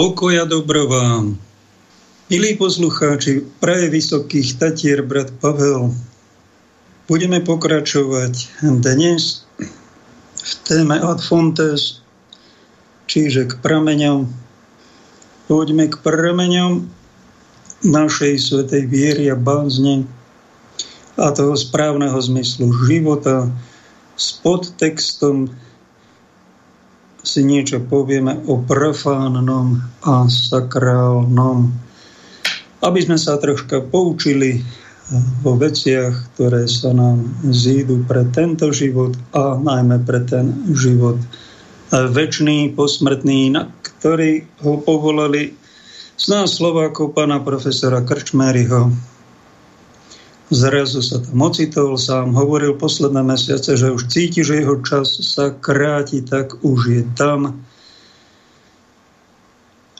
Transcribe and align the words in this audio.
Pokoja 0.00 0.48
dobro 0.48 0.88
vám. 0.88 1.36
Milí 2.32 2.56
poslucháči, 2.56 3.44
praje 3.60 3.92
Vysokých 3.92 4.56
Tatier, 4.56 5.04
brat 5.04 5.28
Pavel. 5.44 5.92
Budeme 7.04 7.44
pokračovať 7.44 8.64
dnes 8.80 9.44
v 10.40 10.52
téme 10.64 10.96
Ad 10.96 11.20
Fontes, 11.20 12.00
čiže 13.12 13.44
k 13.44 13.60
prameňom. 13.60 14.24
Poďme 15.52 15.92
k 15.92 16.00
prameňom 16.00 16.88
našej 17.84 18.40
svetej 18.40 18.88
viery 18.88 19.28
a 19.28 19.36
bázne 19.36 20.08
a 21.20 21.28
toho 21.28 21.52
správneho 21.52 22.16
zmyslu 22.16 22.72
života 22.88 23.52
s 24.16 24.32
podtextom 24.40 25.52
si 27.20 27.44
niečo 27.44 27.84
povieme 27.84 28.44
o 28.48 28.60
profánnom 28.64 29.80
a 30.04 30.24
sakrálnom. 30.28 31.68
Aby 32.80 33.00
sme 33.04 33.20
sa 33.20 33.36
troška 33.36 33.84
poučili 33.84 34.64
vo 35.42 35.58
veciach, 35.58 36.32
ktoré 36.34 36.70
sa 36.70 36.94
nám 36.94 37.26
zídu 37.50 38.06
pre 38.06 38.24
tento 38.30 38.70
život 38.70 39.18
a 39.34 39.58
najmä 39.58 40.06
pre 40.06 40.22
ten 40.22 40.70
život 40.70 41.18
väčší, 41.90 42.72
posmrtný, 42.78 43.50
na 43.50 43.66
ktorý 43.82 44.46
ho 44.62 44.78
povolali 44.78 45.58
z 46.14 46.24
nás 46.30 46.56
Slovákov 46.56 47.16
pána 47.16 47.42
profesora 47.42 48.04
Krčmeryho 48.06 49.09
Zrazu 50.50 50.98
sa 50.98 51.22
tam 51.22 51.46
ocitol, 51.46 51.94
sám 51.94 52.34
hovoril 52.34 52.74
posledné 52.74 53.22
mesiace, 53.22 53.78
že 53.78 53.94
už 53.94 54.10
cíti, 54.10 54.42
že 54.42 54.66
jeho 54.66 54.82
čas 54.82 55.14
sa 55.22 55.54
kráti, 55.54 56.26
tak 56.26 56.58
už 56.66 56.80
je 56.90 57.02
tam. 57.14 57.62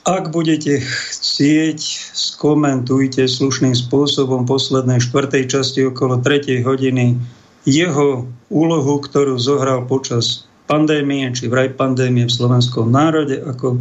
Ak 0.03 0.35
budete 0.35 0.83
chcieť, 0.83 1.79
skomentujte 2.11 3.31
slušným 3.31 3.79
spôsobom 3.79 4.43
poslednej 4.43 4.99
štvrtej 4.99 5.47
časti 5.47 5.87
okolo 5.87 6.19
tretej 6.19 6.67
hodiny 6.67 7.15
jeho 7.63 8.27
úlohu, 8.51 8.95
ktorú 8.99 9.39
zohral 9.39 9.87
počas 9.87 10.51
pandémie, 10.67 11.31
či 11.31 11.47
vraj 11.47 11.71
pandémie 11.79 12.27
v 12.27 12.33
slovenskom 12.33 12.91
národe, 12.91 13.39
ako 13.39 13.79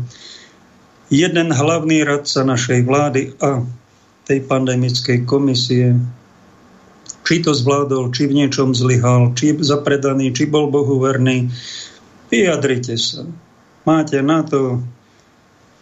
jeden 1.10 1.50
hlavný 1.50 2.06
radca 2.06 2.46
našej 2.46 2.86
vlády 2.86 3.34
a 3.42 3.66
tej 4.30 4.46
pandemickej 4.46 5.26
komisie, 5.26 5.98
či 7.24 7.46
to 7.46 7.54
zvládol, 7.54 8.10
či 8.10 8.26
v 8.26 8.46
niečom 8.46 8.74
zlyhal, 8.74 9.38
či 9.38 9.54
zapredaný, 9.60 10.34
či 10.34 10.50
bol 10.50 10.72
Bohu 10.72 10.98
verný. 10.98 11.52
Vyjadrite 12.30 12.98
sa. 12.98 13.26
Máte 13.86 14.22
na 14.22 14.46
to 14.46 14.82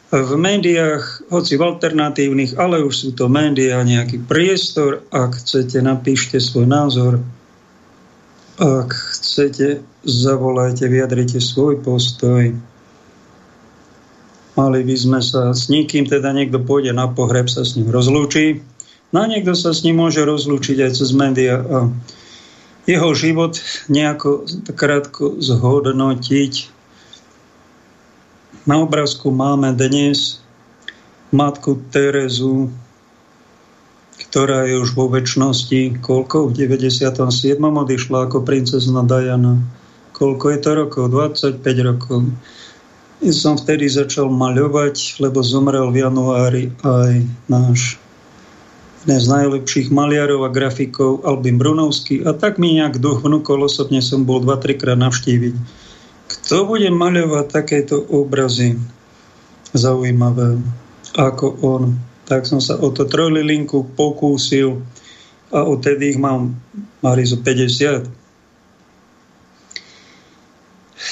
v 0.08 0.32
médiách, 0.40 1.28
hoci 1.28 1.60
v 1.60 1.66
alternatívnych, 1.68 2.56
ale 2.56 2.80
už 2.80 2.96
sú 2.96 3.10
to 3.12 3.28
médiá, 3.28 3.84
nejaký 3.84 4.24
priestor. 4.24 5.04
Ak 5.12 5.36
chcete, 5.44 5.84
napíšte 5.84 6.40
svoj 6.40 6.64
názor. 6.64 7.20
Ak 8.56 8.96
chcete, 8.96 9.84
zavolajte, 10.08 10.88
vyjadrite 10.88 11.44
svoj 11.44 11.84
postoj. 11.84 12.56
Mali 14.58 14.80
by 14.82 14.96
sme 14.96 15.20
sa 15.20 15.52
s 15.52 15.68
nikým, 15.68 16.08
teda 16.08 16.32
niekto 16.32 16.64
pôjde 16.64 16.96
na 16.96 17.12
pohreb, 17.12 17.52
sa 17.52 17.68
s 17.68 17.76
ním 17.76 17.92
rozlúči 17.92 18.64
No 19.16 19.24
a 19.24 19.26
niekto 19.26 19.56
sa 19.56 19.72
s 19.72 19.88
ním 19.88 20.04
môže 20.04 20.20
rozlúčiť 20.20 20.84
aj 20.84 20.92
cez 21.00 21.10
médiá 21.16 21.64
a 21.64 21.88
jeho 22.88 23.12
život 23.16 23.56
nejako 23.88 24.48
krátko 24.76 25.40
zhodnotiť. 25.40 26.72
Na 28.68 28.84
obrázku 28.84 29.32
máme 29.32 29.72
dnes 29.76 30.44
matku 31.32 31.80
Terezu, 31.92 32.68
ktorá 34.28 34.68
je 34.68 34.76
už 34.80 34.92
vo 34.92 35.08
väčšnosti, 35.08 36.04
koľko? 36.04 36.52
V 36.52 36.68
97. 36.68 37.16
odišla 37.60 38.28
ako 38.28 38.44
princezna 38.44 39.08
Diana. 39.08 39.56
Koľko 40.12 40.46
je 40.52 40.60
to 40.60 40.72
rokov? 40.76 41.04
25 41.12 41.64
rokov. 41.84 42.28
Ja 43.24 43.34
som 43.36 43.56
vtedy 43.56 43.88
začal 43.88 44.28
maľovať, 44.28 45.24
lebo 45.24 45.40
zomrel 45.44 45.92
v 45.96 46.04
januári 46.04 46.64
aj 46.84 47.24
náš 47.48 48.00
jeden 49.08 49.24
z 49.24 49.32
najlepších 49.32 49.88
maliarov 49.88 50.44
a 50.44 50.52
grafikov 50.52 51.24
Albin 51.24 51.56
Brunovský 51.56 52.28
a 52.28 52.36
tak 52.36 52.60
mi 52.60 52.76
nejak 52.76 53.00
duch 53.00 53.24
vnúkol, 53.24 53.64
osobne 53.64 54.04
som 54.04 54.28
bol 54.28 54.44
2-3 54.44 54.76
krát 54.76 55.00
navštíviť. 55.00 55.56
Kto 56.28 56.68
bude 56.68 56.92
maľovať 56.92 57.46
takéto 57.48 58.04
obrazy 58.04 58.76
zaujímavé 59.72 60.60
ako 61.16 61.48
on? 61.64 61.96
Tak 62.28 62.44
som 62.52 62.60
sa 62.60 62.76
o 62.76 62.92
to 62.92 63.08
trojlilinku 63.08 63.96
pokúsil 63.96 64.84
a 65.56 65.64
odtedy 65.64 66.12
ich 66.12 66.20
mám 66.20 66.60
Marizu 67.00 67.40
50. 67.40 68.12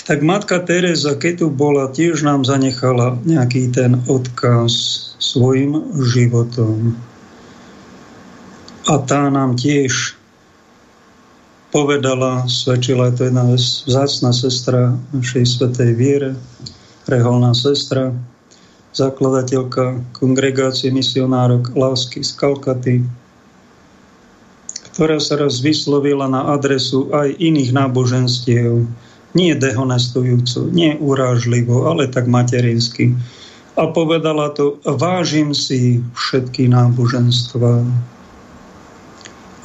Tak 0.04 0.20
matka 0.20 0.60
Teresa, 0.60 1.16
keď 1.16 1.34
tu 1.40 1.48
bola, 1.48 1.88
tiež 1.88 2.28
nám 2.28 2.44
zanechala 2.44 3.16
nejaký 3.24 3.72
ten 3.72 4.04
odkaz 4.12 4.76
svojim 5.24 5.96
životom. 5.96 7.00
A 8.86 9.02
tá 9.02 9.34
nám 9.34 9.58
tiež 9.58 10.14
povedala, 11.74 12.46
svedčila, 12.46 13.10
je 13.10 13.14
to 13.18 13.22
jedna 13.34 13.44
vzácna 13.58 14.30
sestra 14.30 14.94
našej 15.10 15.46
svetej 15.58 15.92
viere, 15.98 16.32
reholná 17.10 17.58
sestra, 17.58 18.14
zakladateľka 18.94 20.06
kongregácie 20.14 20.94
misionárok 20.94 21.74
lásky 21.74 22.22
z 22.22 22.32
Kalkaty, 22.38 22.96
ktorá 24.94 25.18
sa 25.18 25.42
raz 25.42 25.66
vyslovila 25.66 26.30
na 26.30 26.54
adresu 26.54 27.10
aj 27.10 27.36
iných 27.42 27.74
náboženstiev, 27.74 28.86
nie 29.36 29.52
dehonestujúco, 29.58 30.72
nie 30.72 30.96
urážlivo, 31.02 31.90
ale 31.90 32.08
tak 32.08 32.30
materinsky. 32.30 33.18
A 33.76 33.92
povedala 33.92 34.56
to, 34.56 34.80
vážim 34.88 35.52
si 35.52 36.00
všetky 36.16 36.72
náboženstva, 36.72 37.84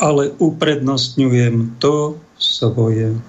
ale 0.01 0.33
uprednostňujem 0.41 1.77
to 1.77 2.17
svoje. 2.41 3.21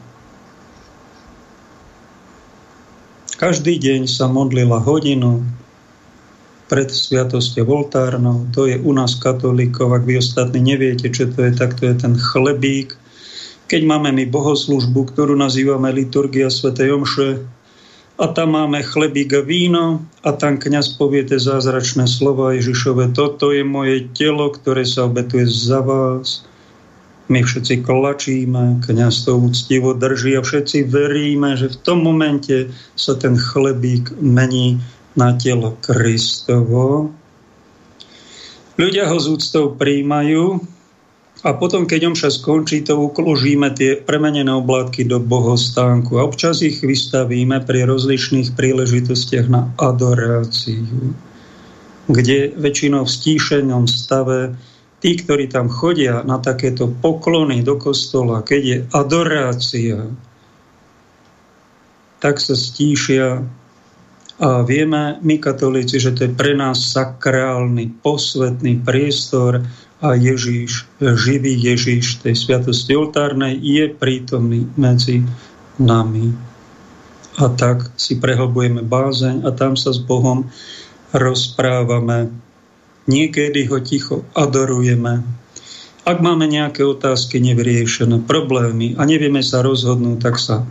Každý 3.36 3.76
deň 3.76 4.08
sa 4.08 4.32
modlila 4.32 4.80
hodinu 4.80 5.44
pred 6.72 6.88
sviatosťou 6.88 7.68
voltárnou. 7.68 8.48
To 8.56 8.64
je 8.72 8.80
u 8.80 8.92
nás 8.96 9.20
katolíkov, 9.20 9.92
ak 9.92 10.08
vy 10.08 10.24
ostatní 10.24 10.64
neviete, 10.64 11.12
čo 11.12 11.28
to 11.28 11.44
je, 11.44 11.52
tak 11.52 11.76
to 11.76 11.92
je 11.92 11.96
ten 12.00 12.16
chlebík. 12.16 12.96
Keď 13.68 13.82
máme 13.84 14.16
my 14.16 14.24
bohoslužbu, 14.32 15.12
ktorú 15.12 15.36
nazývame 15.36 15.92
liturgia 15.92 16.48
Sv. 16.48 16.72
Omše, 16.72 17.44
a 18.22 18.30
tam 18.30 18.54
máme 18.54 18.86
chlebík 18.86 19.34
a 19.34 19.42
víno 19.42 20.06
a 20.22 20.30
tam 20.38 20.62
kňaz 20.62 20.94
povie 21.02 21.26
tie 21.26 21.42
zázračné 21.42 22.06
slova 22.06 22.54
Ježišove. 22.54 23.18
Toto 23.18 23.50
je 23.50 23.66
moje 23.66 24.06
telo, 24.14 24.54
ktoré 24.54 24.86
sa 24.86 25.10
obetuje 25.10 25.50
za 25.50 25.82
vás. 25.82 26.46
My 27.32 27.48
všetci 27.48 27.88
klačíme, 27.88 28.84
kniaz 28.84 29.24
to 29.24 29.40
úctivo 29.40 29.96
drží 29.96 30.36
a 30.36 30.44
všetci 30.44 30.84
veríme, 30.92 31.56
že 31.56 31.72
v 31.72 31.80
tom 31.80 32.04
momente 32.04 32.68
sa 33.00 33.16
ten 33.16 33.40
chlebík 33.40 34.20
mení 34.20 34.84
na 35.16 35.32
telo 35.40 35.80
Kristovo. 35.80 37.08
Ľudia 38.76 39.08
ho 39.08 39.16
z 39.16 39.28
úctou 39.32 39.72
príjmajú 39.80 40.60
a 41.48 41.56
potom, 41.56 41.88
keď 41.88 42.12
omša 42.12 42.36
skončí, 42.36 42.84
to 42.84 43.00
ukložíme 43.00 43.72
tie 43.80 43.96
premenené 43.96 44.52
oblátky 44.52 45.08
do 45.08 45.24
bohostánku 45.24 46.20
a 46.20 46.28
občas 46.28 46.60
ich 46.60 46.84
vystavíme 46.84 47.64
pri 47.64 47.88
rozlišných 47.88 48.60
príležitostiach 48.60 49.48
na 49.48 49.72
adoráciu, 49.80 51.16
kde 52.12 52.52
väčšinou 52.60 53.08
v 53.08 53.14
stíšenom 53.16 53.88
stave 53.88 54.52
tí, 55.02 55.18
ktorí 55.18 55.50
tam 55.50 55.68
chodia 55.68 56.22
na 56.22 56.38
takéto 56.38 56.88
poklony 56.88 57.66
do 57.66 57.76
kostola, 57.76 58.46
keď 58.46 58.62
je 58.62 58.78
adorácia, 58.94 59.98
tak 62.22 62.38
sa 62.38 62.54
stíšia 62.54 63.42
a 64.42 64.66
vieme 64.66 65.22
my 65.22 65.38
katolíci, 65.38 66.02
že 66.02 66.18
to 66.18 66.26
je 66.26 66.32
pre 66.34 66.58
nás 66.58 66.94
sakrálny, 66.94 67.94
posvetný 68.02 68.82
priestor 68.82 69.62
a 70.02 70.18
Ježíš, 70.18 70.90
živý 70.98 71.54
Ježíš 71.62 72.26
tej 72.26 72.34
sviatosti 72.34 72.98
oltárnej 72.98 73.62
je 73.62 73.86
prítomný 73.94 74.66
medzi 74.74 75.22
nami. 75.78 76.34
A 77.38 77.54
tak 77.54 77.94
si 78.02 78.18
prehlbujeme 78.18 78.82
bázeň 78.82 79.46
a 79.46 79.54
tam 79.54 79.78
sa 79.78 79.94
s 79.94 80.02
Bohom 80.02 80.50
rozprávame 81.14 82.34
Niekedy 83.10 83.66
ho 83.70 83.78
ticho 83.82 84.28
adorujeme. 84.38 85.26
Ak 86.02 86.18
máme 86.18 86.50
nejaké 86.50 86.82
otázky 86.82 87.38
nevyriešené, 87.42 88.26
problémy 88.26 88.98
a 88.98 89.06
nevieme 89.06 89.46
sa 89.46 89.62
rozhodnúť, 89.62 90.18
tak 90.18 90.42
sa 90.42 90.66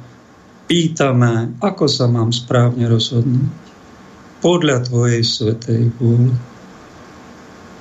pýtame, 0.71 1.59
ako 1.63 1.87
sa 1.91 2.07
mám 2.07 2.31
správne 2.31 2.87
rozhodnúť. 2.87 3.51
podľa 4.41 4.89
Tvojej 4.89 5.23
svetej 5.23 5.93
vôle. 6.01 6.33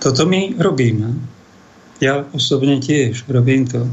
Toto 0.04 0.28
my 0.28 0.60
robíme. 0.60 1.16
Ja 2.00 2.24
osobne 2.32 2.80
tiež 2.80 3.28
robím 3.28 3.68
to. 3.68 3.88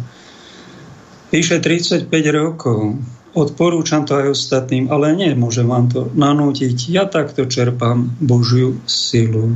Vyše 1.34 1.58
35 1.58 2.10
rokov. 2.30 2.98
Odporúčam 3.36 4.08
to 4.08 4.16
aj 4.16 4.32
ostatným, 4.32 4.88
ale 4.88 5.12
nemôžem 5.12 5.68
vám 5.68 5.90
to 5.90 6.08
nanútiť. 6.14 6.76
Ja 6.88 7.04
takto 7.04 7.44
čerpám 7.44 8.16
Božiu 8.22 8.80
silu. 8.88 9.52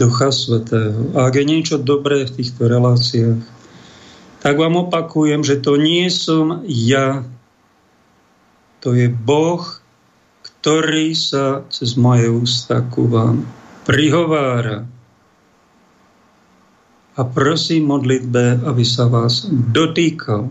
Ducha 0.00 0.32
Svetého. 0.32 1.12
A 1.16 1.28
ak 1.28 1.36
je 1.36 1.44
niečo 1.44 1.76
dobré 1.80 2.24
v 2.24 2.34
týchto 2.40 2.68
reláciách, 2.68 3.40
tak 4.42 4.54
vám 4.58 4.88
opakujem, 4.88 5.46
že 5.46 5.60
to 5.62 5.78
nie 5.78 6.10
som 6.10 6.66
ja. 6.66 7.22
To 8.82 8.96
je 8.96 9.06
Boh, 9.06 9.62
ktorý 10.42 11.14
sa 11.14 11.62
cez 11.70 11.94
moje 11.94 12.26
ústa 12.26 12.82
ku 12.86 13.06
vám 13.06 13.46
prihovára 13.86 14.86
a 17.12 17.22
prosím 17.28 17.92
modlitbe, 17.92 18.64
aby 18.64 18.84
sa 18.86 19.04
vás 19.10 19.44
dotýkal. 19.50 20.48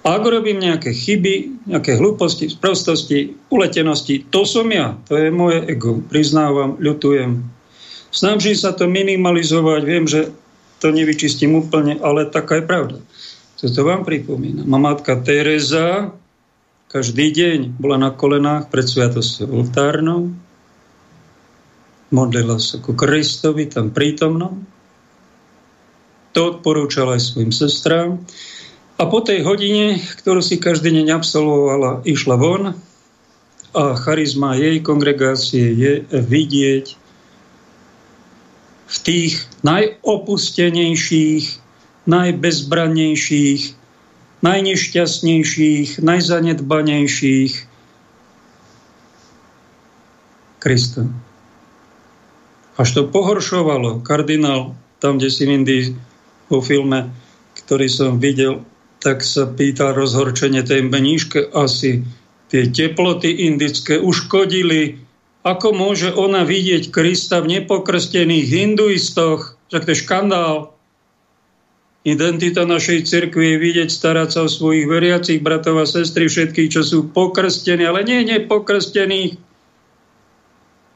A 0.00 0.06
ak 0.16 0.24
robím 0.24 0.60
nejaké 0.64 0.96
chyby, 0.96 1.66
nejaké 1.68 2.00
hlúposti, 2.00 2.48
sprostosti, 2.48 3.36
uletenosti, 3.52 4.24
to 4.32 4.48
som 4.48 4.68
ja, 4.72 4.96
to 5.04 5.16
je 5.16 5.28
moje 5.28 5.60
ego. 5.68 6.00
Priznávam, 6.08 6.80
ľutujem. 6.80 7.59
Snažím 8.10 8.58
sa 8.58 8.74
to 8.74 8.90
minimalizovať, 8.90 9.80
viem, 9.86 10.04
že 10.06 10.34
to 10.82 10.90
nevyčistím 10.90 11.54
úplne, 11.58 11.98
ale 12.02 12.26
taká 12.26 12.58
je 12.58 12.64
pravda. 12.66 12.98
to 13.60 13.82
vám 13.86 14.02
pripomína. 14.02 14.66
Mamátka 14.66 15.14
Teresa 15.20 16.10
každý 16.90 17.30
deň 17.30 17.78
bola 17.78 18.02
na 18.02 18.10
kolenách 18.10 18.66
pred 18.66 18.82
sviatosťou 18.82 19.46
oltárnou, 19.62 20.34
modlila 22.10 22.58
sa 22.58 22.82
ku 22.82 22.98
Kristovi 22.98 23.70
tam 23.70 23.94
prítomnom, 23.94 24.66
to 26.34 26.40
odporúčala 26.50 27.14
aj 27.14 27.22
svojim 27.22 27.54
sestrám. 27.54 28.18
A 28.98 29.06
po 29.06 29.22
tej 29.22 29.46
hodine, 29.46 30.02
ktorú 30.02 30.42
si 30.42 30.58
každý 30.58 30.90
deň 30.90 31.14
absolvovala, 31.14 32.02
išla 32.02 32.34
von 32.34 32.74
a 33.70 33.82
charizma 33.94 34.58
jej 34.58 34.82
kongregácie 34.82 35.70
je 35.78 35.92
vidieť 36.10 36.99
v 38.90 38.96
tých 39.06 39.46
najopustenejších, 39.62 41.46
najbezbrannejších, 42.10 43.62
najnešťastnejších, 44.42 45.88
najzanedbanejších 46.02 47.54
Krista. 50.60 51.08
Až 52.76 52.88
to 52.92 53.08
pohoršovalo 53.08 54.04
kardinál 54.04 54.76
tam, 55.00 55.16
kde 55.16 55.32
si 55.32 55.48
v 55.48 55.50
Indii 55.56 55.96
vo 56.52 56.60
filme, 56.60 57.08
ktorý 57.56 57.88
som 57.88 58.20
videl, 58.20 58.60
tak 59.00 59.24
sa 59.24 59.48
pýta 59.48 59.96
rozhorčenie 59.96 60.60
tej 60.60 60.84
meníške 60.84 61.56
asi 61.56 62.04
tie 62.52 62.68
teploty 62.68 63.48
indické 63.48 63.96
uškodili. 63.96 64.99
Ako 65.40 65.72
môže 65.72 66.12
ona 66.12 66.44
vidieť 66.44 66.92
Krista 66.92 67.40
v 67.40 67.60
nepokrstených 67.60 68.44
hinduistoch? 68.44 69.56
Však 69.72 69.84
to 69.88 69.92
je 69.96 70.02
škandál. 70.04 70.56
Identita 72.04 72.64
našej 72.64 73.08
cirkvi 73.08 73.56
je 73.56 73.58
vidieť, 73.60 73.88
starať 73.92 74.28
sa 74.32 74.40
o 74.44 74.52
svojich 74.52 74.88
veriacich 74.88 75.40
bratov 75.40 75.80
a 75.80 75.86
sestry, 75.88 76.28
všetkých, 76.28 76.72
čo 76.72 76.80
sú 76.84 76.98
pokrstení, 77.12 77.84
ale 77.84 78.04
nie 78.04 78.24
nepokrstených. 78.24 79.36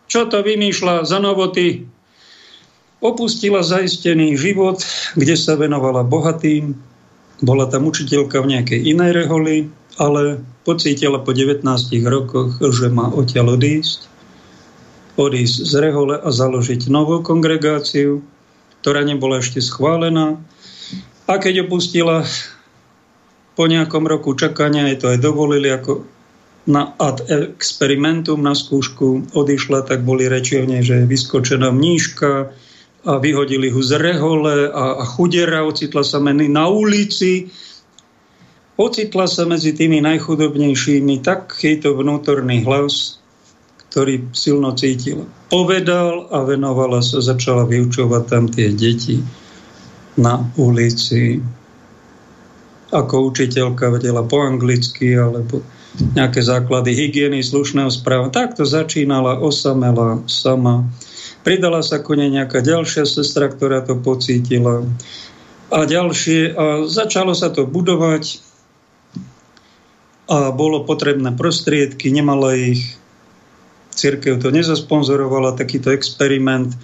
Čo 0.09 0.29
to 0.29 0.41
vymýšľa 0.45 1.09
za 1.09 1.21
novoty? 1.21 1.89
Opustila 3.05 3.61
zaistený 3.61 4.37
život, 4.37 4.81
kde 5.13 5.37
sa 5.37 5.61
venovala 5.61 6.05
bohatým. 6.05 6.73
Bola 7.45 7.69
tam 7.69 7.85
učiteľka 7.85 8.41
v 8.41 8.57
nejakej 8.57 8.81
inej 8.93 9.13
reholi, 9.25 9.69
ale 10.01 10.41
pocítila 10.65 11.21
po 11.21 11.37
19 11.37 11.65
rokoch, 12.09 12.61
že 12.61 12.89
má 12.89 13.13
odtiaľ 13.13 13.61
odísť. 13.61 14.14
Odísť 15.15 15.57
z 15.63 15.75
rehole 15.79 16.19
a 16.19 16.29
založiť 16.29 16.91
novú 16.91 17.23
kongregáciu, 17.23 18.23
ktorá 18.83 19.07
nebola 19.07 19.39
ešte 19.39 19.63
schválená. 19.63 20.39
A 21.31 21.39
keď 21.39 21.71
opustila 21.71 22.27
po 23.55 23.65
nejakom 23.71 24.05
roku 24.05 24.35
čakania, 24.35 24.91
jej 24.91 24.99
to 24.99 25.07
aj 25.15 25.19
dovolili 25.23 25.71
ako 25.71 26.03
na 26.67 26.97
ad 26.99 27.23
experimentum, 27.31 28.43
na 28.43 28.57
skúšku 28.57 29.37
odišla, 29.37 29.87
tak 29.87 30.03
boli 30.03 30.27
reči 30.27 30.59
o 30.59 30.65
nej, 30.67 30.83
že 30.83 31.05
je 31.05 31.11
vyskočená 31.11 31.71
mníška, 31.71 32.51
a 33.05 33.21
vyhodili 33.21 33.69
ho 33.69 33.81
z 33.85 34.01
rehole 34.01 34.73
a, 34.73 34.85
a 34.97 35.05
chudera, 35.05 35.61
ocitla 35.61 36.01
sa 36.01 36.17
meni 36.25 36.49
na 36.49 36.65
ulici. 36.73 37.53
Ocitla 38.81 39.29
sa 39.29 39.45
medzi 39.45 39.77
tými 39.77 40.01
najchudobnejšími, 40.01 41.21
tak 41.21 41.53
to 41.53 41.95
vnútorný 41.95 42.65
hlas, 42.65 43.21
ktorý 43.95 44.35
silno 44.35 44.75
cítila. 44.75 45.23
Povedal 45.55 46.27
a 46.35 46.43
venovala 46.43 46.99
sa, 46.99 47.23
začala 47.23 47.63
vyučovať 47.63 48.23
tam 48.27 48.51
tie 48.51 48.75
deti 48.75 49.23
na 50.19 50.43
ulici. 50.59 51.39
Ako 52.91 53.31
učiteľka 53.31 53.95
vedela 53.95 54.27
po 54.27 54.43
anglicky 54.43 55.15
alebo 55.15 55.63
nejaké 56.19 56.43
základy 56.43 56.91
hygieny, 56.91 57.39
slušného 57.39 57.95
správa. 57.95 58.35
Takto 58.35 58.67
začínala, 58.67 59.39
osamela, 59.39 60.27
sama 60.27 60.91
Pridala 61.45 61.85
sa 61.85 62.01
ku 62.01 62.17
nej 62.17 62.33
nejaká 62.33 62.65
ďalšia 62.65 63.05
sestra, 63.05 63.53
ktorá 63.53 63.85
to 63.85 64.01
pocítila. 64.01 64.81
A 65.69 65.85
ďalšie. 65.85 66.57
A 66.57 66.89
začalo 66.89 67.37
sa 67.37 67.53
to 67.53 67.69
budovať 67.69 68.41
a 70.25 70.49
bolo 70.57 70.89
potrebné 70.89 71.37
prostriedky, 71.37 72.09
nemala 72.09 72.57
ich. 72.57 72.97
Církev 73.95 74.43
to 74.43 74.51
nezasponzorovala, 74.51 75.55
takýto 75.55 75.95
experiment, 75.95 76.75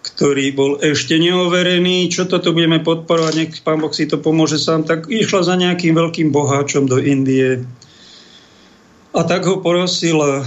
ktorý 0.00 0.52
bol 0.52 0.70
ešte 0.80 1.16
neoverený. 1.16 2.08
Čo 2.12 2.28
toto 2.28 2.52
budeme 2.52 2.80
podporovať, 2.80 3.32
nech 3.36 3.52
pán 3.64 3.80
Boh 3.80 3.92
si 3.92 4.04
to 4.08 4.20
pomôže 4.20 4.60
sám. 4.60 4.84
Tak 4.84 5.08
išla 5.08 5.44
za 5.44 5.54
nejakým 5.56 5.96
veľkým 5.96 6.28
boháčom 6.32 6.88
do 6.88 7.00
Indie. 7.00 7.64
A 9.10 9.20
tak 9.26 9.48
ho 9.48 9.58
prosila, 9.58 10.44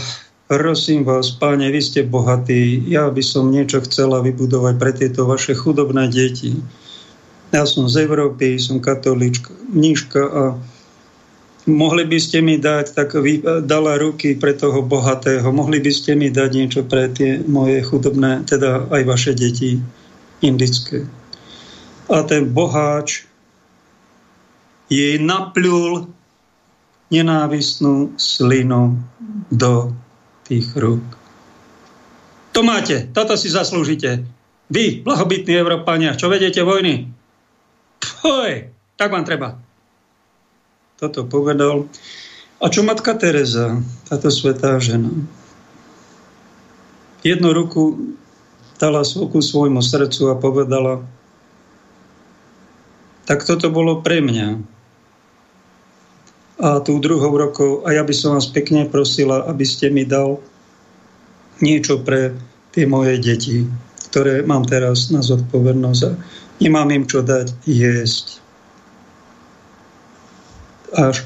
Prosím 0.54 1.02
vás, 1.08 1.32
páne, 1.34 1.72
vy 1.72 1.82
ste 1.82 2.06
bohatí, 2.06 2.86
ja 2.86 3.08
by 3.08 3.24
som 3.24 3.50
niečo 3.50 3.82
chcela 3.88 4.22
vybudovať 4.22 4.74
pre 4.76 4.92
tieto 4.92 5.24
vaše 5.26 5.56
chudobné 5.56 6.12
deti. 6.12 6.60
Ja 7.56 7.64
som 7.64 7.90
z 7.90 8.04
Európy, 8.04 8.60
som 8.60 8.84
katolíčka, 8.84 9.50
mníška 9.72 10.22
a 10.22 10.44
mohli 11.68 12.04
by 12.04 12.20
ste 12.20 12.44
mi 12.44 12.60
dať, 12.60 12.86
tak 12.96 13.16
vy, 13.16 13.40
dala 13.64 13.96
ruky 14.00 14.36
pre 14.36 14.52
toho 14.56 14.84
bohatého, 14.84 15.48
mohli 15.52 15.80
by 15.80 15.92
ste 15.92 16.16
mi 16.16 16.28
dať 16.28 16.50
niečo 16.52 16.82
pre 16.84 17.08
tie 17.12 17.40
moje 17.44 17.84
chudobné, 17.84 18.44
teda 18.44 18.92
aj 18.92 19.02
vaše 19.08 19.32
deti 19.36 19.80
indické. 20.44 21.08
A 22.12 22.24
ten 22.28 22.52
boháč 22.52 23.24
jej 24.92 25.16
napľul 25.18 26.12
nenávistnú 27.08 28.18
slinu 28.20 29.00
do 29.48 29.96
tých 30.44 30.68
rúk. 30.76 31.06
To 32.54 32.62
máte, 32.62 33.10
toto 33.16 33.34
si 33.34 33.50
zaslúžite. 33.50 34.22
Vy, 34.70 35.02
blahobytní 35.02 35.58
Európania, 35.58 36.18
čo 36.18 36.30
vedete 36.30 36.62
vojny? 36.62 37.10
Poj, 38.22 38.70
tak 38.98 39.10
vám 39.10 39.26
treba. 39.26 39.58
Toto 41.04 41.28
povedal. 41.28 41.92
A 42.64 42.72
čo 42.72 42.80
matka 42.80 43.12
Teresa, 43.20 43.84
táto 44.08 44.32
svetá 44.32 44.80
žena? 44.80 45.12
Jednu 47.28 47.52
ruku 47.52 48.16
dala 48.80 49.04
ku 49.04 49.44
svojmu 49.44 49.84
srdcu 49.84 50.32
a 50.32 50.40
povedala, 50.40 51.04
tak 53.28 53.44
toto 53.44 53.68
bolo 53.68 54.00
pre 54.00 54.24
mňa 54.24 54.64
a 56.64 56.80
tú 56.80 57.04
druhou 57.04 57.36
rokou 57.36 57.84
a 57.84 57.92
ja 57.92 58.08
by 58.08 58.16
som 58.16 58.40
vás 58.40 58.48
pekne 58.48 58.88
prosila, 58.88 59.44
aby 59.52 59.68
ste 59.68 59.92
mi 59.92 60.08
dal 60.08 60.40
niečo 61.60 62.00
pre 62.00 62.32
tie 62.72 62.88
moje 62.88 63.20
deti, 63.20 63.68
ktoré 64.08 64.48
mám 64.48 64.64
teraz 64.64 65.12
na 65.12 65.20
zodpovednosť 65.20 66.02
a 66.08 66.16
nemám 66.64 66.96
im 66.96 67.04
čo 67.04 67.20
dať 67.20 67.52
jesť. 67.68 68.43
Až 70.94 71.26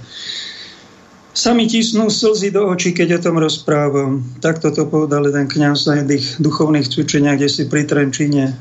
sa 1.38 1.54
mi 1.54 1.70
tisnú 1.70 2.10
slzy 2.10 2.50
do 2.50 2.66
očí, 2.66 2.98
keď 2.98 3.22
o 3.22 3.24
tom 3.30 3.38
rozprávam. 3.38 4.26
Takto 4.42 4.74
to 4.74 4.90
povedal 4.90 5.30
jeden 5.30 5.46
kniaz 5.46 5.86
na 5.86 6.02
jedných 6.02 6.42
duchovných 6.42 6.90
cvičeniach, 6.90 7.38
kde 7.38 7.50
si 7.52 7.64
pri 7.70 7.86
Trenčine 7.86 8.58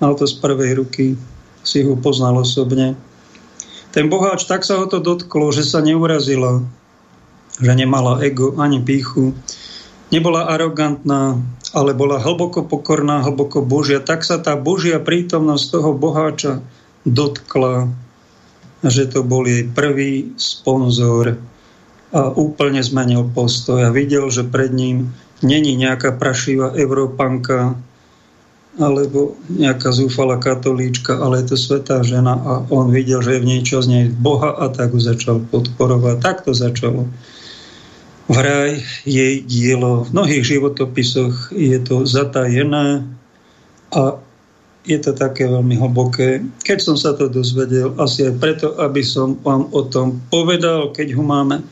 mal 0.00 0.16
to 0.16 0.24
z 0.24 0.40
prvej 0.40 0.80
ruky, 0.80 1.14
si 1.60 1.84
ho 1.84 1.92
poznal 1.96 2.40
osobne 2.40 2.96
ten 3.94 4.10
boháč 4.10 4.50
tak 4.50 4.66
sa 4.66 4.82
ho 4.82 4.90
to 4.90 4.98
dotklo, 4.98 5.54
že 5.54 5.62
sa 5.62 5.78
neurazila, 5.78 6.66
že 7.62 7.72
nemala 7.78 8.18
ego 8.26 8.58
ani 8.58 8.82
píchu, 8.82 9.30
nebola 10.10 10.50
arogantná, 10.50 11.38
ale 11.70 11.94
bola 11.94 12.18
hlboko 12.18 12.66
pokorná, 12.66 13.22
hlboko 13.22 13.62
Božia. 13.62 14.02
Tak 14.02 14.26
sa 14.26 14.42
tá 14.42 14.58
Božia 14.58 14.98
prítomnosť 14.98 15.78
toho 15.78 15.94
boháča 15.94 16.58
dotkla, 17.06 17.86
že 18.84 19.08
to 19.08 19.24
bol 19.24 19.44
jej 19.48 19.64
prvý 19.64 20.36
sponzor 20.36 21.40
a 22.14 22.30
úplne 22.36 22.78
zmenil 22.78 23.26
postoj 23.34 23.82
a 23.82 23.90
videl, 23.90 24.30
že 24.30 24.46
pred 24.46 24.70
ním 24.70 25.10
není 25.42 25.74
nejaká 25.74 26.14
prašivá 26.14 26.76
Európanka 26.78 27.74
alebo 28.74 29.38
nejaká 29.46 29.94
zúfala 29.94 30.38
katolíčka, 30.42 31.14
ale 31.14 31.42
je 31.42 31.54
to 31.54 31.56
svetá 31.58 32.02
žena 32.02 32.34
a 32.34 32.52
on 32.74 32.90
videl, 32.90 33.22
že 33.22 33.38
je 33.38 33.42
v 33.42 33.50
niečo 33.50 33.78
z 33.82 33.86
nej 33.86 34.04
Boha 34.10 34.50
a 34.50 34.66
tak 34.66 34.90
ho 34.90 34.98
začal 34.98 35.42
podporovať. 35.46 36.16
Tak 36.18 36.36
to 36.42 36.50
začalo 36.54 37.06
vraj 38.26 38.82
jej 39.06 39.46
dielo. 39.46 40.02
V 40.06 40.10
mnohých 40.10 40.44
životopisoch 40.58 41.54
je 41.54 41.78
to 41.86 42.02
zatajené 42.02 43.06
a 43.94 44.18
je 44.84 44.98
to 45.00 45.16
také 45.16 45.48
veľmi 45.48 45.80
hlboké. 45.80 46.44
Keď 46.60 46.78
som 46.78 46.96
sa 46.96 47.16
to 47.16 47.32
dozvedel, 47.32 47.96
asi 47.96 48.28
aj 48.28 48.34
preto, 48.36 48.76
aby 48.76 49.00
som 49.00 49.36
vám 49.40 49.72
o 49.72 49.82
tom 49.88 50.20
povedal, 50.28 50.92
keď 50.92 51.16
ho 51.16 51.24
máme 51.24 51.64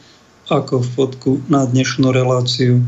ako 0.48 0.80
fotku 0.82 1.38
na 1.46 1.68
dnešnú 1.68 2.08
reláciu. 2.10 2.80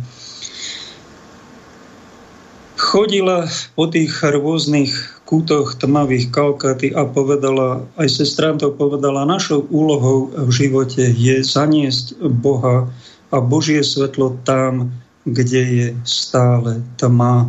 Chodila 2.75 3.47
po 3.79 3.89
tých 3.89 4.13
rôznych 4.21 4.93
kútoch 5.25 5.77
tmavých 5.81 6.29
Kalkaty 6.33 6.93
a 6.93 7.09
povedala, 7.09 7.85
aj 7.97 8.09
sestrám 8.21 8.61
to 8.61 8.73
povedala, 8.73 9.25
našou 9.25 9.65
úlohou 9.73 10.29
v 10.31 10.51
živote 10.53 11.01
je 11.15 11.41
zaniesť 11.41 12.21
Boha 12.21 12.89
a 13.33 13.37
Božie 13.41 13.81
svetlo 13.81 14.37
tam, 14.45 14.93
kde 15.25 15.63
je 15.65 15.89
stále 16.05 16.85
tma, 17.01 17.49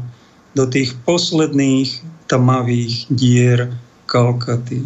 do 0.55 0.63
tých 0.63 0.95
posledných 1.03 1.99
tmavých 2.27 3.09
dier 3.09 3.73
Kalkaty. 4.05 4.85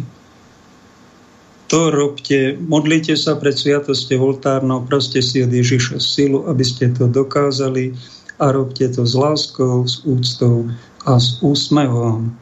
To 1.70 1.86
robte, 1.94 2.58
modlite 2.58 3.14
sa 3.14 3.38
pred 3.38 3.54
sviatosťou 3.54 4.34
oltárnou, 4.34 4.82
proste 4.90 5.22
si 5.22 5.38
od 5.38 5.54
Ježiša 5.54 6.02
silu, 6.02 6.42
aby 6.50 6.66
ste 6.66 6.90
to 6.90 7.06
dokázali 7.06 7.94
a 8.42 8.50
robte 8.50 8.90
to 8.90 9.06
s 9.06 9.14
láskou, 9.14 9.86
s 9.86 10.02
úctou 10.02 10.66
a 11.06 11.22
s 11.22 11.38
úsmevom. 11.38 12.34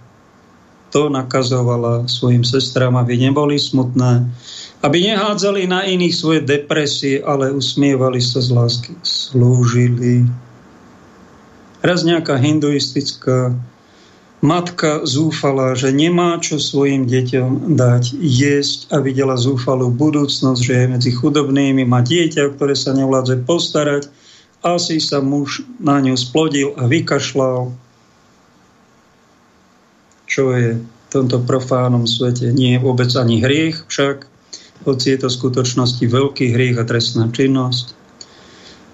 To 0.97 1.13
nakazovala 1.13 2.09
svojim 2.09 2.41
sestram, 2.41 2.97
aby 2.97 3.21
neboli 3.21 3.61
smutné, 3.61 4.25
aby 4.81 5.13
nehádzali 5.13 5.69
na 5.69 5.85
iných 5.85 6.15
svoje 6.17 6.41
depresie, 6.49 7.21
ale 7.21 7.53
usmievali 7.53 8.25
sa 8.25 8.41
z 8.41 8.49
lásky, 8.57 8.97
slúžili. 9.05 10.25
Raz 11.85 12.01
nejaká 12.01 12.41
hinduistická 12.41 13.53
matka 14.41 15.03
zúfala, 15.03 15.75
že 15.75 15.91
nemá 15.91 16.39
čo 16.39 16.63
svojim 16.63 17.07
deťom 17.11 17.75
dať 17.75 18.15
jesť 18.19 18.79
a 18.95 19.03
videla 19.03 19.35
zúfalú 19.35 19.91
budúcnosť, 19.91 20.61
že 20.63 20.75
je 20.75 20.87
medzi 20.87 21.11
chudobnými, 21.11 21.83
má 21.83 22.03
dieťa, 22.03 22.55
ktoré 22.55 22.79
sa 22.79 22.95
nevládze 22.95 23.43
postarať. 23.43 24.07
Asi 24.63 24.99
sa 24.99 25.23
muž 25.23 25.63
na 25.79 26.03
ňu 26.03 26.19
splodil 26.19 26.75
a 26.75 26.87
vykašľal, 26.91 27.71
čo 30.29 30.43
je 30.55 30.83
v 30.83 31.09
tomto 31.09 31.41
profánom 31.47 32.05
svete? 32.05 32.53
Nie 32.53 32.77
je 32.77 32.85
vôbec 32.85 33.09
ani 33.17 33.41
hriech 33.41 33.87
však, 33.87 34.29
hoci 34.87 35.07
je 35.15 35.19
to 35.19 35.29
v 35.31 35.39
skutočnosti 35.39 36.05
veľký 36.05 36.55
hriech 36.55 36.77
a 36.79 36.85
trestná 36.87 37.27
činnosť 37.31 37.99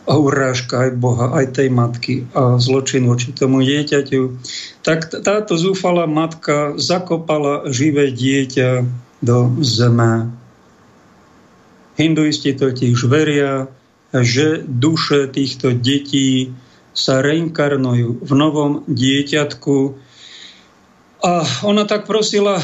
a 0.05 0.13
urážka 0.21 0.89
aj 0.89 0.91
Boha, 1.01 1.33
aj 1.33 1.57
tej 1.57 1.69
matky 1.73 2.29
a 2.37 2.61
zločin 2.61 3.09
voči 3.09 3.33
tomu 3.33 3.65
dieťaťu, 3.65 4.37
tak 4.85 5.09
táto 5.09 5.57
zúfalá 5.57 6.05
matka 6.05 6.77
zakopala 6.77 7.65
živé 7.73 8.13
dieťa 8.13 8.85
do 9.25 9.49
zeme. 9.65 10.29
Hinduisti 11.97 12.53
totiž 12.53 13.09
veria, 13.09 13.71
že 14.13 14.61
duše 14.61 15.27
týchto 15.33 15.73
detí 15.73 16.53
sa 16.95 17.25
reinkarnujú 17.25 18.23
v 18.23 18.33
novom 18.37 18.85
dieťatku. 18.87 19.77
A 21.25 21.33
ona 21.65 21.89
tak 21.89 22.05
prosila 22.05 22.61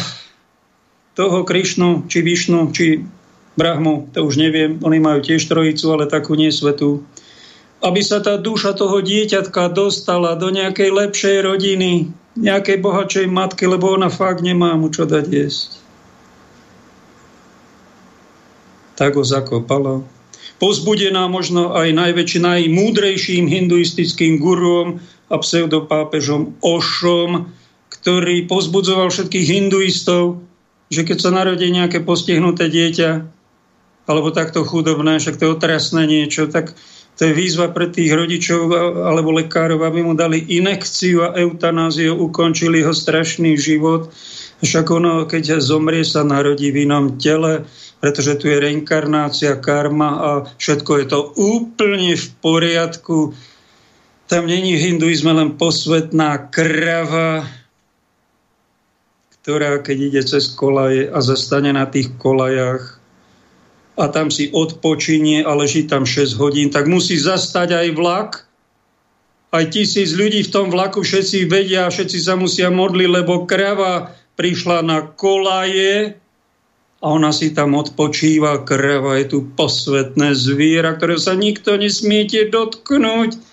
toho 1.16 1.42
Krišnu, 1.42 2.06
či 2.06 2.22
Višnu, 2.22 2.70
či 2.70 3.02
Brahmu, 3.58 4.14
to 4.14 4.22
už 4.22 4.38
neviem, 4.38 4.78
oni 4.86 5.02
majú 5.02 5.20
tiež 5.26 5.42
trojicu, 5.50 5.90
ale 5.90 6.06
takú 6.06 6.38
nie 6.38 6.54
svetu, 6.54 7.02
aby 7.80 8.00
sa 8.04 8.20
tá 8.20 8.36
duša 8.36 8.76
toho 8.76 9.00
dieťatka 9.00 9.72
dostala 9.72 10.36
do 10.36 10.52
nejakej 10.52 10.92
lepšej 10.92 11.36
rodiny, 11.44 12.12
nejakej 12.36 12.76
bohatšej 12.84 13.26
matky, 13.26 13.64
lebo 13.64 13.96
ona 13.96 14.12
fakt 14.12 14.44
nemá 14.44 14.76
mu 14.76 14.92
čo 14.92 15.08
dať 15.08 15.24
jesť. 15.26 15.70
Tak 19.00 19.16
ho 19.16 19.24
zakopala. 19.24 20.04
Pozbudená 20.60 21.24
možno 21.24 21.72
aj 21.72 21.88
najväčším, 21.96 22.44
najmúdrejším 22.44 23.48
hinduistickým 23.48 24.36
guruom 24.36 25.00
a 25.32 25.40
pseudopápežom 25.40 26.60
Ošom, 26.60 27.48
ktorý 27.88 28.44
pozbudzoval 28.44 29.08
všetkých 29.08 29.46
hinduistov, 29.56 30.44
že 30.92 31.08
keď 31.08 31.16
sa 31.16 31.30
narodí 31.32 31.64
nejaké 31.72 32.04
postihnuté 32.04 32.68
dieťa, 32.68 33.24
alebo 34.04 34.34
takto 34.34 34.68
chudobné, 34.68 35.16
však 35.16 35.38
to 35.40 35.48
je 35.48 35.54
otrasné 35.54 36.02
niečo, 36.04 36.50
tak 36.50 36.76
to 37.20 37.28
je 37.28 37.36
výzva 37.36 37.68
pre 37.68 37.92
tých 37.92 38.16
rodičov 38.16 38.72
alebo 39.04 39.36
lekárov, 39.36 39.84
aby 39.84 40.00
mu 40.00 40.16
dali 40.16 40.40
inekciu 40.40 41.28
a 41.28 41.36
eutanáziu, 41.36 42.16
ukončili 42.16 42.80
jeho 42.80 42.96
strašný 42.96 43.60
život. 43.60 44.08
Však 44.64 44.88
ono, 44.88 45.28
keď 45.28 45.60
zomrie, 45.60 46.00
sa 46.00 46.24
narodí 46.24 46.72
v 46.72 46.88
inom 46.88 47.20
tele, 47.20 47.68
pretože 48.00 48.40
tu 48.40 48.48
je 48.48 48.56
reinkarnácia, 48.56 49.60
karma 49.60 50.10
a 50.16 50.30
všetko 50.56 50.92
je 50.96 51.06
to 51.12 51.20
úplne 51.36 52.16
v 52.16 52.26
poriadku. 52.40 53.36
Tam 54.24 54.48
není 54.48 54.80
v 54.80 54.84
hinduizme 54.88 55.36
len 55.36 55.60
posvetná 55.60 56.48
krava, 56.48 57.44
ktorá 59.44 59.76
keď 59.84 59.96
ide 60.08 60.22
cez 60.24 60.56
kolaje 60.56 61.04
a 61.04 61.20
zastane 61.20 61.68
na 61.76 61.84
tých 61.84 62.16
kolajách, 62.16 62.99
a 63.98 64.04
tam 64.08 64.30
si 64.30 64.50
odpočinie 64.50 65.42
a 65.42 65.54
leží 65.54 65.86
tam 65.86 66.06
6 66.06 66.38
hodín, 66.38 66.68
tak 66.70 66.86
musí 66.86 67.18
zastať 67.18 67.74
aj 67.74 67.88
vlak. 67.94 68.30
Aj 69.50 69.66
tisíc 69.66 70.14
ľudí 70.14 70.46
v 70.46 70.52
tom 70.54 70.70
vlaku, 70.70 71.02
všetci 71.02 71.50
vedia, 71.50 71.90
všetci 71.90 72.18
sa 72.22 72.38
musia 72.38 72.70
modliť, 72.70 73.08
lebo 73.10 73.50
krava 73.50 74.14
prišla 74.38 74.86
na 74.86 75.02
kolaje 75.02 76.14
a 77.02 77.06
ona 77.10 77.34
si 77.34 77.50
tam 77.50 77.74
odpočíva. 77.74 78.62
Krava 78.62 79.18
je 79.18 79.26
tu 79.26 79.38
posvetné 79.58 80.38
zviera, 80.38 80.94
ktoré 80.94 81.18
sa 81.18 81.34
nikto 81.34 81.74
nesmiete 81.74 82.46
dotknúť 82.46 83.49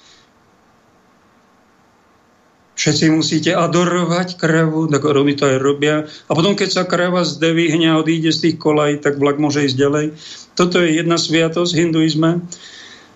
všetci 2.77 3.05
musíte 3.09 3.51
adorovať 3.57 4.37
kravu, 4.37 4.85
tak 4.87 5.01
oni 5.01 5.33
to 5.33 5.49
aj 5.49 5.57
robia. 5.57 6.05
A 6.29 6.31
potom, 6.37 6.53
keď 6.53 6.69
sa 6.69 6.83
krava 6.85 7.25
zdevihne 7.25 7.89
a 7.91 7.99
odíde 7.99 8.29
z 8.29 8.47
tých 8.47 8.57
kolaj, 8.61 9.01
tak 9.01 9.17
vlak 9.17 9.41
môže 9.41 9.65
ísť 9.65 9.77
ďalej. 9.77 10.05
Toto 10.53 10.79
je 10.79 11.01
jedna 11.01 11.17
sviatosť 11.17 11.73
v 11.73 11.79
hinduizme. 11.81 12.31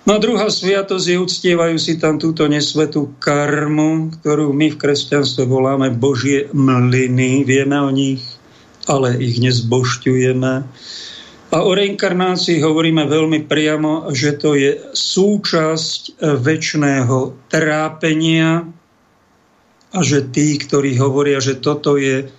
No 0.02 0.18
a 0.18 0.20
druhá 0.20 0.50
sviatosť 0.50 1.06
je, 1.14 1.22
uctievajú 1.22 1.78
si 1.78 2.02
tam 2.02 2.18
túto 2.18 2.50
nesvetú 2.50 3.14
karmu, 3.22 4.10
ktorú 4.18 4.50
my 4.50 4.74
v 4.74 4.80
kresťanstve 4.82 5.46
voláme 5.46 5.94
Božie 5.94 6.50
mlyny. 6.50 7.46
Vieme 7.46 7.78
o 7.86 7.94
nich, 7.94 8.26
ale 8.90 9.14
ich 9.22 9.38
nezbošťujeme. 9.38 10.54
A 11.52 11.58
o 11.68 11.72
reinkarnácii 11.76 12.66
hovoríme 12.66 13.06
veľmi 13.06 13.46
priamo, 13.46 14.10
že 14.10 14.42
to 14.42 14.58
je 14.58 14.90
súčasť 14.90 16.18
väčšného 16.18 17.18
trápenia, 17.52 18.66
a 19.92 20.00
že 20.04 20.24
tí, 20.24 20.56
ktorí 20.56 20.96
hovoria, 20.96 21.44
že 21.44 21.60
toto 21.60 22.00
je 22.00 22.32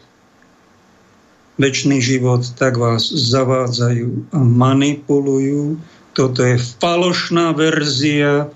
väčší 1.61 2.01
život, 2.01 2.43
tak 2.57 2.81
vás 2.81 3.07
zavádzajú 3.13 4.33
a 4.33 4.41
manipulujú. 4.41 5.77
Toto 6.17 6.41
je 6.43 6.57
falošná 6.57 7.53
verzia 7.53 8.49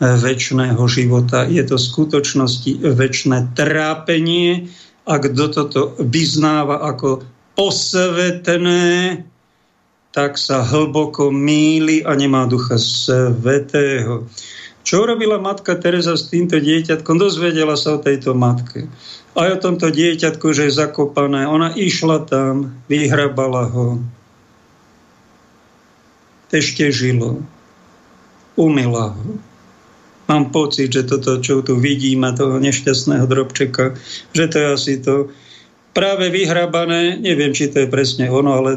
väčšného 0.00 0.80
života. 0.88 1.44
Je 1.44 1.60
to 1.66 1.76
v 1.76 1.86
skutočnosti 1.92 2.72
väčšie 2.80 3.52
trápenie 3.52 4.72
a 5.04 5.14
kto 5.20 5.44
toto 5.52 5.80
vyznáva 6.00 6.80
ako 6.86 7.26
posvetné, 7.58 9.20
tak 10.10 10.40
sa 10.40 10.64
hlboko 10.64 11.28
míli 11.30 12.02
a 12.02 12.16
nemá 12.16 12.48
ducha 12.48 12.80
svetého. 12.80 14.26
Čo 14.80 15.04
urobila 15.04 15.36
matka 15.36 15.76
Teresa 15.76 16.16
s 16.16 16.32
týmto 16.32 16.56
dieťatkom? 16.56 17.20
Dozvedela 17.20 17.76
sa 17.76 17.96
o 17.96 18.02
tejto 18.02 18.32
matke. 18.32 18.88
Aj 19.36 19.48
o 19.52 19.60
tomto 19.60 19.92
dieťatku, 19.92 20.50
že 20.56 20.66
je 20.68 20.78
zakopané. 20.78 21.46
Ona 21.46 21.76
išla 21.76 22.26
tam, 22.26 22.74
vyhrabala 22.90 23.68
ho. 23.70 24.00
Ešte 26.50 26.90
žilo. 26.90 27.44
Umila 28.58 29.14
ho. 29.14 29.38
mám 30.30 30.54
pocit, 30.54 30.94
že 30.94 31.06
toto, 31.06 31.42
čo 31.42 31.58
tu 31.62 31.74
vidíme, 31.78 32.30
toho 32.34 32.62
nešťastného 32.62 33.26
drobčeka, 33.26 33.98
že 34.30 34.44
to 34.46 34.56
je 34.62 34.66
asi 34.70 34.94
to 35.02 35.14
práve 35.90 36.30
vyhrabané, 36.30 37.18
neviem, 37.18 37.50
či 37.50 37.66
to 37.66 37.82
je 37.82 37.88
presne 37.90 38.30
ono, 38.30 38.62
ale 38.62 38.70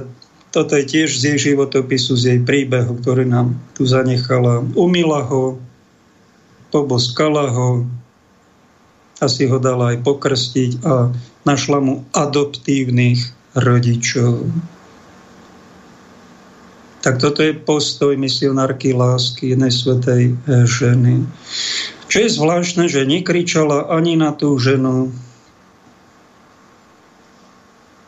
toto 0.50 0.78
je 0.78 0.86
tiež 0.86 1.14
z 1.14 1.34
jej 1.34 1.54
životopisu, 1.54 2.14
z 2.18 2.24
jej 2.30 2.40
príbehu, 2.42 2.98
ktorý 3.02 3.26
nám 3.26 3.58
tu 3.78 3.86
zanechala. 3.86 4.66
Umila 4.74 5.26
ho, 5.26 5.58
poboskala 6.74 7.54
ho, 7.54 7.86
asi 9.22 9.46
ho 9.46 9.62
dala 9.62 9.94
aj 9.94 10.02
pokrstiť 10.02 10.72
a 10.82 11.14
našla 11.46 11.78
mu 11.78 12.02
adoptívnych 12.18 13.22
rodičov. 13.54 14.50
Tak 17.04 17.20
toto 17.20 17.46
je 17.46 17.54
postoj 17.54 18.16
misionárky 18.18 18.96
lásky 18.96 19.54
jednej 19.54 19.70
svetej 19.76 20.24
e, 20.32 20.34
ženy. 20.64 21.28
Čo 22.08 22.18
je 22.26 22.30
zvláštne, 22.32 22.88
že 22.88 23.04
nekričala 23.04 23.92
ani 23.92 24.16
na 24.16 24.32
tú 24.32 24.56
ženu, 24.56 25.12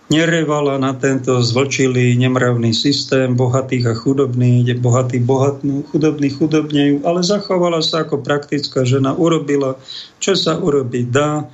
nerevala 0.10 0.78
na 0.78 0.94
tento 0.94 1.42
zvlčilý 1.42 2.14
nemravný 2.18 2.74
systém 2.78 3.34
bohatých 3.34 3.86
a 3.90 3.94
chudobných, 3.98 4.62
kde 4.66 4.74
bohatí 4.78 5.18
bohatnú, 5.18 5.82
chudobní 5.90 6.30
chudobnejú, 6.30 7.02
ale 7.02 7.26
zachovala 7.26 7.82
sa 7.82 8.06
ako 8.06 8.22
praktická 8.22 8.86
žena, 8.86 9.18
urobila, 9.18 9.82
čo 10.22 10.38
sa 10.38 10.62
urobiť 10.62 11.06
dá 11.10 11.50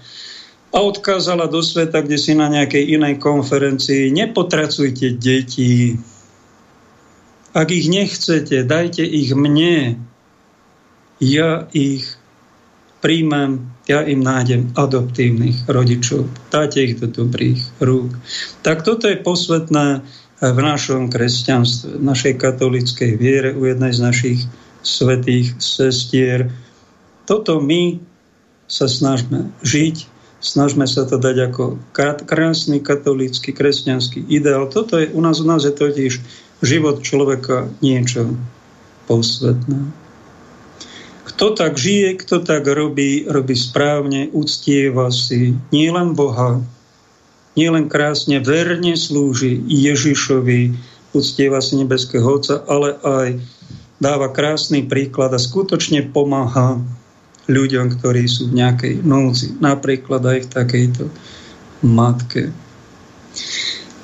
a 0.71 0.77
odkázala 0.79 1.51
do 1.51 1.59
sveta, 1.59 2.03
kde 2.03 2.15
si 2.19 2.31
na 2.31 2.47
nejakej 2.47 2.95
inej 2.95 3.19
konferencii 3.19 4.11
nepotracujte 4.11 5.19
deti, 5.19 5.99
ak 7.51 7.67
ich 7.67 7.91
nechcete, 7.91 8.63
dajte 8.63 9.03
ich 9.03 9.35
mne. 9.35 9.99
Ja 11.19 11.67
ich 11.75 12.07
príjmem, 13.03 13.70
ja 13.91 13.99
im 14.07 14.23
nájdem 14.23 14.71
adoptívnych 14.79 15.67
rodičov. 15.67 16.31
Dáte 16.47 16.79
ich 16.79 16.95
do 17.03 17.11
dobrých 17.11 17.59
rúk. 17.83 18.15
Tak 18.63 18.87
toto 18.87 19.11
je 19.11 19.19
posvetné 19.19 19.99
v 20.41 20.59
našom 20.63 21.11
kresťanstve, 21.11 21.99
v 21.99 22.03
našej 22.07 22.33
katolíckej 22.39 23.11
viere 23.19 23.51
u 23.51 23.67
jednej 23.67 23.91
z 23.91 23.99
našich 24.01 24.39
svetých 24.81 25.53
sestier. 25.59 26.49
Toto 27.27 27.59
my 27.61 28.01
sa 28.65 28.87
snažme 28.87 29.51
žiť, 29.61 30.07
snažme 30.41 30.87
sa 30.89 31.05
to 31.05 31.19
dať 31.21 31.51
ako 31.51 31.63
krásny 32.25 32.81
katolícky, 32.81 33.53
kresťanský 33.53 34.25
ideál. 34.31 34.71
Toto 34.71 34.97
je, 34.97 35.11
u 35.11 35.21
nás, 35.21 35.43
u 35.43 35.45
nás 35.45 35.67
je 35.67 35.75
totiž 35.75 36.13
život 36.63 37.03
človeka 37.05 37.69
niečo 37.83 38.33
posvetné. 39.05 40.00
Kto 41.21 41.53
tak 41.53 41.77
žije, 41.77 42.17
kto 42.21 42.41
tak 42.41 42.65
robí, 42.65 43.29
robí 43.29 43.53
správne, 43.53 44.33
uctieva 44.33 45.13
si 45.13 45.53
nielen 45.69 46.17
Boha, 46.17 46.61
nielen 47.53 47.91
krásne, 47.91 48.41
verne 48.41 48.97
slúži 48.97 49.61
Ježišovi, 49.69 50.73
uctieva 51.13 51.61
si 51.61 51.77
nebeského 51.77 52.25
Otca, 52.25 52.63
ale 52.65 52.97
aj 53.03 53.27
dáva 54.01 54.33
krásny 54.33 54.81
príklad 54.87 55.29
a 55.35 55.39
skutočne 55.39 56.09
pomáha 56.09 56.81
ľuďom, 57.45 57.99
ktorí 57.99 58.25
sú 58.25 58.49
v 58.49 58.63
nejakej 58.65 58.93
núci. 59.05 59.53
Napríklad 59.61 60.25
aj 60.25 60.39
v 60.45 60.51
takejto 60.51 61.05
matke. 61.85 62.49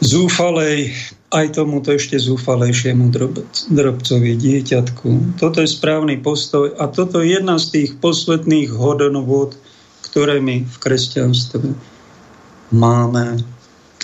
Zúfalej 0.04 0.94
aj 1.28 1.60
tomuto 1.60 1.92
ešte 1.92 2.16
zúfalejšiemu 2.16 3.12
drobcovi, 3.68 4.32
dieťatku. 4.40 5.36
Toto 5.36 5.60
je 5.60 5.68
správny 5.68 6.24
postoj 6.24 6.72
a 6.80 6.88
toto 6.88 7.20
je 7.20 7.36
jedna 7.36 7.60
z 7.60 7.66
tých 7.76 7.90
posvetných 8.00 8.72
hodnovod, 8.72 9.60
ktoré 10.08 10.40
my 10.40 10.64
v 10.64 10.76
kresťanstve 10.80 11.68
máme. 12.72 13.44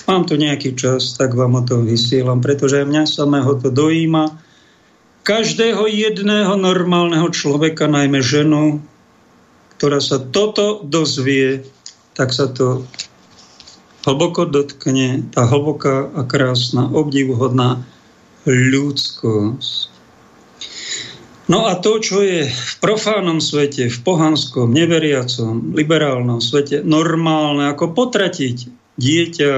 Mám 0.03 0.27
tu 0.27 0.35
nejaký 0.35 0.75
čas, 0.75 1.15
tak 1.15 1.31
vám 1.31 1.55
o 1.55 1.63
tom 1.63 1.87
vysielam, 1.87 2.43
pretože 2.43 2.83
mňa 2.83 3.07
samého 3.07 3.55
to 3.55 3.71
dojíma. 3.71 4.35
Každého 5.23 5.87
jedného 5.87 6.59
normálneho 6.59 7.31
človeka, 7.31 7.87
najmä 7.87 8.19
ženu, 8.19 8.83
ktorá 9.79 10.03
sa 10.03 10.19
toto 10.19 10.83
dozvie, 10.83 11.63
tak 12.19 12.35
sa 12.35 12.51
to 12.51 12.83
hlboko 14.03 14.45
dotkne 14.45 15.23
tá 15.31 15.47
hlboká 15.47 16.11
a 16.11 16.21
krásna, 16.27 16.91
obdivuhodná 16.91 17.83
ľudskosť. 18.43 19.91
No 21.51 21.67
a 21.67 21.75
to, 21.75 21.99
čo 21.99 22.23
je 22.23 22.47
v 22.47 22.73
profánom 22.79 23.43
svete, 23.43 23.91
v 23.91 23.99
pohanskom, 23.99 24.71
neveriacom, 24.71 25.75
liberálnom 25.75 26.39
svete 26.39 26.79
normálne, 26.87 27.67
ako 27.67 27.91
potratiť 27.91 28.71
dieťa 28.95 29.53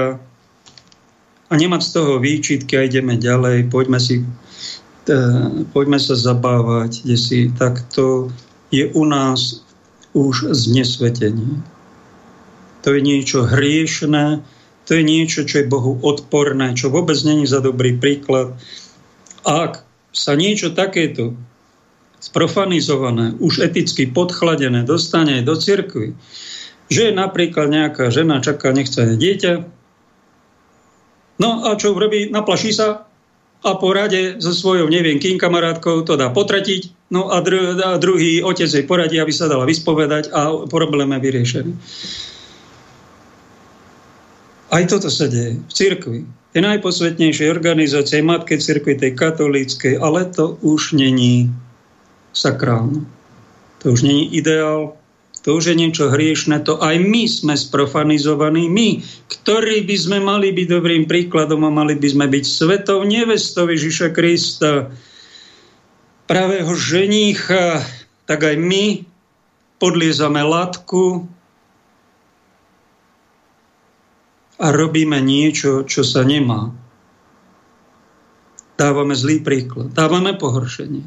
a 1.46 1.54
nemať 1.54 1.82
z 1.86 1.90
toho 1.94 2.18
výčitky 2.18 2.74
a 2.74 2.86
ideme 2.90 3.14
ďalej, 3.14 3.70
poďme, 3.70 4.02
si, 4.02 4.18
e, 5.06 5.14
poďme 5.70 6.02
sa 6.02 6.18
zabávať, 6.18 7.06
kde 7.06 7.16
si, 7.18 7.38
tak 7.54 7.86
to 7.94 8.34
je 8.74 8.90
u 8.90 9.06
nás 9.06 9.62
už 10.10 10.50
znesvetenie 10.50 11.62
to 12.86 12.94
je 12.94 13.02
niečo 13.02 13.42
hriešné, 13.42 14.46
to 14.86 14.90
je 14.94 15.02
niečo, 15.02 15.42
čo 15.42 15.58
je 15.58 15.66
Bohu 15.66 15.98
odporné, 16.06 16.78
čo 16.78 16.86
vôbec 16.86 17.18
není 17.26 17.42
za 17.42 17.58
dobrý 17.58 17.98
príklad. 17.98 18.54
Ak 19.42 19.82
sa 20.14 20.38
niečo 20.38 20.70
takéto 20.70 21.34
sprofanizované, 22.22 23.34
už 23.42 23.66
eticky 23.66 24.06
podchladené 24.06 24.86
dostane 24.86 25.42
do 25.42 25.58
cirkvi, 25.58 26.14
že 26.86 27.10
napríklad 27.10 27.74
nejaká 27.74 28.14
žena 28.14 28.38
čaká 28.38 28.70
nechcené 28.70 29.18
dieťa, 29.18 29.66
no 31.42 31.66
a 31.66 31.74
čo 31.74 31.90
robí? 31.90 32.30
Naplaší 32.30 32.70
sa 32.70 33.10
a 33.66 33.74
po 33.74 33.90
rade 33.90 34.38
so 34.38 34.54
svojou, 34.54 34.86
neviem, 34.86 35.18
kým 35.18 35.42
kamarátkou 35.42 36.06
to 36.06 36.14
dá 36.14 36.30
potratiť, 36.30 37.10
no 37.10 37.34
a, 37.34 37.42
dru- 37.42 37.74
a 37.82 37.98
druhý 37.98 38.46
otec 38.46 38.70
jej 38.70 38.86
poradí, 38.86 39.18
aby 39.18 39.34
sa 39.34 39.50
dala 39.50 39.66
vyspovedať 39.66 40.30
a 40.30 40.70
problém 40.70 41.10
je 41.10 41.20
vyriešený. 41.26 41.72
Aj 44.70 44.82
toto 44.90 45.06
sa 45.06 45.30
deje 45.30 45.62
v 45.62 45.72
cirkvi. 45.72 46.20
Je 46.56 46.60
najposvetnejšej 46.64 47.52
organizácie 47.52 48.24
Matke 48.24 48.56
cirkvi, 48.56 48.96
tej 48.96 49.12
katolíckej, 49.12 50.00
ale 50.00 50.24
to 50.32 50.56
už 50.64 50.96
není 50.96 51.52
sakrálne. 52.32 53.04
To 53.84 53.92
už 53.92 54.02
není 54.08 54.32
ideál, 54.32 54.96
to 55.46 55.54
už 55.54 55.70
je 55.70 55.76
niečo 55.78 56.10
hriešne, 56.10 56.58
to 56.66 56.82
aj 56.82 56.98
my 56.98 57.28
sme 57.30 57.54
sprofanizovaní, 57.54 58.66
my, 58.66 58.98
ktorí 59.30 59.86
by 59.86 59.96
sme 60.00 60.18
mali 60.18 60.50
byť 60.50 60.66
dobrým 60.66 61.04
príkladom 61.06 61.62
a 61.62 61.70
mali 61.70 61.94
by 61.94 62.08
sme 62.10 62.26
byť 62.26 62.44
svetou 62.44 63.06
nevestou 63.06 63.70
Ježiša 63.70 64.10
Krista, 64.10 64.90
pravého 66.26 66.74
ženícha, 66.74 67.78
tak 68.26 68.42
aj 68.42 68.58
my 68.58 69.06
podliezame 69.78 70.42
latku, 70.42 71.30
a 74.56 74.66
robíme 74.72 75.20
niečo, 75.20 75.84
čo 75.84 76.00
sa 76.00 76.24
nemá. 76.24 76.72
Dávame 78.76 79.16
zlý 79.16 79.40
príklad, 79.40 79.92
dávame 79.92 80.36
pohoršenie. 80.36 81.04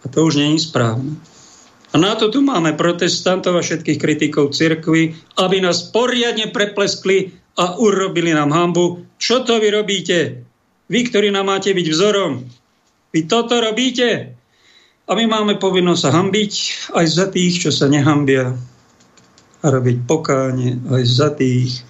A 0.00 0.06
to 0.08 0.24
už 0.28 0.40
je 0.40 0.56
správne. 0.60 1.16
A 1.90 1.98
na 1.98 2.14
to 2.14 2.30
tu 2.30 2.40
máme 2.40 2.78
protestantov 2.78 3.58
a 3.58 3.64
všetkých 3.64 3.98
kritikov 3.98 4.54
cirkvy, 4.54 5.16
aby 5.36 5.56
nás 5.58 5.90
poriadne 5.90 6.48
prepleskli 6.54 7.34
a 7.58 7.76
urobili 7.76 8.30
nám 8.30 8.54
hambu. 8.54 9.04
Čo 9.18 9.42
to 9.42 9.58
vy 9.58 9.74
robíte? 9.74 10.46
Vy, 10.86 11.00
ktorí 11.10 11.34
nám 11.34 11.50
máte 11.50 11.74
byť 11.74 11.86
vzorom. 11.90 12.46
Vy 13.10 13.20
toto 13.26 13.58
robíte? 13.58 14.38
A 15.10 15.18
my 15.18 15.26
máme 15.26 15.54
povinnosť 15.58 16.00
sa 16.00 16.10
hambiť 16.14 16.52
aj 16.94 17.06
za 17.10 17.26
tých, 17.34 17.66
čo 17.66 17.70
sa 17.74 17.90
nehambia 17.90 18.54
a 19.60 19.66
robiť 19.68 19.96
pokáne 20.08 20.80
aj 20.88 21.02
za 21.04 21.28
tých, 21.36 21.84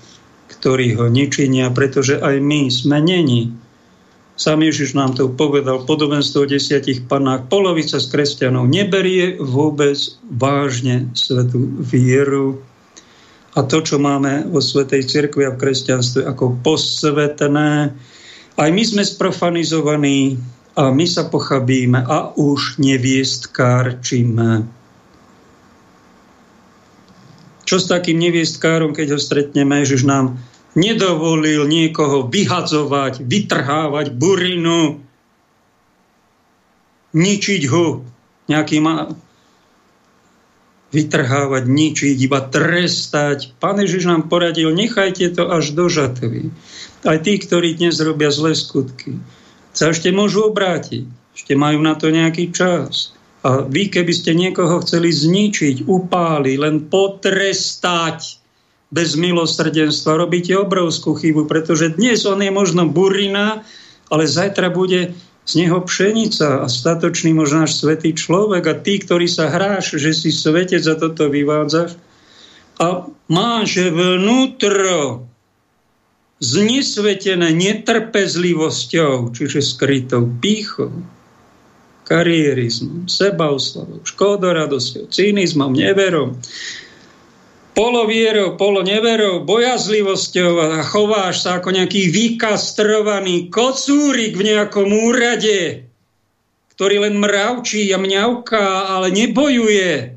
ktorí 0.60 1.00
ho 1.00 1.08
nečinia, 1.08 1.72
pretože 1.72 2.20
aj 2.20 2.36
my 2.38 2.68
sme 2.68 3.00
není. 3.00 3.56
Sám 4.40 4.64
Ježiš 4.64 4.96
nám 4.96 5.16
to 5.16 5.28
povedal, 5.32 5.84
podobenstvo 5.84 6.44
o 6.44 6.48
desiatich 6.48 7.04
panách. 7.04 7.48
Polovica 7.52 8.00
z 8.00 8.08
kresťanov 8.08 8.68
neberie 8.68 9.36
vôbec 9.36 9.96
vážne 10.32 11.12
svetú 11.12 11.80
vieru. 11.80 12.60
A 13.56 13.64
to, 13.68 13.84
čo 13.84 14.00
máme 14.00 14.48
vo 14.48 14.64
Svetej 14.64 15.04
Cirkvi 15.08 15.44
a 15.44 15.52
v 15.52 15.60
kresťanstve 15.60 16.24
ako 16.24 16.56
posvetné, 16.64 17.92
aj 18.56 18.68
my 18.72 18.82
sme 18.84 19.04
sprofanizovaní 19.04 20.40
a 20.76 20.88
my 20.88 21.04
sa 21.04 21.28
pochabíme 21.28 22.00
a 22.00 22.32
už 22.36 22.80
neviestkárčime. 22.80 24.64
Čo 27.68 27.76
s 27.76 27.86
takým 27.92 28.16
neviestkárom, 28.16 28.96
keď 28.96 29.14
ho 29.14 29.20
stretneme, 29.20 29.84
Ježiš 29.84 30.08
nám 30.08 30.40
nedovolil 30.74 31.66
niekoho 31.66 32.30
vyhadzovať, 32.30 33.24
vytrhávať 33.24 34.06
burinu, 34.14 35.02
ničiť 37.10 37.62
ho 37.70 38.06
nejakým 38.46 38.86
vytrhávať, 40.90 41.64
ničiť, 41.70 42.16
iba 42.18 42.40
trestať. 42.42 43.54
Pán 43.62 43.78
Ježiš 43.78 44.10
nám 44.10 44.26
poradil, 44.26 44.74
nechajte 44.74 45.38
to 45.38 45.46
až 45.46 45.70
do 45.74 45.86
žatvy. 45.86 46.50
Aj 47.06 47.18
tí, 47.22 47.38
ktorí 47.38 47.78
dnes 47.78 48.02
robia 48.02 48.34
zlé 48.34 48.58
skutky, 48.58 49.22
sa 49.70 49.94
ešte 49.94 50.10
môžu 50.10 50.50
obrátiť. 50.50 51.06
Ešte 51.30 51.54
majú 51.54 51.78
na 51.78 51.94
to 51.94 52.10
nejaký 52.10 52.50
čas. 52.50 53.14
A 53.40 53.64
vy, 53.64 53.88
keby 53.88 54.12
ste 54.12 54.36
niekoho 54.36 54.82
chceli 54.82 55.14
zničiť, 55.14 55.86
upáliť, 55.86 56.56
len 56.58 56.90
potrestať 56.90 58.39
bez 58.90 59.14
milosrdenstva, 59.14 60.18
robíte 60.18 60.58
obrovskú 60.58 61.14
chybu, 61.14 61.46
pretože 61.46 61.94
dnes 61.94 62.26
on 62.26 62.42
je 62.42 62.50
možno 62.50 62.90
burina, 62.90 63.62
ale 64.10 64.26
zajtra 64.26 64.70
bude 64.74 65.14
z 65.46 65.52
neho 65.66 65.78
pšenica 65.82 66.62
a 66.62 66.66
statočný 66.66 67.34
možno 67.34 67.66
náš 67.66 67.78
svetý 67.78 68.14
človek 68.14 68.66
a 68.66 68.74
ty, 68.74 68.98
ktorý 68.98 69.26
sa 69.30 69.50
hráš, 69.50 69.98
že 69.98 70.10
si 70.14 70.30
svetec 70.34 70.82
za 70.82 70.98
toto 70.98 71.30
vyvádzaš. 71.30 71.94
A 72.82 73.06
máš 73.30 73.78
vnútro 73.90 75.26
znesvetené 76.40 77.52
netrpezlivosťou, 77.52 79.30
čiže 79.36 79.60
skrytou 79.60 80.24
pýchou, 80.40 80.90
karierizmom, 82.08 83.06
sebaoslavou, 83.06 84.02
škodoradosťou, 84.02 85.12
cynizmom, 85.14 85.70
neverom, 85.78 86.34
polovierou, 87.80 88.60
poloneverou, 88.60 89.48
bojazlivosťou 89.48 90.52
a 90.60 90.84
chováš 90.84 91.48
sa 91.48 91.56
ako 91.56 91.72
nejaký 91.72 92.12
vykastrovaný 92.12 93.48
kocúrik 93.48 94.36
v 94.36 94.52
nejakom 94.52 94.92
úrade, 94.92 95.88
ktorý 96.76 97.08
len 97.08 97.16
mravčí 97.16 97.88
a 97.88 97.96
mňauká, 97.96 98.92
ale 99.00 99.08
nebojuje 99.16 100.12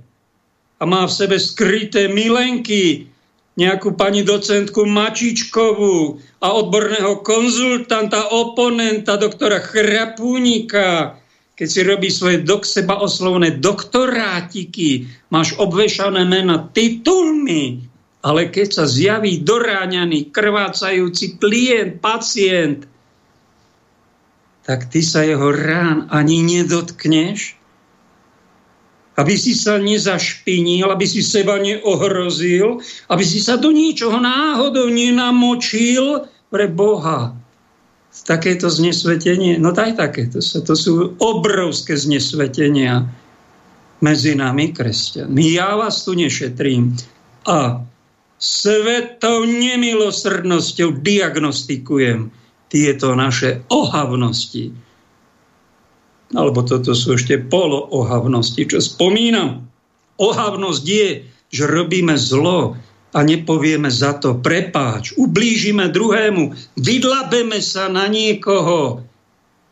a 0.76 0.84
má 0.84 1.08
v 1.08 1.16
sebe 1.16 1.40
skryté 1.40 2.12
milenky, 2.12 3.08
nejakú 3.56 3.96
pani 3.96 4.28
docentku 4.28 4.84
Mačičkovú 4.84 6.20
a 6.44 6.48
odborného 6.52 7.24
konzultanta, 7.24 8.28
oponenta, 8.34 9.16
doktora 9.16 9.64
Chrapúnika, 9.64 11.16
keď 11.54 11.68
si 11.70 11.82
robí 11.86 12.10
svoje 12.10 12.42
do 12.42 12.66
seba 12.66 12.98
oslovné 12.98 13.62
doktorátiky, 13.62 15.06
máš 15.30 15.54
obvešané 15.62 16.26
mena 16.26 16.66
titulmi, 16.74 17.86
ale 18.26 18.50
keď 18.50 18.68
sa 18.82 18.86
zjaví 18.90 19.46
doráňaný, 19.46 20.34
krvácajúci 20.34 21.38
klient, 21.38 22.02
pacient, 22.02 22.90
tak 24.64 24.88
ty 24.90 25.04
sa 25.04 25.28
jeho 25.28 25.52
rán 25.52 26.08
ani 26.10 26.42
nedotkneš, 26.42 27.60
aby 29.14 29.38
si 29.38 29.54
sa 29.54 29.78
nezašpinil, 29.78 30.90
aby 30.90 31.06
si 31.06 31.22
seba 31.22 31.62
neohrozil, 31.62 32.82
aby 33.14 33.22
si 33.22 33.38
sa 33.44 33.62
do 33.62 33.70
ničoho 33.70 34.18
náhodou 34.18 34.90
nenamočil 34.90 36.26
pre 36.50 36.66
Boha 36.66 37.43
takéto 38.22 38.70
znesvetenie, 38.70 39.58
no 39.58 39.74
aj 39.74 39.98
takéto 39.98 40.38
to 40.40 40.74
sú 40.78 41.18
obrovské 41.18 41.98
znesvetenia 41.98 43.10
medzi 44.06 44.38
nami, 44.38 44.70
kresťanmi. 44.70 45.42
Ja 45.50 45.74
vás 45.74 46.06
tu 46.06 46.14
nešetrím. 46.14 46.94
A 47.50 47.82
svetou 48.38 49.48
nemilosrdnosťou 49.48 51.00
diagnostikujem 51.02 52.30
tieto 52.68 53.16
naše 53.16 53.64
ohavnosti. 53.72 54.76
Alebo 56.34 56.66
toto 56.66 56.92
sú 56.92 57.16
ešte 57.16 57.40
poloohavnosti, 57.40 58.62
čo 58.68 58.84
spomínam. 58.84 59.70
Ohavnosť 60.20 60.84
je, 60.84 61.08
že 61.54 61.64
robíme 61.70 62.18
zlo, 62.18 62.76
a 63.14 63.20
nepovieme 63.22 63.94
za 63.94 64.18
to 64.18 64.42
prepáč, 64.42 65.14
ublížime 65.16 65.94
druhému, 65.94 66.58
vydlabeme 66.82 67.62
sa 67.62 67.86
na 67.88 68.10
niekoho, 68.10 69.06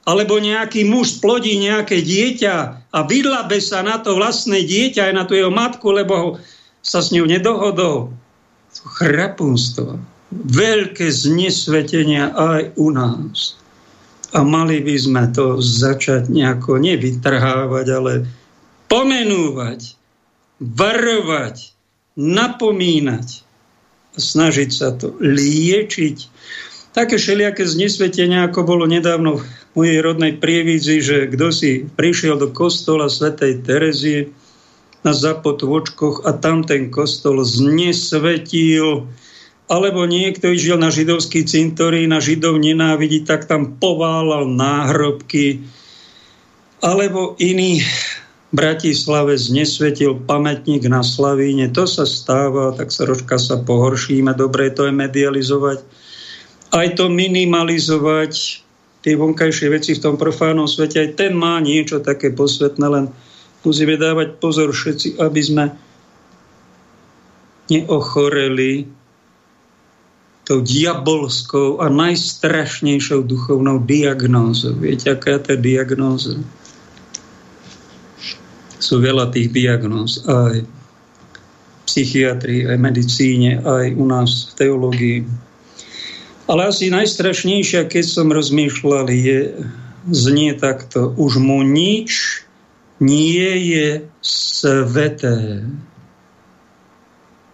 alebo 0.05 0.37
nejaký 0.37 0.85
muž 0.85 1.21
splodí 1.21 1.57
nejaké 1.57 2.01
dieťa 2.01 2.55
a 2.89 2.99
vydlabe 3.05 3.57
sa 3.61 3.85
na 3.85 4.01
to 4.01 4.17
vlastné 4.17 4.65
dieťa 4.65 5.09
aj 5.09 5.13
na 5.13 5.23
tú 5.25 5.33
jeho 5.37 5.53
matku, 5.53 5.93
lebo 5.93 6.41
sa 6.81 7.01
s 7.01 7.13
ňou 7.13 7.29
nedohodol. 7.29 8.13
To 8.77 8.83
chrapunstvo. 8.97 10.01
Veľké 10.31 11.11
znesvetenia 11.11 12.33
aj 12.33 12.77
u 12.79 12.87
nás. 12.89 13.59
A 14.31 14.47
mali 14.47 14.79
by 14.79 14.95
sme 14.95 15.23
to 15.35 15.59
začať 15.59 16.31
nejako 16.31 16.79
nevytrhávať, 16.79 17.87
ale 17.91 18.13
pomenúvať, 18.87 19.99
varovať, 20.63 21.75
napomínať 22.21 23.41
snažiť 24.15 24.69
sa 24.69 24.91
to 24.95 25.15
liečiť. 25.23 26.17
Také 26.91 27.15
všelijaké 27.15 27.63
znesvetenia, 27.63 28.51
ako 28.51 28.67
bolo 28.67 28.83
nedávno 28.83 29.39
v 29.39 29.43
mojej 29.79 29.99
rodnej 30.03 30.35
prievidzi, 30.35 30.99
že 30.99 31.17
kto 31.31 31.47
si 31.55 31.87
prišiel 31.87 32.35
do 32.35 32.51
kostola 32.51 33.07
svätej 33.07 33.63
Terezie 33.63 34.27
na 35.01 35.15
zapotvočkoch 35.15 36.27
a 36.27 36.35
tam 36.35 36.67
ten 36.67 36.91
kostol 36.91 37.41
znesvetil, 37.47 39.07
alebo 39.71 40.03
niekto 40.03 40.51
išiel 40.51 40.75
na 40.75 40.91
židovský 40.91 41.47
cintorín, 41.47 42.11
na 42.11 42.19
židov 42.19 42.59
nenávidí, 42.59 43.23
tak 43.23 43.47
tam 43.47 43.79
poválal 43.79 44.51
náhrobky, 44.51 45.63
alebo 46.83 47.39
iný 47.39 47.79
Bratislave 48.51 49.39
znesvetil 49.39 50.27
pamätník 50.27 50.83
na 50.91 50.99
Slavíne. 50.99 51.71
To 51.71 51.87
sa 51.87 52.03
stáva, 52.03 52.75
tak 52.75 52.91
sa 52.91 53.07
rožka 53.07 53.39
sa 53.39 53.55
pohoršíme. 53.63 54.35
Dobre 54.35 54.67
to 54.75 54.91
je 54.91 54.93
medializovať. 54.93 55.79
Aj 56.71 56.87
to 56.95 57.07
minimalizovať, 57.07 58.63
tie 59.03 59.13
vonkajšie 59.15 59.67
veci 59.71 59.91
v 59.95 60.03
tom 60.03 60.15
profánom 60.15 60.67
svete, 60.67 60.99
aj 60.99 61.09
ten 61.19 61.31
má 61.35 61.59
niečo 61.63 61.99
také 62.03 62.31
posvetné, 62.31 62.85
len 62.87 63.05
musíme 63.63 63.95
dávať 63.95 64.39
pozor 64.39 64.71
všetci, 64.71 65.19
aby 65.19 65.41
sme 65.43 65.65
neochoreli 67.71 68.87
tou 70.43 70.59
diabolskou 70.59 71.79
a 71.79 71.87
najstrašnejšou 71.87 73.23
duchovnou 73.23 73.79
diagnózou. 73.87 74.75
Viete, 74.75 75.15
aká 75.15 75.39
je 75.39 75.41
tá 75.47 75.55
diagnóza? 75.55 76.35
Sú 78.91 78.99
veľa 78.99 79.31
tých 79.31 79.55
diagnóz 79.55 80.19
aj 80.27 80.67
v 80.67 81.81
psychiatrii, 81.87 82.67
aj 82.67 82.75
v 82.75 82.83
medicíne, 82.83 83.51
aj 83.63 83.95
u 83.95 84.03
nás 84.03 84.51
v 84.51 84.53
teológii. 84.59 85.19
Ale 86.51 86.67
asi 86.67 86.91
najstrašnejšia, 86.91 87.87
keď 87.87 88.03
som 88.03 88.27
rozmýšľal, 88.35 89.07
je, 89.07 89.55
znie 90.11 90.51
takto, 90.59 91.15
už 91.15 91.39
mu 91.39 91.63
nič 91.63 92.43
nie 92.99 93.71
je 93.71 94.03
sveté. 94.19 95.63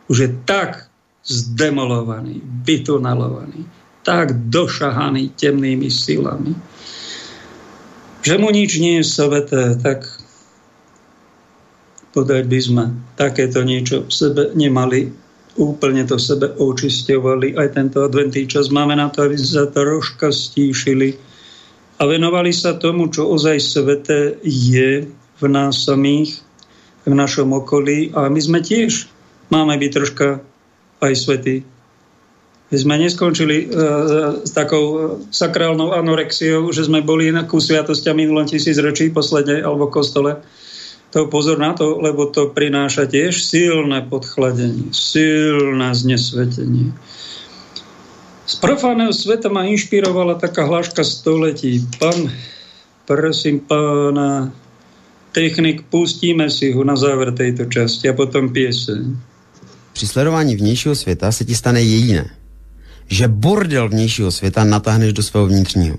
Už 0.10 0.18
je 0.26 0.30
tak 0.50 0.90
zdemolovaný, 1.22 2.42
vytunalovaný, 2.66 3.62
tak 4.02 4.34
došahaný 4.50 5.38
temnými 5.38 5.92
silami, 5.94 6.58
že 8.26 8.42
mu 8.42 8.50
nič 8.50 8.82
nie 8.82 9.04
je 9.04 9.06
sveté, 9.06 9.78
tak 9.78 10.08
podať 12.18 12.50
by 12.50 12.60
sme 12.60 12.84
takéto 13.14 13.62
niečo 13.62 14.10
v 14.10 14.14
sebe 14.14 14.50
nemali 14.58 15.14
úplne 15.58 16.02
to 16.10 16.18
sebe 16.18 16.50
očisťovali. 16.58 17.54
Aj 17.54 17.70
tento 17.70 18.02
adventný 18.02 18.50
čas 18.50 18.74
máme 18.74 18.98
na 18.98 19.14
to, 19.14 19.30
aby 19.30 19.38
sa 19.38 19.70
troška 19.70 20.34
stíšili 20.34 21.14
a 21.98 22.10
venovali 22.10 22.50
sa 22.50 22.78
tomu, 22.78 23.14
čo 23.14 23.30
ozaj 23.30 23.58
svete 23.62 24.42
je 24.46 25.06
v 25.38 25.44
nás 25.46 25.86
samých, 25.86 26.42
v 27.06 27.14
našom 27.14 27.54
okolí 27.54 28.14
a 28.18 28.30
my 28.34 28.42
sme 28.42 28.66
tiež 28.66 29.10
máme 29.54 29.78
byť 29.78 29.92
troška 29.94 30.28
aj 31.06 31.14
svetí. 31.14 31.58
My 32.68 32.78
sme 32.78 32.96
neskončili 33.00 33.70
uh, 33.70 34.44
s 34.44 34.52
takou 34.52 34.86
uh, 34.92 35.00
sakrálnou 35.32 35.96
anorexiou, 35.96 36.68
že 36.76 36.84
sme 36.84 37.00
boli 37.00 37.32
na 37.32 37.48
ku 37.48 37.64
sviatosti 37.64 38.12
minulom 38.12 38.44
tisíc 38.44 38.76
ročí 38.76 39.08
posledne 39.08 39.64
alebo 39.64 39.88
kostole, 39.88 40.44
to 41.12 41.28
pozor 41.32 41.56
na 41.60 41.74
to, 41.74 41.98
lebo 42.04 42.28
to 42.28 42.52
prináša 42.52 43.08
tiež 43.08 43.40
silné 43.40 44.04
podchladenie, 44.06 44.92
silné 44.92 45.96
znesvetenie. 45.96 46.92
Z 48.48 48.56
profáneho 48.64 49.12
sveta 49.12 49.52
ma 49.52 49.68
inšpirovala 49.68 50.40
taká 50.40 50.64
hláška 50.64 51.04
století. 51.04 51.84
Pán, 52.00 52.32
prosím 53.04 53.60
pána, 53.60 54.56
technik, 55.36 55.84
pustíme 55.92 56.48
si 56.48 56.72
ho 56.72 56.84
na 56.84 56.96
záver 56.96 57.36
tejto 57.36 57.68
časti 57.68 58.08
a 58.08 58.16
potom 58.16 58.52
pieseň. 58.52 59.04
Při 59.94 60.08
sledování 60.08 60.56
vnějšího 60.56 60.96
světa 60.96 61.32
se 61.32 61.46
ti 61.46 61.56
stane 61.56 61.82
jediné. 61.82 62.30
Že 63.08 63.28
bordel 63.28 63.90
vnějšího 63.90 64.32
světa 64.32 64.64
natáhneš 64.64 65.14
do 65.14 65.24
svého 65.24 65.48
vnitřního. 65.48 65.98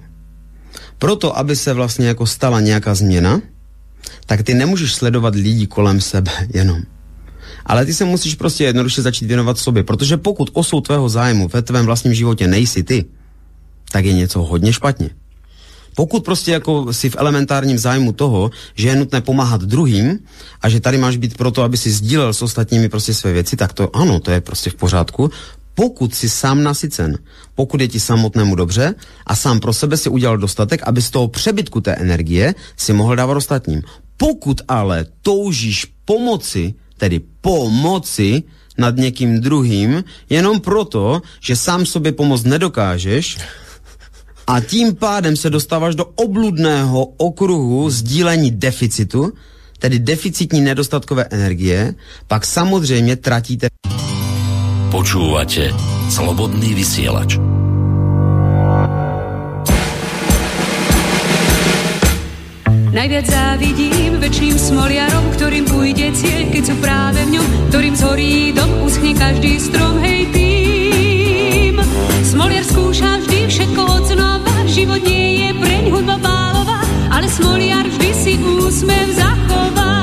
Proto, 0.99 1.39
aby 1.39 1.57
se 1.57 1.73
vlastně 1.73 2.09
jako 2.09 2.27
stala 2.27 2.61
nějaká 2.61 2.95
změna, 2.95 3.41
tak 4.27 4.43
ty 4.43 4.55
nemůžeš 4.55 4.95
sledovat 4.95 5.35
lidi 5.35 5.67
kolem 5.67 6.01
sebe 6.01 6.33
jenom. 6.55 6.83
Ale 7.67 7.87
ty 7.87 7.95
se 7.95 8.05
musíš 8.05 8.35
prostě 8.35 8.65
jednoduše 8.65 9.03
začít 9.03 9.27
věnovat 9.27 9.59
sobě, 9.59 9.83
protože 9.83 10.17
pokud 10.17 10.51
osou 10.53 10.81
tvého 10.81 11.09
zájmu 11.09 11.49
ve 11.49 11.63
tvém 11.63 11.87
vlastním 11.87 12.15
životě 12.15 12.47
nejsi 12.47 12.83
ty, 12.83 13.05
tak 13.93 14.05
je 14.05 14.13
něco 14.13 14.43
hodně 14.43 14.73
špatně. 14.73 15.11
Pokud 15.99 16.25
prostě 16.25 16.53
jako 16.53 16.93
si 16.93 17.11
v 17.11 17.17
elementárním 17.19 17.79
zájmu 17.79 18.13
toho, 18.13 18.51
že 18.75 18.89
je 18.89 18.97
nutné 18.97 19.21
pomáhat 19.21 19.63
druhým 19.63 20.19
a 20.63 20.69
že 20.69 20.81
tady 20.81 20.99
máš 20.99 21.17
být 21.17 21.37
proto, 21.37 21.63
aby 21.63 21.77
si 21.77 21.91
sdílel 21.91 22.35
s 22.35 22.43
ostatními 22.43 22.89
prostě 22.89 23.15
své 23.15 23.33
věci, 23.33 23.57
tak 23.57 23.73
to 23.73 23.97
ano, 23.97 24.21
to 24.21 24.31
je 24.31 24.41
prostě 24.41 24.71
v 24.71 24.75
pořádku. 24.75 25.31
Pokud 25.79 26.15
si 26.15 26.29
sám 26.29 26.63
nasycen, 26.63 27.19
pokud 27.55 27.81
je 27.81 27.89
ti 27.89 28.01
samotnému 28.01 28.55
dobře 28.55 28.95
a 29.27 29.37
sám 29.37 29.61
pro 29.61 29.73
sebe 29.73 29.97
si 29.97 30.09
udělal 30.09 30.39
dostatek, 30.39 30.83
aby 30.83 31.03
z 31.03 31.11
toho 31.11 31.29
přebytku 31.29 31.81
té 31.81 31.95
energie 31.95 32.55
si 32.77 32.93
mohl 32.93 33.17
dávat 33.17 33.37
ostatním. 33.37 33.83
Pokud 34.17 34.61
ale 34.69 35.07
toužíš 35.23 35.87
pomoci, 36.05 36.75
tedy 36.97 37.21
pomoci 37.41 38.43
nad 38.79 38.97
někým 38.97 39.41
druhým, 39.41 40.05
jenom 40.31 40.61
proto, 40.61 41.23
že 41.41 41.57
sám 41.57 41.87
sobě 41.87 42.13
pomoct 42.13 42.45
nedokážeš, 42.45 43.39
a 44.47 44.61
tím 44.61 44.95
pádem 44.95 45.37
se 45.37 45.51
dostáváš 45.51 45.95
do 45.95 46.05
obludného 46.05 47.05
okruhu 47.05 47.91
sdílení 47.91 48.51
deficitu, 48.51 49.33
tedy 49.79 49.99
deficitní 49.99 50.61
nedostatkové 50.61 51.25
energie, 51.31 51.95
pak 52.27 52.47
samozřejmě 52.47 53.17
tratíte... 53.17 53.69
Počúvate 54.89 55.69
Slobodný 56.09 56.73
vysielač. 56.73 57.37
Najviac 62.89 63.27
závidím 63.29 64.17
väčším 64.17 64.57
smoliarom, 64.57 65.29
ktorým 65.37 65.69
ujde 65.69 66.09
cieľ, 66.17 66.49
keď 66.49 66.63
sú 66.73 66.75
práve 66.81 67.21
v 67.21 67.37
ňom, 67.37 67.47
ktorým 67.69 67.95
zhorí 68.01 68.57
dom, 68.57 68.71
uschne 68.89 69.13
každý 69.13 69.61
strom, 69.61 70.01
hej 70.01 70.25
tým. 70.33 71.77
Smoliar 72.25 72.65
skúša 72.65 73.21
vždy 73.29 73.45
všetko 73.45 73.83
od 73.85 74.03
znova, 74.09 74.55
život 74.65 75.05
nie 75.05 75.45
je 75.45 75.49
preň 75.53 75.85
hudba 75.93 76.17
bálová, 76.17 76.81
ale 77.13 77.29
smoliar 77.29 77.85
vždy 77.85 78.11
si 78.17 78.33
úsmev 78.41 79.09
zachová. 79.13 79.98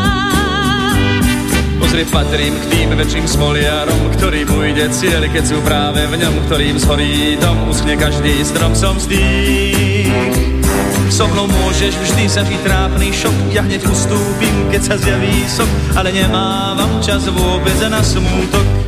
Pozri, 1.86 2.02
patrím 2.10 2.58
k 2.58 2.66
tým 2.74 2.90
väčším 2.98 3.30
smoliarom, 3.30 4.10
ktorým 4.18 4.50
ujde 4.50 4.90
cieľ, 4.90 5.22
keď 5.30 5.44
sú 5.46 5.62
práve 5.62 6.02
v 6.10 6.18
ňom, 6.18 6.50
ktorým 6.50 6.82
zhorí 6.82 7.38
dom, 7.38 7.70
uschne 7.70 7.94
každý 7.94 8.42
strom, 8.42 8.74
som 8.74 8.98
zdých. 8.98 10.10
So 11.14 11.30
mnou 11.30 11.46
môžeš 11.46 11.94
vždy 11.94 12.26
zažiť 12.26 12.62
trápny 12.66 13.14
šok. 13.14 13.38
Ja 13.54 13.62
hneď 13.62 13.86
ustúpim, 13.86 14.74
keď 14.74 14.82
sa 14.82 14.96
zjaví 14.98 15.46
sok 15.46 15.70
Ale 15.94 16.10
nemávam 16.10 16.90
čas 17.06 17.30
vôbec 17.30 17.78
na 17.86 18.02
smútok 18.02 18.85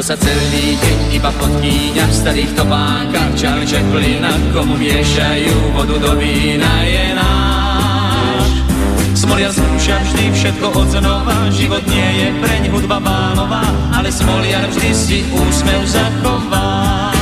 sa 0.00 0.16
celý 0.16 0.80
deň 0.80 0.98
iba 1.12 1.28
podkýňa 1.28 2.04
v 2.08 2.14
starých 2.14 2.52
topánkach. 2.56 3.36
Charlie 3.36 3.68
Chaplina, 3.68 4.32
komu 4.56 4.72
miešajú 4.80 5.76
vodu 5.76 5.92
do 6.00 6.16
vína 6.16 6.72
je 6.88 7.04
náš. 7.12 8.48
Smoliar 9.12 9.52
skúša 9.52 10.00
vždy 10.00 10.24
všetko 10.32 10.66
od 10.72 10.88
znova 10.96 11.36
Život 11.52 11.84
nie 11.84 12.08
je 12.24 12.28
preň 12.40 12.62
hudba 12.72 12.96
bálová 12.96 13.60
Ale 13.92 14.08
smoliar 14.08 14.64
vždy 14.72 14.90
si 14.96 15.18
úsmev 15.28 15.84
zachová. 15.84 17.12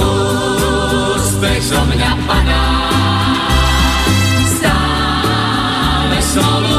Úspech 0.00 1.62
zo 1.68 1.80
mňa 1.92 2.10
padá. 2.24 2.66
Stále 4.56 6.16
smolu 6.24 6.71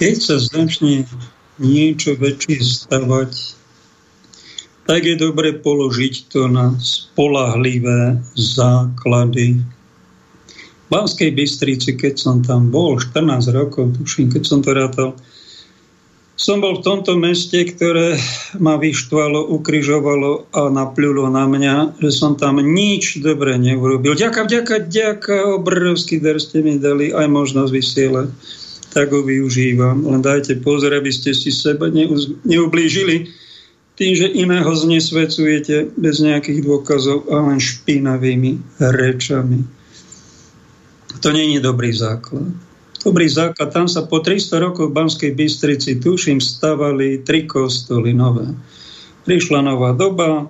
keď 0.00 0.16
sa 0.16 0.36
začne 0.40 1.04
niečo 1.60 2.16
väčšie 2.16 2.56
stavať, 2.64 3.32
tak 4.88 5.04
je 5.04 5.14
dobre 5.20 5.60
položiť 5.60 6.32
to 6.32 6.48
na 6.48 6.72
spolahlivé 6.80 8.16
základy. 8.32 9.60
V 9.60 10.88
Banskej 10.88 11.36
Bystrici, 11.36 12.00
keď 12.00 12.16
som 12.16 12.40
tam 12.40 12.72
bol, 12.72 12.96
14 12.96 13.52
rokov, 13.52 14.00
tuším, 14.00 14.32
keď 14.32 14.42
som 14.42 14.64
to 14.64 14.72
rátal, 14.72 15.12
som 16.40 16.64
bol 16.64 16.80
v 16.80 16.84
tomto 16.88 17.20
meste, 17.20 17.60
ktoré 17.68 18.16
ma 18.56 18.80
vyštvalo, 18.80 19.52
ukrižovalo 19.52 20.48
a 20.56 20.72
napľulo 20.72 21.28
na 21.28 21.44
mňa, 21.44 22.00
že 22.00 22.08
som 22.08 22.40
tam 22.40 22.64
nič 22.64 23.20
dobre 23.20 23.60
neurobil. 23.60 24.16
Ďaká, 24.16 24.48
ďaká, 24.48 24.88
ďaká, 24.88 25.60
obrovský 25.60 26.16
dar 26.16 26.40
ste 26.40 26.64
mi 26.64 26.80
dali, 26.80 27.12
aj 27.12 27.28
možnosť 27.28 27.70
vysielať 27.76 28.28
tak 28.90 29.14
ho 29.14 29.22
využívam. 29.22 30.02
Len 30.02 30.22
dajte 30.22 30.58
pozor, 30.60 30.94
aby 30.94 31.10
ste 31.14 31.30
si 31.30 31.54
seba 31.54 31.86
neublížili 32.44 33.30
tým, 33.94 34.12
že 34.16 34.32
iného 34.32 34.70
znesvecujete 34.72 35.94
bez 35.94 36.24
nejakých 36.24 36.64
dôkazov 36.64 37.28
a 37.28 37.52
len 37.52 37.60
špinavými 37.60 38.80
rečami. 38.80 39.62
To 41.20 41.28
nie 41.36 41.56
je 41.56 41.60
dobrý 41.60 41.92
základ. 41.92 42.48
Dobrý 43.00 43.28
základ. 43.28 43.72
Tam 43.72 43.88
sa 43.88 44.08
po 44.08 44.24
300 44.24 44.56
rokov 44.60 44.92
v 44.92 44.96
Banskej 44.96 45.32
Bystrici, 45.36 46.00
tuším, 46.00 46.40
stavali 46.40 47.24
tri 47.24 47.44
kostoly 47.44 48.16
nové. 48.16 48.56
Prišla 49.28 49.60
nová 49.64 49.92
doba, 49.92 50.48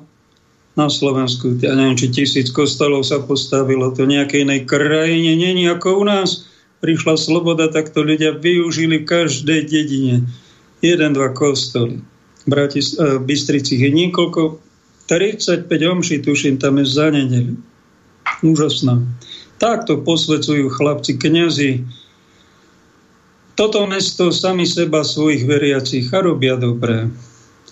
na 0.79 0.87
Slovensku, 0.87 1.59
ja 1.59 1.75
neviem, 1.75 1.99
či 1.99 2.15
tisíc 2.15 2.55
kostolov 2.55 3.03
sa 3.03 3.19
postavilo, 3.19 3.91
to 3.91 4.07
nejakej 4.07 4.47
inej 4.47 4.71
krajine 4.71 5.35
není 5.35 5.67
ako 5.67 6.01
u 6.01 6.05
nás 6.07 6.50
prišla 6.81 7.15
sloboda, 7.21 7.69
tak 7.69 7.93
to 7.93 8.01
ľudia 8.03 8.37
využili 8.37 9.05
v 9.05 9.09
každej 9.09 9.61
dedine. 9.69 10.27
Jeden, 10.81 11.13
dva 11.13 11.33
kostoly. 11.37 12.01
V 12.01 12.49
Bratis- 12.49 12.97
e, 12.97 13.21
Bystrici 13.21 13.77
je 13.77 13.93
niekoľko, 13.93 14.59
35 15.11 15.69
omší, 15.91 16.23
tuším, 16.25 16.57
tam 16.57 16.79
je 16.81 16.87
za 16.87 17.11
nedelu. 17.11 17.59
Úžasná. 18.41 19.03
Takto 19.61 20.01
posvedcujú 20.01 20.73
chlapci, 20.73 21.21
kniazy. 21.21 21.85
Toto 23.59 23.85
mesto 23.85 24.33
sami 24.33 24.65
seba 24.65 25.05
svojich 25.05 25.45
veriacich 25.45 26.09
a 26.17 26.25
robia 26.25 26.57
dobré. 26.57 27.13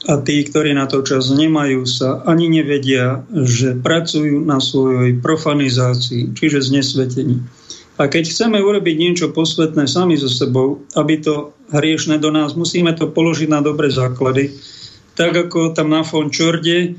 A 0.04 0.20
tí, 0.20 0.44
ktorí 0.44 0.76
na 0.76 0.84
to 0.90 1.00
čas 1.00 1.32
nemajú, 1.32 1.86
sa 1.88 2.20
ani 2.28 2.50
nevedia, 2.50 3.24
že 3.32 3.72
pracujú 3.78 4.44
na 4.44 4.60
svojej 4.60 5.16
profanizácii, 5.16 6.36
čiže 6.36 6.60
znesvetení. 6.60 7.40
A 7.98 8.06
keď 8.06 8.30
chceme 8.30 8.62
urobiť 8.62 8.94
niečo 8.94 9.34
posvetné 9.34 9.90
sami 9.90 10.14
so 10.14 10.30
sebou, 10.30 10.86
aby 10.94 11.18
to 11.18 11.50
hriešne 11.74 12.22
do 12.22 12.30
nás, 12.30 12.54
musíme 12.54 12.94
to 12.94 13.10
položiť 13.10 13.50
na 13.50 13.58
dobré 13.58 13.90
základy. 13.90 14.54
Tak 15.18 15.50
ako 15.50 15.74
tam 15.74 15.90
na 15.90 16.06
Fončorde 16.06 16.94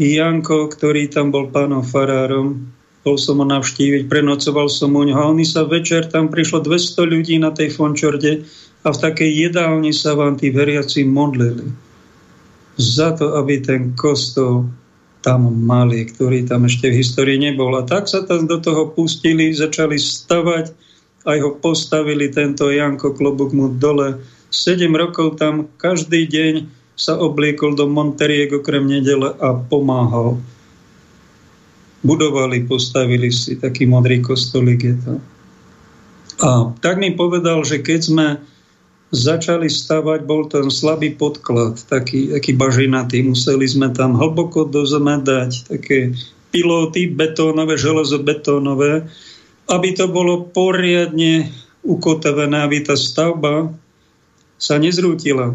Janko, 0.00 0.72
ktorý 0.72 1.12
tam 1.12 1.28
bol 1.30 1.52
pánom 1.52 1.84
farárom, 1.84 2.72
bol 3.04 3.20
som 3.20 3.38
ho 3.38 3.46
navštíviť, 3.46 4.08
prenocoval 4.08 4.72
som 4.72 4.96
u 4.96 5.04
ňoho 5.04 5.20
a 5.20 5.30
oni 5.30 5.44
sa 5.44 5.68
večer, 5.68 6.08
tam 6.08 6.32
prišlo 6.32 6.64
200 6.64 7.04
ľudí 7.04 7.36
na 7.36 7.52
tej 7.52 7.68
Fončorde 7.76 8.48
a 8.80 8.88
v 8.88 9.00
takej 9.00 9.30
jedálni 9.48 9.92
sa 9.92 10.16
vám 10.16 10.40
tí 10.40 10.48
veriaci 10.48 11.04
modlili 11.04 11.68
za 12.80 13.12
to, 13.14 13.36
aby 13.38 13.60
ten 13.60 13.92
kostol 13.94 14.66
tam 15.24 15.48
mali, 15.48 16.04
ktorý 16.04 16.44
tam 16.44 16.68
ešte 16.68 16.92
v 16.92 17.00
histórii 17.00 17.40
nebol. 17.40 17.72
A 17.80 17.88
tak 17.88 18.12
sa 18.12 18.20
tam 18.28 18.44
do 18.44 18.60
toho 18.60 18.92
pustili, 18.92 19.56
začali 19.56 19.96
stavať, 19.96 20.76
aj 21.24 21.38
ho 21.40 21.50
postavili 21.56 22.28
tento 22.28 22.68
Janko 22.68 23.16
Klobuk 23.16 23.56
mu 23.56 23.72
dole. 23.72 24.20
Sedem 24.52 24.92
rokov 24.92 25.40
tam 25.40 25.64
každý 25.80 26.28
deň 26.28 26.54
sa 26.94 27.16
obliekol 27.16 27.72
do 27.74 27.88
Monteriek 27.88 28.52
okrem 28.52 28.84
nedele 28.84 29.32
a 29.40 29.56
pomáhal. 29.56 30.38
Budovali, 32.04 32.68
postavili 32.68 33.32
si 33.32 33.56
taký 33.56 33.88
modrý 33.88 34.20
kostolík 34.20 34.80
je 34.84 34.96
to. 35.00 35.14
A 36.44 36.68
tak 36.84 37.00
mi 37.00 37.16
povedal, 37.16 37.64
že 37.64 37.80
keď 37.80 38.00
sme 38.04 38.26
začali 39.14 39.70
stavať, 39.70 40.26
bol 40.26 40.50
ten 40.50 40.66
slabý 40.68 41.14
podklad, 41.14 41.78
taký, 41.86 42.34
taký 42.34 42.52
bažinatý. 42.58 43.22
Museli 43.22 43.64
sme 43.64 43.94
tam 43.94 44.18
hlboko 44.18 44.66
do 44.66 44.82
zeme 44.82 45.22
dať 45.22 45.70
také 45.70 46.12
pilóty 46.50 47.10
betónové, 47.10 47.78
železobetónové, 47.78 49.06
aby 49.70 49.88
to 49.94 50.10
bolo 50.10 50.50
poriadne 50.50 51.50
ukotevené, 51.86 52.62
aby 52.66 52.82
tá 52.82 52.98
stavba 52.98 53.70
sa 54.58 54.78
nezrútila. 54.78 55.54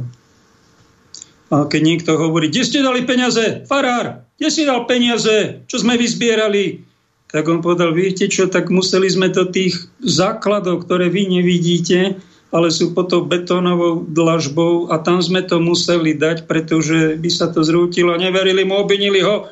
A 1.50 1.66
keď 1.66 1.82
niekto 1.82 2.12
hovorí, 2.14 2.48
kde 2.48 2.64
ste 2.64 2.80
dali 2.86 3.04
peniaze? 3.04 3.66
Farár, 3.66 4.28
kde 4.38 4.50
si 4.54 4.64
dal 4.64 4.86
peniaze? 4.86 5.66
Čo 5.66 5.82
sme 5.82 5.98
vyzbierali? 5.98 6.86
Tak 7.30 7.46
on 7.46 7.62
povedal, 7.62 7.94
viete 7.94 8.26
čo, 8.30 8.50
tak 8.50 8.74
museli 8.74 9.10
sme 9.10 9.30
to 9.30 9.50
tých 9.50 9.78
základov, 10.02 10.86
ktoré 10.86 11.10
vy 11.10 11.42
nevidíte, 11.42 12.18
ale 12.50 12.74
sú 12.74 12.98
pod 12.98 13.14
tou 13.14 13.22
betónovou 13.26 14.10
dlažbou 14.10 14.90
a 14.90 14.98
tam 14.98 15.22
sme 15.22 15.46
to 15.46 15.62
museli 15.62 16.18
dať, 16.18 16.50
pretože 16.50 17.18
by 17.22 17.30
sa 17.30 17.54
to 17.54 17.62
zrútilo. 17.62 18.18
Neverili 18.18 18.66
mu, 18.66 18.82
obvinili 18.82 19.22
ho. 19.22 19.46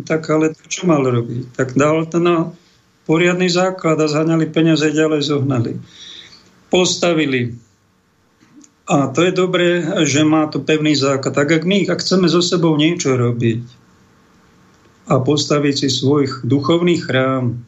Tak 0.00 0.30
ale 0.32 0.56
to 0.56 0.64
čo 0.70 0.88
mal 0.88 1.04
robiť? 1.04 1.52
Tak 1.52 1.76
dal 1.76 2.08
to 2.08 2.22
na 2.22 2.56
poriadny 3.04 3.52
základ 3.52 4.00
a 4.00 4.08
zhaňali 4.08 4.48
peniaze, 4.48 4.88
ďalej 4.88 5.28
zohnali. 5.28 5.72
Postavili. 6.72 7.52
A 8.88 9.12
to 9.12 9.20
je 9.28 9.32
dobré, 9.36 9.84
že 10.08 10.24
má 10.24 10.48
to 10.48 10.64
pevný 10.64 10.96
základ. 10.96 11.36
Tak 11.36 11.52
ak 11.52 11.64
my, 11.68 11.84
ak 11.84 12.00
chceme 12.00 12.32
so 12.32 12.40
sebou 12.40 12.72
niečo 12.80 13.12
robiť 13.12 13.60
a 15.08 15.20
postaviť 15.20 15.74
si 15.84 15.88
svoj 15.92 16.44
duchovný 16.44 17.00
chrám, 17.00 17.60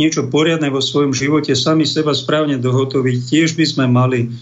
niečo 0.00 0.28
poriadne 0.28 0.72
vo 0.72 0.80
svojom 0.80 1.12
živote, 1.12 1.52
sami 1.52 1.84
seba 1.84 2.16
správne 2.16 2.56
dohotoviť, 2.56 3.16
tiež 3.28 3.54
by 3.58 3.64
sme 3.68 3.86
mali 3.88 4.32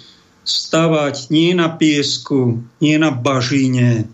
stavať 0.47 1.29
nie 1.29 1.53
na 1.53 1.69
piesku, 1.71 2.63
nie 2.79 2.97
na 2.97 3.11
bažíne, 3.11 4.07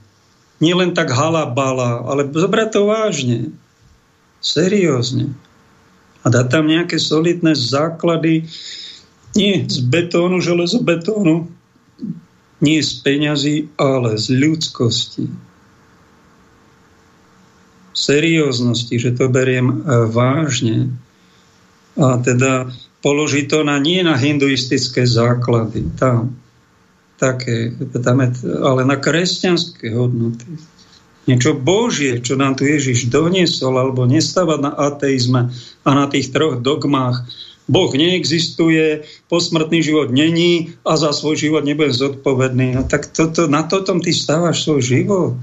nie 0.58 0.74
len 0.74 0.96
tak 0.96 1.12
halabala, 1.12 2.02
ale 2.08 2.26
zobrať 2.28 2.68
to 2.72 2.80
vážne, 2.88 3.38
seriózne. 4.40 5.36
A 6.24 6.32
dať 6.32 6.46
tam 6.50 6.66
nejaké 6.66 6.98
solidné 6.98 7.54
základy, 7.54 8.50
nie 9.36 9.68
z 9.68 9.78
betónu, 9.84 10.40
železobetónu, 10.40 11.46
nie 12.58 12.80
z 12.80 12.92
peňazí, 13.04 13.56
ale 13.76 14.16
z 14.16 14.32
ľudskosti. 14.32 15.28
Serióznosti, 17.92 18.96
že 18.96 19.12
to 19.12 19.28
beriem 19.28 19.68
e, 19.70 19.76
vážne 20.08 20.96
a 21.96 22.20
teda 22.20 22.68
položiť 23.00 23.44
to 23.48 23.64
na, 23.64 23.80
nie 23.80 24.04
na 24.04 24.18
hinduistické 24.18 25.08
základy, 25.08 25.88
tam, 25.96 26.36
také, 27.16 27.72
tam 28.02 28.20
je, 28.20 28.28
ale 28.60 28.84
na 28.84 29.00
kresťanské 29.00 29.94
hodnoty. 29.96 30.44
Niečo 31.26 31.58
Božie, 31.58 32.22
čo 32.22 32.38
nám 32.38 32.54
tu 32.54 32.66
Ježiš 32.66 33.10
doniesol, 33.10 33.74
alebo 33.74 34.06
nestávať 34.06 34.58
na 34.62 34.72
ateizme 34.74 35.50
a 35.82 35.90
na 35.90 36.06
tých 36.06 36.30
troch 36.30 36.62
dogmách. 36.62 37.26
Boh 37.66 37.90
neexistuje, 37.90 39.02
posmrtný 39.26 39.82
život 39.82 40.14
není 40.14 40.78
a 40.86 40.94
za 40.94 41.10
svoj 41.10 41.34
život 41.34 41.66
nebude 41.66 41.90
zodpovedný. 41.90 42.78
No 42.78 42.86
tak 42.86 43.10
toto, 43.10 43.50
na 43.50 43.66
tom 43.66 43.98
ty 43.98 44.14
stávaš 44.14 44.62
svoj 44.62 44.82
život. 44.86 45.34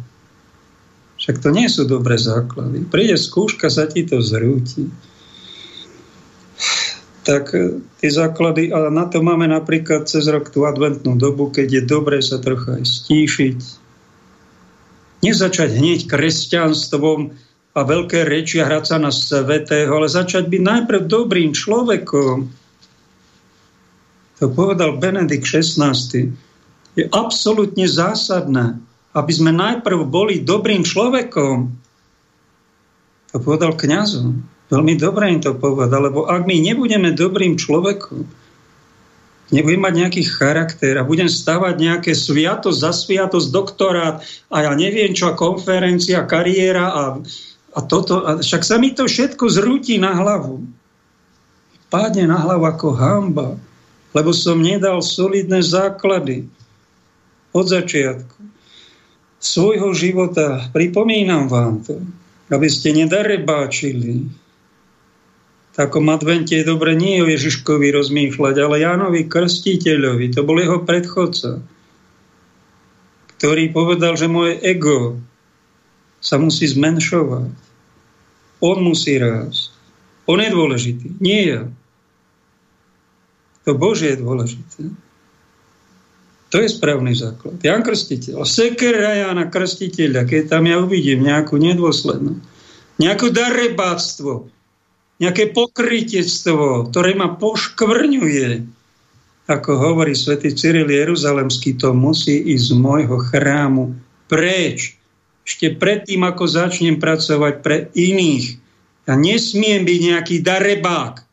Však 1.20 1.44
to 1.44 1.52
nie 1.52 1.68
sú 1.68 1.84
dobré 1.84 2.16
základy. 2.16 2.88
Príde 2.88 3.20
skúška, 3.20 3.68
sa 3.68 3.84
ti 3.84 4.08
to 4.08 4.24
zrúti 4.24 4.88
tak 7.24 7.56
e, 7.56 7.80
tie 8.04 8.12
základy, 8.12 8.70
a 8.76 8.92
na 8.92 9.08
to 9.08 9.24
máme 9.24 9.48
napríklad 9.48 10.06
cez 10.12 10.28
rok 10.28 10.52
tú 10.52 10.68
adventnú 10.68 11.16
dobu, 11.16 11.50
keď 11.50 11.68
je 11.80 11.84
dobré 11.88 12.20
sa 12.20 12.38
trocha 12.38 12.78
aj 12.78 12.84
stíšiť. 12.84 13.60
Nezačať 15.24 15.70
hneď 15.80 16.12
kresťanstvom 16.12 17.20
a 17.74 17.80
veľké 17.82 18.28
reči 18.28 18.60
a 18.60 18.68
hrať 18.68 18.84
sa 18.86 18.98
na 19.00 19.10
svetého, 19.10 19.90
ale 19.96 20.12
začať 20.12 20.52
byť 20.52 20.62
najprv 20.62 21.02
dobrým 21.08 21.56
človekom. 21.56 22.52
To 24.44 24.46
povedal 24.52 25.00
Benedikt 25.00 25.48
XVI. 25.48 25.96
Je 26.94 27.06
absolútne 27.10 27.88
zásadné, 27.88 28.78
aby 29.16 29.32
sme 29.32 29.56
najprv 29.56 30.04
boli 30.06 30.44
dobrým 30.44 30.84
človekom. 30.84 31.72
To 33.34 33.38
povedal 33.42 33.74
kňazom. 33.74 34.53
Veľmi 34.72 34.96
dobre 34.96 35.32
im 35.32 35.42
to 35.44 35.56
povedal, 35.56 36.08
lebo 36.08 36.28
ak 36.28 36.48
my 36.48 36.56
nebudeme 36.64 37.12
dobrým 37.12 37.60
človekom, 37.60 38.24
nebudem 39.54 39.82
mať 39.84 39.94
nejaký 40.00 40.24
charakter 40.26 40.98
a 40.98 41.08
budem 41.08 41.30
stavať 41.30 41.76
nejaké 41.78 42.12
sviatosť 42.16 42.80
za 42.80 42.92
sviatosť, 42.96 43.54
doktorát 43.54 44.24
a 44.50 44.58
ja 44.66 44.72
neviem 44.74 45.12
čo, 45.12 45.36
konferencia, 45.36 46.26
kariéra 46.26 46.90
a, 46.90 47.04
a 47.76 47.80
toto. 47.86 48.24
A 48.24 48.42
však 48.42 48.64
sa 48.66 48.82
mi 48.82 48.96
to 48.96 49.06
všetko 49.06 49.46
zrúti 49.52 50.02
na 50.02 50.16
hlavu. 50.16 50.64
Pádne 51.94 52.26
na 52.26 52.42
hlavu 52.42 52.66
ako 52.66 52.88
hamba, 52.98 53.54
lebo 54.18 54.34
som 54.34 54.58
nedal 54.58 55.06
solidné 55.06 55.62
základy 55.62 56.50
od 57.54 57.70
začiatku 57.70 58.42
svojho 59.44 59.92
života. 59.92 60.72
Pripomínam 60.72 61.52
vám 61.52 61.84
to, 61.84 62.00
aby 62.50 62.72
ste 62.72 62.96
nedarebáčili, 62.96 64.26
takom 65.74 66.06
advente 66.14 66.54
je 66.54 66.66
dobre 66.66 66.94
nie 66.94 67.20
o 67.20 67.28
Ježiškovi 67.28 67.90
rozmýšľať, 67.90 68.56
ale 68.62 68.86
Jánovi 68.86 69.26
Krstiteľovi. 69.26 70.34
To 70.38 70.46
bol 70.46 70.62
jeho 70.62 70.86
predchodca, 70.86 71.60
ktorý 73.38 73.74
povedal, 73.74 74.14
že 74.14 74.30
moje 74.30 74.62
ego 74.62 75.18
sa 76.24 76.40
musí 76.40 76.70
zmenšovať. 76.70 77.52
On 78.64 78.78
musí 78.80 79.20
rásť. 79.20 79.76
On 80.24 80.40
je 80.40 80.48
dôležitý, 80.48 81.20
nie 81.20 81.52
ja. 81.52 81.68
To 83.68 83.76
Bože 83.76 84.08
je 84.08 84.22
dôležité. 84.24 84.88
To 86.54 86.62
je 86.62 86.70
správny 86.70 87.18
základ. 87.18 87.58
Jan 87.66 87.82
Krstiteľ. 87.82 88.46
Sekera 88.46 89.18
Jana 89.18 89.50
Krstiteľa, 89.50 90.30
keď 90.30 90.54
tam 90.54 90.70
ja 90.70 90.78
uvidím 90.78 91.26
nejakú 91.26 91.58
nedôslednosť, 91.58 92.40
nejakú 93.02 93.34
darebáctvo, 93.34 94.53
nejaké 95.24 95.56
pokrytectvo, 95.56 96.92
ktoré 96.92 97.16
ma 97.16 97.32
poškvrňuje. 97.40 98.68
Ako 99.48 99.72
hovorí 99.76 100.16
svätý 100.16 100.52
Cyril 100.52 100.88
Jeruzalemský, 100.88 101.76
to 101.80 101.96
musí 101.96 102.44
ísť 102.52 102.66
z 102.72 102.74
môjho 102.76 103.18
chrámu 103.20 103.96
preč. 104.28 105.00
Ešte 105.44 105.76
predtým, 105.76 106.24
ako 106.24 106.48
začnem 106.48 107.00
pracovať 107.00 107.54
pre 107.60 107.92
iných. 107.92 108.60
Ja 109.04 109.20
nesmiem 109.20 109.84
byť 109.84 110.00
nejaký 110.00 110.36
darebák. 110.40 111.28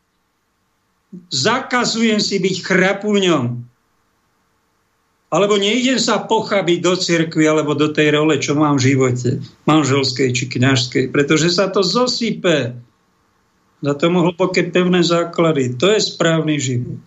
Zakazujem 1.31 2.19
si 2.19 2.39
byť 2.39 2.55
chrapúňom. 2.67 3.63
Alebo 5.31 5.55
neidem 5.55 5.95
sa 5.95 6.19
pochabiť 6.19 6.79
do 6.83 6.99
cirkvi 6.99 7.47
alebo 7.47 7.71
do 7.71 7.87
tej 7.87 8.19
role, 8.19 8.35
čo 8.35 8.51
mám 8.51 8.75
v 8.75 8.91
živote, 8.91 9.39
manželskej 9.63 10.35
či 10.35 10.51
kňažskej, 10.51 11.15
pretože 11.15 11.55
sa 11.55 11.71
to 11.71 11.79
zosype. 11.79 12.75
Za 13.81 13.93
tomu 13.97 14.21
hlboké 14.21 14.69
pevné 14.69 15.01
základy. 15.01 15.73
To 15.81 15.89
je 15.89 15.99
správny 16.01 16.61
život. 16.61 17.01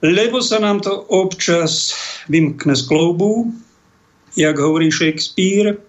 Lebo 0.00 0.40
sa 0.40 0.60
nám 0.60 0.80
to 0.80 0.92
občas 0.92 1.92
vymkne 2.28 2.76
z 2.76 2.82
kloubu, 2.84 3.52
jak 4.36 4.56
hovorí 4.60 4.92
Shakespeare, 4.92 5.80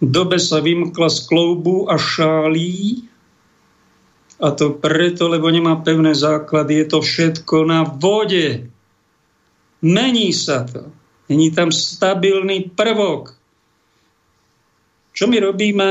dobe 0.00 0.36
sa 0.36 0.60
vymkla 0.60 1.08
z 1.08 1.18
kloubu 1.24 1.88
a 1.88 1.96
šálí, 1.96 3.08
a 4.44 4.50
to 4.50 4.76
preto, 4.76 5.30
lebo 5.30 5.46
nemá 5.48 5.78
pevné 5.80 6.12
základy, 6.12 6.84
je 6.84 6.86
to 6.90 6.98
všetko 7.00 7.64
na 7.64 7.86
vode. 7.86 8.66
Mení 9.80 10.34
sa 10.34 10.66
to. 10.66 10.90
Není 11.30 11.54
tam 11.54 11.72
stabilný 11.72 12.74
prvok. 12.76 13.32
Čo 15.14 15.30
my 15.30 15.38
robíme? 15.38 15.88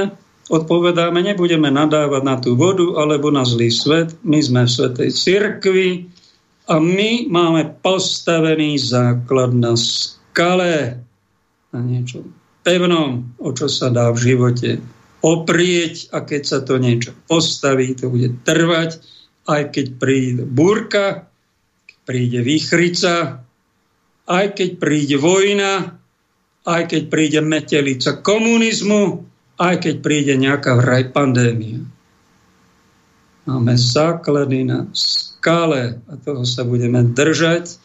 Odpovedáme, 0.51 1.23
nebudeme 1.23 1.71
nadávať 1.71 2.21
na 2.27 2.35
tú 2.35 2.59
vodu 2.59 2.99
alebo 2.99 3.31
na 3.31 3.47
zlý 3.47 3.71
svet. 3.71 4.11
My 4.27 4.43
sme 4.43 4.67
v 4.67 4.75
Svetej 4.75 5.09
Cirkvi 5.15 5.89
a 6.67 6.83
my 6.83 7.31
máme 7.31 7.79
postavený 7.79 8.75
základ 8.75 9.55
na 9.55 9.79
skale, 9.79 10.99
na 11.71 11.79
niečo 11.79 12.27
pevnom, 12.63 13.35
o 13.39 13.49
čo 13.55 13.71
sa 13.71 13.87
dá 13.87 14.11
v 14.11 14.19
živote 14.19 14.83
oprieť 15.23 16.11
a 16.11 16.27
keď 16.27 16.41
sa 16.43 16.59
to 16.59 16.75
niečo 16.75 17.15
postaví, 17.31 17.95
to 17.95 18.11
bude 18.11 18.43
trvať, 18.43 18.99
aj 19.47 19.71
keď 19.71 19.85
príde 19.95 20.43
búrka, 20.43 21.31
keď 21.87 21.97
príde 22.03 22.39
výchrica, 22.43 23.43
aj 24.27 24.45
keď 24.55 24.69
príde 24.79 25.15
vojna, 25.15 25.99
aj 26.67 26.83
keď 26.91 27.01
príde 27.07 27.39
metelica 27.39 28.19
komunizmu, 28.19 29.32
aj 29.57 29.75
keď 29.85 29.95
príde 30.01 30.33
nejaká 30.37 30.77
vraj 30.77 31.09
pandémia. 31.13 31.85
Máme 33.43 33.75
základy 33.75 34.63
na 34.63 34.87
skále 34.95 35.99
a 36.07 36.13
toho 36.15 36.47
sa 36.47 36.63
budeme 36.63 37.03
držať. 37.03 37.75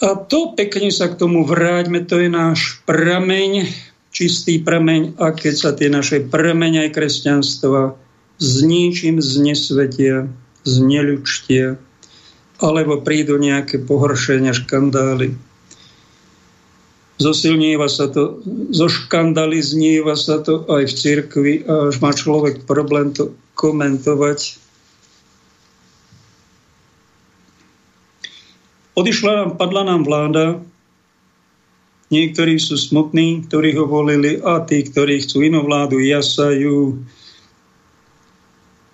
A 0.00 0.16
to 0.16 0.56
pekne 0.56 0.90
sa 0.90 1.12
k 1.12 1.20
tomu 1.20 1.46
vráťme, 1.46 2.02
to 2.02 2.18
je 2.18 2.32
náš 2.32 2.80
prameň, 2.88 3.68
čistý 4.10 4.58
prameň 4.58 5.20
a 5.22 5.30
keď 5.30 5.54
sa 5.54 5.70
tie 5.76 5.86
naše 5.92 6.24
prameň 6.26 6.88
aj 6.88 6.94
kresťanstva 6.96 7.94
s 8.40 8.52
ničím 8.64 9.20
znesvetia, 9.20 10.26
zneľučtia, 10.64 11.76
alebo 12.60 13.00
prídu 13.00 13.36
nejaké 13.36 13.80
pohoršenia, 13.80 14.56
škandály. 14.56 15.36
Zosilnieva 17.20 17.84
sa 17.84 18.08
to, 18.08 18.40
zoškandaliznieva 18.72 20.16
sa 20.16 20.40
to 20.40 20.64
aj 20.72 20.88
v 20.88 20.96
cirkvi 20.96 21.54
a 21.68 21.92
až 21.92 22.00
má 22.00 22.16
človek 22.16 22.64
problém 22.64 23.12
to 23.12 23.36
komentovať. 23.60 24.56
Odišla 28.96 29.32
nám, 29.36 29.50
padla 29.60 29.82
nám 29.84 30.08
vláda, 30.08 30.64
niektorí 32.08 32.56
sú 32.56 32.80
smutní, 32.80 33.44
ktorí 33.44 33.76
ho 33.76 33.84
volili 33.84 34.40
a 34.40 34.64
tí, 34.64 34.80
ktorí 34.80 35.20
chcú 35.20 35.44
inú 35.44 35.68
vládu, 35.68 36.00
jasajú. 36.00 37.04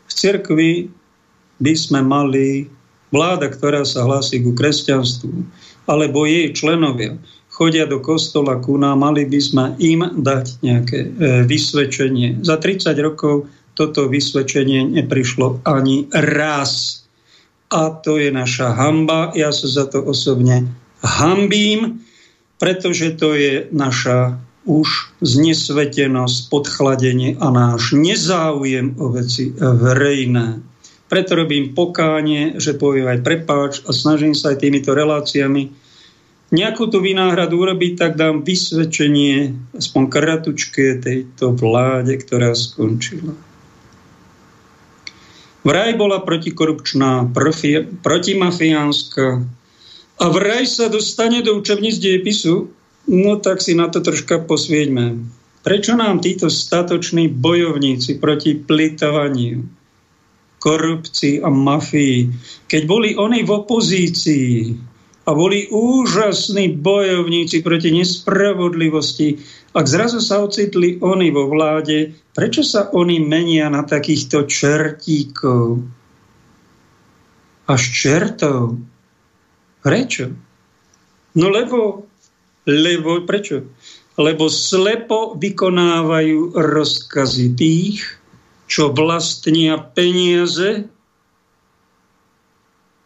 V 0.02 0.12
cirkvi 0.12 0.90
by 1.62 1.74
sme 1.78 2.02
mali 2.02 2.66
vláda, 3.14 3.54
ktorá 3.54 3.86
sa 3.86 4.02
hlási 4.02 4.42
ku 4.42 4.50
kresťanstvu, 4.50 5.46
alebo 5.86 6.26
jej 6.26 6.50
členovia 6.50 7.14
chodia 7.56 7.88
do 7.88 8.04
kostola 8.04 8.60
ku 8.60 8.76
nám, 8.76 9.00
mali 9.00 9.24
by 9.24 9.40
sme 9.40 9.64
im 9.80 10.04
dať 10.20 10.60
nejaké 10.60 10.98
e, 11.00 11.08
vysvedčenie. 11.48 12.44
Za 12.44 12.60
30 12.60 12.92
rokov 13.00 13.48
toto 13.72 14.12
vysvedčenie 14.12 14.84
neprišlo 15.00 15.64
ani 15.64 16.04
raz. 16.12 17.00
A 17.72 17.96
to 17.96 18.20
je 18.20 18.28
naša 18.28 18.76
hamba. 18.76 19.32
Ja 19.32 19.56
sa 19.56 19.72
za 19.72 19.88
to 19.88 20.04
osobne 20.04 20.68
hambím, 21.00 22.04
pretože 22.60 23.16
to 23.16 23.32
je 23.32 23.72
naša 23.72 24.36
už 24.68 25.16
znesvetenosť, 25.24 26.52
podchladenie 26.52 27.40
a 27.40 27.48
náš 27.54 27.96
nezáujem 27.96 29.00
o 29.00 29.14
veci 29.16 29.54
verejné. 29.56 30.60
Preto 31.06 31.38
robím 31.38 31.72
pokánie, 31.72 32.58
že 32.58 32.74
poviem 32.74 33.06
aj 33.06 33.22
prepáč 33.22 33.72
a 33.86 33.94
snažím 33.94 34.34
sa 34.34 34.52
aj 34.52 34.60
týmito 34.60 34.90
reláciami 34.90 35.85
nejakú 36.54 36.86
tú 36.86 37.02
vynáhradu 37.02 37.58
urobiť, 37.58 37.92
tak 37.98 38.12
dám 38.14 38.46
vysvedčenie 38.46 39.54
aspoň 39.74 40.02
kratučke 40.06 41.02
tejto 41.02 41.54
vláde, 41.56 42.14
ktorá 42.18 42.54
skončila. 42.54 43.34
Vraj 45.66 45.98
bola 45.98 46.22
protikorupčná, 46.22 47.26
profi, 47.34 47.82
protimafiánska 47.82 49.42
a 50.22 50.24
vraj 50.30 50.62
sa 50.70 50.86
dostane 50.86 51.42
do 51.42 51.58
učebníc 51.58 51.98
dejepisu, 51.98 52.70
no 53.10 53.32
tak 53.42 53.58
si 53.58 53.74
na 53.74 53.90
to 53.90 53.98
troška 53.98 54.46
posvieďme. 54.46 55.26
Prečo 55.66 55.98
nám 55.98 56.22
títo 56.22 56.46
statoční 56.46 57.26
bojovníci 57.26 58.22
proti 58.22 58.54
plitovaniu, 58.54 59.66
korupcii 60.62 61.42
a 61.42 61.50
mafii. 61.50 62.30
Keď 62.70 62.82
boli 62.86 63.18
oni 63.18 63.42
v 63.42 63.50
opozícii 63.50 64.54
a 65.26 65.30
boli 65.34 65.66
úžasní 65.66 66.78
bojovníci 66.78 67.66
proti 67.66 67.90
nespravodlivosti, 67.90 69.42
ak 69.74 69.86
zrazu 69.90 70.22
sa 70.22 70.38
ocitli 70.40 71.02
oni 71.02 71.34
vo 71.34 71.50
vláde, 71.50 72.14
prečo 72.30 72.62
sa 72.62 72.88
oni 72.94 73.18
menia 73.18 73.66
na 73.66 73.82
takýchto 73.82 74.46
čertíkov? 74.46 75.82
Až 77.66 77.82
čertov. 77.90 78.78
Prečo? 79.82 80.30
No 81.34 81.50
lebo, 81.50 82.06
lebo, 82.64 83.26
prečo? 83.26 83.66
Lebo 84.16 84.46
slepo 84.46 85.34
vykonávajú 85.36 86.54
rozkazy 86.56 87.46
tých, 87.58 88.00
čo 88.70 88.94
vlastnia 88.94 89.76
peniaze, 89.76 90.88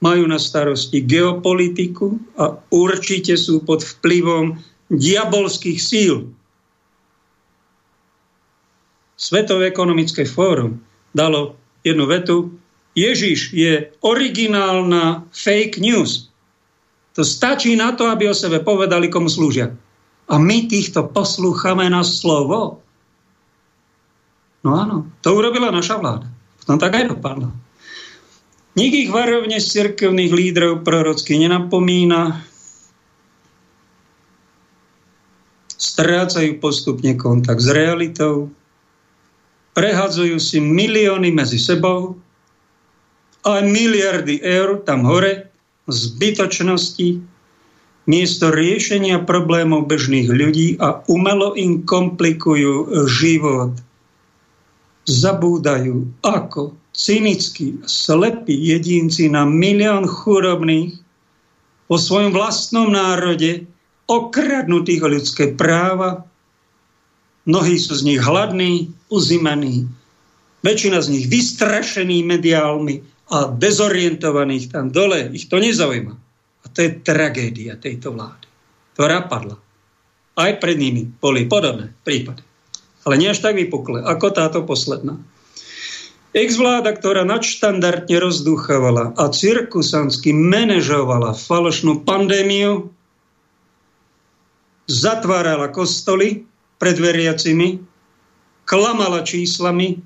majú 0.01 0.24
na 0.24 0.40
starosti 0.40 1.05
geopolitiku 1.05 2.16
a 2.40 2.57
určite 2.72 3.36
sú 3.36 3.61
pod 3.64 3.84
vplyvom 3.84 4.57
diabolských 4.88 5.78
síl. 5.78 6.32
Svetové 9.20 9.68
ekonomické 9.68 10.24
fórum 10.24 10.80
dalo 11.12 11.61
jednu 11.84 12.09
vetu, 12.09 12.36
Ježiš 12.96 13.55
je 13.55 13.92
originálna 14.03 15.28
fake 15.30 15.78
news. 15.78 16.32
To 17.14 17.22
stačí 17.22 17.76
na 17.76 17.92
to, 17.94 18.09
aby 18.09 18.32
o 18.32 18.34
sebe 18.34 18.64
povedali, 18.64 19.12
komu 19.12 19.28
slúžia. 19.28 19.70
A 20.30 20.38
my 20.40 20.66
týchto 20.66 21.11
poslúchame 21.11 21.86
na 21.90 22.01
slovo. 22.01 22.80
No 24.64 24.70
áno, 24.78 25.11
to 25.20 25.34
urobila 25.34 25.68
naša 25.74 25.98
vláda. 26.01 26.26
Potom 26.62 26.78
tak 26.80 26.96
aj 26.96 27.12
dopadlo. 27.12 27.51
Nik 28.79 28.93
ich 28.95 29.11
varovne 29.11 29.59
z 29.59 29.66
cirkevných 29.66 30.31
lídrov 30.31 30.87
prorocky 30.87 31.35
nenapomína. 31.43 32.39
Strácajú 35.75 36.62
postupne 36.62 37.18
kontakt 37.18 37.64
s 37.64 37.71
realitou. 37.73 38.53
Prehadzujú 39.75 40.39
si 40.39 40.62
milióny 40.62 41.35
medzi 41.35 41.59
sebou 41.59 42.14
a 43.43 43.64
miliardy 43.64 44.43
eur 44.45 44.85
tam 44.85 45.09
hore 45.09 45.49
zbytočnosti 45.89 47.23
miesto 48.07 48.53
riešenia 48.53 49.23
problémov 49.25 49.87
bežných 49.87 50.29
ľudí 50.29 50.68
a 50.79 51.01
umelo 51.11 51.55
im 51.59 51.83
komplikujú 51.83 53.07
život– 53.07 53.75
zabúdajú, 55.11 56.07
ako 56.23 56.77
cynicky 56.91 57.78
slepí 57.86 58.55
jedinci 58.55 59.30
na 59.30 59.47
milión 59.47 60.07
chudobných 60.07 60.99
po 61.91 61.97
svojom 61.99 62.30
vlastnom 62.30 62.91
národe, 62.91 63.66
okradnutých 64.07 65.01
o 65.07 65.09
ľudské 65.11 65.45
práva. 65.55 66.26
Mnohí 67.47 67.78
sú 67.78 67.99
z 67.99 68.07
nich 68.07 68.20
hladní, 68.22 68.95
uzimení, 69.11 69.91
väčšina 70.62 71.03
z 71.03 71.09
nich 71.11 71.26
vystrašení 71.26 72.22
mediálmi 72.22 73.03
a 73.30 73.51
dezorientovaných 73.51 74.70
tam 74.70 74.91
dole. 74.91 75.30
Ich 75.34 75.51
to 75.51 75.59
nezaujíma. 75.59 76.14
A 76.61 76.66
to 76.70 76.78
je 76.84 77.01
tragédia 77.01 77.78
tejto 77.78 78.14
vlády, 78.14 78.47
ktorá 78.95 79.26
padla. 79.26 79.59
Aj 80.38 80.53
pred 80.62 80.78
nimi 80.78 81.11
boli 81.18 81.47
podobné 81.51 81.91
prípady 82.07 82.47
ale 83.05 83.14
nie 83.16 83.32
až 83.32 83.41
tak 83.41 83.57
vypukle, 83.57 84.05
ako 84.05 84.26
táto 84.32 84.61
posledná. 84.64 85.16
Ex-vláda, 86.31 86.95
ktorá 86.95 87.26
nadštandardne 87.26 88.16
rozdúchavala 88.22 89.18
a 89.18 89.35
cirkusansky 89.35 90.31
manažovala 90.31 91.35
falošnú 91.35 92.07
pandémiu, 92.07 92.95
zatvárala 94.87 95.74
kostoly 95.74 96.47
pred 96.78 97.03
veriacimi, 97.03 97.83
klamala 98.62 99.26
číslami, 99.26 99.99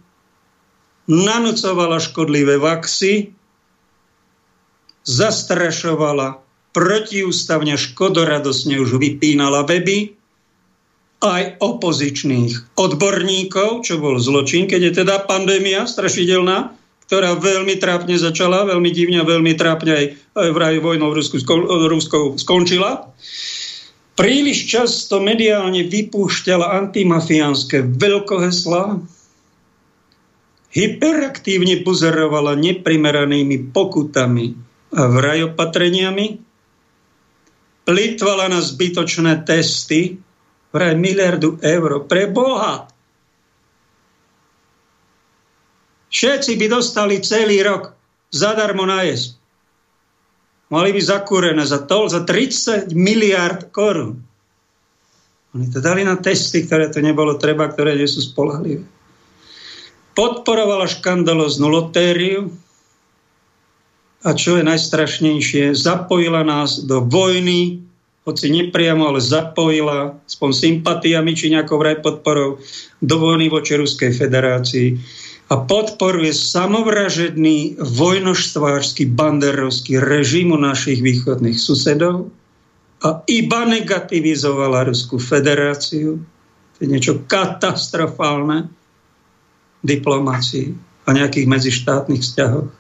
nanocovala 1.05 2.01
škodlivé 2.01 2.57
vaxy, 2.57 3.37
zastrašovala, 5.05 6.41
protiústavne 6.72 7.77
škodoradosne 7.77 8.81
už 8.81 8.97
vypínala 8.97 9.68
weby, 9.68 10.16
aj 11.25 11.57
opozičných 11.64 12.77
odborníkov, 12.77 13.89
čo 13.89 13.97
bol 13.97 14.20
zločin, 14.20 14.68
keď 14.68 14.81
je 14.81 14.93
teda 15.01 15.25
pandémia 15.25 15.89
strašidelná, 15.89 16.77
ktorá 17.09 17.37
veľmi 17.41 17.81
trápne 17.81 18.20
začala, 18.20 18.68
veľmi 18.68 18.91
divne 18.93 19.25
a 19.25 19.29
veľmi 19.29 19.57
trápne 19.57 19.93
aj, 19.93 20.07
aj 20.37 20.49
vraj 20.53 20.77
vojnou 20.85 21.16
Rusku, 21.16 21.41
Ruskou 21.89 22.37
skončila. 22.37 23.12
Príliš 24.14 24.70
často 24.70 25.18
mediálne 25.18 25.83
vypúšťala 25.89 26.77
antimafiánske 26.85 27.83
veľkohesla, 27.83 29.03
hyperaktívne 30.75 31.83
pozorovala 31.83 32.55
neprimeranými 32.59 33.75
pokutami 33.75 34.55
a 34.95 35.03
vrajopatreniami, 35.11 36.27
plitvala 37.85 38.49
na 38.49 38.62
zbytočné 38.62 39.43
testy, 39.43 40.18
vraj 40.75 40.99
miliardu 40.99 41.62
eur. 41.62 42.03
Pre 42.11 42.27
Boha! 42.35 42.91
Všetci 46.11 46.59
by 46.59 46.66
dostali 46.66 47.22
celý 47.22 47.62
rok 47.62 47.95
zadarmo 48.35 48.83
najesť 48.83 49.45
mali 50.75 50.91
by 50.91 51.01
zakúrené 51.01 51.62
za 51.62 51.87
to, 51.87 52.11
za 52.11 52.27
30 52.27 52.91
miliard 52.99 53.70
korún. 53.70 54.27
Oni 55.55 55.70
to 55.70 55.79
dali 55.79 56.03
na 56.03 56.18
testy, 56.18 56.66
ktoré 56.66 56.91
to 56.91 56.99
nebolo 56.99 57.39
treba, 57.39 57.70
ktoré 57.70 57.95
nie 57.95 58.11
sú 58.11 58.18
spolahlivé. 58.25 58.83
Podporovala 60.18 60.91
škandaloznú 60.91 61.70
lotériu 61.70 62.51
a 64.27 64.35
čo 64.35 64.59
je 64.59 64.66
najstrašnejšie, 64.66 65.79
zapojila 65.79 66.43
nás 66.43 66.83
do 66.83 67.07
vojny, 67.07 67.84
hoci 68.25 68.49
nepriamo, 68.49 69.05
ale 69.12 69.20
zapojila 69.20 70.16
spom 70.25 70.49
sympatiami 70.49 71.37
či 71.37 71.53
nejakou 71.53 71.77
vraj 71.77 72.01
podporou 72.01 72.57
do 73.05 73.16
vojny 73.20 73.53
voči 73.53 73.77
Ruskej 73.77 74.16
federácii 74.16 74.97
a 75.53 75.61
podporuje 75.61 76.33
samovražedný 76.33 77.77
vojnoštvářský 77.77 79.12
banderovský 79.12 80.01
režim 80.01 80.57
u 80.57 80.59
našich 80.59 81.05
východných 81.05 81.61
susedov 81.61 82.33
a 83.05 83.20
iba 83.29 83.68
negativizovala 83.68 84.89
Rusku 84.89 85.20
federáciu. 85.20 86.16
To 86.75 86.79
je 86.81 86.89
niečo 86.89 87.20
katastrofálne 87.29 88.72
diplomácii 89.85 90.72
a 91.05 91.12
nejakých 91.12 91.45
medzištátnych 91.45 92.25
vzťahoch. 92.25 92.72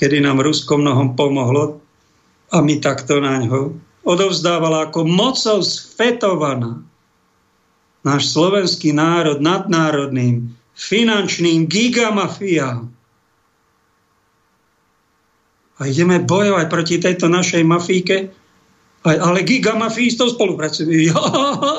Kedy 0.00 0.16
nám 0.24 0.40
Rusko 0.40 0.80
mnohom 0.80 1.12
pomohlo 1.12 1.84
a 2.50 2.62
my 2.62 2.78
takto 2.78 3.18
na 3.18 3.42
ňo 3.42 3.74
odovzdávala 4.06 4.90
ako 4.90 5.02
mocou 5.02 5.58
sfetovaná 5.66 6.78
náš 8.06 8.30
slovenský 8.30 8.94
národ 8.94 9.42
nadnárodným 9.42 10.54
finančným 10.78 11.66
gigamafiám. 11.66 12.86
A 15.76 15.80
ideme 15.90 16.22
bojovať 16.22 16.66
proti 16.70 16.96
tejto 17.02 17.26
našej 17.26 17.66
mafíke, 17.66 18.30
ale 19.02 19.42
gigamafii 19.42 20.08
s 20.08 20.16
tou 20.16 20.30
spolupracujú. 20.30 20.86
Ja, 21.10 21.18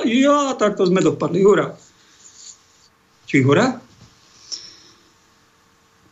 ja, 0.03 0.39
takto 0.59 0.83
sme 0.83 0.99
dopadli. 0.99 1.47
Hurá. 1.47 1.73
Či 3.27 3.43
hurá? 3.43 3.86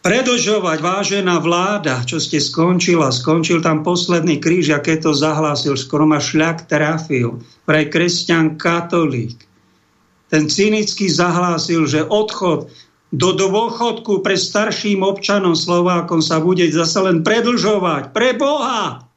Predlžovať, 0.05 0.85
vážená 0.85 1.41
vláda, 1.41 2.05
čo 2.05 2.21
ste 2.21 2.37
skončila, 2.37 3.09
skončil 3.09 3.65
tam 3.65 3.81
posledný 3.81 4.37
kríž, 4.37 4.69
a 4.69 4.77
to 4.77 5.17
zahlásil, 5.17 5.73
skoro 5.73 6.05
ma 6.05 6.21
šľak 6.21 6.69
trafil. 6.69 7.41
Vraj 7.65 7.89
kresťan 7.89 8.61
katolík 8.61 9.45
ten 10.29 10.49
cynicky 10.49 11.07
zahlásil, 11.07 11.87
že 11.87 12.03
odchod 12.03 12.69
do 13.15 13.31
dôchodku 13.37 14.19
pre 14.25 14.35
starším 14.35 15.03
občanom 15.05 15.55
Slovákom 15.55 16.19
sa 16.19 16.43
bude 16.43 16.67
zase 16.67 16.99
len 16.99 17.23
predlžovať. 17.23 18.11
Pre 18.11 18.33
Boha! 18.35 19.07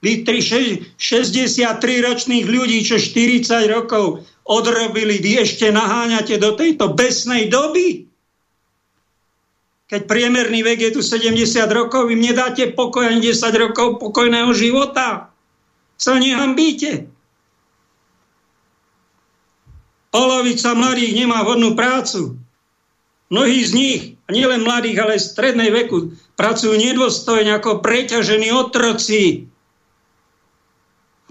Vy 0.00 0.24
63-ročných 0.24 2.46
ľudí, 2.48 2.80
čo 2.84 2.96
40 2.96 3.68
rokov 3.68 4.24
odrobili, 4.48 5.20
vy 5.20 5.44
ešte 5.44 5.68
naháňate 5.68 6.40
do 6.40 6.56
tejto 6.56 6.96
besnej 6.96 7.52
doby? 7.52 8.08
Keď 9.90 10.06
priemerný 10.06 10.62
vek 10.62 10.78
je 10.86 10.90
tu 10.94 11.00
70 11.02 11.34
rokov, 11.74 12.06
vy 12.06 12.14
nedáte 12.14 12.70
pokoj 12.70 13.02
ani 13.02 13.34
10 13.34 13.42
rokov 13.58 13.98
pokojného 13.98 14.54
života. 14.54 15.34
Sa 15.98 16.14
nehambíte. 16.14 17.10
Polovica 20.14 20.78
mladých 20.78 21.12
nemá 21.18 21.42
vhodnú 21.42 21.74
prácu. 21.74 22.38
Mnohí 23.30 23.62
z 23.66 23.70
nich, 23.74 24.02
a 24.26 24.34
nielen 24.34 24.62
mladých, 24.62 24.98
ale 25.02 25.10
aj 25.18 25.26
strednej 25.34 25.70
veku, 25.74 26.14
pracujú 26.38 26.74
nedôstojne 26.78 27.50
ako 27.58 27.82
preťažení 27.82 28.50
otroci. 28.54 29.50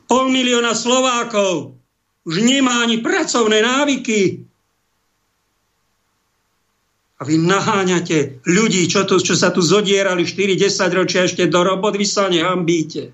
Pol 0.08 0.28
milióna 0.32 0.76
Slovákov 0.76 1.80
už 2.28 2.36
nemá 2.44 2.84
ani 2.84 3.00
pracovné 3.00 3.64
návyky. 3.64 4.48
A 7.20 7.28
vy 7.28 7.36
naháňate 7.36 8.48
ľudí, 8.48 8.88
čo, 8.88 9.04
tu, 9.04 9.20
čo 9.20 9.36
sa 9.36 9.52
tu 9.52 9.60
zodierali 9.60 10.24
4-10 10.24 11.00
ročia 11.00 11.28
ešte 11.28 11.52
do 11.52 11.60
robot, 11.68 12.00
vy 12.00 12.08
sa 12.08 12.32
nehambíte. 12.32 13.12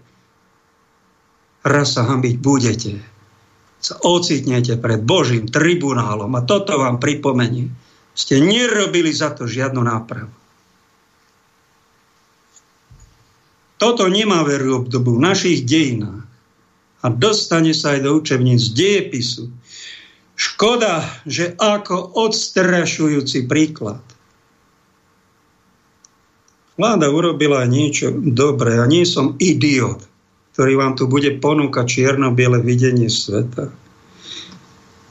Raz 1.65 1.97
sa 1.97 2.05
hambiť 2.05 2.35
budete 2.37 3.15
sa 3.85 4.01
ocitnete 4.01 4.81
pred 4.81 5.05
Božím 5.05 5.45
tribunálom 5.45 6.33
a 6.33 6.41
toto 6.41 6.73
vám 6.81 6.97
pripomenie. 6.97 7.69
Ste 8.17 8.41
nerobili 8.41 9.13
za 9.13 9.29
to 9.37 9.45
žiadnu 9.45 9.85
nápravu. 9.85 10.33
Toto 13.77 14.09
nemá 14.09 14.41
veru 14.41 14.81
obdobu 14.81 15.19
v 15.19 15.25
našich 15.29 15.67
dejinách 15.67 16.25
a 17.03 17.07
dostane 17.13 17.77
sa 17.77 17.93
aj 17.93 18.07
do 18.07 18.17
učebníc 18.17 18.73
dejepisu. 18.73 19.53
Škoda, 20.35 21.03
že 21.23 21.55
ako 21.55 22.15
odstrašujúci 22.15 23.47
príklad. 23.47 24.03
Vláda 26.75 27.07
urobila 27.07 27.63
niečo 27.63 28.11
dobré 28.11 28.83
a 28.83 28.85
nie 28.85 29.07
som 29.07 29.39
idiot 29.39 30.03
ktorý 30.55 30.79
vám 30.79 30.95
tu 30.95 31.11
bude 31.11 31.35
ponúkať 31.43 31.99
čierno-biele 31.99 32.63
videnie 32.63 33.11
sveta. 33.11 33.75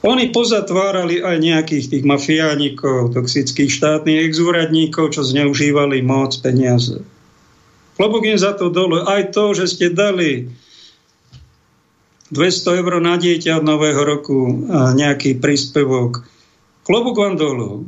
Oni 0.01 0.33
pozatvárali 0.33 1.21
aj 1.21 1.37
nejakých 1.37 1.85
tých 1.93 2.03
mafiánikov, 2.05 3.13
toxických 3.13 3.69
štátnych 3.69 4.25
exúradníkov, 4.25 5.13
čo 5.13 5.21
zneužívali 5.21 6.01
moc, 6.01 6.33
peniaze. 6.41 7.05
Klobúk 7.93 8.25
im 8.25 8.41
za 8.41 8.57
to 8.57 8.73
dole. 8.73 9.05
Aj 9.05 9.21
to, 9.29 9.53
že 9.53 9.69
ste 9.69 9.93
dali 9.93 10.49
200 12.35 12.83
eur 12.83 12.93
na 12.99 13.15
dieťa 13.15 13.63
od 13.63 13.65
nového 13.65 14.03
roku 14.03 14.67
a 14.67 14.91
nejaký 14.91 15.39
príspevok. 15.39 16.27
Klobúk 16.83 17.15
vám 17.15 17.39
dolu. 17.39 17.87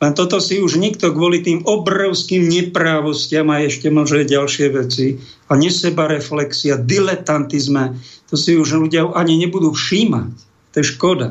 Len 0.00 0.12
toto 0.16 0.40
si 0.40 0.56
už 0.58 0.80
nikto 0.80 1.12
kvôli 1.12 1.44
tým 1.44 1.60
obrovským 1.62 2.48
neprávostiam 2.48 3.52
a 3.52 3.60
ešte 3.62 3.92
možno 3.92 4.24
ďalšie 4.24 4.66
veci 4.72 5.20
a 5.46 5.52
neseba 5.60 6.08
reflexia, 6.08 6.80
diletantizme, 6.80 8.00
to 8.32 8.34
si 8.40 8.56
už 8.56 8.80
ľudia 8.80 9.12
ani 9.12 9.36
nebudú 9.36 9.76
všímať. 9.76 10.32
To 10.72 10.76
je 10.80 10.86
škoda. 10.88 11.28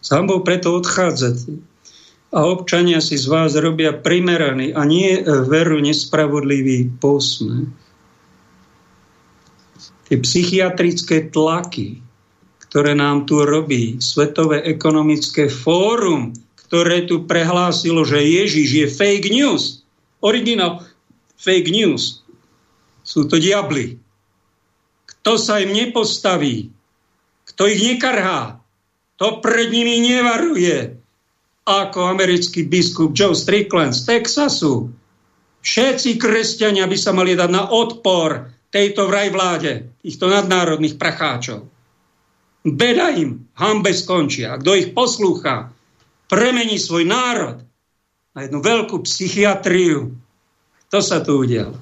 Sám 0.00 0.30
bol 0.30 0.40
preto 0.40 0.72
odchádzate. 0.78 1.58
A 2.30 2.38
občania 2.48 3.02
si 3.04 3.18
z 3.18 3.26
vás 3.26 3.52
robia 3.58 3.90
primeraný 3.90 4.72
a 4.72 4.86
nie 4.88 5.20
veru 5.24 5.82
nespravodlivý 5.82 6.96
posmech. 6.96 7.70
Tie 10.06 10.22
psychiatrické 10.22 11.26
tlaky, 11.34 11.98
ktoré 12.66 12.94
nám 12.94 13.26
tu 13.26 13.42
robí 13.42 13.98
Svetové 13.98 14.62
ekonomické 14.62 15.50
fórum, 15.50 16.30
ktoré 16.66 17.06
tu 17.06 17.26
prehlásilo, 17.26 18.06
že 18.06 18.22
Ježiš 18.22 18.68
je 18.70 18.86
fake 18.86 19.30
news. 19.34 19.82
Originál 20.22 20.82
fake 21.38 21.70
news. 21.70 22.22
Sú 23.06 23.26
to 23.26 23.38
diabli. 23.38 23.98
Kto 25.06 25.38
sa 25.38 25.58
im 25.62 25.74
nepostaví, 25.74 26.70
kto 27.50 27.66
ich 27.70 27.82
nekarhá, 27.82 28.62
to 29.18 29.42
pred 29.42 29.70
nimi 29.70 30.02
nevaruje. 30.02 30.98
Ako 31.66 32.14
americký 32.14 32.62
biskup 32.62 33.10
Joe 33.10 33.34
Strickland 33.34 33.90
z 33.90 34.06
Texasu. 34.06 34.86
Všetci 35.66 36.14
kresťania 36.22 36.86
by 36.86 36.94
sa 36.94 37.10
mali 37.10 37.34
dať 37.34 37.50
na 37.50 37.66
odpor 37.66 38.54
tejto 38.76 39.08
vraj 39.08 39.32
vláde, 39.32 39.88
týchto 40.04 40.28
nadnárodných 40.28 41.00
pracháčov. 41.00 41.64
Beda 42.60 43.08
im, 43.16 43.48
hambe 43.56 43.96
skončia. 43.96 44.52
A 44.52 44.60
kto 44.60 44.76
ich 44.76 44.92
poslúcha, 44.92 45.72
premení 46.28 46.76
svoj 46.76 47.08
národ 47.08 47.64
na 48.36 48.44
jednu 48.44 48.60
veľkú 48.60 49.00
psychiatriu. 49.08 50.12
To 50.92 50.98
sa 51.00 51.24
tu 51.24 51.40
udialo. 51.40 51.72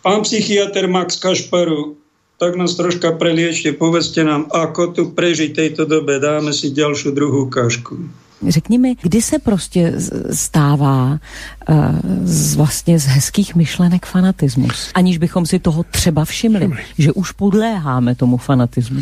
Pán 0.00 0.24
psychiatr 0.24 0.88
Max 0.88 1.20
Kašparu, 1.20 2.00
tak 2.40 2.56
nás 2.56 2.72
troška 2.72 3.20
preliečte, 3.20 3.76
povedzte 3.76 4.24
nám, 4.24 4.48
ako 4.48 4.96
tu 4.96 5.02
prežiť 5.12 5.52
tejto 5.52 5.84
dobe. 5.84 6.16
Dáme 6.16 6.56
si 6.56 6.72
ďalšiu 6.72 7.12
druhú 7.12 7.52
kašku. 7.52 8.00
Řekni 8.48 8.78
mi, 8.78 8.96
kdy 9.02 9.22
se 9.22 9.38
prostě 9.38 9.92
stává 10.32 11.10
uh, 11.68 11.76
z 12.24 12.56
vlastně 12.56 12.98
z 12.98 13.06
hezkých 13.06 13.54
myšlenek 13.54 14.06
fanatismus, 14.06 14.90
aniž 14.94 15.18
bychom 15.18 15.46
si 15.46 15.58
toho 15.58 15.82
třeba 15.82 16.24
všimli, 16.24 16.60
všimli. 16.60 16.82
že 16.98 17.12
už 17.12 17.32
podléháme 17.32 18.14
tomu 18.14 18.36
fanatismu? 18.36 19.00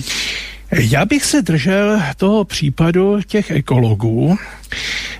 Já 0.72 1.04
bych 1.04 1.24
se 1.24 1.42
držel 1.42 2.02
toho 2.16 2.44
případu 2.44 3.22
těch 3.26 3.50
ekologů. 3.50 4.36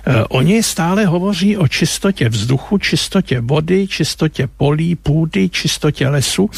Eh, 0.07 0.23
oni 0.29 0.63
stále 0.63 1.05
hovoří 1.05 1.57
o 1.57 1.67
čistotě 1.67 2.29
vzduchu, 2.29 2.77
čistotě 2.77 3.41
vody, 3.41 3.87
čistotě 3.87 4.47
polí, 4.57 4.95
půdy, 4.95 5.49
čistotě 5.49 6.07
lesu. 6.07 6.49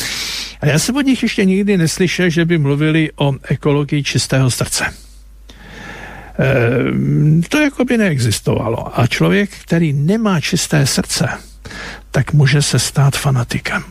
A 0.61 0.67
já 0.67 0.79
jsem 0.79 0.95
od 0.95 1.01
nich 1.01 1.23
ještě 1.23 1.45
nikdy 1.45 1.77
neslyšel, 1.77 2.29
že 2.29 2.45
by 2.45 2.57
mluvili 2.57 3.09
o 3.15 3.33
ekologii 3.43 4.03
čistého 4.03 4.51
srdce. 4.51 4.85
E, 6.39 7.47
to 7.49 7.59
jako 7.59 7.85
by 7.85 7.97
neexistovalo. 7.97 8.99
A 8.99 9.07
člověk, 9.07 9.49
který 9.49 9.93
nemá 9.93 10.41
čisté 10.41 10.85
srdce, 10.85 11.29
tak 12.11 12.33
může 12.33 12.61
se 12.61 12.79
stát 12.79 13.17
fanatikem. 13.17 13.83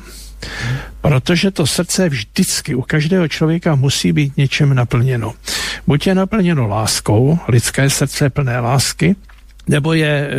Protože 1.01 1.51
to 1.51 1.67
srdce 1.67 2.09
vždycky 2.09 2.75
u 2.75 2.83
každého 2.83 3.29
člověka 3.29 3.75
musí 3.75 4.13
být 4.13 4.37
něčem 4.37 4.75
naplněno. 4.75 5.35
Buď 5.87 6.07
je 6.07 6.15
naplněno 6.15 6.69
láskou, 6.69 7.39
lidské 7.49 7.91
srdce 7.91 8.25
je 8.25 8.31
plné 8.31 8.61
lásky, 8.61 9.17
nebo 9.69 9.93
je 9.93 10.09
e, 10.09 10.33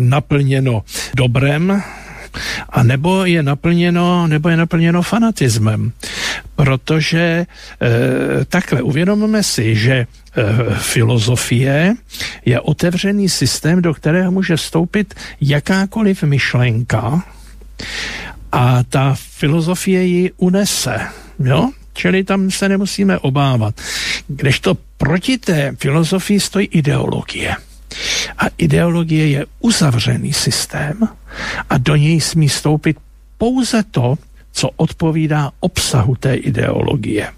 naplněno 0.00 0.82
dobrem, 1.16 1.82
a 2.68 2.82
nebo 2.82 3.24
je 3.24 3.42
naplněno, 3.42 4.26
nebo 4.26 4.48
je 4.48 4.56
naplněno 4.56 5.02
fanatismem. 5.02 5.92
Protože 6.56 7.18
e, 7.18 7.46
takhle 8.44 8.82
uvědomíme 8.82 9.42
si, 9.42 9.76
že 9.76 9.92
e, 9.94 10.06
filozofie 10.78 11.94
je 12.44 12.60
otevřený 12.60 13.28
systém, 13.28 13.82
do 13.82 13.94
kterého 13.94 14.30
může 14.30 14.56
vstoupit 14.56 15.14
jakákoliv 15.40 16.22
myšlenka 16.22 17.22
a 18.52 18.82
ta 18.82 19.14
filozofie 19.16 20.04
ji 20.04 20.30
unese. 20.36 21.00
Jo? 21.44 21.70
Čili 21.92 22.24
tam 22.24 22.50
se 22.50 22.68
nemusíme 22.68 23.18
obávat. 23.18 23.80
Kdežto 24.28 24.76
proti 24.96 25.38
té 25.38 25.72
filozofii 25.78 26.40
stojí 26.40 26.66
ideologie. 26.66 27.56
A 28.38 28.44
ideologie 28.58 29.28
je 29.28 29.46
uzavřený 29.60 30.32
systém 30.32 31.08
a 31.70 31.78
do 31.78 31.96
něj 31.96 32.20
smí 32.20 32.48
stoupit 32.48 32.96
pouze 33.38 33.82
to, 33.90 34.18
co 34.52 34.70
odpovídá 34.76 35.50
obsahu 35.60 36.14
té 36.16 36.34
ideologie. 36.34 37.28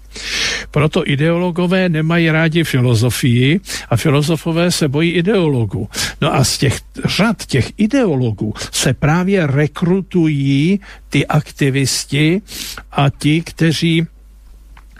Proto 0.71 1.09
ideologové 1.09 1.89
nemají 1.89 2.31
rádi 2.31 2.63
filozofii 2.63 3.59
a 3.89 3.97
filozofové 3.97 4.71
se 4.71 4.87
bojí 4.87 5.11
ideologů. 5.11 5.89
No 6.21 6.35
a 6.35 6.43
z 6.43 6.57
těch 6.57 6.79
řad 7.05 7.45
těch 7.45 7.71
ideologů 7.77 8.53
se 8.71 8.93
právě 8.93 9.47
rekrutují 9.47 10.79
ty 11.09 11.27
aktivisti 11.27 12.41
a 12.91 13.09
ti, 13.09 13.41
kteří 13.41 14.07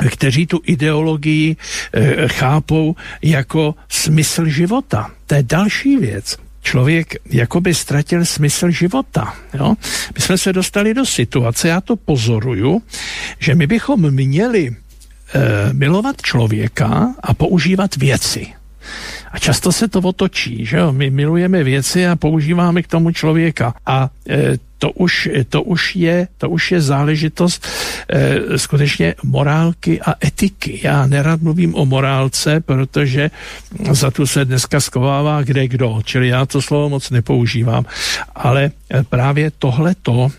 kteří 0.10 0.48
tu 0.48 0.62
ideologii 0.66 1.56
e, 1.94 2.28
chápou 2.28 2.96
jako 3.22 3.76
smysl 3.90 4.46
života. 4.46 5.12
To 5.28 5.36
je 5.36 5.44
další 5.44 5.98
věc 5.98 6.38
člověk 6.62 7.16
jakoby 7.26 7.74
ztratil 7.74 8.26
smysl 8.26 8.70
života. 8.70 9.34
Jo? 9.54 9.76
My 10.16 10.22
jsme 10.22 10.38
se 10.38 10.54
dostali 10.54 10.94
do 10.94 11.06
situace, 11.06 11.68
já 11.68 11.82
to 11.82 11.96
pozoruju, 11.96 12.82
že 13.40 13.56
my 13.56 13.68
bychom 13.68 14.12
měli 14.12 14.68
e, 14.70 14.74
milovat 15.74 16.22
člověka 16.22 17.16
a 17.24 17.34
používat 17.34 17.96
věci. 17.96 18.48
A 19.32 19.40
často 19.40 19.72
se 19.72 19.88
to 19.88 20.00
otočí, 20.00 20.66
že 20.66 20.78
jo? 20.78 20.92
My 20.92 21.10
milujeme 21.10 21.64
věci 21.64 22.08
a 22.08 22.16
používáme 22.16 22.82
k 22.84 22.88
tomu 22.88 23.12
člověka. 23.12 23.74
A 23.86 24.10
e, 24.30 24.58
to 24.78 24.92
už, 24.92 25.30
to 25.50 25.64
už, 25.64 25.96
je, 25.96 26.28
to 26.38 26.50
už 26.50 26.72
je 26.72 26.82
záležitost 26.82 27.68
e, 28.10 28.58
skutečně 28.58 29.16
morálky 29.24 30.02
a 30.02 30.14
etiky. 30.26 30.80
Já 30.84 31.08
nerad 31.08 31.42
mluvím 31.42 31.76
o 31.76 31.86
morálce, 31.86 32.60
protože 32.60 33.32
za 33.92 34.12
tu 34.12 34.28
se 34.28 34.46
dneska 34.46 34.80
skovává 34.80 35.42
kde 35.42 35.68
kdo, 35.68 36.02
čili 36.04 36.28
já 36.28 36.46
to 36.46 36.62
slovo 36.62 36.90
moc 36.90 37.10
nepoužívám. 37.10 37.86
Ale 38.36 38.64
e, 38.64 39.04
právě 39.04 39.52
tohleto, 39.52 40.32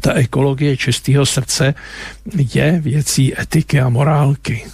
ta 0.00 0.12
ekologie 0.12 0.76
čistého 0.76 1.26
srdce 1.26 1.74
je 2.54 2.80
věcí 2.80 3.40
etiky 3.40 3.80
a 3.80 3.88
morálky 3.88 4.66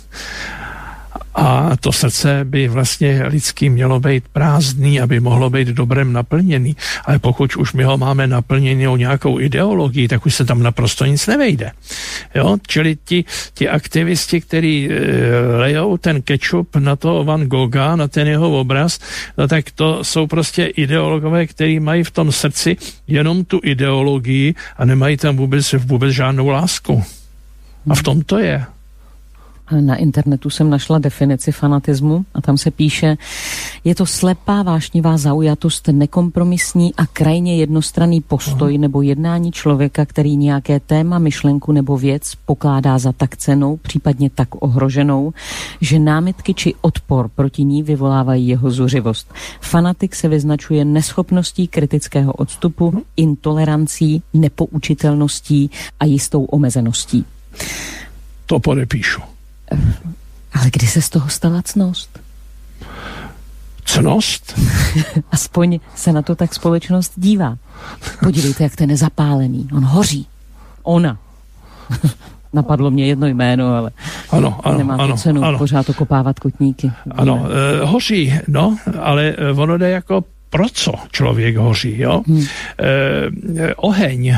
a 1.34 1.76
to 1.80 1.92
srdce 1.92 2.40
by 2.44 2.68
vlastně 2.68 3.22
lidský 3.26 3.70
mělo 3.70 4.00
být 4.00 4.24
prázdný, 4.32 5.00
aby 5.00 5.20
mohlo 5.20 5.50
být 5.50 5.68
dobrem 5.68 6.12
naplněný. 6.12 6.76
Ale 7.04 7.18
pokud 7.18 7.56
už 7.56 7.72
my 7.72 7.84
ho 7.84 7.98
máme 7.98 8.26
naplněný 8.26 8.88
o 8.88 8.96
nějakou 8.96 9.40
ideologii, 9.40 10.08
tak 10.08 10.26
už 10.26 10.34
se 10.34 10.44
tam 10.44 10.62
naprosto 10.62 11.04
nic 11.04 11.26
nevejde. 11.26 11.70
Jo? 12.34 12.56
Čili 12.66 12.96
ti, 13.04 13.24
ti 13.54 13.68
aktivisti, 13.68 14.40
kteří 14.40 14.88
e, 14.90 15.00
lejou 15.56 15.96
ten 15.96 16.22
ketchup 16.22 16.76
na 16.76 16.96
toho 16.96 17.24
Van 17.24 17.46
Gogha, 17.46 17.96
na 17.96 18.08
ten 18.08 18.28
jeho 18.28 18.60
obraz, 18.60 18.98
no 19.38 19.48
tak 19.48 19.70
to 19.70 20.04
jsou 20.04 20.26
prostě 20.26 20.64
ideologové, 20.64 21.46
kteří 21.46 21.80
mají 21.80 22.04
v 22.04 22.10
tom 22.10 22.32
srdci 22.32 22.76
jenom 23.06 23.44
tu 23.44 23.60
ideologii 23.62 24.54
a 24.76 24.84
nemají 24.84 25.16
tam 25.16 25.36
vůbec, 25.36 25.72
vůbec 25.72 26.12
žádnou 26.12 26.48
lásku. 26.48 27.04
A 27.88 27.94
v 27.94 28.02
tom 28.02 28.22
to 28.22 28.38
je. 28.38 28.64
Na 29.70 29.96
internetu 29.96 30.50
jsem 30.50 30.70
našla 30.70 30.98
definici 30.98 31.52
fanatismu 31.52 32.24
a 32.34 32.40
tam 32.40 32.58
se 32.58 32.70
píše, 32.70 33.16
je 33.84 33.94
to 33.94 34.06
slepá 34.06 34.62
vášnivá 34.62 35.16
zaujatost, 35.16 35.88
nekompromisní 35.88 36.94
a 36.94 37.06
krajně 37.06 37.56
jednostranný 37.56 38.20
postoj 38.20 38.78
nebo 38.78 39.02
jednání 39.02 39.52
člověka, 39.52 40.06
který 40.06 40.36
nějaké 40.36 40.80
téma, 40.80 41.18
myšlenku 41.18 41.72
nebo 41.72 41.96
věc 41.96 42.32
pokládá 42.46 42.98
za 42.98 43.12
tak 43.12 43.36
cenou, 43.36 43.76
případně 43.76 44.30
tak 44.30 44.48
ohroženou, 44.62 45.32
že 45.80 45.98
námitky 45.98 46.54
či 46.54 46.74
odpor 46.80 47.28
proti 47.28 47.64
ní 47.64 47.82
vyvolávají 47.82 48.48
jeho 48.48 48.70
zuřivost. 48.70 49.34
Fanatik 49.60 50.14
se 50.14 50.28
vyznačuje 50.28 50.84
neschopností 50.84 51.68
kritického 51.68 52.32
odstupu, 52.32 53.02
intolerancí, 53.16 54.22
nepoučitelností 54.34 55.70
a 56.00 56.04
jistou 56.04 56.44
omezeností. 56.44 57.24
To 58.46 58.60
podepíšu. 58.60 59.31
Ale 60.54 60.70
kdy 60.72 60.86
se 60.86 61.02
z 61.02 61.08
toho 61.08 61.28
stala 61.28 61.62
cnost? 61.62 62.20
Cnost? 63.84 64.60
Aspoň 65.32 65.80
se 65.94 66.12
na 66.12 66.22
to 66.22 66.34
tak 66.34 66.54
společnost 66.54 67.12
dívá. 67.16 67.56
Podívejte, 68.20 68.64
jak 68.64 68.76
ten 68.76 68.90
je 68.90 68.96
zapálený. 68.96 69.68
On 69.76 69.84
hoří. 69.84 70.26
Ona. 70.82 71.18
Napadlo 72.52 72.90
mě 72.90 73.06
jedno 73.06 73.26
jméno, 73.26 73.74
ale 73.74 73.90
ano, 74.30 74.60
ano, 74.64 74.78
nemá 74.78 74.96
to 74.96 75.02
ano, 75.02 75.16
cenu 75.16 75.44
ano. 75.44 75.58
pořád 75.58 75.88
okopávat 75.88 76.40
kotníky. 76.40 76.92
Ano, 77.10 77.46
e, 77.80 77.84
hoří, 77.84 78.34
no, 78.48 78.76
ale 79.00 79.34
eh, 79.38 79.52
ono 79.52 79.78
jde 79.78 79.90
jako 79.90 80.24
pro 80.50 80.64
co 80.72 80.92
člověk 81.12 81.56
hoří, 81.56 81.98
jo? 81.98 82.22
Hmm. 82.26 82.44
E, 82.78 83.74
oheň 83.74 84.36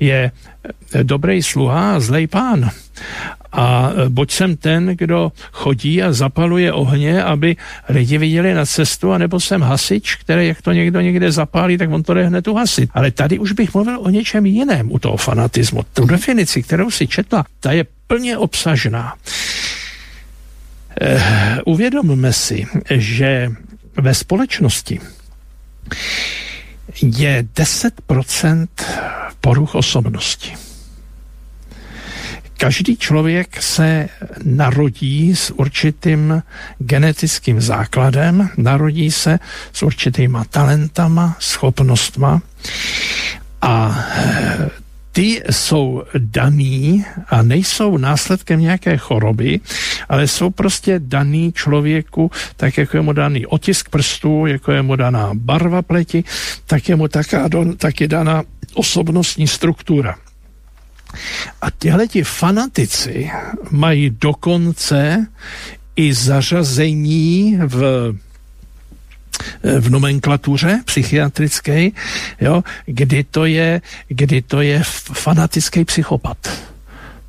je 0.00 0.30
dobrý 1.02 1.42
sluha 1.42 1.94
a 1.94 2.00
zlej 2.00 2.26
pán. 2.26 2.70
A 3.56 3.92
buď 4.08 4.32
jsem 4.32 4.56
ten, 4.56 4.86
kdo 4.86 5.32
chodí 5.52 6.02
a 6.02 6.12
zapaluje 6.12 6.72
ohně, 6.72 7.22
aby 7.22 7.56
lidi 7.88 8.18
viděli 8.18 8.54
na 8.54 8.66
cestu, 8.66 9.12
anebo 9.12 9.40
jsem 9.40 9.62
hasič, 9.62 10.14
který 10.14 10.48
jak 10.48 10.62
to 10.62 10.72
někdo 10.72 11.00
někde 11.00 11.32
zapálí, 11.32 11.78
tak 11.78 11.90
on 11.90 12.02
to 12.02 12.14
jde 12.14 12.26
hned 12.26 12.48
uhasit. 12.48 12.90
Ale 12.94 13.10
tady 13.10 13.38
už 13.38 13.52
bych 13.52 13.74
mluvil 13.74 14.00
o 14.00 14.10
něčem 14.10 14.46
jiném 14.46 14.92
u 14.92 14.98
toho 14.98 15.16
fanatismu. 15.16 15.82
Tu 15.94 16.06
definici, 16.06 16.62
kterou 16.62 16.90
si 16.90 17.06
četla, 17.06 17.44
ta 17.60 17.72
je 17.72 17.86
plně 18.06 18.38
obsažná. 18.38 19.14
Uh, 21.02 21.20
uvědomme 21.64 22.32
si, 22.32 22.66
že 22.90 23.50
ve 23.96 24.14
společnosti 24.14 25.00
je 27.02 27.42
10% 27.56 28.66
poruch 29.40 29.74
osobnosti. 29.74 30.63
Každý 32.58 32.96
člověk 32.96 33.62
se 33.62 34.08
narodí 34.44 35.36
s 35.36 35.50
určitým 35.50 36.42
genetickým 36.78 37.60
základem, 37.60 38.48
narodí 38.56 39.10
se 39.10 39.38
s 39.72 39.82
určitýma 39.82 40.44
talentama, 40.44 41.36
schopnostma 41.38 42.42
a 43.62 44.04
ty 45.12 45.42
jsou 45.50 46.02
daný 46.18 47.04
a 47.28 47.42
nejsou 47.42 47.96
následkem 47.96 48.60
nějaké 48.60 48.96
choroby, 48.96 49.60
ale 50.08 50.28
jsou 50.28 50.50
prostě 50.50 50.98
daný 50.98 51.52
člověku, 51.52 52.30
tak 52.56 52.78
jako 52.78 52.96
je 52.96 53.02
mu 53.02 53.12
daný 53.12 53.46
otisk 53.46 53.88
prstů, 53.88 54.46
jako 54.46 54.72
je 54.72 54.82
mu 54.82 54.96
daná 54.96 55.30
barva 55.34 55.82
pleti, 55.82 56.24
tak 56.66 56.88
je 56.88 56.96
mu 56.96 57.08
taká, 57.08 57.48
tak 57.76 58.00
je 58.00 58.08
daná 58.08 58.42
osobnostní 58.74 59.46
struktura. 59.46 60.16
A 61.62 61.70
tyhle 61.70 62.06
ti 62.08 62.24
fanatici 62.24 63.30
mají 63.70 64.10
dokonce 64.10 65.26
i 65.96 66.14
zařazení 66.14 67.58
v 67.66 68.14
v 69.62 69.90
nomenklatuře 69.90 70.80
psychiatrické, 70.84 71.88
jo, 72.40 72.64
kdy 72.86 73.24
to 73.24 73.44
je, 73.44 73.80
kdy 74.08 74.42
to 74.42 74.60
je 74.60 74.82
fanatický 75.12 75.84
psychopat. 75.84 76.38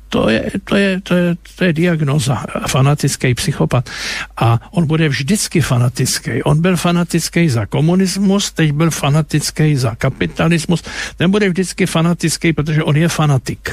To 0.08 0.28
je, 0.28 0.50
to, 0.64 0.76
je, 0.76 1.00
to, 1.00 1.14
je, 1.14 1.36
to 1.56 1.64
je 1.64 1.72
diagnoza, 1.72 2.44
fanatický 2.66 3.34
psychopat. 3.34 3.90
A 4.36 4.60
on 4.70 4.86
bude 4.86 5.08
vždycky 5.08 5.60
fanatický. 5.60 6.42
On 6.42 6.60
byl 6.60 6.76
fanatický 6.76 7.48
za 7.48 7.66
komunismus, 7.66 8.52
teď 8.52 8.72
byl 8.72 8.90
fanatický 8.90 9.76
za 9.76 9.94
kapitalismus. 9.94 10.82
Ten 11.16 11.30
bude 11.30 11.48
vždycky 11.48 11.86
fanatický, 11.86 12.52
protože 12.52 12.82
on 12.82 12.96
je 12.96 13.08
fanatik. 13.08 13.70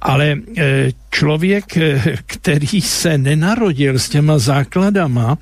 Ale 0.00 0.26
e, 0.58 0.92
člověk, 1.10 1.76
e, 1.76 2.00
který 2.26 2.80
se 2.80 3.18
nenarodil 3.18 3.98
s 3.98 4.08
těma 4.08 4.38
základama, 4.38 5.38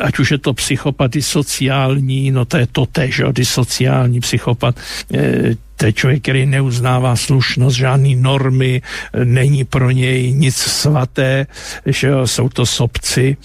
ať 0.00 0.18
už 0.18 0.30
je 0.30 0.38
to 0.38 0.54
psychopat 0.54 1.10
sociální, 1.20 2.30
no 2.30 2.44
to 2.44 2.56
je 2.56 2.66
to 2.72 2.86
tež, 2.86 3.22
sociální 3.42 4.20
psychopat, 4.20 4.76
to 5.76 5.86
je 5.86 5.92
člověk, 5.92 6.22
který 6.22 6.46
neuznává 6.46 7.16
slušnost, 7.16 7.76
žádný 7.76 8.16
normy, 8.16 8.82
není 9.24 9.64
pro 9.64 9.90
něj 9.90 10.32
nic 10.32 10.56
svaté, 10.56 11.46
že 11.86 12.06
jo, 12.06 12.26
jsou 12.26 12.48
to 12.48 12.66
sobci, 12.66 13.36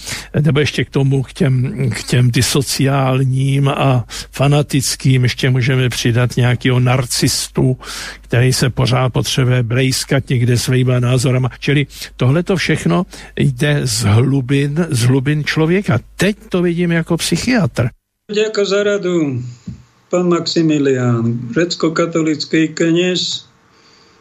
nebo 0.41 0.59
ještě 0.59 0.85
k 0.85 0.89
tomu, 0.89 1.23
k 1.23 1.33
těm, 1.33 1.89
k 1.89 2.03
těm 2.03 2.31
disociálním 2.31 3.67
a 3.69 4.05
fanatickým, 4.31 5.23
ještě 5.23 5.49
můžeme 5.49 5.89
přidat 5.89 6.37
nějakého 6.37 6.79
narcistu, 6.79 7.77
který 8.21 8.53
se 8.53 8.69
pořád 8.69 9.13
potřebuje 9.13 9.63
blejskat 9.63 10.29
někde 10.29 10.57
svýma 10.57 10.99
názorama. 10.99 11.49
Čili 11.59 11.87
tohle 12.15 12.43
to 12.43 12.55
všechno 12.55 13.05
jde 13.35 13.81
z 13.83 14.03
hlubin, 14.03 14.85
z 14.89 15.01
hlubin 15.03 15.43
člověka. 15.43 15.78
Teď 16.17 16.37
to 16.49 16.61
vidím 16.61 16.91
jako 16.91 17.17
psychiatr. 17.17 17.89
Děkuji 18.31 18.65
za 18.65 18.83
radu 18.83 19.43
pán 20.09 20.29
Maximilián, 20.29 21.39
řecko-katolický 21.53 22.67
kněz, 22.67 23.45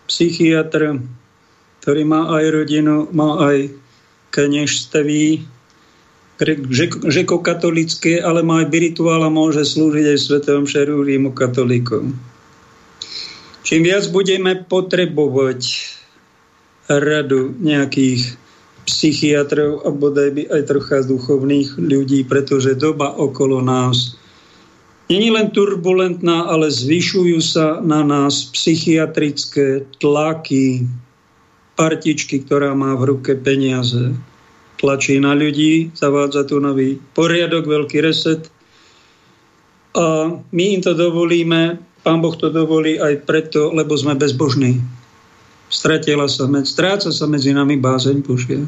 psychiatr, 0.07 1.01
ktorý 1.81 2.05
má 2.05 2.29
aj 2.29 2.45
rodinu, 2.51 3.09
má 3.13 3.41
aj 3.49 3.73
kniežství, 4.31 5.49
řeko-katolické, 7.09 8.23
ale 8.23 8.43
má 8.45 8.61
aj 8.63 8.71
rituál 8.71 9.25
a 9.25 9.33
môže 9.33 9.65
slúžiť 9.65 10.07
aj 10.13 10.19
svetom 10.19 10.63
šerúrimu 10.69 11.33
katolíkom. 11.33 12.15
Čím 13.65 13.81
viac 13.85 14.09
budeme 14.09 14.57
potrebovať 14.65 15.61
radu 16.89 17.53
nejakých 17.61 18.48
psychiatrov 18.89 19.85
a 19.85 19.93
bodaj 19.93 20.33
by 20.33 20.43
aj 20.49 20.63
trocha 20.65 21.05
duchovných 21.05 21.77
ľudí, 21.77 22.25
pretože 22.25 22.73
doba 22.73 23.13
okolo 23.13 23.61
nás 23.61 24.17
není 25.09 25.33
len 25.33 25.53
turbulentná, 25.53 26.49
ale 26.49 26.69
zvyšujú 26.69 27.41
sa 27.41 27.81
na 27.81 28.05
nás 28.05 28.53
psychiatrické 28.53 29.85
tlaky, 30.01 30.85
partičky, 31.75 32.45
ktorá 32.45 32.77
má 32.77 32.97
v 32.97 33.17
ruke 33.17 33.33
peniaze. 33.39 34.13
Tlačí 34.79 35.19
na 35.19 35.35
ľudí, 35.35 35.91
zavádza 35.97 36.47
tu 36.47 36.63
nový 36.63 37.03
poriadok, 37.17 37.67
veľký 37.67 37.99
reset. 38.03 38.47
A 39.99 40.31
my 40.39 40.65
im 40.79 40.81
to 40.85 40.95
dovolíme, 40.95 41.83
pán 42.07 42.19
Boh 42.23 42.35
to 42.39 42.51
dovolí 42.51 42.99
aj 42.99 43.27
preto, 43.27 43.75
lebo 43.75 43.99
sme 43.99 44.15
bezbožní. 44.15 44.98
Stratila 45.69 46.25
sa, 46.33 46.49
med, 46.49 46.65
stráca 46.65 47.13
sa 47.13 47.25
medzi 47.29 47.53
nami 47.53 47.77
bázeň 47.77 48.25
Božia. 48.25 48.65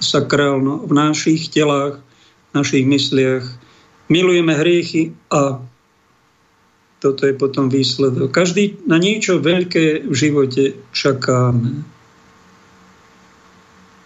Sakrálno 0.00 0.88
v 0.88 0.92
našich 0.96 1.52
telách, 1.52 2.00
v 2.50 2.52
našich 2.56 2.84
mysliach. 2.88 3.44
Milujeme 4.08 4.56
hriechy 4.56 5.12
a 5.28 5.60
toto 7.00 7.24
je 7.24 7.32
potom 7.36 7.72
výsledok. 7.72 8.28
Každý 8.32 8.84
na 8.84 9.00
niečo 9.00 9.40
veľké 9.40 10.04
v 10.08 10.14
živote 10.16 10.76
čakáme. 10.92 11.84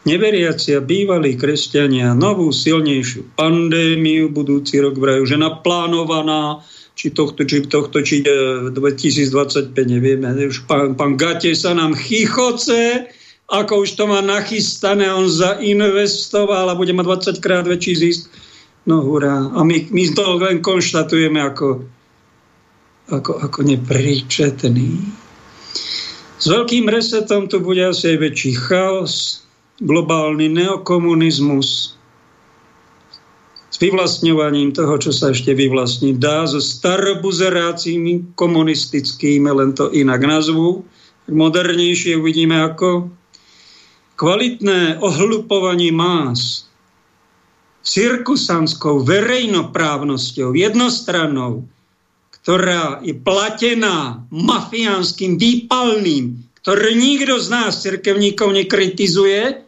Neveriaci 0.04 0.76
a 0.76 0.84
bývalí 0.84 1.34
kresťania 1.34 2.12
novú 2.12 2.52
silnejšiu 2.52 3.34
pandémiu 3.40 4.28
budúci 4.28 4.76
rok 4.78 5.00
vrajú, 5.00 5.24
že 5.24 5.40
naplánovaná 5.40 6.60
či 6.94 7.10
tohto, 7.10 7.42
či 7.42 7.66
tohto, 7.66 8.00
či 8.02 8.22
2025, 8.22 9.74
e, 9.74 9.82
nevieme. 9.86 10.30
Už 10.46 10.66
pán, 10.70 10.94
pán 10.94 11.18
Gate 11.18 11.54
sa 11.58 11.74
nám 11.74 11.98
chichoce, 11.98 13.10
ako 13.50 13.84
už 13.84 13.98
to 13.98 14.06
má 14.06 14.22
nachystané, 14.22 15.10
on 15.10 15.26
zainvestoval 15.28 16.70
a 16.70 16.78
bude 16.78 16.94
mať 16.96 17.34
20 17.38 17.44
krát 17.44 17.66
väčší 17.66 17.92
zisk. 17.98 18.22
No 18.86 19.02
hurá. 19.02 19.52
A 19.52 19.60
my, 19.64 19.90
my 19.90 20.04
to 20.12 20.24
len 20.38 20.62
konštatujeme 20.62 21.40
ako 21.40 21.88
ako, 23.12 23.32
ako 23.44 23.58
nepríčetný. 23.68 24.90
S 26.40 26.44
veľkým 26.48 26.88
resetom 26.88 27.48
tu 27.48 27.60
bude 27.60 27.84
asi 27.84 28.16
aj 28.16 28.18
väčší 28.20 28.52
chaos, 28.56 29.44
globálny 29.80 30.48
neokomunizmus, 30.48 31.93
s 33.74 33.82
vyvlastňovaním 33.82 34.70
toho, 34.70 35.02
čo 35.02 35.10
sa 35.10 35.34
ešte 35.34 35.50
vyvlastniť 35.50 36.14
dá, 36.22 36.46
so 36.46 36.62
starobuzerácimi 36.62 38.38
komunistickými, 38.38 39.50
len 39.50 39.74
to 39.74 39.90
inak 39.90 40.22
nazvu. 40.22 40.86
Modernejšie 41.26 42.14
uvidíme 42.14 42.54
ako 42.54 43.10
kvalitné 44.14 45.02
ohlupovanie 45.02 45.90
más 45.90 46.70
cirkusanskou 47.82 49.02
verejnoprávnosťou, 49.02 50.54
jednostrannou, 50.54 51.66
ktorá 52.30 53.02
je 53.02 53.18
platená 53.18 54.22
mafiánskym 54.30 55.34
výpalným, 55.34 56.46
ktoré 56.62 56.94
nikto 56.94 57.42
z 57.42 57.50
nás, 57.50 57.82
cirkevníkov, 57.82 58.54
nekritizuje, 58.54 59.66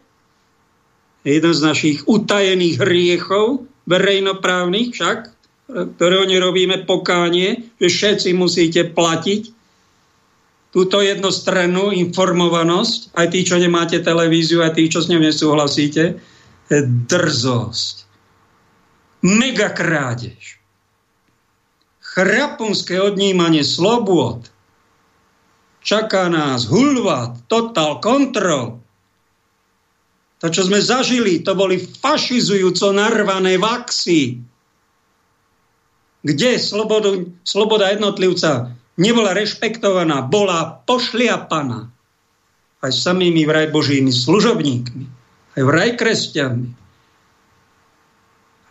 je 1.27 1.31
jeden 1.43 1.51
z 1.51 1.59
našich 1.59 2.07
utajených 2.07 2.79
hriechov, 2.79 3.67
verejnoprávnych 3.87 4.93
však, 4.93 5.17
ktorého 5.67 6.27
nerobíme 6.27 6.83
pokánie, 6.87 7.71
že 7.79 7.87
všetci 7.87 8.29
musíte 8.35 8.87
platiť 8.91 9.55
túto 10.71 11.01
jednostrannú 11.01 11.89
informovanosť, 11.95 13.15
aj 13.17 13.27
tí, 13.33 13.39
čo 13.47 13.57
nemáte 13.57 14.03
televíziu, 14.03 14.61
aj 14.61 14.77
tí, 14.77 14.91
čo 14.91 15.01
s 15.01 15.09
ňou 15.09 15.23
nesúhlasíte, 15.23 16.19
je 16.67 16.79
drzosť. 17.07 17.95
Mega 19.23 19.73
krádež 19.73 20.57
chrapunské 22.17 22.97
odnímanie 22.97 23.61
slobôd. 23.61 24.49
Čaká 25.85 26.33
nás 26.33 26.65
hulvat, 26.65 27.45
total 27.45 28.01
control. 28.01 28.81
To, 30.37 30.47
čo 30.53 30.69
sme 30.69 30.77
zažili, 30.77 31.41
to 31.41 31.57
boli 31.57 31.81
fašizujúco 31.81 32.93
narvané 32.93 33.57
vaxy, 33.57 34.37
kde 36.21 36.61
slobodu, 36.61 37.25
sloboda 37.41 37.89
jednotlivca 37.89 38.77
nebola 39.01 39.33
rešpektovaná, 39.33 40.25
bola 40.25 40.83
pošliapaná 40.85 41.89
aj 42.85 42.91
samými 42.93 43.49
vraj 43.49 43.73
božími 43.73 44.13
služobníkmi, 44.13 45.05
aj 45.57 45.63
vraj 45.65 45.89
kresťanmi. 45.97 46.69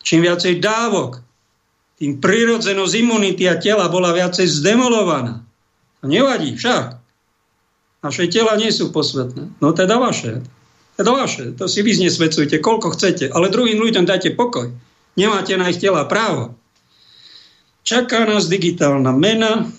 Čím 0.07 0.19
viacej 0.23 0.63
dávok, 0.63 1.19
tým 1.99 2.21
prirodzenosť 2.21 2.93
imunity 2.95 3.43
a 3.49 3.59
tela 3.59 3.91
bola 3.91 4.15
viacej 4.15 4.47
zdemolovaná. 4.47 5.43
To 5.99 6.05
nevadí 6.07 6.55
však. 6.55 6.95
Naše 8.05 8.29
tela 8.29 8.53
nie 8.55 8.69
sú 8.69 8.93
posvetné. 8.93 9.59
No 9.59 9.73
teda 9.73 9.97
vaše. 9.97 10.45
Teda 10.97 11.13
vaše. 11.13 11.53
To 11.55 11.69
si 11.69 11.85
vy 11.85 11.93
znesvedcujte, 11.93 12.57
koľko 12.57 12.97
chcete. 12.97 13.29
Ale 13.29 13.53
druhým 13.53 13.77
ľuďom 13.77 14.09
dajte 14.09 14.33
pokoj. 14.33 14.73
Nemáte 15.13 15.53
na 15.55 15.69
ich 15.69 15.77
tela 15.77 16.09
právo. 16.09 16.57
Čaká 17.85 18.25
nás 18.25 18.49
digitálna 18.49 19.13
mena, 19.15 19.69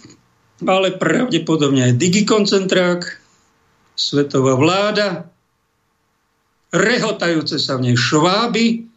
ale 0.65 0.95
pravdepodobne 0.97 1.93
aj 1.93 1.99
digikoncentrák, 2.01 3.01
svetová 3.99 4.57
vláda, 4.57 5.29
rehotajúce 6.73 7.61
sa 7.61 7.77
v 7.77 7.91
nej 7.91 7.97
šváby, 7.99 8.89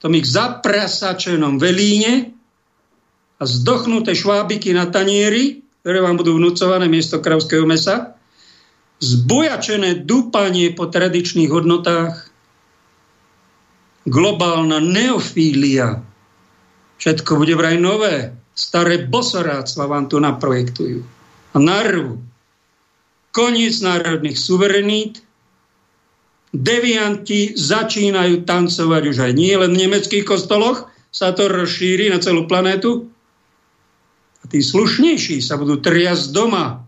tom 0.00 0.16
ich 0.16 0.26
zaprasačenom 0.26 1.60
velíne, 1.60 2.34
a 3.40 3.48
zdochnuté 3.48 4.12
švábiky 4.12 4.76
na 4.76 4.84
tanieri 4.90 5.60
ktoré 5.80 6.04
vám 6.04 6.20
budú 6.20 6.36
vnúcované 6.36 6.92
miesto 6.92 7.24
kravského 7.24 7.64
mesa, 7.64 8.12
zbojačené 9.00 10.04
dúpanie 10.04 10.70
po 10.76 10.86
tradičných 10.86 11.48
hodnotách, 11.48 12.28
globálna 14.04 14.80
neofília, 14.80 16.04
všetko 17.00 17.40
bude 17.40 17.56
vraj 17.56 17.80
nové, 17.80 18.36
staré 18.52 19.00
bosoráctva 19.08 19.88
vám 19.88 20.12
tu 20.12 20.20
naprojektujú 20.20 21.00
a 21.50 21.56
narvu. 21.56 22.20
Koniec 23.30 23.80
národných 23.80 24.36
suverenít, 24.36 25.22
devianti 26.50 27.54
začínajú 27.54 28.42
tancovať 28.42 29.02
už 29.06 29.16
aj 29.22 29.32
nie 29.32 29.54
len 29.54 29.72
v 29.72 29.86
nemeckých 29.86 30.26
kostoloch, 30.26 30.90
sa 31.14 31.30
to 31.34 31.46
rozšíri 31.46 32.10
na 32.10 32.18
celú 32.18 32.46
planétu. 32.50 33.06
A 34.42 34.44
tí 34.50 34.62
slušnejší 34.62 35.38
sa 35.42 35.58
budú 35.58 35.78
triasť 35.78 36.34
doma, 36.34 36.82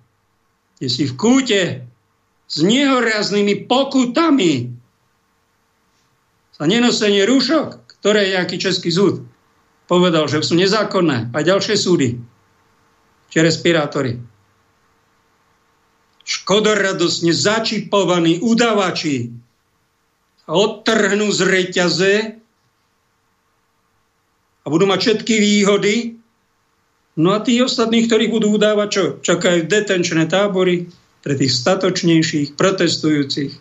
kde 0.79 0.89
si 0.91 1.05
v 1.07 1.15
kúte, 1.15 1.92
s 2.53 2.61
nehoraznými 2.61 3.65
pokutami 3.65 4.77
za 6.53 6.65
nenosenie 6.69 7.25
rúšok, 7.25 7.97
ktoré 7.99 8.37
nejaký 8.37 8.61
český 8.61 8.93
súd 8.93 9.25
povedal, 9.89 10.29
že 10.29 10.45
sú 10.45 10.57
nezákonné 10.57 11.33
a 11.33 11.39
ďalšie 11.41 11.77
súdy, 11.77 12.17
či 13.33 13.37
respirátory. 13.41 14.21
Škodoradosne 16.23 17.35
začipovaní 17.35 18.41
udavači 18.41 19.37
odtrhnú 20.49 21.29
z 21.29 21.41
reťaze 21.45 22.15
a 24.63 24.67
budú 24.71 24.85
mať 24.87 25.01
všetky 25.03 25.35
výhody. 25.41 25.95
No 27.19 27.37
a 27.37 27.43
tí 27.45 27.61
ostatní, 27.61 28.09
ktorí 28.09 28.33
budú 28.33 28.57
udávať, 28.57 28.89
čo? 28.89 29.05
Čakajú 29.21 29.69
detenčné 29.69 30.25
tábory, 30.31 30.89
pre 31.23 31.39
tých 31.39 31.53
statočnejších 31.55 32.59
protestujúcich 32.59 33.53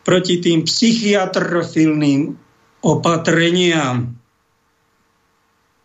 proti 0.00 0.40
tým 0.40 0.64
psychiatrofilným 0.64 2.34
opatreniam. 2.80 4.16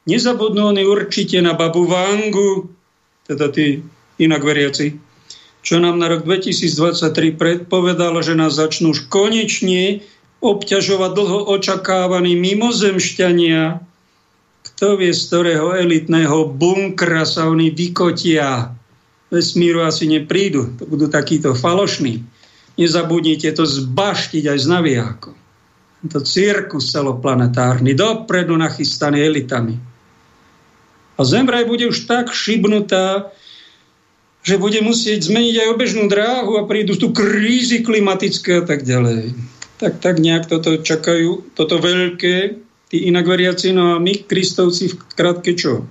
Nezabudnú 0.08 0.72
oni 0.72 0.88
určite 0.88 1.44
na 1.44 1.52
babu 1.58 1.84
Vangu, 1.84 2.72
teda 3.28 3.52
tí 3.52 3.84
inak 4.22 4.42
veriaci, 4.46 4.96
čo 5.66 5.82
nám 5.82 5.98
na 5.98 6.08
rok 6.08 6.24
2023 6.24 7.36
predpovedalo, 7.36 8.22
že 8.22 8.38
nás 8.38 8.56
začnú 8.56 8.94
už 8.94 9.10
konečne 9.10 10.06
obťažovať 10.40 11.12
dlho 11.12 11.40
očakávaní 11.58 12.38
mimozemšťania, 12.38 13.82
kto 14.66 14.88
vie, 15.02 15.10
z 15.10 15.22
ktorého 15.26 15.74
elitného 15.74 16.54
bunkra 16.54 17.26
sa 17.26 17.50
oni 17.50 17.74
vykotia 17.74 18.78
vesmíru 19.36 19.84
asi 19.84 20.08
neprídu. 20.08 20.72
To 20.80 20.88
budú 20.88 21.12
takíto 21.12 21.52
falošní. 21.52 22.24
Nezabudnite 22.80 23.52
to 23.52 23.68
zbaštiť 23.68 24.44
aj 24.56 24.58
z 24.64 24.68
navijákov. 24.68 25.36
To 26.06 26.20
cirkus 26.22 26.94
celoplanetárny, 26.94 27.98
dopredu 27.98 28.56
nachystaný 28.56 29.26
elitami. 29.26 29.76
A 31.16 31.22
Zemraj 31.24 31.66
bude 31.66 31.88
už 31.88 32.06
tak 32.06 32.30
šibnutá, 32.30 33.32
že 34.46 34.62
bude 34.62 34.78
musieť 34.86 35.26
zmeniť 35.26 35.56
aj 35.66 35.72
obežnú 35.74 36.06
dráhu 36.06 36.62
a 36.62 36.68
prídu 36.70 36.94
tu 36.94 37.10
krízy 37.10 37.82
klimatické 37.82 38.62
a 38.62 38.64
tak 38.64 38.86
ďalej. 38.86 39.34
Tak, 39.82 40.00
tak 40.00 40.22
nejak 40.22 40.46
toto 40.46 40.78
čakajú, 40.78 41.58
toto 41.58 41.82
veľké, 41.82 42.62
tí 42.94 42.98
inak 43.10 43.26
veriaci, 43.26 43.74
no 43.74 43.98
a 43.98 44.00
my, 44.00 44.24
kristovci, 44.30 44.94
v 44.94 44.96
krátke 45.18 45.58
čo? 45.58 45.90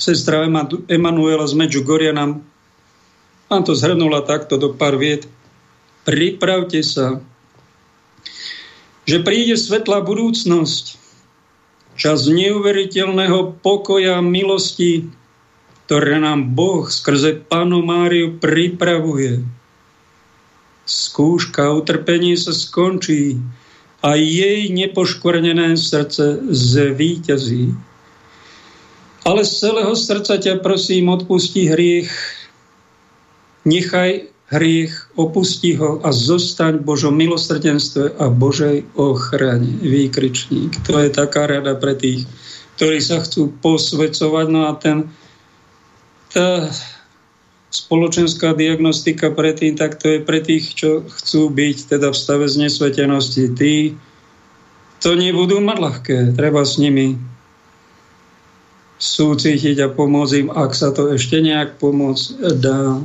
Sestra 0.00 0.48
Emanuela 0.88 1.44
z 1.44 1.54
Medžugoria 1.54 2.16
nám, 2.16 2.40
nám 3.52 3.62
to 3.68 3.76
zhrnula 3.76 4.24
takto 4.24 4.56
do 4.56 4.72
pár 4.72 4.96
viet. 4.96 5.28
Pripravte 6.08 6.80
sa, 6.80 7.20
že 9.04 9.20
príde 9.20 9.60
svetlá 9.60 10.00
budúcnosť, 10.00 10.96
čas 12.00 12.24
neuveriteľného 12.24 13.60
pokoja 13.60 14.16
a 14.16 14.24
milosti, 14.24 15.12
ktoré 15.84 16.16
nám 16.16 16.56
Boh 16.56 16.88
skrze 16.88 17.44
Panu 17.44 17.84
Máriu 17.84 18.40
pripravuje. 18.40 19.44
Skúška 20.88 21.68
utrpenie 21.76 22.40
sa 22.40 22.56
skončí 22.56 23.36
a 24.00 24.16
jej 24.16 24.72
nepoškvrnené 24.72 25.76
srdce 25.76 26.40
zvíťazí. 26.48 27.89
Ale 29.24 29.44
z 29.44 29.52
celého 29.52 29.92
srdca 29.92 30.40
ťa 30.40 30.64
prosím, 30.64 31.12
odpusti 31.12 31.68
hriech. 31.68 32.12
Nechaj 33.68 34.32
hriech, 34.50 35.14
opusti 35.14 35.78
ho 35.78 36.02
a 36.02 36.10
zostaň 36.10 36.82
Božom 36.82 37.14
milosrdenstve 37.14 38.18
a 38.18 38.26
Božej 38.32 38.82
ochrane. 38.98 39.78
Výkričník. 39.78 40.74
To 40.90 40.98
je 40.98 41.12
taká 41.12 41.46
rada 41.46 41.78
pre 41.78 41.94
tých, 41.94 42.26
ktorí 42.76 42.98
sa 42.98 43.22
chcú 43.22 43.54
posvedcovať. 43.62 44.46
No 44.50 44.66
a 44.66 44.74
ten, 44.74 45.12
tá 46.34 46.66
spoločenská 47.70 48.58
diagnostika 48.58 49.30
predtým, 49.30 49.78
tak 49.78 50.02
to 50.02 50.18
je 50.18 50.20
pre 50.24 50.42
tých, 50.42 50.74
čo 50.74 51.06
chcú 51.06 51.54
byť 51.54 51.94
teda 51.94 52.10
v 52.10 52.16
stave 52.18 52.46
znesvetenosti. 52.50 53.54
Tí 53.54 53.94
to 54.98 55.14
nebudú 55.14 55.62
mať 55.62 55.78
ľahké. 55.78 56.16
Treba 56.34 56.66
s 56.66 56.74
nimi 56.82 57.14
súcitiť 59.00 59.80
a 59.80 59.88
pomôcť 59.88 60.34
im, 60.44 60.48
ak 60.52 60.76
sa 60.76 60.92
to 60.92 61.08
ešte 61.16 61.40
nejak 61.40 61.80
pomôcť 61.80 62.52
dá. 62.60 63.00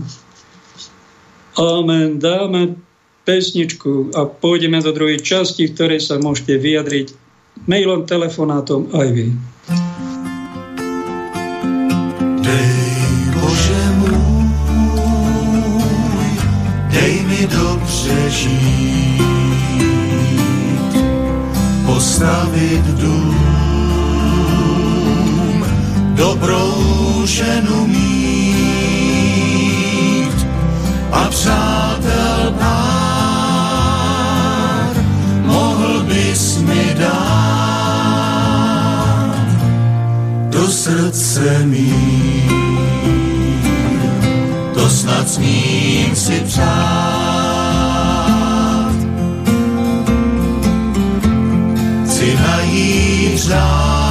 Amen. 1.56 2.20
Dáme 2.20 2.76
pesničku 3.24 4.12
a 4.12 4.28
pôjdeme 4.28 4.84
do 4.84 4.92
druhej 4.92 5.24
časti, 5.24 5.72
v 5.72 5.74
ktorej 5.74 6.04
sa 6.04 6.20
môžete 6.20 6.60
vyjadriť 6.60 7.16
mailom, 7.64 8.04
telefonátom 8.04 8.92
aj 8.92 9.08
vy. 9.16 9.28
Dej 12.44 12.76
Bože 13.40 13.84
môj, 14.04 15.16
dej 16.92 17.16
mi 17.24 17.42
dobře 17.48 18.20
žít, 18.30 19.24
postavit 21.88 22.86
dům 23.00 23.45
dobrou 26.16 27.26
ženu 27.26 27.88
mít 27.88 29.16
a 31.12 31.28
přátel 31.30 32.54
pár 32.60 33.46
mohl 35.46 36.04
bys 36.04 36.58
mi 36.58 36.96
dát 37.00 37.46
do 40.50 40.68
srdce 40.68 41.66
mít. 41.66 42.52
To 44.74 44.90
snad 44.90 45.30
smím 45.30 46.16
si 46.16 46.42
přát. 46.46 46.76
Chci 52.06 52.36
najít 52.36 53.40
řád 53.40 54.05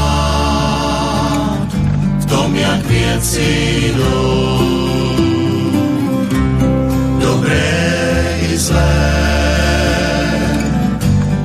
tom, 2.25 2.55
jak 2.55 2.87
věci 2.87 3.81
jdou. 3.97 4.59
Dobré 7.21 8.39
i 8.53 8.59
zlé, 8.59 9.05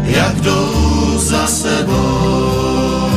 jak 0.04 0.36
jdou 0.42 1.18
za 1.18 1.48
sebou. 1.48 3.10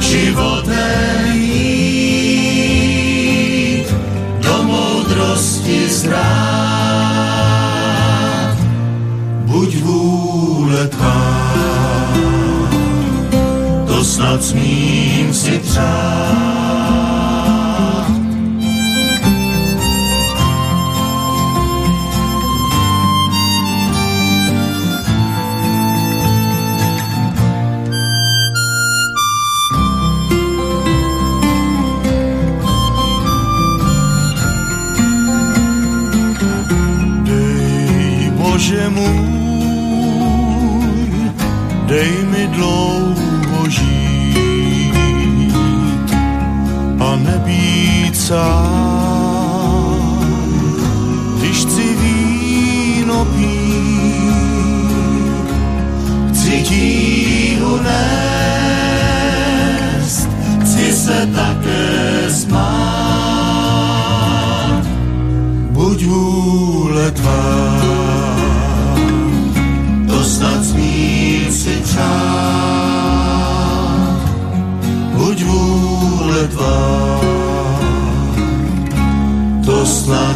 Životem 0.00 1.32
jít 1.34 2.66
do 4.40 4.62
moudrosti 4.62 5.88
zrát. 5.88 6.46
Buď 9.44 9.76
vůle 9.76 10.88
tvá 10.88 11.35
snad 14.16 14.44
smím 14.44 15.34
si 15.34 15.58
přát. 15.58 16.36
Dej 37.24 38.30
Bože 38.30 38.88
můj, 38.88 39.26
dej 41.86 42.12
mi 42.32 42.46
dlouho 42.46 42.95
sám. 48.26 50.18
Když 51.38 51.56
chci 51.64 51.86
víno 52.02 53.24
pít, 53.24 54.36
chci 56.30 56.62
tíhu 56.62 57.80
nést, 57.82 58.78
chci 60.60 60.92
se 60.92 61.28
také 61.34 62.30
smát. 62.30 63.26
Buď 65.70 66.04
vůle 66.04 67.10
tvá, 67.10 67.82
to 70.06 70.24
snad 70.24 70.64
smím 70.64 71.52
si 71.52 71.76
přát. 71.84 72.06
Buď 75.14 75.44
vůle 75.44 76.48
tvá, 76.48 77.05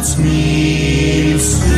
smím 0.03 1.39
si 1.39 1.71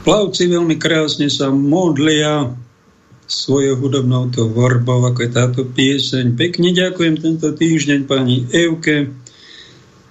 Plavci 0.00 0.50
veľmi 0.50 0.74
krásne 0.80 1.30
sa 1.30 1.54
modlia 1.54 2.50
svojou 3.30 3.78
hudobnou 3.78 4.26
tvorbou, 4.34 5.06
ako 5.06 5.22
je 5.22 5.30
táto 5.30 5.62
pieseň. 5.62 6.34
Pekne 6.34 6.74
ďakujem 6.74 7.20
tento 7.20 7.54
týždeň 7.54 8.10
pani 8.10 8.42
Evke, 8.50 9.06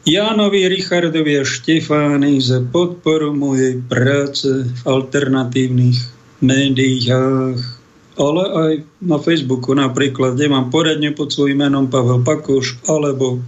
Jánovi, 0.07 0.72
Richardovi 0.72 1.41
a 1.41 1.43
Štefány 1.43 2.39
za 2.39 2.63
podporu 2.63 3.36
mojej 3.36 3.84
práce 3.91 4.47
v 4.63 4.82
alternatívnych 4.88 5.99
médiách, 6.39 7.79
ale 8.20 8.43
aj 8.51 8.84
na 8.99 9.15
Facebooku 9.15 9.72
napríklad, 9.72 10.36
kde 10.36 10.51
mám 10.51 10.67
poradne 10.67 11.15
pod 11.15 11.32
svojím 11.32 11.63
menom 11.63 11.88
Pavel 11.88 12.20
Pakoš, 12.20 12.84
alebo 12.91 13.39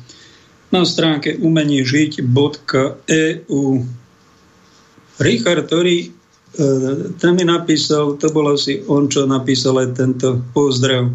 na 0.72 0.88
stránke 0.88 1.36
umeniežiť.eu. 1.36 3.64
Richard, 5.22 5.62
ktorý 5.68 5.96
e, 6.02 6.08
ten 7.20 7.32
mi 7.36 7.44
napísal, 7.44 8.16
to 8.16 8.32
bol 8.32 8.56
asi 8.56 8.80
on, 8.88 9.12
čo 9.12 9.28
napísal 9.28 9.84
aj 9.84 10.00
tento 10.00 10.40
pozdrav. 10.56 11.12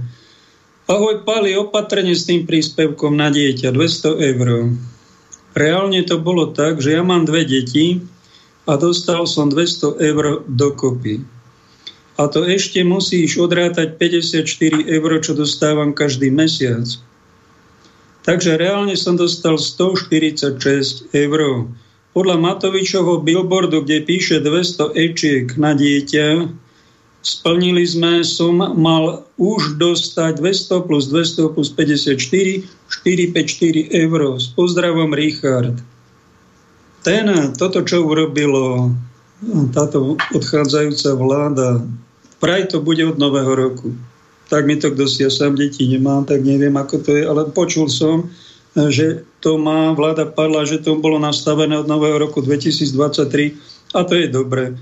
Ahoj, 0.86 1.26
Pali, 1.26 1.58
opatrne 1.58 2.14
s 2.14 2.22
tým 2.28 2.46
príspevkom 2.46 3.18
na 3.18 3.32
dieťa, 3.32 3.74
200 3.74 4.30
eur. 4.36 4.70
Reálne 5.56 6.04
to 6.04 6.20
bolo 6.20 6.52
tak, 6.52 6.84
že 6.84 6.92
ja 6.94 7.02
mám 7.02 7.24
dve 7.24 7.48
deti 7.48 8.04
a 8.68 8.76
dostal 8.76 9.24
som 9.26 9.48
200 9.48 9.96
eur 9.98 10.44
dokopy. 10.46 11.35
A 12.16 12.32
to 12.32 12.48
ešte 12.48 12.80
musíš 12.80 13.36
odrátať 13.36 14.00
54 14.00 14.48
eur, 14.88 15.10
čo 15.20 15.36
dostávam 15.36 15.92
každý 15.92 16.32
mesiac. 16.32 16.88
Takže 18.24 18.56
reálne 18.56 18.96
som 18.96 19.20
dostal 19.20 19.60
146 19.60 21.12
eur. 21.12 21.68
Podľa 22.16 22.36
Matovičovho 22.40 23.20
billboardu, 23.20 23.84
kde 23.84 24.02
píše 24.02 24.40
200 24.40 24.96
ečiek 24.96 25.46
na 25.60 25.76
dieťa, 25.76 26.48
splnili 27.20 27.84
sme, 27.84 28.24
som 28.24 28.56
mal 28.56 29.28
už 29.36 29.76
dostať 29.76 30.40
200 30.40 30.88
plus 30.88 31.12
200 31.12 31.52
plus 31.52 31.68
54 31.68 32.16
454 32.16 33.92
eur. 33.92 34.20
S 34.40 34.48
pozdravom, 34.56 35.12
Richard. 35.12 35.76
Ten, 37.04 37.28
toto, 37.54 37.84
čo 37.84 38.08
urobilo 38.08 38.90
táto 39.76 40.16
odchádzajúca 40.32 41.10
vláda, 41.14 41.84
praj 42.40 42.68
to 42.68 42.80
bude 42.84 43.02
od 43.06 43.18
nového 43.18 43.52
roku. 43.54 43.96
Tak 44.46 44.66
mi 44.66 44.78
to 44.78 44.94
kto 44.94 45.10
si, 45.10 45.26
ja 45.26 45.30
sám 45.30 45.58
deti 45.58 45.90
nemám, 45.90 46.22
tak 46.22 46.46
neviem, 46.46 46.74
ako 46.78 47.02
to 47.02 47.10
je, 47.16 47.22
ale 47.26 47.50
počul 47.50 47.90
som, 47.90 48.30
že 48.76 49.24
to 49.40 49.56
má, 49.58 49.96
vláda 49.96 50.28
padla, 50.28 50.68
že 50.68 50.78
to 50.78 51.00
bolo 51.00 51.18
nastavené 51.18 51.80
od 51.80 51.88
nového 51.88 52.20
roku 52.20 52.44
2023 52.44 53.96
a 53.96 54.04
to 54.04 54.14
je 54.14 54.28
dobré. 54.28 54.76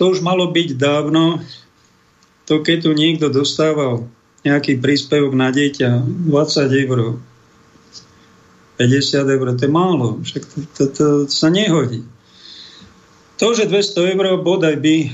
To 0.00 0.14
už 0.14 0.24
malo 0.24 0.48
byť 0.48 0.78
dávno, 0.78 1.42
to 2.46 2.62
keď 2.62 2.88
tu 2.88 2.90
niekto 2.94 3.26
dostával 3.28 4.08
nejaký 4.42 4.78
príspevok 4.78 5.34
na 5.34 5.50
dieťa 5.50 6.02
20 6.02 6.82
eur, 6.86 6.98
50 8.78 9.36
eur, 9.36 9.46
to 9.54 9.62
je 9.62 9.70
málo, 9.70 10.18
však 10.22 10.42
to, 10.46 10.56
to, 10.74 10.84
to 10.90 11.06
sa 11.30 11.52
nehodí. 11.52 12.02
To, 13.38 13.54
že 13.54 13.66
200 13.66 14.14
eur 14.14 14.26
bodaj 14.38 14.78
by 14.78 15.10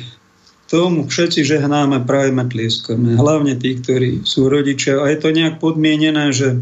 tomu 0.69 1.09
všetci 1.09 1.49
žehnáme, 1.49 2.05
prajeme, 2.05 2.45
tlieskame. 2.45 3.17
Hlavne 3.17 3.57
tí, 3.57 3.81
ktorí 3.81 4.29
sú 4.29 4.53
rodičia. 4.53 5.01
A 5.01 5.09
je 5.09 5.19
to 5.19 5.33
nejak 5.33 5.57
podmienené, 5.59 6.29
že 6.31 6.61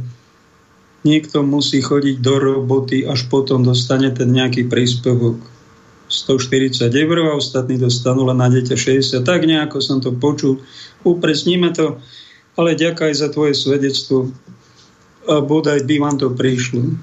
niekto 1.02 1.42
musí 1.42 1.82
chodiť 1.82 2.22
do 2.22 2.34
roboty, 2.38 3.02
až 3.02 3.26
potom 3.26 3.66
dostane 3.66 4.14
ten 4.14 4.30
nejaký 4.30 4.70
príspevok 4.70 5.42
140 6.06 6.86
eur 6.86 7.16
a 7.26 7.34
ostatní 7.34 7.82
dostanú 7.82 8.30
len 8.30 8.38
na 8.38 8.46
dieťa 8.46 8.78
60. 8.78 9.26
Tak 9.26 9.42
nejako 9.42 9.82
som 9.82 9.98
to 9.98 10.14
počul. 10.14 10.62
Upresníme 11.02 11.74
to, 11.74 11.98
ale 12.54 12.78
ďakaj 12.78 13.10
za 13.10 13.28
tvoje 13.34 13.58
svedectvo 13.58 14.30
a 15.26 15.42
bodaj 15.42 15.82
by 15.82 15.98
vám 15.98 16.16
to 16.22 16.30
prišlo. 16.30 16.94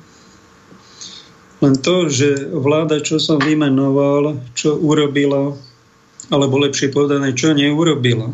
Len 1.64 1.76
to, 1.80 2.12
že 2.12 2.48
vláda, 2.52 3.00
čo 3.00 3.20
som 3.20 3.40
vymenoval, 3.40 4.40
čo 4.56 4.76
urobila, 4.76 5.56
alebo 6.34 6.58
lepšie 6.58 6.90
povedané, 6.90 7.38
čo 7.38 7.54
neurobila, 7.54 8.34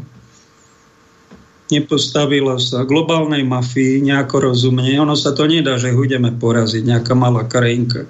nepostavila 1.70 2.56
sa 2.58 2.88
globálnej 2.88 3.44
mafii 3.44 4.02
nejako 4.02 4.52
rozumne. 4.52 4.96
Ono 4.98 5.14
sa 5.20 5.36
to 5.36 5.46
nedá, 5.46 5.76
že 5.76 5.92
ho 5.92 6.04
poraziť, 6.40 6.84
nejaká 6.88 7.14
malá 7.14 7.46
krajinka. 7.46 8.08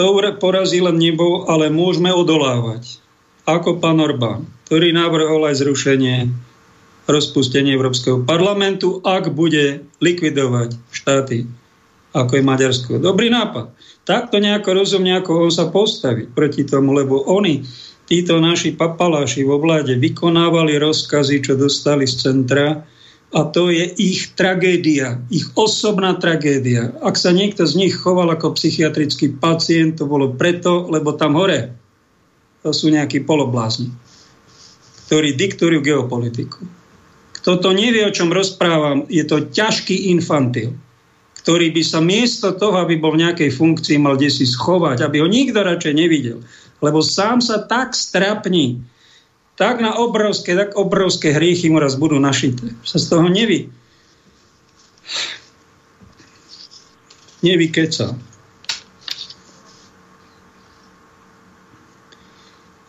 To 0.00 0.16
porazí 0.40 0.80
len 0.80 0.96
nebo, 0.96 1.44
ale 1.44 1.68
môžeme 1.68 2.08
odolávať. 2.08 2.98
Ako 3.44 3.76
pán 3.82 4.00
Orbán, 4.00 4.48
ktorý 4.66 4.94
navrhol 4.96 5.44
aj 5.44 5.60
zrušenie 5.60 6.32
rozpustenie 7.10 7.74
Európskeho 7.74 8.22
parlamentu, 8.22 9.02
ak 9.02 9.34
bude 9.34 9.84
likvidovať 9.98 10.78
štáty, 10.94 11.50
ako 12.14 12.32
je 12.38 12.42
Maďarsko. 12.46 12.90
Dobrý 13.02 13.28
nápad. 13.28 13.74
Takto 14.06 14.38
nejako 14.38 14.82
rozumne, 14.82 15.18
ako 15.18 15.50
on 15.50 15.52
sa 15.52 15.68
postaviť 15.70 16.34
proti 16.34 16.62
tomu, 16.66 16.94
lebo 16.94 17.22
oni, 17.26 17.66
títo 18.12 18.36
naši 18.44 18.76
papaláši 18.76 19.40
vo 19.40 19.56
vláde, 19.56 19.96
vykonávali 19.96 20.76
rozkazy, 20.76 21.40
čo 21.40 21.56
dostali 21.56 22.04
z 22.04 22.28
centra 22.28 22.84
a 23.32 23.40
to 23.48 23.72
je 23.72 23.88
ich 23.96 24.36
tragédia, 24.36 25.24
ich 25.32 25.48
osobná 25.56 26.20
tragédia. 26.20 26.92
Ak 27.00 27.16
sa 27.16 27.32
niekto 27.32 27.64
z 27.64 27.80
nich 27.80 27.96
choval 27.96 28.28
ako 28.28 28.52
psychiatrický 28.60 29.40
pacient, 29.40 29.96
to 29.96 30.04
bolo 30.04 30.36
preto, 30.36 30.84
lebo 30.92 31.16
tam 31.16 31.40
hore 31.40 31.72
to 32.60 32.70
sú 32.70 32.92
nejakí 32.92 33.24
poloblázni, 33.24 33.88
ktorí 35.08 35.32
diktujú 35.32 35.80
geopolitiku. 35.80 36.62
Kto 37.40 37.58
to 37.58 37.72
nevie, 37.72 38.06
o 38.06 38.14
čom 38.14 38.30
rozprávam, 38.30 39.08
je 39.08 39.24
to 39.24 39.50
ťažký 39.50 40.12
infantil, 40.12 40.76
ktorý 41.42 41.74
by 41.74 41.82
sa 41.82 41.98
miesto 41.98 42.54
toho, 42.54 42.78
aby 42.78 43.02
bol 43.02 43.18
v 43.18 43.26
nejakej 43.26 43.50
funkcii, 43.50 43.98
mal 43.98 44.14
kde 44.14 44.30
si 44.30 44.46
schovať, 44.46 45.02
aby 45.02 45.18
ho 45.18 45.26
nikto 45.26 45.58
radšej 45.58 45.94
nevidel. 45.96 46.38
Lebo 46.82 46.98
sám 47.00 47.38
sa 47.38 47.62
tak 47.62 47.94
strapní, 47.94 48.82
tak 49.54 49.78
na 49.78 49.94
obrovské, 49.94 50.58
tak 50.58 50.74
obrovské 50.74 51.30
hriechy 51.30 51.70
mu 51.70 51.78
raz 51.78 51.94
budú 51.94 52.18
našité. 52.18 52.74
Sa 52.82 52.98
z 52.98 53.06
toho 53.06 53.30
nevy. 53.30 53.70
Nevykeca. 57.46 58.18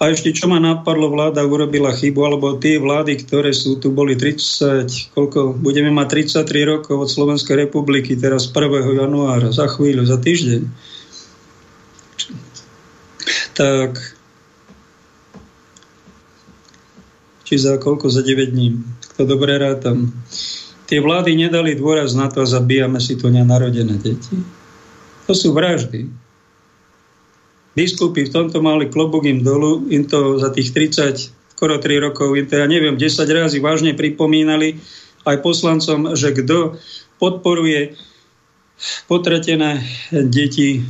A 0.03 0.11
ešte 0.11 0.35
čo 0.35 0.51
ma 0.51 0.59
napadlo, 0.59 1.07
vláda 1.07 1.47
urobila 1.47 1.95
chybu, 1.95 2.27
alebo 2.27 2.59
tie 2.59 2.75
vlády, 2.75 3.23
ktoré 3.23 3.55
sú 3.55 3.79
tu, 3.79 3.87
boli 3.95 4.19
30, 4.19 5.15
koľko, 5.15 5.55
budeme 5.55 5.95
mať 5.95 6.27
33 6.43 6.67
rokov 6.67 7.07
od 7.07 7.09
Slovenskej 7.09 7.55
republiky, 7.55 8.19
teraz 8.19 8.51
1. 8.51 8.99
januára, 8.99 9.55
za 9.55 9.63
chvíľu, 9.71 10.03
za 10.03 10.19
týždeň. 10.19 10.67
Tak, 13.53 14.01
či 17.45 17.53
za 17.61 17.77
koľko, 17.77 18.09
za 18.09 18.25
9 18.25 18.49
dní, 18.49 18.81
kto 19.13 19.29
dobre 19.29 19.61
rátam. 19.61 20.09
Tie 20.89 20.97
vlády 20.97 21.37
nedali 21.37 21.77
dôraz 21.77 22.17
na 22.17 22.33
to 22.33 22.41
a 22.41 22.49
zabíjame 22.49 22.97
si 22.97 23.13
tu 23.13 23.29
nenarodené 23.29 24.01
deti. 24.01 24.41
To 25.29 25.37
sú 25.37 25.53
vraždy. 25.53 26.09
Biskupy 27.77 28.25
v 28.25 28.33
tomto 28.33 28.57
mali 28.61 28.89
klobúk 28.89 29.25
im 29.29 29.45
dolu, 29.45 29.85
im 29.89 30.05
to 30.05 30.41
za 30.41 30.49
tých 30.49 30.73
30, 30.73 31.53
skoro 31.53 31.77
3 31.77 32.05
rokov, 32.09 32.33
to 32.33 32.53
ja 32.57 32.65
neviem, 32.65 32.97
10 32.97 33.25
razy 33.29 33.61
vážne 33.61 33.93
pripomínali 33.93 34.81
aj 35.29 35.45
poslancom, 35.45 36.17
že 36.17 36.33
kto 36.33 36.77
podporuje 37.21 37.97
potratené 39.05 39.85
deti 40.11 40.83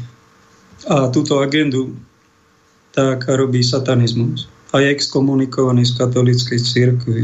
a 0.88 1.08
túto 1.12 1.40
agendu, 1.40 1.96
tak 2.94 3.26
robí 3.26 3.66
satanizmus. 3.66 4.48
a 4.74 4.82
je 4.82 4.90
exkomunikovaný 4.90 5.86
z 5.86 5.94
katolíckej 6.02 6.60
církvy. 6.60 7.24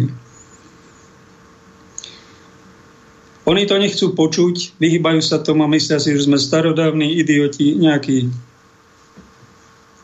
Oni 3.50 3.66
to 3.66 3.82
nechcú 3.82 4.14
počuť, 4.14 4.78
vyhýbajú 4.78 5.26
sa 5.26 5.42
tomu 5.42 5.66
a 5.66 5.74
myslia 5.74 5.98
si, 5.98 6.14
že 6.14 6.30
sme 6.30 6.38
starodávni 6.38 7.18
idioti, 7.18 7.74
nejakí 7.74 8.30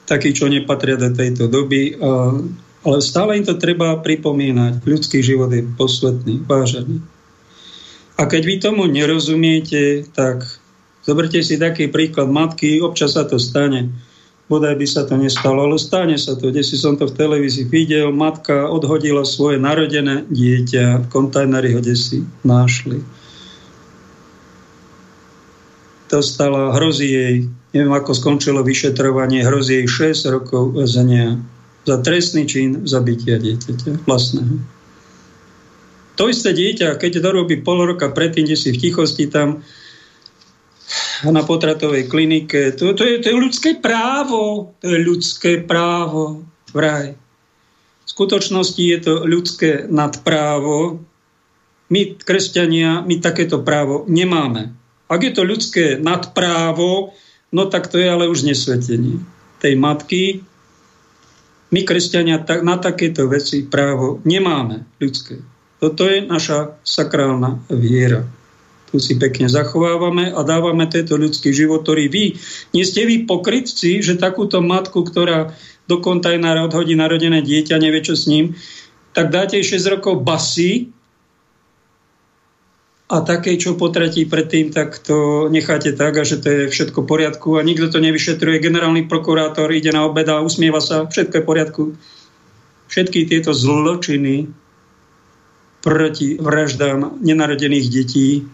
takí, 0.09 0.34
čo 0.34 0.49
nepatria 0.49 0.97
do 0.97 1.13
tejto 1.13 1.45
doby. 1.45 1.93
Ale 2.82 2.97
stále 3.05 3.38
im 3.38 3.45
to 3.45 3.61
treba 3.61 4.01
pripomínať. 4.01 4.82
Ľudský 4.82 5.22
život 5.22 5.53
je 5.53 5.61
posvetný, 5.61 6.41
vážený. 6.49 7.05
A 8.18 8.26
keď 8.26 8.41
vy 8.41 8.55
tomu 8.57 8.89
nerozumiete, 8.89 10.09
tak 10.18 10.41
zoberte 11.05 11.38
si 11.45 11.61
taký 11.61 11.93
príklad 11.93 12.34
matky, 12.34 12.82
občas 12.82 13.13
sa 13.13 13.30
to 13.30 13.38
stane 13.38 13.93
bodaj 14.46 14.78
by 14.78 14.88
sa 14.88 15.02
to 15.10 15.18
nestalo, 15.18 15.66
ale 15.66 15.82
stane 15.82 16.18
sa 16.22 16.38
to. 16.38 16.54
Desi 16.54 16.78
som 16.78 16.93
to 16.98 17.10
v 17.10 17.18
televízii 17.18 17.66
videl, 17.66 18.14
matka 18.14 18.70
odhodila 18.70 19.26
svoje 19.26 19.58
narodené 19.58 20.26
dieťa, 20.30 21.06
v 21.06 21.08
kontajneri 21.10 21.74
ho 21.74 21.82
desi 21.82 22.22
našli. 22.46 23.02
Dostala, 26.06 26.72
hrozí 26.78 27.10
jej, 27.10 27.36
neviem 27.74 27.91
ako 27.91 28.14
skončilo 28.14 28.62
vyšetrovanie, 28.62 29.41
hrozí 29.41 29.82
jej 29.84 30.14
6 30.14 30.30
rokov 30.30 30.78
väzenia 30.78 31.41
za 31.86 31.98
trestný 32.02 32.46
čin 32.46 32.86
zabitia 32.86 33.41
dieťaťa 33.41 34.06
vlastného. 34.06 34.62
To 36.16 36.32
isté 36.32 36.56
dieťa, 36.56 36.96
keď 36.96 37.20
to 37.20 37.30
robí 37.34 37.60
pol 37.60 37.84
roka 37.84 38.08
predtým, 38.08 38.48
kde 38.48 38.56
si 38.56 38.70
v 38.72 38.80
tichosti 38.80 39.28
tam 39.28 39.66
na 41.24 41.41
potratovej 41.45 42.11
klinike. 42.11 42.76
To, 42.76 42.91
to, 42.91 43.03
je, 43.07 43.24
to 43.24 43.32
je 43.32 43.38
ľudské 43.38 43.72
právo. 43.80 44.74
To 44.84 44.88
je 44.91 44.99
ľudské 44.99 45.63
právo. 45.63 46.43
Vraj. 46.76 47.16
V 48.05 48.09
skutočnosti 48.09 48.84
je 48.84 48.99
to 48.99 49.13
ľudské 49.24 49.88
nadprávo. 49.88 50.99
My, 51.88 52.18
kresťania, 52.18 53.05
my 53.05 53.22
takéto 53.22 53.61
právo 53.61 54.03
nemáme. 54.09 54.74
Ak 55.05 55.22
je 55.22 55.32
to 55.32 55.45
ľudské 55.45 56.01
nadprávo, 56.01 57.13
no 57.53 57.63
tak 57.70 57.88
to 57.88 58.01
je 58.01 58.09
ale 58.09 58.26
už 58.26 58.43
nesvetenie 58.43 59.22
tej 59.61 59.78
matky. 59.78 60.41
My, 61.70 61.86
kresťania, 61.86 62.41
na 62.66 62.76
takéto 62.82 63.30
veci 63.30 63.66
právo 63.66 64.22
nemáme 64.26 64.86
ľudské. 64.97 65.39
Toto 65.78 66.09
je 66.09 66.26
naša 66.26 66.82
sakrálna 66.82 67.61
viera 67.70 68.26
tu 68.96 69.04
si 69.04 69.20
pekne 69.20 69.52
zachovávame 69.52 70.32
a 70.32 70.39
dávame 70.48 70.88
tento 70.88 71.20
ľudský 71.20 71.52
život, 71.52 71.84
ktorý 71.84 72.08
vy, 72.08 72.39
nie 72.72 72.88
ste 72.88 73.04
vy 73.04 73.28
pokrytci, 73.28 74.00
že 74.00 74.16
takúto 74.16 74.64
matku, 74.64 75.04
ktorá 75.04 75.52
do 75.91 76.00
kontajnera 76.00 76.64
odhodí 76.64 76.96
narodené 76.96 77.43
dieťa, 77.43 77.76
nevie 77.76 78.00
čo 78.00 78.16
s 78.16 78.32
ním, 78.32 78.56
tak 79.12 79.36
dáte 79.36 79.60
6 79.60 80.00
rokov 80.00 80.24
basy 80.24 80.96
a 83.12 83.20
také, 83.20 83.60
čo 83.60 83.76
potratí 83.76 84.24
predtým, 84.24 84.72
tak 84.72 84.98
to 85.04 85.52
necháte 85.52 85.91
tak 85.93 86.16
a 86.16 86.24
že 86.24 86.39
to 86.39 86.48
je 86.48 86.62
všetko 86.72 87.04
v 87.04 87.10
poriadku 87.12 87.60
a 87.60 87.68
nikto 87.68 87.91
to 87.91 88.00
nevyšetruje. 88.00 88.64
Generálny 88.64 89.12
prokurátor 89.12 89.76
ide 89.76 89.91
na 89.91 90.08
obed 90.08 90.26
a 90.26 90.39
usmieva 90.39 90.80
sa, 90.80 91.04
všetko 91.04 91.36
je 91.36 91.43
v 91.43 91.50
poriadku. 91.51 91.84
Všetky 92.88 93.28
tieto 93.28 93.51
zločiny 93.51 94.50
proti 95.86 96.39
vraždám 96.42 97.22
nenarodených 97.22 97.88
detí 97.92 98.47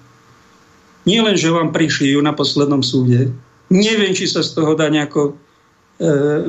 nie 1.06 1.20
len, 1.22 1.34
že 1.38 1.54
vám 1.54 1.74
prišli 1.74 2.14
na 2.22 2.34
poslednom 2.36 2.86
súde, 2.86 3.34
neviem, 3.72 4.14
či 4.14 4.28
sa 4.28 4.46
z 4.46 4.54
toho 4.54 4.76
dá 4.76 4.92
nejako 4.92 5.32
e, 5.32 5.34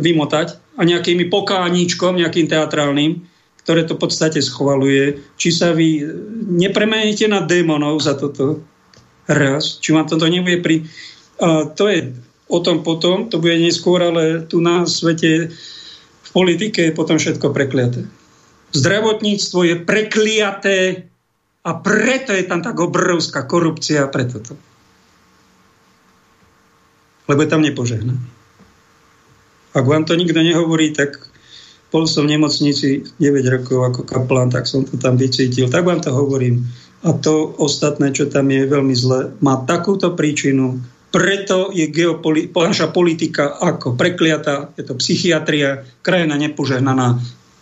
vymotať 0.02 0.76
a 0.76 0.82
nejakými 0.82 1.30
pokáničkom, 1.30 2.18
nejakým 2.18 2.50
teatrálnym, 2.50 3.22
ktoré 3.62 3.86
to 3.86 3.94
v 3.94 4.02
podstate 4.02 4.42
schvaluje, 4.42 5.22
či 5.38 5.54
sa 5.54 5.70
vy 5.70 6.02
nepremeníte 6.58 7.30
na 7.30 7.46
démonov 7.46 8.02
za 8.02 8.18
toto? 8.18 8.58
Raz, 9.30 9.78
či 9.78 9.94
vám 9.94 10.10
toto 10.10 10.26
nebude 10.26 10.58
pri... 10.58 10.82
A 11.38 11.70
to 11.70 11.86
je 11.86 12.10
o 12.50 12.58
tom 12.58 12.82
potom, 12.82 13.30
to 13.30 13.38
bude 13.38 13.54
neskôr, 13.62 14.02
ale 14.02 14.44
tu 14.50 14.58
na 14.58 14.82
svete 14.84 15.54
v 16.22 16.30
politike 16.34 16.90
je 16.90 16.92
potom 16.92 17.22
všetko 17.22 17.54
prekliaté. 17.54 18.02
Zdravotníctvo 18.74 19.58
je 19.62 19.74
prekliaté 19.84 20.76
a 21.62 21.70
preto 21.78 22.34
je 22.34 22.42
tam 22.42 22.58
tak 22.58 22.74
obrovská 22.82 23.46
korupcia, 23.46 24.10
preto 24.10 24.42
to. 24.42 24.54
Lebo 27.30 27.38
je 27.46 27.50
tam 27.50 27.62
nepožehnaný. 27.62 28.18
Ak 29.72 29.86
vám 29.86 30.04
to 30.04 30.18
nikto 30.18 30.42
nehovorí, 30.42 30.92
tak 30.92 31.22
bol 31.94 32.04
som 32.10 32.26
v 32.26 32.34
nemocnici 32.36 33.06
9 33.16 33.54
rokov 33.54 33.78
ako 33.88 34.00
kaplán, 34.04 34.50
tak 34.50 34.66
som 34.66 34.82
to 34.82 34.98
tam 34.98 35.14
vycítil. 35.14 35.70
Tak 35.70 35.86
vám 35.86 36.02
to 36.02 36.10
hovorím. 36.10 36.66
A 37.06 37.14
to 37.14 37.54
ostatné, 37.56 38.10
čo 38.10 38.26
tam 38.26 38.50
je 38.50 38.66
veľmi 38.66 38.94
zle, 38.98 39.32
má 39.38 39.62
takúto 39.62 40.12
príčinu. 40.18 40.82
Preto 41.14 41.70
je 41.70 41.86
geopoli- 41.92 42.50
naša 42.50 42.90
politika 42.90 43.54
ako 43.60 43.94
prekliatá, 43.94 44.72
je 44.74 44.82
to 44.82 44.98
psychiatria, 44.98 45.84
krajina 46.02 46.40
nepožehnaná, 46.40 47.20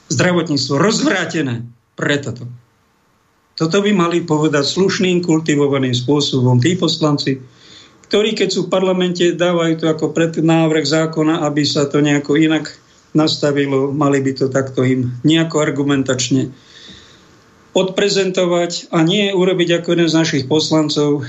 zdravotníctvo 0.09 0.75
rozvrátené. 0.79 1.67
Preto 1.99 2.31
to. 2.33 2.45
Toto 3.61 3.85
by 3.85 3.93
mali 3.93 4.25
povedať 4.25 4.65
slušným, 4.65 5.21
kultivovaným 5.21 5.93
spôsobom 5.93 6.57
tí 6.57 6.81
poslanci, 6.81 7.37
ktorí 8.09 8.33
keď 8.33 8.49
sú 8.49 8.61
v 8.65 8.73
parlamente, 8.73 9.37
dávajú 9.37 9.85
to 9.85 9.87
ako 9.93 10.17
pred 10.17 10.33
návrh 10.41 10.89
zákona, 10.89 11.45
aby 11.45 11.69
sa 11.69 11.85
to 11.85 12.01
nejako 12.01 12.41
inak 12.41 12.73
nastavilo, 13.13 13.93
mali 13.93 14.25
by 14.25 14.33
to 14.33 14.49
takto 14.49 14.81
im 14.81 15.13
nejako 15.29 15.61
argumentačne 15.61 16.49
odprezentovať 17.77 18.89
a 18.97 19.05
nie 19.05 19.29
urobiť 19.31 19.85
ako 19.85 19.89
jeden 19.93 20.09
z 20.09 20.19
našich 20.19 20.45
poslancov, 20.49 21.29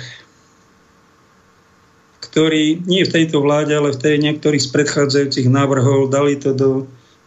ktorí 2.31 2.87
nie 2.87 3.03
v 3.03 3.13
tejto 3.13 3.43
vláde, 3.43 3.75
ale 3.75 3.91
v 3.91 4.01
tej 4.01 4.15
niektorých 4.23 4.63
z 4.63 4.71
predchádzajúcich 4.71 5.51
návrhov 5.51 6.07
dali 6.07 6.39
to 6.39 6.55
do 6.55 6.69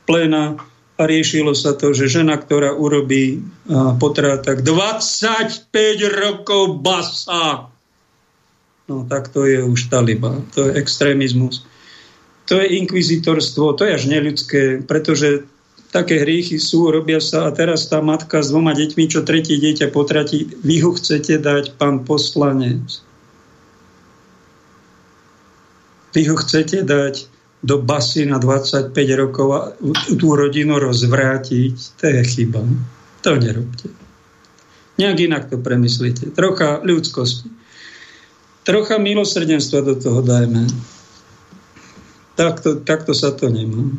pléna 0.08 0.56
a 0.94 1.02
riešilo 1.10 1.58
sa 1.58 1.74
to, 1.74 1.90
že 1.90 2.06
žena, 2.06 2.38
ktorá 2.38 2.70
urobí 2.70 3.42
potrat, 3.98 4.46
tak 4.46 4.62
25 4.62 5.74
rokov 6.14 6.78
basa. 6.78 7.66
No 8.86 9.02
tak 9.08 9.32
to 9.32 9.42
je 9.48 9.64
už 9.64 9.90
taliba, 9.90 10.38
to 10.54 10.70
je 10.70 10.78
extrémizmus. 10.78 11.66
To 12.46 12.60
je 12.60 12.78
inkvizitorstvo, 12.78 13.74
to 13.74 13.88
je 13.88 13.92
až 13.96 14.04
neľudské, 14.06 14.84
pretože 14.84 15.48
také 15.88 16.20
hriechy 16.20 16.60
sú, 16.60 16.92
robia 16.92 17.18
sa 17.18 17.48
a 17.48 17.54
teraz 17.54 17.88
tá 17.88 18.02
matka 18.04 18.44
s 18.44 18.52
dvoma 18.52 18.76
deťmi, 18.76 19.04
čo 19.08 19.24
tretie 19.24 19.56
dieťa 19.56 19.94
potratí, 19.94 20.46
vy 20.62 20.82
ho 20.84 20.92
chcete 20.94 21.40
dať, 21.40 21.80
pán 21.80 22.02
poslanec. 22.04 23.00
Vy 26.14 26.22
ho 26.30 26.36
chcete 26.38 26.86
dať 26.86 27.33
do 27.64 27.80
basy 27.80 28.28
na 28.28 28.36
25 28.36 28.92
rokov 29.16 29.48
a 29.56 29.60
tú 30.20 30.36
rodinu 30.36 30.76
rozvrátiť, 30.76 31.74
to 31.96 32.04
je 32.12 32.22
chyba. 32.28 32.60
To 33.24 33.40
nerobte. 33.40 33.88
Nejak 35.00 35.18
inak 35.24 35.42
to 35.48 35.56
premyslíte. 35.56 36.36
Trocha 36.36 36.84
ľudskosti. 36.84 37.48
Trocha 38.68 39.00
milosrdenstva 39.00 39.80
do 39.80 39.96
toho 39.96 40.20
dajme. 40.20 40.68
Takto, 42.36 42.84
takto 42.84 43.16
sa 43.16 43.32
to 43.32 43.48
nemá. 43.48 43.96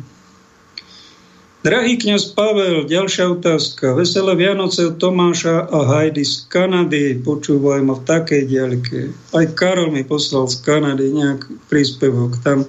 Drahý 1.66 1.98
kňaz 1.98 2.30
Pavel, 2.38 2.86
ďalšia 2.86 3.26
otázka. 3.34 3.98
Veselé 3.98 4.38
Vianoce 4.38 4.86
od 4.86 5.02
Tomáša 5.02 5.66
a 5.66 5.78
Heidi 5.98 6.22
z 6.22 6.46
Kanady. 6.46 7.18
Počúvaj 7.18 7.82
ma 7.82 7.98
v 7.98 8.06
takej 8.06 8.42
diaľke. 8.46 9.10
Aj 9.34 9.46
Karol 9.58 9.90
mi 9.90 10.06
poslal 10.06 10.46
z 10.46 10.62
Kanady 10.62 11.10
nejaký 11.10 11.58
príspevok. 11.66 12.38
Tam 12.46 12.62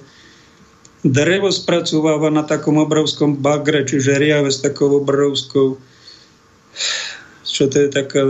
drevo 1.06 1.52
spracováva 1.52 2.30
na 2.30 2.42
takom 2.42 2.80
obrovskom 2.80 3.38
bagre, 3.38 3.86
čiže 3.86 4.18
riave 4.18 4.50
s 4.50 4.62
takou 4.62 4.90
obrovskou 4.98 5.78
čo 7.48 7.66
to 7.66 7.76
je 7.82 7.88
taká, 7.90 8.22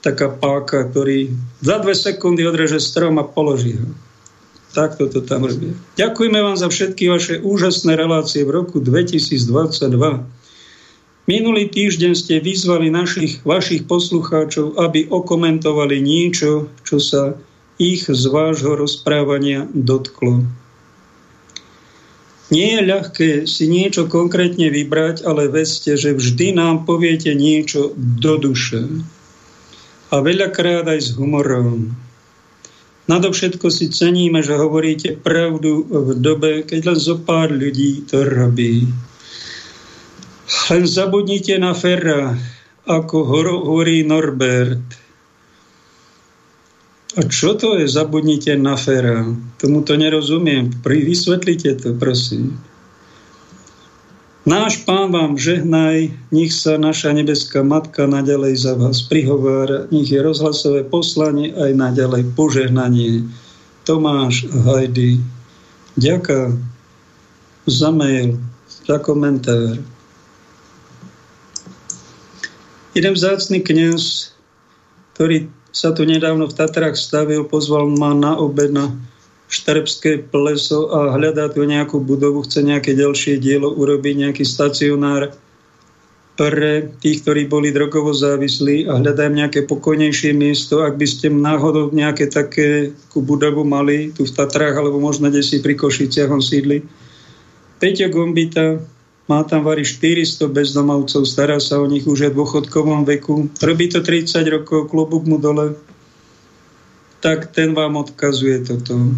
taká 0.00 0.32
páka, 0.32 0.88
ktorý 0.88 1.28
za 1.60 1.76
dve 1.82 1.92
sekundy 1.92 2.46
odreže 2.48 2.80
strom 2.80 3.20
a 3.20 3.24
položí 3.26 3.76
ho. 3.76 3.92
Takto 4.70 5.10
to 5.10 5.20
tam 5.26 5.44
robí. 5.44 5.74
Ďakujeme 5.98 6.40
vám 6.40 6.54
za 6.54 6.70
všetky 6.70 7.10
vaše 7.10 7.42
úžasné 7.42 7.98
relácie 7.98 8.46
v 8.46 8.54
roku 8.64 8.78
2022. 8.78 9.42
Minulý 11.26 11.64
týždeň 11.68 12.12
ste 12.14 12.38
vyzvali 12.38 12.88
našich, 12.88 13.42
vašich 13.42 13.84
poslucháčov, 13.90 14.78
aby 14.78 15.10
okomentovali 15.10 15.98
niečo, 15.98 16.70
čo 16.86 17.02
sa 17.02 17.34
ich 17.82 18.06
z 18.06 18.24
vášho 18.30 18.78
rozprávania 18.78 19.66
dotklo. 19.74 20.46
Nie 22.50 22.78
je 22.78 22.80
ľahké 22.82 23.30
si 23.46 23.70
niečo 23.70 24.10
konkrétne 24.10 24.74
vybrať, 24.74 25.22
ale 25.22 25.46
vedzte, 25.46 25.94
že 25.94 26.18
vždy 26.18 26.58
nám 26.58 26.82
poviete 26.82 27.30
niečo 27.30 27.94
do 27.94 28.42
duše. 28.42 29.06
A 30.10 30.18
veľakrát 30.18 30.90
aj 30.90 30.98
s 30.98 31.08
humorom. 31.14 31.94
Nadovšetko 33.06 33.70
si 33.70 33.90
ceníme, 33.90 34.42
že 34.42 34.58
hovoríte 34.58 35.18
pravdu 35.18 35.86
v 35.86 36.18
dobe, 36.18 36.66
keď 36.66 36.94
len 36.94 36.98
zo 36.98 37.22
pár 37.22 37.54
ľudí 37.54 38.06
to 38.10 38.26
robí. 38.26 38.86
Len 40.70 40.82
zabudnite 40.86 41.54
na 41.58 41.74
Ferra, 41.74 42.34
ako 42.86 43.16
hovorí 43.22 44.02
Norbert. 44.02 44.99
A 47.18 47.26
čo 47.26 47.58
to 47.58 47.74
je 47.74 47.90
zabudnite 47.90 48.54
na 48.54 48.78
Ferra? 48.78 49.26
Tomu 49.58 49.82
to 49.82 49.98
nerozumiem. 49.98 50.70
Vysvetlite 50.86 51.74
to, 51.82 51.98
prosím. 51.98 52.54
Náš 54.46 54.86
pán 54.88 55.12
vám 55.12 55.36
žehnaj, 55.36 56.16
nech 56.32 56.52
sa 56.54 56.80
naša 56.80 57.12
nebeská 57.12 57.60
matka 57.60 58.08
naďalej 58.08 58.62
za 58.62 58.72
vás 58.78 59.04
prihovára, 59.04 59.90
nech 59.92 60.08
je 60.08 60.16
rozhlasové 60.16 60.86
poslanie 60.86 61.52
aj 61.52 61.76
naďalej 61.76 62.30
požehnanie. 62.38 63.26
Tomáš 63.84 64.48
Hajdy. 64.48 65.20
Ďaká 65.98 66.56
za 67.66 67.90
mail, 67.90 68.38
za 68.86 68.96
komentár. 69.02 69.82
Jeden 72.96 73.12
vzácný 73.12 73.60
kniaz, 73.60 74.32
ktorý 75.14 75.52
sa 75.70 75.94
tu 75.94 76.02
nedávno 76.02 76.50
v 76.50 76.56
Tatrách 76.56 76.98
stavil, 76.98 77.46
pozval 77.46 77.90
ma 77.90 78.14
na 78.14 78.34
obed 78.38 78.70
na 78.74 78.90
Štrbské 79.50 80.30
pleso 80.30 80.94
a 80.94 81.10
hľadá 81.18 81.50
tu 81.50 81.66
nejakú 81.66 81.98
budovu, 81.98 82.46
chce 82.46 82.62
nejaké 82.62 82.94
ďalšie 82.94 83.42
dielo 83.42 83.74
urobiť, 83.74 84.14
nejaký 84.30 84.46
stacionár 84.46 85.34
pre 86.38 86.88
tých, 87.02 87.20
ktorí 87.26 87.50
boli 87.50 87.74
drogovo 87.74 88.14
závislí 88.14 88.88
a 88.88 88.96
hľadajú 88.96 89.30
nejaké 89.34 89.60
pokojnejšie 89.66 90.32
miesto. 90.32 90.86
Ak 90.86 90.96
by 90.96 91.04
ste 91.04 91.28
náhodou 91.28 91.90
nejaké 91.90 92.30
také 92.30 92.96
budovu 93.12 93.66
mali 93.66 94.14
tu 94.14 94.24
v 94.24 94.32
Tatrách, 94.32 94.78
alebo 94.78 95.02
možno 95.02 95.28
kde 95.28 95.42
si 95.44 95.60
pri 95.60 95.76
Košiciach 95.76 96.30
on 96.30 96.40
sídli. 96.40 96.80
Peťo 97.82 98.08
Gombita, 98.08 98.80
má 99.30 99.46
tam 99.46 99.62
vari 99.62 99.86
400 99.86 100.50
bezdomovcov, 100.50 101.22
stará 101.22 101.62
sa 101.62 101.78
o 101.78 101.86
nich 101.86 102.02
už 102.02 102.26
je 102.26 102.30
v 102.34 102.38
dôchodkovom 102.42 103.06
veku, 103.06 103.46
robí 103.62 103.86
to 103.86 104.02
30 104.02 104.42
rokov, 104.50 104.90
klobúk 104.90 105.22
mu 105.22 105.38
dole, 105.38 105.78
tak 107.22 107.54
ten 107.54 107.70
vám 107.70 107.94
odkazuje 107.94 108.66
toto. 108.66 109.14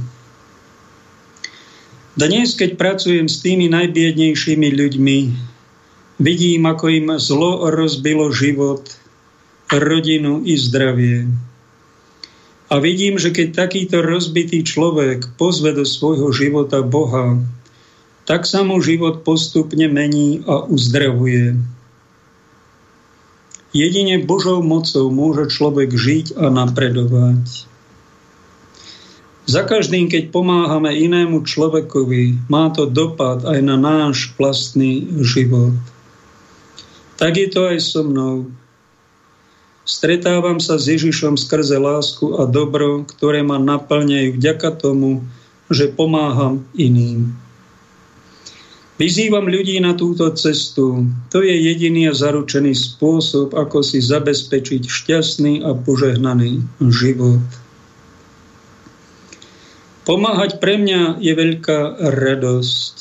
Dnes, 2.12 2.52
keď 2.52 2.76
pracujem 2.76 3.24
s 3.24 3.40
tými 3.40 3.72
najbiednejšími 3.72 4.68
ľuďmi, 4.68 5.18
vidím, 6.20 6.62
ako 6.68 6.84
im 6.92 7.08
zlo 7.16 7.72
rozbilo 7.72 8.28
život, 8.28 8.84
rodinu 9.72 10.44
i 10.44 10.60
zdravie. 10.60 11.32
A 12.68 12.76
vidím, 12.84 13.16
že 13.16 13.32
keď 13.32 13.64
takýto 13.64 14.04
rozbitý 14.04 14.60
človek 14.60 15.40
pozve 15.40 15.72
do 15.72 15.88
svojho 15.88 16.28
života 16.36 16.84
Boha, 16.84 17.40
tak 18.32 18.48
sa 18.48 18.64
mu 18.64 18.80
život 18.80 19.28
postupne 19.28 19.92
mení 19.92 20.40
a 20.48 20.64
uzdravuje. 20.64 21.52
Jedine 23.76 24.24
Božou 24.24 24.64
mocou 24.64 25.12
môže 25.12 25.52
človek 25.52 25.92
žiť 25.92 26.40
a 26.40 26.48
napredovať. 26.48 27.68
Za 29.44 29.68
každým, 29.68 30.08
keď 30.08 30.32
pomáhame 30.32 30.96
inému 30.96 31.44
človekovi, 31.44 32.48
má 32.48 32.72
to 32.72 32.88
dopad 32.88 33.44
aj 33.44 33.60
na 33.60 33.76
náš 33.76 34.32
vlastný 34.40 35.12
život. 35.20 35.76
Tak 37.20 37.36
je 37.36 37.52
to 37.52 37.68
aj 37.68 37.84
so 37.84 38.00
mnou. 38.00 38.48
Stretávam 39.84 40.56
sa 40.56 40.80
s 40.80 40.88
Ježišom 40.88 41.36
skrze 41.36 41.76
lásku 41.76 42.32
a 42.40 42.48
dobro, 42.48 43.04
ktoré 43.04 43.44
ma 43.44 43.60
naplňajú 43.60 44.40
vďaka 44.40 44.72
tomu, 44.80 45.20
že 45.68 45.92
pomáham 45.92 46.64
iným. 46.72 47.41
Vyzývam 49.00 49.48
ľudí 49.48 49.80
na 49.80 49.96
túto 49.96 50.28
cestu. 50.36 51.08
To 51.32 51.38
je 51.40 51.52
jediný 51.52 52.12
a 52.12 52.14
zaručený 52.14 52.76
spôsob, 52.76 53.56
ako 53.56 53.80
si 53.80 54.04
zabezpečiť 54.04 54.84
šťastný 54.84 55.64
a 55.64 55.72
požehnaný 55.72 56.60
život. 56.92 57.40
Pomáhať 60.02 60.60
pre 60.60 60.76
mňa 60.76 61.22
je 61.24 61.32
veľká 61.32 62.04
radosť. 62.04 62.96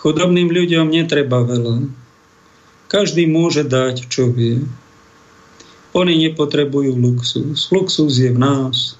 Chudobným 0.00 0.48
ľuďom 0.48 0.88
netreba 0.88 1.44
veľa. 1.44 1.86
Každý 2.90 3.30
môže 3.30 3.62
dať, 3.62 4.10
čo 4.10 4.32
vie. 4.32 4.64
Oni 5.94 6.14
nepotrebujú 6.28 6.98
luxus. 6.98 7.70
Luxus 7.70 8.18
je 8.18 8.30
v 8.32 8.38
nás. 8.38 8.99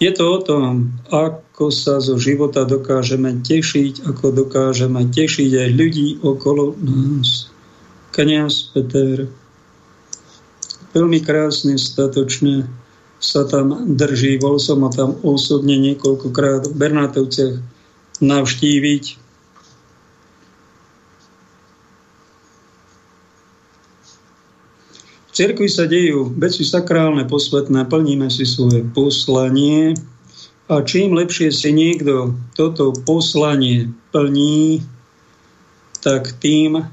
Je 0.00 0.08
to 0.16 0.24
o 0.32 0.38
tom, 0.40 0.96
ako 1.12 1.68
sa 1.68 2.00
zo 2.00 2.16
života 2.16 2.64
dokážeme 2.64 3.44
tešiť, 3.44 4.08
ako 4.08 4.32
dokážeme 4.32 5.04
tešiť 5.12 5.50
aj 5.60 5.70
ľudí 5.76 6.08
okolo 6.24 6.72
nás. 6.80 7.52
Kniaz 8.16 8.72
Peter 8.72 9.28
veľmi 10.96 11.20
krásne, 11.22 11.76
statočne 11.76 12.66
sa 13.20 13.44
tam 13.44 13.94
drží. 13.94 14.40
Bol 14.40 14.56
som 14.56 14.82
ho 14.82 14.90
tam 14.90 15.20
osobne 15.20 15.76
niekoľkokrát 15.76 16.72
v 16.72 16.74
Bernátovciach 16.74 17.54
navštíviť. 18.24 19.04
Cirkvi 25.40 25.72
sa 25.72 25.88
dejú 25.88 26.36
veci 26.36 26.68
sakrálne, 26.68 27.24
posvetné, 27.24 27.88
plníme 27.88 28.28
si 28.28 28.44
svoje 28.44 28.84
poslanie. 28.92 29.96
A 30.68 30.84
čím 30.84 31.16
lepšie 31.16 31.48
si 31.48 31.72
niekto 31.72 32.36
toto 32.52 32.92
poslanie 33.08 33.88
plní, 34.12 34.84
tak 36.04 36.36
tým 36.44 36.84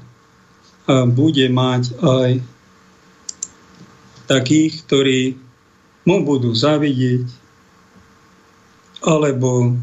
bude 0.88 1.46
mať 1.52 1.92
aj 2.00 2.30
takých, 4.32 4.72
ktorí 4.88 5.20
mu 6.08 6.24
budú 6.24 6.56
zavidieť, 6.56 7.28
alebo 9.04 9.76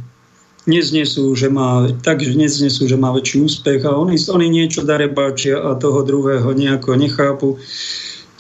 neznesú, 0.66 1.38
že 1.38 1.54
má, 1.54 1.86
tak 2.02 2.26
neznesú, 2.26 2.90
že 2.90 2.98
má 2.98 3.14
väčší 3.14 3.46
úspech 3.46 3.86
a 3.86 3.94
oni, 3.94 4.18
oni 4.18 4.48
niečo 4.50 4.82
darebáčia 4.82 5.62
a 5.62 5.78
toho 5.78 6.02
druhého 6.02 6.50
nejako 6.58 6.98
nechápu 6.98 7.62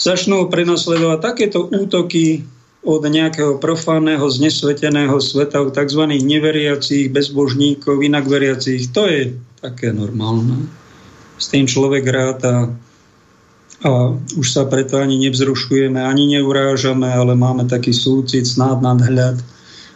začnú 0.05 0.45
prenasledovať 0.53 1.17
takéto 1.17 1.65
útoky 1.65 2.45
od 2.85 3.01
nejakého 3.01 3.57
profánneho, 3.57 4.29
znesveteného 4.29 5.17
sveta, 5.17 5.65
tzv. 5.73 6.05
neveriacich, 6.21 7.09
bezbožníkov, 7.09 8.05
inak 8.05 8.29
veriacich. 8.29 8.93
To 8.93 9.09
je 9.09 9.33
také 9.57 9.89
normálne. 9.89 10.69
S 11.41 11.49
tým 11.49 11.65
človek 11.65 12.05
ráta 12.05 12.69
a 13.81 13.89
už 14.37 14.47
sa 14.47 14.69
preto 14.69 15.01
ani 15.01 15.17
nevzrušujeme, 15.25 15.99
ani 15.99 16.37
neurážame, 16.37 17.09
ale 17.09 17.33
máme 17.33 17.65
taký 17.65 17.91
súcit, 17.91 18.45
snád 18.45 18.85
nadhľad. 18.85 19.41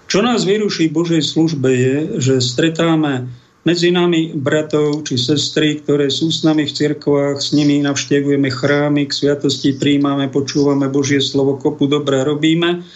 Čo 0.10 0.26
nás 0.26 0.42
vyruší 0.42 0.90
v 0.90 0.98
Božej 0.98 1.22
službe 1.22 1.70
je, 1.70 1.96
že 2.18 2.34
stretáme 2.42 3.30
medzi 3.68 3.92
nami 3.92 4.32
bratov 4.32 5.04
či 5.04 5.20
sestry, 5.20 5.84
ktoré 5.84 6.08
sú 6.08 6.32
s 6.32 6.48
nami 6.48 6.64
v 6.64 6.76
cirkvách, 6.76 7.44
s 7.44 7.52
nimi 7.52 7.84
navštevujeme 7.84 8.48
chrámy, 8.48 9.10
k 9.10 9.16
sviatosti 9.16 9.76
príjmame, 9.76 10.32
počúvame 10.32 10.88
Božie 10.88 11.20
slovo, 11.20 11.60
kopu 11.60 11.92
dobré 11.92 12.24
robíme. 12.24 12.88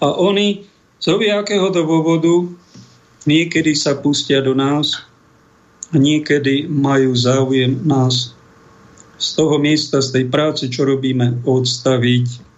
A 0.00 0.06
oni 0.16 0.68
z 1.00 1.06
hoviakého 1.08 1.72
dôvodu 1.72 2.44
niekedy 3.24 3.72
sa 3.72 3.96
pustia 3.96 4.44
do 4.44 4.52
nás 4.52 5.00
a 5.92 5.96
niekedy 5.96 6.68
majú 6.68 7.16
záujem 7.16 7.80
nás. 7.88 8.36
Z 9.20 9.36
toho 9.36 9.60
miesta, 9.60 10.00
z 10.00 10.16
tej 10.16 10.24
práce, 10.32 10.64
čo 10.72 10.88
robíme, 10.88 11.44
odstaviť. 11.44 12.48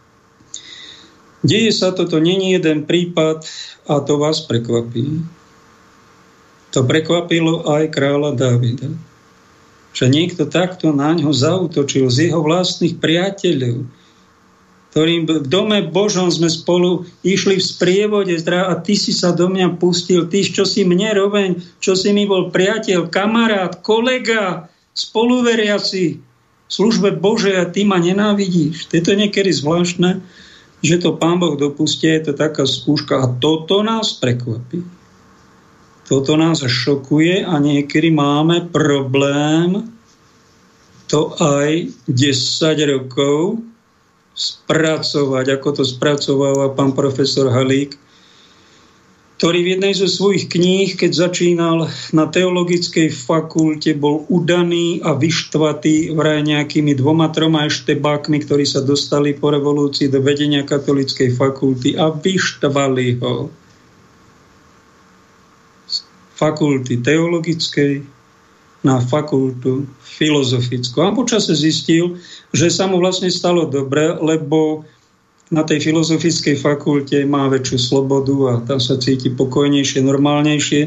Deje 1.43 1.75
sa 1.75 1.91
toto, 1.91 2.23
není 2.23 2.55
jeden 2.55 2.87
prípad 2.87 3.43
a 3.91 3.99
to 3.99 4.15
vás 4.15 4.47
prekvapí 4.47 5.41
to 6.73 6.81
prekvapilo 6.89 7.69
aj 7.69 7.93
kráľa 7.93 8.32
Davida. 8.35 8.89
Že 9.93 10.07
niekto 10.09 10.49
takto 10.49 10.89
na 10.97 11.12
ňo 11.12 11.36
zautočil 11.36 12.09
z 12.09 12.32
jeho 12.32 12.40
vlastných 12.40 12.97
priateľov, 12.97 13.85
ktorým 14.93 15.24
v 15.24 15.49
dome 15.49 15.85
Božom 15.89 16.28
sme 16.28 16.49
spolu 16.49 17.09
išli 17.24 17.61
v 17.61 17.65
sprievode 17.65 18.36
a 18.49 18.73
ty 18.81 18.97
si 18.97 19.12
sa 19.12 19.32
do 19.32 19.49
mňa 19.49 19.77
pustil, 19.81 20.28
ty, 20.28 20.44
čo 20.44 20.65
si 20.69 20.85
mne 20.85 21.16
roveň, 21.16 21.51
čo 21.81 21.97
si 21.97 22.12
mi 22.12 22.28
bol 22.28 22.53
priateľ, 22.53 23.09
kamarát, 23.09 23.81
kolega, 23.81 24.69
spoluveriaci 24.93 26.20
službe 26.69 27.20
Bože 27.20 27.53
a 27.57 27.69
ty 27.69 27.85
ma 27.85 28.01
nenávidíš. 28.01 28.89
Je 28.89 29.01
to 29.05 29.12
niekedy 29.12 29.53
zvláštne, 29.53 30.24
že 30.81 30.97
to 31.01 31.16
Pán 31.20 31.36
Boh 31.36 31.57
dopustí, 31.57 32.09
je 32.09 32.28
to 32.28 32.32
taká 32.32 32.65
skúška 32.65 33.20
a 33.20 33.28
toto 33.28 33.85
nás 33.85 34.16
prekvapí. 34.16 35.02
Toto 36.03 36.35
nás 36.35 36.61
šokuje 36.66 37.47
a 37.47 37.55
niekedy 37.62 38.11
máme 38.11 38.69
problém 38.74 39.93
to 41.12 41.37
aj 41.37 41.93
10 42.09 42.93
rokov 42.97 43.61
spracovať, 44.33 45.61
ako 45.61 45.69
to 45.77 45.85
spracováva 45.85 46.73
pán 46.73 46.97
profesor 46.97 47.53
Halík. 47.53 48.01
ktorý 49.37 49.59
v 49.61 49.70
jednej 49.77 49.93
zo 49.93 50.09
svojich 50.09 50.49
kníh, 50.49 50.95
keď 50.97 51.29
začínal 51.29 51.91
na 52.16 52.24
teologickej 52.31 53.11
fakulte, 53.12 53.93
bol 53.93 54.24
udaný 54.33 55.03
a 55.05 55.19
vyštvatý 55.19 56.15
vraj 56.15 56.47
nejakými 56.47 56.95
dvoma, 56.97 57.29
troma 57.29 57.66
eštebákmi, 57.69 58.47
ktorí 58.47 58.65
sa 58.65 58.81
dostali 58.81 59.35
po 59.35 59.53
revolúcii 59.53 60.09
do 60.09 60.23
vedenia 60.24 60.65
katolickej 60.65 61.35
fakulty 61.35 61.99
a 61.99 62.09
vyštvali 62.09 63.20
ho 63.20 63.62
fakulty 66.43 66.98
teologickej 66.98 68.02
na 68.82 68.98
fakultu 68.98 69.86
filozofickú. 70.02 71.06
A 71.06 71.14
počase 71.14 71.55
zistil, 71.55 72.19
že 72.51 72.66
sa 72.66 72.90
mu 72.90 72.98
vlastne 72.98 73.31
stalo 73.31 73.70
dobre, 73.70 74.10
lebo 74.19 74.82
na 75.55 75.62
tej 75.62 75.93
filozofickej 75.93 76.59
fakulte 76.59 77.23
má 77.23 77.47
väčšiu 77.47 77.78
slobodu 77.78 78.35
a 78.51 78.52
tam 78.66 78.82
sa 78.82 78.98
cíti 78.98 79.31
pokojnejšie, 79.31 80.02
normálnejšie. 80.02 80.82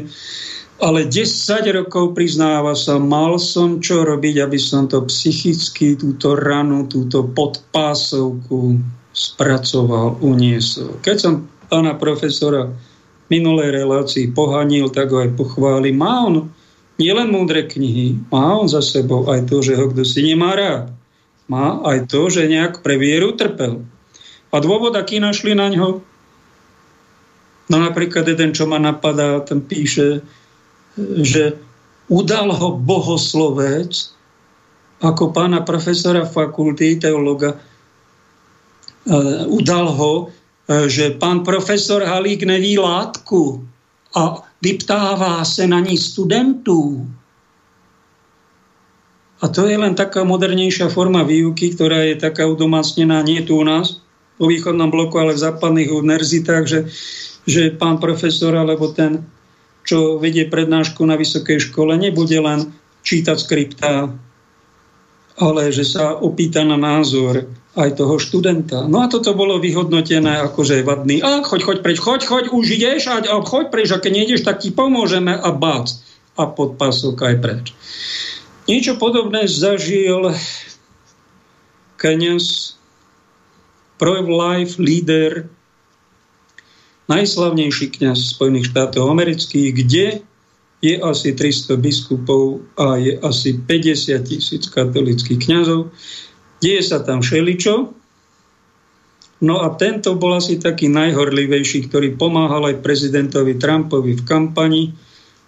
Ale 0.76 1.08
10 1.08 1.24
rokov 1.72 2.12
priznáva 2.12 2.76
sa, 2.76 3.00
mal 3.00 3.40
som 3.40 3.80
čo 3.80 4.04
robiť, 4.04 4.44
aby 4.44 4.60
som 4.60 4.84
to 4.84 5.00
psychicky, 5.08 5.96
túto 5.96 6.36
ranu, 6.36 6.84
túto 6.84 7.24
podpásovku 7.32 8.76
spracoval, 9.16 10.20
uniesol. 10.20 11.00
Keď 11.00 11.16
som 11.16 11.48
pána 11.72 11.96
profesora 11.96 12.68
minulej 13.26 13.74
relácii 13.74 14.30
pohanil, 14.30 14.90
tak 14.90 15.10
ho 15.10 15.22
aj 15.22 15.34
pochváli. 15.34 15.90
Má 15.90 16.26
on 16.30 16.50
nielen 16.96 17.28
múdre 17.28 17.66
knihy, 17.66 18.18
má 18.30 18.56
on 18.56 18.70
za 18.70 18.80
sebou 18.80 19.26
aj 19.28 19.50
to, 19.50 19.60
že 19.60 19.76
ho 19.76 19.90
kto 19.90 20.02
si 20.06 20.22
nemá 20.22 20.54
rád. 20.54 20.94
Má 21.46 21.82
aj 21.86 22.10
to, 22.10 22.26
že 22.26 22.50
nejak 22.50 22.82
pre 22.82 22.98
vieru 22.98 23.34
trpel. 23.34 23.86
A 24.50 24.56
dôvod, 24.62 24.96
aký 24.96 25.20
našli 25.20 25.52
na 25.52 25.68
ňo? 25.68 26.00
No 27.66 27.76
napríklad 27.82 28.24
jeden, 28.24 28.54
čo 28.54 28.64
ma 28.64 28.78
napadá, 28.78 29.42
ten 29.42 29.60
píše, 29.60 30.22
že 31.20 31.58
udal 32.08 32.54
ho 32.54 32.78
bohoslovec 32.78 34.14
ako 35.02 35.34
pána 35.34 35.60
profesora 35.60 36.24
fakulty, 36.24 36.96
teologa, 36.96 37.60
udal 39.50 39.92
ho, 39.92 40.32
že 40.66 41.14
pán 41.14 41.46
profesor 41.46 42.02
Halík 42.02 42.42
neví 42.42 42.78
látku 42.78 43.62
a 44.14 44.42
vyptává 44.62 45.44
se 45.44 45.66
na 45.66 45.80
ní 45.80 45.98
studentů. 45.98 47.06
A 49.42 49.48
to 49.48 49.68
je 49.68 49.78
len 49.78 49.94
taká 49.94 50.24
modernejšia 50.24 50.88
forma 50.88 51.20
výuky, 51.22 51.76
ktorá 51.76 52.08
je 52.08 52.16
taká 52.16 52.48
udomácnená 52.48 53.20
nie 53.20 53.44
tu 53.44 53.60
u 53.60 53.64
nás, 53.68 54.00
vo 54.40 54.48
východnom 54.48 54.88
bloku, 54.88 55.20
ale 55.20 55.36
v 55.36 55.44
západných 55.44 55.92
univerzitách, 55.92 56.64
že, 56.64 56.80
že 57.44 57.72
pán 57.76 58.00
profesor 58.00 58.56
alebo 58.56 58.92
ten, 58.96 59.28
čo 59.84 60.16
vedie 60.16 60.48
prednášku 60.48 61.04
na 61.04 61.20
vysokej 61.20 61.68
škole, 61.68 61.96
nebude 62.00 62.36
len 62.40 62.72
čítať 63.04 63.36
skriptá, 63.36 64.08
ale 65.36 65.62
že 65.68 65.84
sa 65.84 66.16
opýta 66.16 66.64
na 66.64 66.80
názor 66.80 67.44
aj 67.76 68.00
toho 68.00 68.16
študenta. 68.16 68.88
No 68.88 69.04
a 69.04 69.06
toto 69.12 69.36
bolo 69.36 69.60
vyhodnotené 69.60 70.40
ako, 70.40 70.64
že 70.64 70.80
vadný. 70.80 71.20
A 71.20 71.44
choď, 71.44 71.60
choď 71.62 71.78
preč, 71.84 71.98
choď, 72.00 72.20
choď, 72.24 72.44
už 72.50 72.66
ideš 72.72 73.12
a, 73.12 73.20
a 73.20 73.36
choď 73.44 73.68
preč, 73.68 73.92
a 73.92 74.00
keď 74.00 74.12
nejdeš, 74.16 74.42
tak 74.48 74.64
ti 74.64 74.72
pomôžeme 74.72 75.36
a 75.36 75.50
bác. 75.52 75.92
A 76.40 76.48
pod 76.48 76.80
pások 76.80 77.20
aj 77.20 77.36
preč. 77.44 77.64
Niečo 78.66 78.96
podobné 78.96 79.44
zažil 79.46 80.32
kniaz 82.00 82.76
pro-life 83.96 84.76
líder, 84.76 85.48
najslavnejší 87.08 87.86
kňaz 87.96 88.36
Spojených 88.36 88.72
štátov 88.74 89.08
amerických, 89.08 89.70
kde 89.72 90.06
je 90.84 90.94
asi 91.00 91.32
300 91.32 91.80
biskupov 91.80 92.60
a 92.76 93.00
je 93.00 93.16
asi 93.24 93.56
50 93.56 94.28
tisíc 94.28 94.68
katolických 94.68 95.40
kňazov. 95.40 95.88
Deje 96.66 96.82
sa 96.82 96.98
tam 96.98 97.22
všeličo. 97.22 97.94
No 99.46 99.62
a 99.62 99.70
tento 99.78 100.18
bol 100.18 100.34
asi 100.34 100.58
taký 100.58 100.90
najhorlivejší, 100.90 101.86
ktorý 101.86 102.18
pomáhal 102.18 102.74
aj 102.74 102.82
prezidentovi 102.82 103.54
Trumpovi 103.54 104.18
v 104.18 104.26
kampani. 104.26 104.90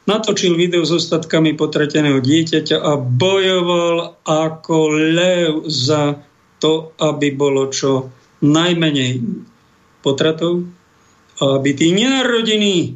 Natočil 0.07 0.55
video 0.55 0.87
s 0.87 0.95
ostatkami 0.95 1.59
potrateného 1.59 2.23
dieťaťa 2.23 2.79
a 2.79 2.95
bojoval 3.03 4.23
ako 4.23 4.79
lev 4.95 5.67
za 5.67 6.23
to, 6.63 6.95
aby 7.03 7.35
bolo 7.35 7.67
čo 7.75 8.15
najmenej 8.39 9.19
potratov 10.07 10.71
a 11.43 11.59
aby 11.59 11.75
tí 11.75 11.91
nenarodení 11.99 12.95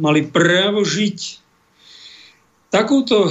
mali 0.00 0.24
právo 0.24 0.80
žiť. 0.80 1.18
Takúto, 2.72 3.28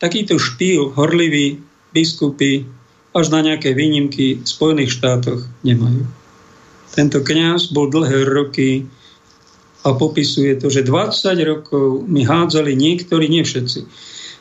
takýto 0.00 0.40
štýl 0.40 0.96
horlivý 0.96 1.60
biskupy 1.92 2.79
až 3.10 3.26
na 3.34 3.42
nejaké 3.42 3.74
výnimky 3.74 4.42
v 4.42 4.46
Spojených 4.46 4.94
štátoch 4.94 5.42
nemajú. 5.66 6.06
Tento 6.94 7.22
kňaz 7.22 7.70
bol 7.70 7.90
dlhé 7.90 8.26
roky 8.26 8.86
a 9.86 9.94
popisuje 9.94 10.58
to, 10.60 10.68
že 10.68 10.86
20 10.86 11.38
rokov 11.46 12.04
mi 12.06 12.26
hádzali 12.26 12.76
niektorí, 12.76 13.30
nie 13.30 13.46
všetci, 13.46 13.80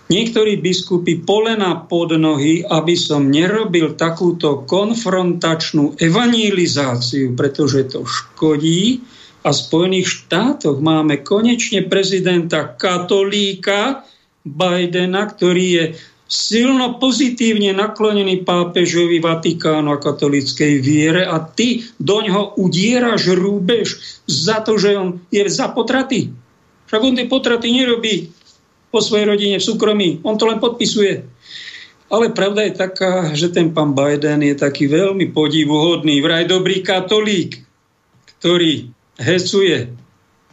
niektorí 0.09 0.59
biskupy 0.59 1.21
polena 1.21 1.77
pod 1.85 2.17
nohy, 2.17 2.65
aby 2.65 2.97
som 2.97 3.29
nerobil 3.29 3.95
takúto 3.95 4.65
konfrontačnú 4.65 5.95
evangelizáciu, 5.95 7.37
pretože 7.37 7.87
to 7.93 8.03
škodí. 8.03 8.99
A 9.39 9.55
v 9.55 9.61
Spojených 9.63 10.07
štátoch 10.27 10.83
máme 10.83 11.23
konečne 11.23 11.87
prezidenta 11.87 12.75
katolíka 12.75 14.03
Bidena, 14.43 15.31
ktorý 15.31 15.65
je 15.71 15.85
silno 16.29 17.01
pozitívne 17.01 17.73
naklonený 17.73 18.45
pápežovi 18.45 19.17
Vatikánu 19.17 19.89
a 19.89 19.97
katolíckej 19.97 20.77
viere 20.77 21.25
a 21.25 21.41
ty 21.41 21.81
do 21.97 22.21
ňoho 22.21 22.61
udieraš 22.61 23.33
rúbež 23.33 23.97
za 24.29 24.61
to, 24.61 24.77
že 24.77 24.93
on 24.93 25.17
je 25.33 25.41
za 25.49 25.73
potraty. 25.73 26.29
Však 26.85 27.01
on 27.01 27.17
tie 27.17 27.25
potraty 27.25 27.73
nerobí 27.73 28.29
po 28.93 29.01
svojej 29.01 29.25
rodine 29.25 29.57
v 29.57 29.67
súkromí. 29.67 30.09
On 30.21 30.37
to 30.37 30.45
len 30.45 30.61
podpisuje. 30.61 31.25
Ale 32.09 32.33
pravda 32.33 32.65
je 32.65 32.73
taká, 32.73 33.33
že 33.37 33.53
ten 33.53 33.73
pán 33.73 33.93
Biden 33.93 34.41
je 34.41 34.57
taký 34.57 34.89
veľmi 34.89 35.29
podivuhodný, 35.29 36.21
vraj 36.25 36.49
dobrý 36.49 36.81
katolík, 36.81 37.61
ktorý 38.37 38.89
hecuje 39.17 39.93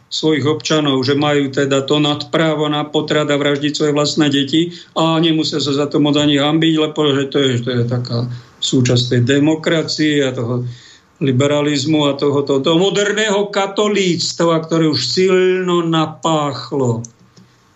svojich 0.07 0.47
občanov, 0.47 1.03
že 1.03 1.19
majú 1.19 1.51
teda 1.51 1.83
to 1.83 1.99
nadprávo 1.99 2.71
na 2.71 2.87
potrat 2.87 3.27
a 3.27 3.35
vraždiť 3.35 3.71
svoje 3.75 3.91
vlastné 3.91 4.31
deti 4.31 4.71
a 4.95 5.19
nemusia 5.19 5.59
sa 5.59 5.75
za 5.75 5.85
to 5.91 5.99
moc 5.99 6.15
ani 6.15 6.39
hambiť, 6.39 6.73
lebo 6.79 6.99
že 7.11 7.25
to 7.27 7.37
je, 7.43 7.53
to 7.59 7.69
je 7.75 7.83
taká 7.83 8.27
súčasť 8.63 9.03
tej 9.13 9.21
demokracie 9.27 10.23
a 10.23 10.31
toho 10.31 10.63
liberalizmu 11.19 12.07
a 12.07 12.15
toho, 12.15 12.45
toho, 12.45 12.61
toho 12.61 12.77
moderného 12.77 13.49
katolíctva, 13.49 14.63
ktoré 14.63 14.87
už 14.87 15.01
silno 15.01 15.83
napáchlo 15.83 17.03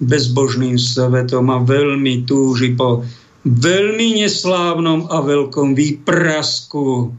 bezbožným 0.01 0.79
svetom 0.81 1.51
a 1.53 1.61
veľmi 1.61 2.25
túži 2.25 2.73
po 2.73 3.05
veľmi 3.45 4.21
neslávnom 4.21 5.09
a 5.09 5.17
veľkom 5.21 5.73
výprasku 5.73 7.09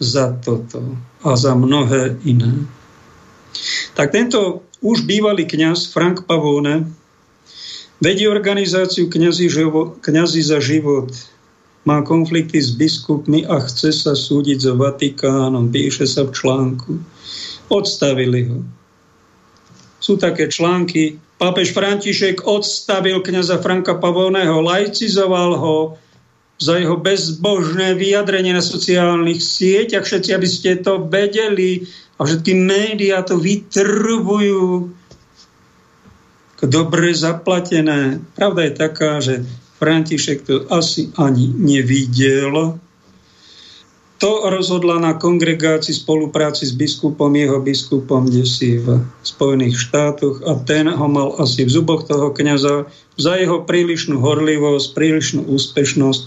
za 0.00 0.32
toto 0.40 0.96
a 1.24 1.32
za 1.36 1.52
mnohé 1.56 2.16
iné. 2.24 2.64
Tak 3.96 4.12
tento 4.12 4.62
už 4.84 5.08
bývalý 5.08 5.48
kňaz 5.48 5.88
Frank 5.90 6.28
Pavone 6.28 6.88
vedie 8.00 8.28
organizáciu 8.28 9.08
kňazi, 9.08 9.48
kňazi 10.04 10.42
za 10.44 10.60
život, 10.60 11.12
má 11.86 12.02
konflikty 12.02 12.58
s 12.58 12.74
biskupmi 12.74 13.46
a 13.46 13.62
chce 13.62 13.94
sa 13.94 14.12
súdiť 14.12 14.58
s 14.58 14.68
Vatikánom, 14.74 15.70
píše 15.70 16.04
sa 16.04 16.26
v 16.26 16.34
článku. 16.34 16.98
Odstavili 17.70 18.50
ho. 18.50 18.58
Sú 20.02 20.18
také 20.18 20.50
články, 20.50 21.18
Pápež 21.36 21.76
František 21.76 22.48
odstavil 22.48 23.20
kniaza 23.20 23.60
Franka 23.60 24.00
Pavovného, 24.00 24.64
laicizoval 24.64 25.60
ho 25.60 25.76
za 26.56 26.80
jeho 26.80 26.96
bezbožné 26.96 27.92
vyjadrenie 27.96 28.56
na 28.56 28.64
sociálnych 28.64 29.44
sieťach. 29.44 30.08
Všetci, 30.08 30.30
aby 30.32 30.48
ste 30.48 30.80
to 30.80 31.04
vedeli 31.04 31.84
a 32.16 32.24
všetky 32.24 32.52
médiá 32.56 33.20
to 33.20 33.36
vytrbujú 33.36 34.88
dobre 36.64 37.12
zaplatené. 37.12 38.24
Pravda 38.32 38.60
je 38.64 38.72
taká, 38.72 39.12
že 39.20 39.44
František 39.76 40.38
to 40.48 40.64
asi 40.72 41.12
ani 41.20 41.52
nevidel, 41.52 42.80
to 44.16 44.48
rozhodla 44.48 44.96
na 44.96 45.12
kongregácii 45.12 45.92
spolupráci 45.92 46.64
s 46.64 46.72
biskupom, 46.72 47.28
jeho 47.36 47.60
biskupom, 47.60 48.24
kde 48.24 48.48
si 48.48 48.80
v 48.80 49.04
Spojených 49.20 49.76
štátoch 49.76 50.40
a 50.48 50.56
ten 50.64 50.88
ho 50.88 51.06
mal 51.08 51.36
asi 51.36 51.68
v 51.68 51.70
zuboch 51.70 52.08
toho 52.08 52.32
kniaza 52.32 52.88
za 53.20 53.36
jeho 53.36 53.68
prílišnú 53.68 54.16
horlivosť, 54.16 54.96
prílišnú 54.96 55.40
úspešnosť. 55.52 56.22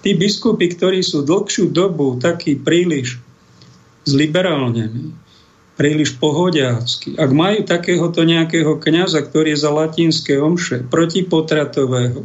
Tí 0.00 0.16
biskupy, 0.16 0.72
ktorí 0.72 1.04
sú 1.04 1.28
dlhšiu 1.28 1.76
dobu 1.76 2.16
taký 2.16 2.56
príliš 2.56 3.20
zliberálnení, 4.08 5.12
príliš 5.76 6.16
pohodiacky. 6.16 7.20
Ak 7.20 7.36
majú 7.36 7.68
takéhoto 7.68 8.24
nejakého 8.24 8.80
kňaza, 8.80 9.28
ktorý 9.28 9.52
je 9.52 9.60
za 9.60 9.70
latinské 9.76 10.40
omše, 10.40 10.88
protipotratového, 10.88 12.24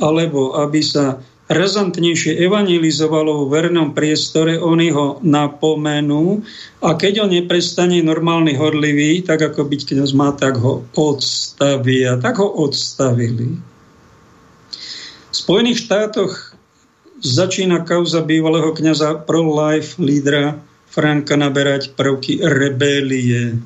alebo 0.00 0.56
aby 0.56 0.80
sa 0.80 1.20
razantnejšie 1.46 2.42
evangelizovalo 2.42 3.46
v 3.46 3.50
vernom 3.54 3.94
priestore, 3.94 4.58
oni 4.58 4.90
ho 4.90 5.22
napomenú 5.22 6.42
a 6.82 6.98
keď 6.98 7.26
on 7.26 7.30
neprestane 7.30 8.02
normálny 8.02 8.58
horlivý, 8.58 9.22
tak 9.22 9.46
ako 9.46 9.70
byť 9.70 9.80
kniaz 9.94 10.10
má, 10.10 10.34
tak 10.34 10.58
ho 10.58 10.82
odstavia. 10.98 12.18
Tak 12.18 12.42
ho 12.42 12.50
odstavili. 12.50 13.62
V 15.30 15.34
Spojených 15.34 15.86
štátoch 15.86 16.58
začína 17.22 17.86
kauza 17.86 18.26
bývalého 18.26 18.74
kniaza 18.74 19.14
pro-life 19.14 20.02
lídra 20.02 20.58
Franka 20.90 21.38
naberať 21.38 21.94
prvky 21.94 22.42
rebélie. 22.42 23.60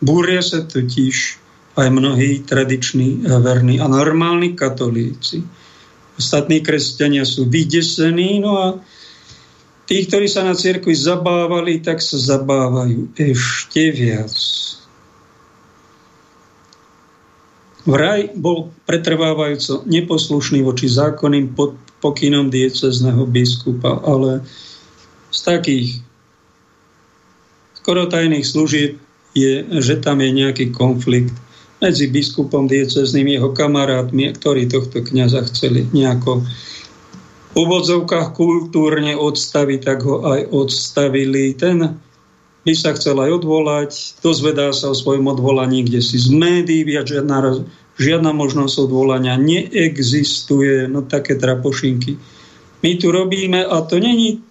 Búria 0.00 0.40
sa 0.40 0.64
totiž 0.64 1.36
aj 1.76 1.88
mnohí 1.90 2.42
tradiční, 2.46 3.26
verní 3.42 3.82
a 3.82 3.86
normálni 3.90 4.54
katolíci 4.56 5.44
Ostatní 6.18 6.60
kresťania 6.60 7.22
sú 7.22 7.46
vydesení, 7.46 8.42
no 8.42 8.58
a 8.58 8.66
tí, 9.86 10.02
ktorí 10.02 10.26
sa 10.26 10.42
na 10.42 10.58
cirkvi 10.58 10.92
zabávali, 10.92 11.78
tak 11.78 12.02
sa 12.02 12.18
zabávajú 12.18 13.14
ešte 13.14 13.94
viac. 13.94 14.34
Vraj 17.88 18.34
bol 18.36 18.74
pretrvávajúco 18.84 19.86
neposlušný 19.88 20.60
voči 20.60 20.92
zákonným 20.92 21.56
pokynom 22.04 22.52
diecezného 22.52 23.24
biskupa, 23.24 24.02
ale 24.04 24.44
z 25.32 25.40
takých 25.40 25.88
skoro 27.80 28.04
tajných 28.04 28.44
služieb 28.44 29.00
je, 29.32 29.64
že 29.80 29.94
tam 30.04 30.20
je 30.20 30.30
nejaký 30.34 30.74
konflikt 30.76 31.32
medzi 31.78 32.10
biskupom 32.10 32.66
diecezným 32.66 33.38
jeho 33.38 33.50
kamarátmi, 33.54 34.34
ktorí 34.34 34.66
tohto 34.66 35.02
kniaza 35.02 35.46
chceli 35.46 35.86
nejako 35.94 36.42
v 37.48 37.54
úvodzovkách 37.54 38.34
kultúrne 38.34 39.16
odstaviť, 39.16 39.80
tak 39.82 39.98
ho 40.04 40.26
aj 40.26 40.52
odstavili. 40.52 41.56
Ten 41.56 41.96
by 42.66 42.72
sa 42.76 42.92
chcel 42.92 43.16
aj 43.16 43.40
odvolať, 43.40 43.90
dozvedá 44.20 44.74
sa 44.76 44.92
o 44.92 44.98
svojom 44.98 45.32
odvolaní, 45.32 45.86
kde 45.86 46.04
si 46.04 46.20
z 46.20 46.28
médií, 46.34 46.84
viac 46.84 47.08
žiadna, 47.08 47.64
žiadna 47.96 48.30
možnosť 48.36 48.84
odvolania 48.84 49.40
neexistuje, 49.40 50.90
no 50.90 51.06
také 51.06 51.40
trapošinky. 51.40 52.20
My 52.84 53.00
tu 53.00 53.10
robíme, 53.10 53.64
a 53.64 53.80
to 53.82 53.98
není, 53.98 54.44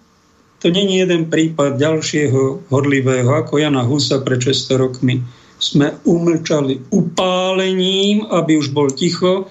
to 0.58 0.68
není 0.68 0.98
jeden 0.98 1.30
prípad 1.30 1.78
ďalšieho 1.78 2.68
horlivého, 2.68 3.30
ako 3.30 3.62
Jana 3.62 3.86
Husa 3.86 4.20
pred 4.20 4.42
600 4.42 4.74
rokmi 4.74 5.22
sme 5.58 5.98
umlčali 6.06 6.88
upálením, 6.94 8.30
aby 8.30 8.58
už 8.58 8.70
bol 8.70 8.88
ticho. 8.94 9.50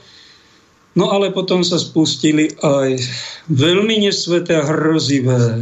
No 0.98 1.14
ale 1.14 1.30
potom 1.30 1.62
sa 1.62 1.78
spustili 1.78 2.58
aj 2.58 2.98
veľmi 3.54 4.02
nesveté 4.02 4.58
a 4.58 4.66
hrozivé 4.66 5.62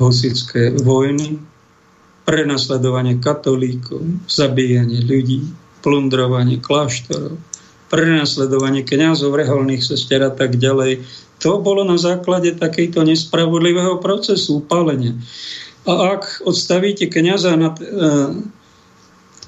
hosické 0.00 0.74
vojny, 0.74 1.38
prenasledovanie 2.24 3.20
katolíkov, 3.20 4.00
zabíjanie 4.26 5.04
ľudí, 5.04 5.44
plundrovanie 5.84 6.58
kláštorov, 6.58 7.36
prenasledovanie 7.92 8.82
kňazov, 8.82 9.36
reholných 9.36 9.84
sestier 9.84 10.24
a 10.24 10.32
tak 10.32 10.56
ďalej. 10.56 11.04
To 11.44 11.60
bolo 11.60 11.84
na 11.84 12.00
základe 12.00 12.56
takejto 12.56 13.04
nespravodlivého 13.04 14.00
procesu 14.00 14.64
upálenia. 14.64 15.12
A 15.84 16.16
ak 16.16 16.40
odstavíte 16.48 17.12
kniaza, 17.12 17.52
na, 17.60 17.76
e, 17.76 17.84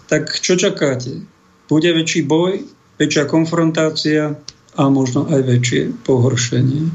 tak 0.05 0.37
čo 0.37 0.61
čakáte? 0.61 1.25
Bude 1.65 1.97
väčší 1.97 2.29
boj, 2.29 2.61
väčšia 3.01 3.25
konfrontácia 3.25 4.37
a 4.77 4.83
možno 4.93 5.25
aj 5.33 5.41
väčšie 5.49 5.97
pohoršenie. 6.05 6.93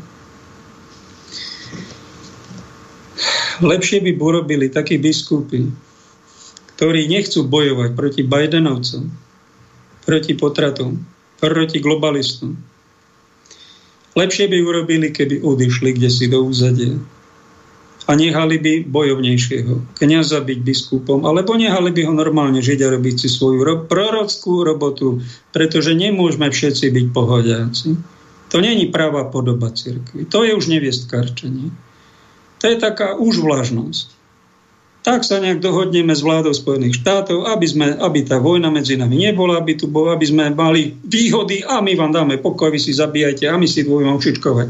Lepšie 3.61 3.97
by 4.01 4.11
urobili 4.17 4.69
takí 4.69 5.01
biskupy, 5.01 5.69
ktorí 6.77 7.09
nechcú 7.09 7.45
bojovať 7.45 7.97
proti 7.97 8.21
Bidenovcom, 8.21 9.09
proti 10.05 10.33
potratom, 10.37 11.01
proti 11.41 11.77
globalistom. 11.81 12.57
Lepšie 14.13 14.49
by 14.49 14.57
urobili, 14.61 15.09
keby 15.09 15.41
odišli 15.41 15.97
kde 15.97 16.09
si 16.13 16.25
do 16.29 16.45
úzadia 16.45 16.97
a 18.09 18.11
nehali 18.17 18.57
by 18.57 18.73
bojovnejšieho 18.89 19.93
kniaza 19.93 20.41
byť 20.41 20.59
biskupom, 20.65 21.21
alebo 21.23 21.53
nehali 21.53 21.93
by 21.93 22.09
ho 22.09 22.13
normálne 22.17 22.57
žiť 22.57 22.79
a 22.81 22.91
robiť 22.97 23.15
si 23.25 23.27
svoju 23.29 23.61
ro- 23.61 23.83
prorockú 23.85 24.65
robotu, 24.65 25.21
pretože 25.53 25.93
nemôžeme 25.93 26.49
všetci 26.49 26.85
byť 26.89 27.05
pohodiaci. 27.13 27.89
To 28.51 28.57
není 28.59 28.91
pravá 28.91 29.31
podoba 29.31 29.71
cirkvi. 29.71 30.27
To 30.27 30.43
je 30.43 30.51
už 30.51 30.67
neviestkarčenie. 30.67 31.71
To 32.59 32.63
je 32.67 32.77
taká 32.77 33.15
už 33.15 33.39
vlažnosť. 33.39 34.21
Tak 35.01 35.25
sa 35.25 35.41
nejak 35.41 35.65
dohodneme 35.65 36.13
s 36.13 36.21
vládou 36.21 36.53
Spojených 36.53 37.01
štátov, 37.01 37.49
aby, 37.49 37.65
sme, 37.65 37.97
aby 37.97 38.21
tá 38.21 38.37
vojna 38.37 38.69
medzi 38.69 38.93
nami 39.01 39.17
nebola, 39.17 39.57
aby, 39.57 39.73
tu 39.73 39.89
bol, 39.89 40.13
aby 40.13 40.29
sme 40.29 40.53
mali 40.53 40.93
výhody 41.01 41.65
a 41.65 41.81
my 41.81 41.97
vám 41.97 42.13
dáme 42.13 42.37
pokoj, 42.37 42.69
vy 42.69 42.77
si 42.77 42.93
zabíjajte 42.93 43.49
a 43.49 43.57
my 43.57 43.65
si 43.65 43.81
budeme 43.81 44.13
ušičkovať. 44.13 44.67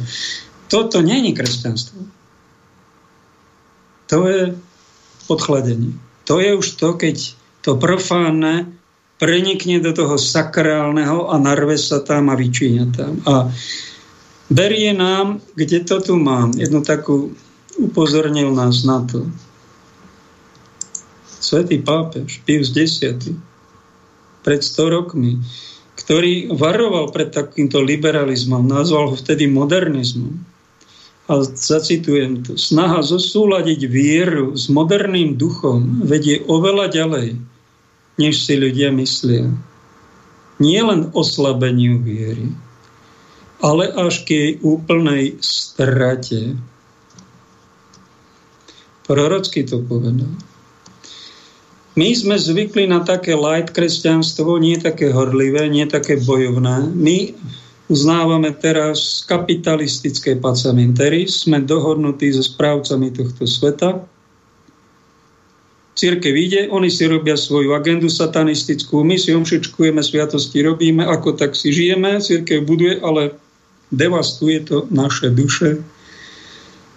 Toto 0.72 1.04
není 1.04 1.36
kresťanstvo. 1.36 2.21
To 4.12 4.28
je 4.28 4.60
odchladenie. 5.32 5.96
To 6.28 6.44
je 6.44 6.52
už 6.52 6.68
to, 6.76 7.00
keď 7.00 7.16
to 7.64 7.80
profánne 7.80 8.76
prenikne 9.16 9.80
do 9.80 9.96
toho 9.96 10.20
sakrálneho 10.20 11.32
a 11.32 11.40
narve 11.40 11.80
sa 11.80 12.04
tam 12.04 12.28
a 12.28 12.36
vyčíňa 12.36 12.86
tam. 12.92 13.14
A 13.24 13.48
berie 14.52 14.92
nám, 14.92 15.40
kde 15.56 15.88
to 15.88 16.04
tu 16.04 16.20
mám, 16.20 16.52
jednu 16.58 16.84
takú, 16.84 17.32
upozornil 17.80 18.52
nás 18.52 18.84
na 18.84 19.06
to. 19.08 19.30
Svetý 21.40 21.80
pápež, 21.80 22.44
Pius 22.44 22.76
X, 22.76 23.32
pred 24.42 24.62
100 24.62 24.96
rokmi, 24.98 25.40
ktorý 25.96 26.52
varoval 26.52 27.14
pred 27.14 27.30
takýmto 27.30 27.80
liberalizmom, 27.80 28.66
nazval 28.66 29.14
ho 29.14 29.16
vtedy 29.16 29.46
modernizmom 29.48 30.51
a 31.32 31.40
zacitujem 31.48 32.44
to, 32.44 32.60
snaha 32.60 33.00
zosúľadiť 33.00 33.88
vieru 33.88 34.52
s 34.52 34.68
moderným 34.68 35.40
duchom 35.40 36.04
vedie 36.04 36.44
oveľa 36.44 36.92
ďalej, 36.92 37.40
než 38.20 38.36
si 38.44 38.60
ľudia 38.60 38.92
myslia. 38.92 39.48
Nie 40.60 40.84
len 40.84 41.08
oslabeniu 41.16 42.04
viery, 42.04 42.52
ale 43.64 43.88
až 43.96 44.28
k 44.28 44.30
jej 44.36 44.52
úplnej 44.60 45.40
strate. 45.40 46.60
Prorocky 49.08 49.64
to 49.64 49.80
povedal. 49.80 50.36
My 51.96 52.12
sme 52.12 52.36
zvykli 52.36 52.92
na 52.92 53.04
také 53.08 53.40
light 53.40 53.72
kresťanstvo, 53.72 54.60
nie 54.60 54.80
také 54.80 55.16
horlivé, 55.16 55.68
nie 55.72 55.88
také 55.88 56.20
bojovné. 56.20 56.92
My 56.92 57.36
uznávame 57.92 58.56
teraz 58.56 59.28
kapitalistické 59.28 60.40
pacamentery, 60.40 61.28
sme 61.28 61.60
dohodnutí 61.60 62.32
so 62.32 62.40
správcami 62.40 63.12
tohto 63.12 63.44
sveta. 63.44 64.08
Církev 65.92 66.34
ide, 66.34 66.62
oni 66.72 66.88
si 66.88 67.04
robia 67.04 67.36
svoju 67.36 67.76
agendu 67.76 68.08
satanistickú, 68.08 69.04
my 69.04 69.20
si 69.20 69.36
omšičkujeme, 69.36 70.00
sviatosti 70.00 70.64
robíme, 70.64 71.04
ako 71.04 71.36
tak 71.36 71.52
si 71.52 71.76
žijeme, 71.76 72.24
církev 72.24 72.64
buduje, 72.64 73.04
ale 73.04 73.36
devastuje 73.92 74.64
to 74.64 74.88
naše 74.88 75.28
duše, 75.36 75.84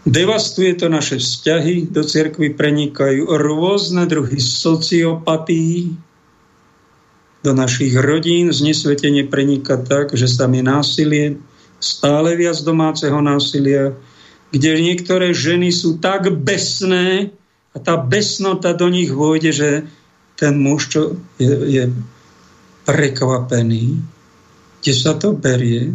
devastuje 0.07 0.79
to 0.79 0.87
naše 0.87 1.19
vzťahy, 1.19 1.91
do 1.91 2.07
cirkvy 2.07 2.55
prenikajú 2.55 3.35
rôzne 3.35 4.07
druhy 4.07 4.39
sociopatí, 4.39 5.91
do 7.45 7.53
našich 7.53 7.93
rodín. 7.93 8.49
Znesvetenie 8.49 9.29
preniká 9.29 9.77
tak, 9.77 10.16
že 10.16 10.25
sa 10.25 10.49
mi 10.49 10.65
násilie, 10.65 11.37
stále 11.77 12.33
viac 12.41 12.57
domáceho 12.65 13.21
násilia, 13.21 13.93
kde 14.49 14.81
niektoré 14.81 15.37
ženy 15.37 15.69
sú 15.69 16.01
tak 16.01 16.33
besné 16.33 17.37
a 17.75 17.77
tá 17.77 18.01
besnota 18.01 18.73
do 18.73 18.89
nich 18.89 19.12
vôjde, 19.12 19.53
že 19.53 19.71
ten 20.41 20.57
muž, 20.57 20.89
čo 20.89 21.01
je, 21.37 21.53
je 21.69 21.85
prekvapený, 22.89 24.01
kde 24.81 24.93
sa 24.97 25.12
to 25.15 25.37
berie. 25.37 25.93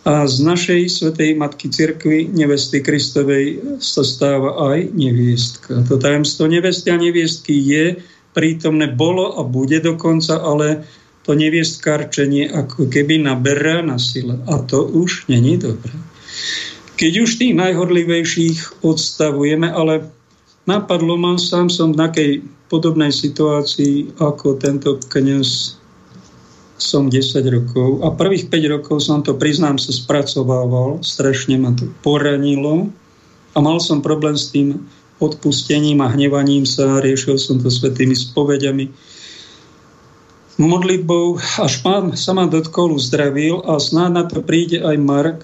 A 0.00 0.24
z 0.24 0.40
našej 0.40 0.80
svetej 0.88 1.36
matky 1.36 1.68
cirkvi 1.68 2.24
nevesty 2.32 2.80
Kristovej 2.80 3.78
sa 3.84 4.00
stáva 4.00 4.72
aj 4.72 4.96
neviestka. 4.96 5.84
To 5.86 6.00
tajemstvo 6.00 6.48
nevesty 6.48 6.88
a 6.88 6.96
neviestky 6.96 7.52
je 7.52 8.00
prítomné 8.32 8.90
bolo 8.90 9.38
a 9.38 9.42
bude 9.42 9.82
dokonca, 9.82 10.38
ale 10.38 10.86
to 11.26 11.36
neviestkarčenie 11.36 12.50
ako 12.50 12.88
keby 12.88 13.20
naberá 13.20 13.84
na 13.84 14.00
sile. 14.00 14.40
A 14.48 14.62
to 14.64 14.86
už 14.86 15.28
není 15.28 15.60
dobré. 15.60 15.92
Keď 16.96 17.12
už 17.24 17.30
tých 17.40 17.54
najhorlivejších 17.56 18.84
odstavujeme, 18.84 19.68
ale 19.72 20.08
napadlo 20.68 21.16
ma, 21.16 21.40
sám 21.40 21.72
som 21.72 21.92
v 21.92 22.00
takej 22.00 22.30
podobnej 22.70 23.10
situácii 23.10 24.20
ako 24.20 24.60
tento 24.60 25.00
kniaz 25.10 25.80
som 26.80 27.12
10 27.12 27.44
rokov 27.52 28.00
a 28.00 28.08
prvých 28.16 28.48
5 28.48 28.74
rokov 28.80 29.04
som 29.04 29.20
to, 29.20 29.36
priznám 29.36 29.76
sa, 29.76 29.92
spracovával, 29.92 31.04
strašne 31.04 31.60
ma 31.60 31.76
to 31.76 31.92
poranilo 32.00 32.88
a 33.52 33.58
mal 33.60 33.76
som 33.82 34.00
problém 34.00 34.38
s 34.38 34.48
tým 34.48 34.88
odpustením 35.20 36.00
a 36.00 36.08
hnevaním 36.08 36.64
sa, 36.64 36.98
riešil 36.98 37.36
som 37.36 37.60
to 37.60 37.68
svetými 37.68 38.16
spovediami, 38.16 38.88
modlitbou, 40.60 41.40
až 41.60 41.80
pán 41.80 42.16
sa 42.16 42.36
ma 42.36 42.44
dotkol, 42.44 42.92
uzdravil 42.92 43.64
a 43.64 43.80
snáď 43.80 44.10
na 44.12 44.24
to 44.28 44.44
príde 44.44 44.80
aj 44.84 44.96
Mark, 45.00 45.40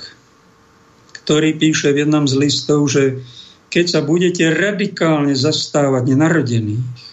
ktorý 1.24 1.56
píše 1.56 1.92
v 1.92 2.04
jednom 2.04 2.28
z 2.28 2.34
listov, 2.36 2.88
že 2.92 3.24
keď 3.72 3.84
sa 3.88 4.00
budete 4.04 4.48
radikálne 4.52 5.32
zastávať 5.32 6.12
nenarodených 6.12 7.05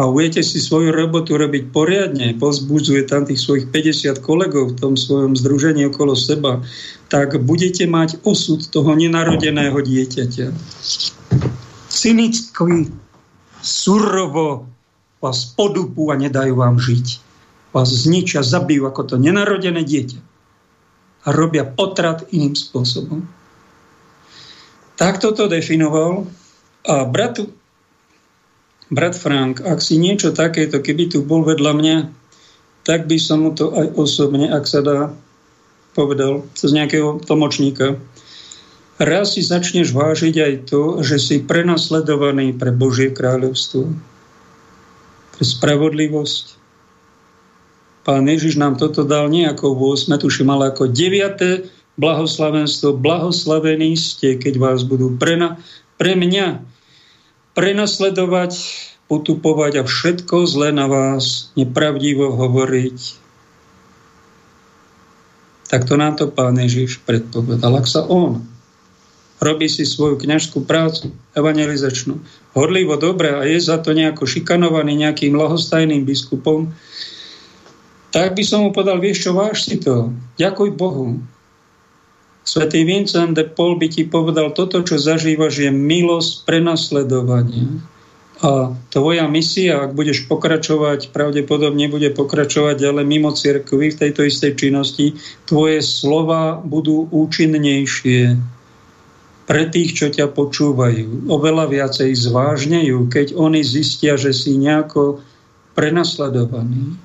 a 0.00 0.08
budete 0.08 0.40
si 0.40 0.64
svoju 0.64 0.96
robotu 0.96 1.36
robiť 1.36 1.76
poriadne, 1.76 2.32
pozbudzuje 2.40 3.04
tam 3.04 3.28
tých 3.28 3.36
svojich 3.36 3.68
50 3.68 4.24
kolegov 4.24 4.72
v 4.72 4.78
tom 4.80 4.96
svojom 4.96 5.36
združení 5.36 5.84
okolo 5.92 6.16
seba, 6.16 6.64
tak 7.12 7.36
budete 7.44 7.84
mať 7.84 8.24
osud 8.24 8.64
toho 8.72 8.96
nenarodeného 8.96 9.76
dieťaťa. 9.76 10.56
Cynicky, 11.92 12.88
surovo 13.60 14.64
vás 15.20 15.52
podupú 15.52 16.08
a 16.08 16.16
nedajú 16.16 16.56
vám 16.56 16.80
žiť. 16.80 17.06
Vás 17.76 17.92
zničia, 17.92 18.40
zabijú 18.40 18.88
ako 18.88 19.04
to 19.04 19.14
nenarodené 19.20 19.84
dieťa 19.84 20.20
a 21.20 21.28
robia 21.28 21.68
potrat 21.68 22.24
iným 22.32 22.56
spôsobom. 22.56 23.28
Takto 24.96 25.36
to 25.36 25.44
definoval 25.44 26.24
a 26.88 27.04
brat, 27.04 27.44
brat 28.90 29.14
Frank, 29.16 29.62
ak 29.62 29.78
si 29.80 29.96
niečo 29.96 30.34
takéto, 30.34 30.82
keby 30.82 31.10
tu 31.10 31.22
bol 31.22 31.46
vedľa 31.46 31.72
mňa, 31.72 31.96
tak 32.84 33.06
by 33.06 33.16
som 33.16 33.46
mu 33.46 33.50
to 33.54 33.70
aj 33.72 33.94
osobne, 33.96 34.50
ak 34.50 34.66
sa 34.66 34.82
dá, 34.82 34.98
povedal 35.94 36.46
cez 36.58 36.74
nejakého 36.74 37.22
tlmočníka. 37.22 37.98
Raz 39.00 39.38
si 39.38 39.42
začneš 39.46 39.96
vážiť 39.96 40.34
aj 40.36 40.54
to, 40.68 40.82
že 41.00 41.16
si 41.16 41.36
prenasledovaný 41.40 42.52
pre 42.52 42.68
Božie 42.74 43.08
kráľovstvo, 43.14 43.88
pre 45.38 45.44
spravodlivosť, 45.46 46.60
Pán 48.00 48.24
Ježiš 48.24 48.56
nám 48.56 48.80
toto 48.80 49.04
dal 49.04 49.28
nie 49.28 49.44
ako 49.44 49.76
8, 49.76 50.16
tuším, 50.16 50.48
ale 50.48 50.72
ako 50.72 50.88
9. 50.88 52.00
blahoslavenstvo. 52.00 52.96
Blahoslavení 52.96 53.92
ste, 53.92 54.40
keď 54.40 54.56
vás 54.56 54.88
budú 54.88 55.12
prena, 55.20 55.60
pre 56.00 56.16
mňa 56.16 56.64
prenasledovať, 57.60 58.56
potupovať 59.04 59.72
a 59.80 59.84
všetko 59.84 60.48
zlé 60.48 60.72
na 60.72 60.88
vás, 60.88 61.52
nepravdivo 61.60 62.32
hovoriť. 62.32 62.98
Tak 65.68 65.84
to 65.84 66.00
nám 66.00 66.16
to 66.16 66.32
pán 66.32 66.56
Ježiš 66.56 67.04
predpovedal. 67.04 67.76
Ak 67.76 67.84
sa 67.84 68.08
on 68.08 68.48
robí 69.40 69.68
si 69.68 69.88
svoju 69.88 70.20
kňažskú 70.20 70.68
prácu, 70.68 71.12
evangelizačnú, 71.32 72.20
hodlivo 72.52 72.96
dobre 73.00 73.32
a 73.32 73.44
je 73.44 73.56
za 73.60 73.80
to 73.80 73.96
nejako 73.96 74.28
šikanovaný 74.28 74.96
nejakým 75.00 75.32
lahostajným 75.32 76.04
biskupom, 76.04 76.72
tak 78.12 78.36
by 78.36 78.42
som 78.44 78.68
mu 78.68 78.70
povedal, 78.72 79.00
vieš 79.00 79.28
čo, 79.28 79.30
váš 79.32 79.68
si 79.68 79.80
to, 79.80 80.12
ďakuj 80.36 80.76
Bohu. 80.76 81.20
Svetý 82.50 82.82
Vincent 82.82 83.38
de 83.38 83.46
Paul 83.46 83.78
by 83.78 83.86
ti 83.86 84.02
povedal, 84.02 84.50
toto, 84.50 84.82
čo 84.82 84.98
zažívaš, 84.98 85.62
je 85.62 85.70
milosť 85.70 86.50
prenasledovania. 86.50 87.78
A 88.42 88.74
tvoja 88.90 89.30
misia, 89.30 89.86
ak 89.86 89.94
budeš 89.94 90.26
pokračovať, 90.26 91.14
pravdepodobne 91.14 91.86
bude 91.86 92.10
pokračovať 92.10 92.82
ďalej 92.82 93.06
mimo 93.06 93.30
cirkvy 93.30 93.94
v 93.94 94.00
tejto 94.02 94.26
istej 94.26 94.58
činnosti, 94.58 95.14
tvoje 95.46 95.78
slova 95.78 96.58
budú 96.58 97.06
účinnejšie 97.14 98.34
pre 99.46 99.62
tých, 99.70 99.94
čo 99.94 100.10
ťa 100.10 100.34
počúvajú. 100.34 101.30
Oveľa 101.30 101.70
viacej 101.70 102.10
zvážnejú, 102.18 103.06
keď 103.14 103.38
oni 103.38 103.62
zistia, 103.62 104.18
že 104.18 104.34
si 104.34 104.58
nejako 104.58 105.22
prenasledovaný 105.78 106.98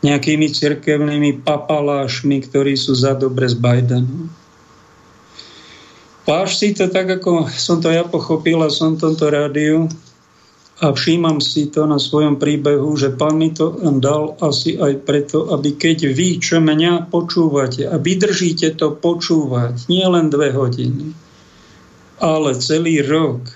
nejakými 0.00 0.48
cirkevnými 0.50 1.44
papalášmi, 1.44 2.40
ktorí 2.48 2.74
sú 2.74 2.96
za 2.96 3.12
dobre 3.12 3.46
z 3.46 3.54
Bidenu. 3.60 4.39
Páš 6.30 6.62
si 6.62 6.70
to 6.70 6.86
tak, 6.86 7.10
ako 7.10 7.50
som 7.50 7.82
to 7.82 7.90
ja 7.90 8.06
pochopil 8.06 8.62
a 8.62 8.70
som 8.70 8.94
tomto 8.94 9.34
rádiu 9.34 9.90
a 10.78 10.94
všímam 10.94 11.42
si 11.42 11.66
to 11.74 11.90
na 11.90 11.98
svojom 11.98 12.38
príbehu, 12.38 12.94
že 12.94 13.10
pán 13.18 13.34
mi 13.34 13.50
to 13.50 13.74
dal 13.98 14.38
asi 14.38 14.78
aj 14.78 15.02
preto, 15.02 15.50
aby 15.50 15.74
keď 15.74 16.14
vy, 16.14 16.38
čo 16.38 16.62
mňa 16.62 17.10
počúvate 17.10 17.82
a 17.82 17.98
vydržíte 17.98 18.78
to 18.78 18.94
počúvať, 18.94 19.90
nie 19.90 20.06
len 20.06 20.30
dve 20.30 20.54
hodiny, 20.54 21.10
ale 22.22 22.54
celý 22.62 23.02
rok 23.02 23.50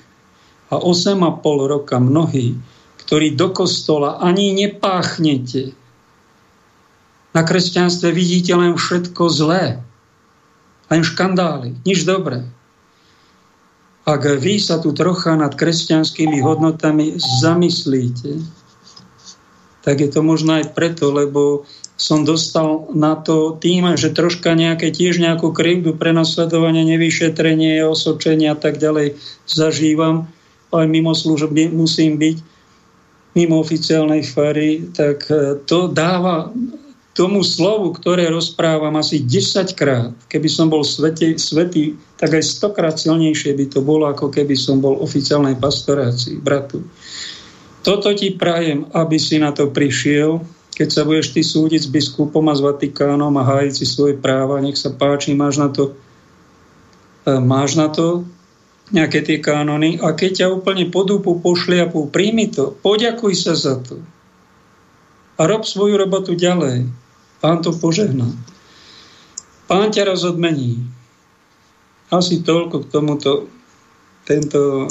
a 0.66 0.74
8,5 0.74 1.70
roka 1.70 2.02
mnohí, 2.02 2.58
ktorí 3.06 3.38
do 3.38 3.54
kostola 3.54 4.18
ani 4.18 4.50
nepáchnete, 4.50 5.70
na 7.38 7.46
kresťanstve 7.46 8.10
vidíte 8.10 8.50
len 8.58 8.74
všetko 8.74 9.22
zlé. 9.30 9.78
Len 10.90 11.02
škandály, 11.06 11.78
nič 11.86 12.02
dobré. 12.02 12.50
Ak 14.04 14.28
vy 14.28 14.60
sa 14.60 14.76
tu 14.84 14.92
trocha 14.92 15.32
nad 15.32 15.56
kresťanskými 15.56 16.44
hodnotami 16.44 17.16
zamyslíte, 17.16 18.36
tak 19.80 20.00
je 20.00 20.08
to 20.12 20.20
možno 20.20 20.60
aj 20.60 20.76
preto, 20.76 21.08
lebo 21.08 21.64
som 21.96 22.26
dostal 22.26 22.90
na 22.92 23.16
to 23.16 23.56
tým, 23.56 23.96
že 23.96 24.12
troška 24.12 24.52
nejaké 24.52 24.92
tiež 24.92 25.22
nejakú 25.22 25.56
krivdu, 25.56 25.96
prenasledovanie, 25.96 26.84
nevyšetrenie, 26.84 27.80
osočenie 27.86 28.52
a 28.52 28.58
tak 28.58 28.76
ďalej 28.76 29.16
zažívam, 29.48 30.28
aj 30.74 30.84
mimo 30.90 31.16
služby 31.16 31.72
musím 31.72 32.20
byť, 32.20 32.36
mimo 33.38 33.56
oficiálnej 33.62 34.26
fary, 34.26 34.90
tak 34.92 35.24
to 35.64 35.88
dáva 35.88 36.52
tomu 37.14 37.46
slovu, 37.46 37.94
ktoré 37.94 38.26
rozprávam 38.26 38.98
asi 38.98 39.22
10 39.22 39.78
krát, 39.78 40.10
keby 40.26 40.48
som 40.50 40.66
bol 40.66 40.82
svete, 40.82 41.38
svetý, 41.38 41.94
tak 42.18 42.34
aj 42.34 42.42
100 42.58 42.76
krát 42.76 42.98
silnejšie 42.98 43.54
by 43.54 43.66
to 43.70 43.80
bolo, 43.80 44.10
ako 44.10 44.34
keby 44.34 44.58
som 44.58 44.82
bol 44.82 44.98
oficiálnej 44.98 45.54
pastorácii, 45.54 46.42
bratu. 46.42 46.82
Toto 47.86 48.10
ti 48.18 48.34
prajem, 48.34 48.90
aby 48.90 49.16
si 49.22 49.38
na 49.38 49.54
to 49.54 49.70
prišiel, 49.70 50.42
keď 50.74 50.88
sa 50.90 51.06
budeš 51.06 51.30
ty 51.30 51.46
súdiť 51.46 51.86
s 51.86 51.92
biskupom 51.92 52.42
a 52.50 52.54
s 52.58 52.60
Vatikánom 52.60 53.30
a 53.38 53.46
hájiť 53.46 53.74
si 53.78 53.86
svoje 53.86 54.18
práva, 54.18 54.58
nech 54.58 54.74
sa 54.74 54.90
páči, 54.90 55.38
máš 55.38 55.62
na 55.62 55.70
to, 55.70 55.94
e, 57.30 57.38
máš 57.38 57.78
na 57.78 57.86
to 57.94 58.26
nejaké 58.90 59.22
tie 59.22 59.38
kánony 59.38 60.02
a 60.02 60.18
keď 60.18 60.44
ťa 60.44 60.46
úplne 60.50 60.90
podúpu, 60.90 61.38
pošliapú, 61.38 62.10
príjmi 62.10 62.50
to, 62.50 62.74
poďakuj 62.82 63.32
sa 63.38 63.54
za 63.54 63.78
to 63.78 64.02
a 65.34 65.42
rob 65.50 65.66
svoju 65.66 65.98
robotu 65.98 66.38
ďalej. 66.38 66.86
Pán 67.44 67.60
to 67.60 67.76
požehná. 67.76 68.24
Pán 69.68 69.92
ťa 69.92 70.08
raz 70.08 70.24
odmení. 70.24 70.80
Asi 72.08 72.40
toľko 72.40 72.88
k 72.88 72.88
tomuto, 72.88 73.52
tento, 74.24 74.88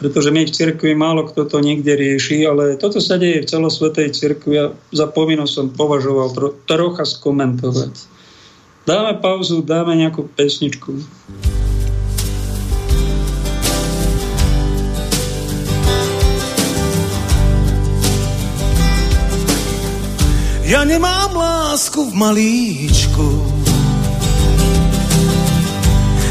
pretože 0.00 0.32
my 0.32 0.48
v 0.48 0.54
cirkvi 0.56 0.96
málo 0.96 1.28
kto 1.28 1.44
to 1.44 1.60
niekde 1.60 1.92
rieši, 1.92 2.48
ale 2.48 2.80
toto 2.80 3.04
sa 3.04 3.20
deje 3.20 3.44
v 3.44 3.50
celosvetej 3.52 4.16
cirkvi 4.16 4.54
a 4.56 4.66
za 4.96 5.12
povinnosť 5.12 5.52
som 5.52 5.66
považoval 5.76 6.32
tro, 6.32 6.48
trocha 6.64 7.04
skomentovať. 7.04 7.92
Dáme 8.88 9.20
pauzu, 9.20 9.60
dáme 9.60 9.92
nejakú 9.92 10.24
pesničku. 10.32 11.04
Ja 20.70 20.86
nemám 20.86 21.34
lásku 21.34 21.98
v 21.98 22.14
malíčku. 22.14 23.26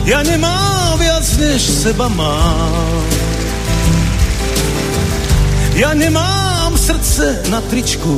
Ja 0.08 0.24
nemám 0.24 0.96
viac, 0.96 1.28
než 1.44 1.60
seba 1.60 2.08
mám. 2.08 3.04
Ja 5.76 5.92
nemám 5.92 6.72
srdce 6.80 7.52
na 7.52 7.60
tričku. 7.68 8.16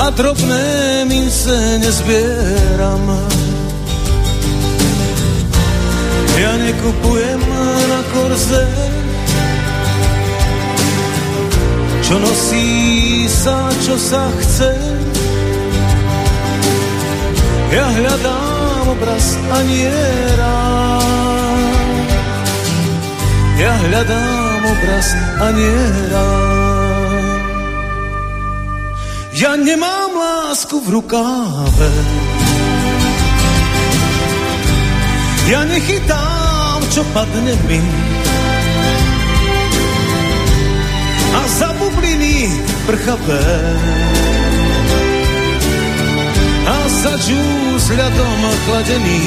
A 0.00 0.08
drobné 0.08 1.04
mince 1.04 1.52
nezbieram. 1.84 3.04
Ja 6.40 6.56
nekupujem 6.56 7.42
na 7.92 8.00
korze 8.16 8.64
čo 12.08 12.16
nosí 12.16 13.28
sa, 13.28 13.68
čo 13.84 13.94
sa 14.00 14.24
chce. 14.40 14.72
Ja 17.68 17.84
hľadám 17.84 18.84
obraz 18.96 19.26
a 19.36 19.58
nie. 19.68 20.08
Ja 23.58 23.74
hľadám 23.74 24.62
obraz 24.64 25.08
a 25.42 25.46
nie 25.50 25.82
rád. 26.14 26.88
Ja 29.34 29.52
nemám 29.58 30.14
lásku 30.14 30.78
v 30.78 30.88
rukáve. 30.94 31.92
Ja 35.50 35.66
nechytám, 35.66 36.80
čo 36.88 37.02
padne 37.10 37.54
mi. 37.66 37.82
A 41.34 41.40
za 41.50 41.70
bubliny 42.38 42.62
prchavé 42.86 43.44
za 46.88 47.14
džús 47.20 47.84
ľadom 47.92 48.40
chladený. 48.64 49.22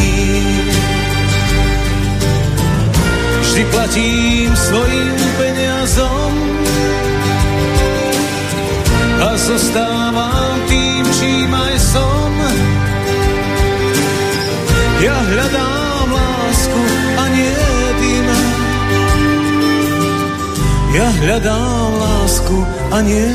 Vždy 3.41 3.63
platím 3.69 4.49
svojim 4.55 5.17
peniazom 5.37 6.33
a 9.21 9.29
zostávam 9.37 10.57
tým, 10.67 11.03
čím 11.21 11.51
aj 11.53 11.75
som. 11.79 12.31
Ja 15.05 15.17
hľadám 15.21 16.07
lásku 16.09 16.83
a 17.13 17.23
nie 17.29 17.55
tým. 18.01 18.27
Ja 20.97 21.07
hľadám 21.23 21.91
lásku 21.93 22.10
a 22.91 23.01
nie 23.01 23.27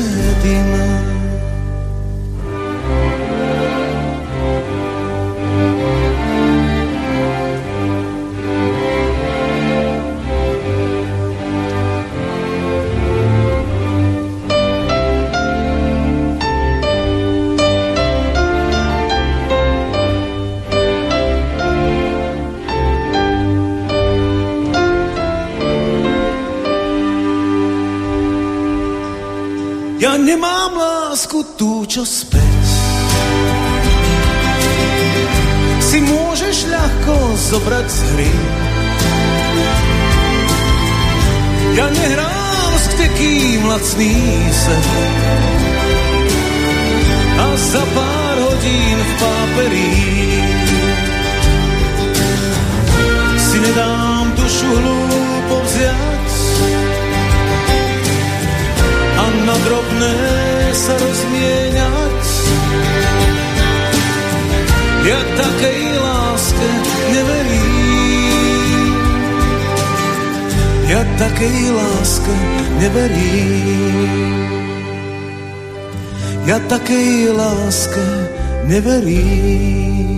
nemám 30.17 30.73
lásku 30.73 31.43
tú, 31.57 31.85
čo 31.85 32.01
späť. 32.01 32.65
Si 35.83 35.97
môžeš 36.01 36.57
ľahko 36.73 37.13
zobrať 37.53 37.87
z 37.89 37.99
hry. 38.13 38.33
Ja 41.77 41.87
nehrám 41.93 42.71
s 42.81 42.85
ktekým 42.97 43.61
lacný 43.69 44.15
sen. 44.49 44.85
A 47.37 47.47
za 47.53 47.83
pár 47.93 48.37
hodín 48.49 48.97
v 48.97 49.11
páperí 49.21 49.93
si 53.37 53.57
nedám 53.61 54.25
dušu 54.33 54.69
hlúpo 54.73 55.55
vziať 55.61 56.16
na 59.47 59.55
drobné 59.63 60.15
sa 60.75 60.91
rozmieňať. 60.99 62.25
Ja 65.07 65.19
takej 65.39 65.81
láske 66.03 66.69
neverím. 67.15 68.91
Ja 70.91 71.01
takej 71.15 71.59
láske 71.71 72.35
neverím. 72.83 74.39
Ja 76.43 76.59
takej 76.67 77.31
láske 77.31 78.07
neverím. 78.67 80.16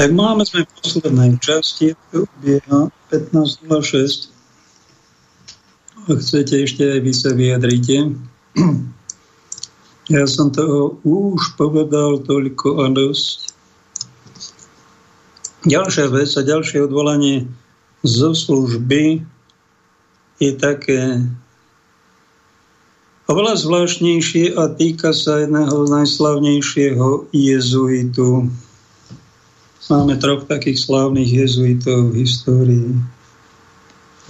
Tak 0.00 0.16
máme 0.16 0.48
sme 0.48 0.64
v 0.64 0.72
poslednej 0.80 1.36
časti, 1.44 1.92
ubieha 2.16 2.88
15.06. 3.12 4.32
Chcete 6.08 6.54
ešte 6.64 6.88
aj 6.88 7.00
vy 7.04 7.12
sa 7.12 7.36
vyjadrite? 7.36 8.16
Ja 10.08 10.24
som 10.24 10.48
toho 10.56 10.96
už 11.04 11.60
povedal 11.60 12.24
toľko 12.24 12.80
a 12.80 12.88
dosť. 12.88 13.52
Ďalšia 15.68 16.08
vec 16.08 16.32
a 16.32 16.48
ďalšie 16.48 16.80
odvolanie 16.88 17.44
zo 18.00 18.32
služby 18.32 19.20
je 20.40 20.50
také 20.56 21.20
oveľa 23.28 23.54
zvláštnejšie 23.60 24.56
a 24.56 24.72
týka 24.72 25.12
sa 25.12 25.44
jedného 25.44 25.76
z 25.84 25.88
najslavnejšieho 25.92 27.28
jezuitu, 27.36 28.48
Máme 29.90 30.14
troch 30.22 30.46
takých 30.46 30.86
slávnych 30.86 31.26
jezuitov 31.26 32.14
v 32.14 32.22
histórii 32.22 32.94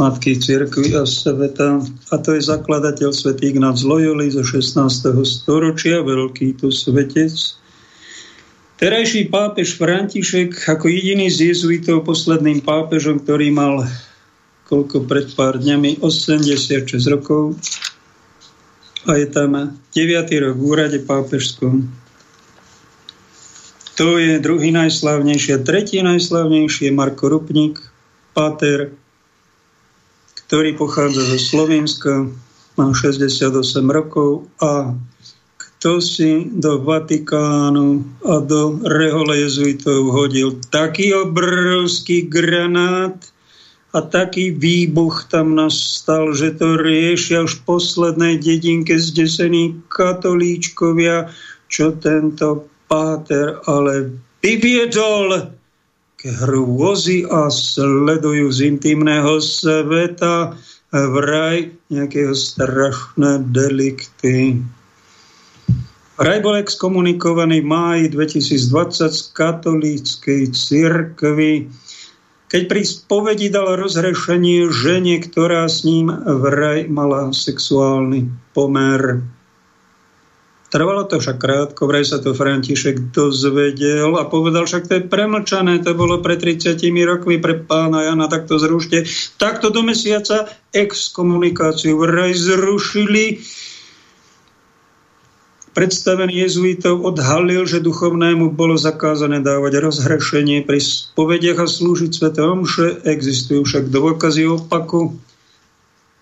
Matky 0.01 0.41
cirkvi 0.41 0.97
a 0.97 1.05
sveta. 1.05 1.85
A 1.85 2.15
to 2.16 2.32
je 2.32 2.49
zakladateľ 2.49 3.12
svätý 3.12 3.53
Ignác 3.53 3.85
Loyoli 3.85 4.32
zo 4.32 4.41
16. 4.41 4.81
storočia, 5.28 6.01
veľký 6.01 6.57
tu 6.57 6.73
svetec. 6.73 7.37
Terajší 8.81 9.28
pápež 9.28 9.77
František 9.77 10.65
ako 10.65 10.89
jediný 10.89 11.28
z 11.28 11.53
jezuitov 11.53 12.09
posledným 12.09 12.65
pápežom, 12.65 13.20
ktorý 13.20 13.53
mal 13.53 13.85
koľko 14.65 15.05
pred 15.05 15.28
pár 15.37 15.61
dňami 15.61 16.01
86 16.01 16.89
rokov 17.12 17.61
a 19.05 19.12
je 19.20 19.28
tam 19.28 19.77
9. 19.93 20.24
rok 20.41 20.57
v 20.57 20.65
úrade 20.65 20.99
pápežskom 21.05 21.85
to 24.01 24.16
je 24.16 24.40
druhý 24.40 24.72
najslavnejší. 24.72 25.60
A 25.60 25.60
tretí 25.60 26.01
najslavnejší 26.01 26.89
je 26.89 26.97
Marko 26.97 27.28
Rupnik, 27.28 27.85
Pater, 28.32 28.97
ktorý 30.48 30.72
pochádza 30.81 31.28
zo 31.28 31.36
Slovenska, 31.36 32.24
má 32.81 32.97
68 32.97 33.52
rokov 33.93 34.48
a 34.56 34.97
kto 35.60 36.01
si 36.01 36.48
do 36.48 36.81
Vatikánu 36.81 38.01
a 38.24 38.40
do 38.40 38.81
rehole 38.89 39.36
jezuitov 39.44 40.09
hodil 40.09 40.56
taký 40.72 41.12
obrovský 41.12 42.24
granát 42.24 43.20
a 43.93 44.01
taký 44.01 44.56
výbuch 44.56 45.28
tam 45.28 45.52
nastal, 45.52 46.32
že 46.32 46.56
to 46.56 46.81
riešia 46.81 47.44
už 47.44 47.60
v 47.60 47.77
poslednej 47.77 48.40
dedinke 48.40 48.97
zdesení 48.97 49.77
katolíčkovia, 49.93 51.28
čo 51.68 51.93
tento 52.01 52.64
páter 52.90 53.62
ale 53.70 54.10
vyviedol 54.42 55.54
k 56.18 56.22
hrôzy 56.42 57.22
a 57.30 57.46
sledujú 57.46 58.50
z 58.50 58.74
intimného 58.74 59.38
sveta 59.38 60.58
vraj 60.90 61.70
nejakého 61.86 62.34
strašné 62.34 63.46
delikty. 63.54 64.58
Vraj 66.18 66.38
bol 66.42 66.58
exkomunikovaný 66.58 67.62
v 67.62 67.70
máji 67.70 68.04
2020 68.12 69.08
z 69.08 69.20
katolíckej 69.32 70.42
cirkvi 70.52 71.70
keď 72.50 72.62
pri 72.66 72.82
spovedi 72.82 73.46
dal 73.46 73.78
rozhrešenie 73.78 74.74
žene, 74.74 75.22
ktorá 75.22 75.70
s 75.70 75.86
ním 75.86 76.10
vraj 76.26 76.90
mala 76.90 77.30
sexuálny 77.30 78.26
pomer. 78.50 79.22
Trvalo 80.70 81.02
to 81.02 81.18
však 81.18 81.42
krátko, 81.42 81.90
vraj 81.90 82.06
sa 82.06 82.22
to 82.22 82.30
František 82.30 83.10
dozvedel 83.10 84.14
a 84.14 84.30
povedal, 84.30 84.70
však 84.70 84.86
to 84.86 84.92
je 85.02 85.09
premlčané, 85.10 85.82
to 85.82 85.98
bolo 85.98 86.22
pred 86.22 86.38
30 86.38 86.78
rokmi 87.02 87.42
pre 87.42 87.59
pána 87.59 88.06
Jana, 88.06 88.30
tak 88.30 88.47
to 88.47 88.55
zrušte. 88.55 89.02
Takto 89.34 89.74
do 89.74 89.82
mesiaca 89.82 90.47
exkomunikáciu 90.70 91.98
vraj 91.98 92.38
zrušili 92.38 93.42
Predstavený 95.70 96.51
jezuitov 96.51 97.06
odhalil, 97.06 97.62
že 97.62 97.78
duchovnému 97.78 98.59
bolo 98.59 98.74
zakázané 98.74 99.38
dávať 99.38 99.78
rozhrešenie 99.78 100.66
pri 100.66 100.82
spovediach 100.82 101.62
a 101.62 101.66
slúžiť 101.70 102.10
svetom, 102.10 102.66
že 102.66 102.98
existujú 103.06 103.62
však 103.62 103.86
dôkazy 103.86 104.51
opaku. 104.51 105.14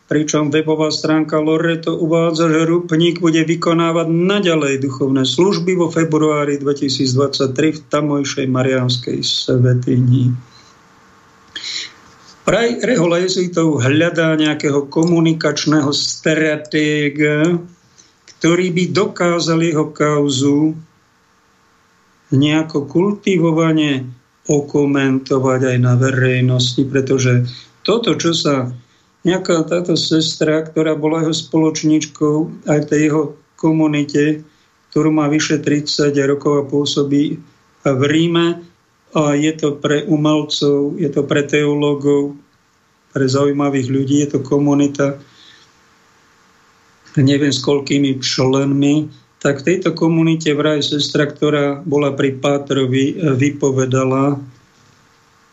Pričom 0.09 0.49
webová 0.49 0.89
stránka 0.89 1.37
Loreto 1.37 1.93
uvádza, 2.01 2.49
že 2.49 2.65
Rupník 2.65 3.21
bude 3.21 3.45
vykonávať 3.45 4.09
naďalej 4.09 4.81
duchovné 4.81 5.29
služby 5.29 5.77
vo 5.77 5.93
februári 5.93 6.57
2023 6.57 7.53
v 7.77 7.81
tamojšej 7.93 8.47
Marianskej 8.49 9.21
svetini. 9.21 10.33
Praj 12.49 12.81
Rehola 12.81 13.21
jezuitov 13.21 13.85
hľadá 13.85 14.33
nejakého 14.33 14.89
komunikačného 14.89 15.93
stratéga, 15.93 17.61
ktorí 18.41 18.73
by 18.73 18.85
dokázali 18.89 19.77
jeho 19.77 19.93
kauzu 19.93 20.73
nejako 22.33 22.89
kultivovane 22.89 24.09
okomentovať 24.49 25.61
aj 25.77 25.77
na 25.77 25.93
verejnosti, 26.01 26.81
pretože 26.89 27.45
toto, 27.85 28.17
čo 28.17 28.33
sa 28.33 28.73
nejaká 29.29 29.69
táto 29.69 29.93
sestra, 29.93 30.65
ktorá 30.65 30.97
bola 30.97 31.29
jeho 31.29 31.37
spoločničkou 31.37 32.65
aj 32.65 32.79
v 32.85 32.89
tej 32.89 33.01
jeho 33.13 33.23
komunite, 33.61 34.41
ktorú 34.91 35.13
má 35.13 35.29
vyše 35.29 35.61
30 35.61 36.17
rokov 36.25 36.53
a 36.65 36.69
pôsobí 36.69 37.37
v 37.85 38.03
Ríme, 38.09 38.65
a 39.17 39.33
je 39.33 39.53
to 39.57 39.81
pre 39.81 40.05
umelcov, 40.05 41.01
je 41.01 41.09
to 41.09 41.25
pre 41.25 41.41
teológov, 41.49 42.37
pre 43.17 43.25
zaujímavých 43.25 43.89
ľudí, 43.89 44.17
je 44.21 44.37
to 44.37 44.41
komunita, 44.45 45.17
neviem 47.17 47.49
s 47.49 47.65
koľkými 47.65 48.21
členmi, 48.21 49.09
tak 49.41 49.63
v 49.63 49.67
tejto 49.75 49.97
komunite 49.97 50.53
vraj 50.53 50.85
sestra, 50.85 51.25
ktorá 51.25 51.81
bola 51.89 52.13
pri 52.13 52.37
Pátrovi, 52.37 53.17
vypovedala 53.39 54.37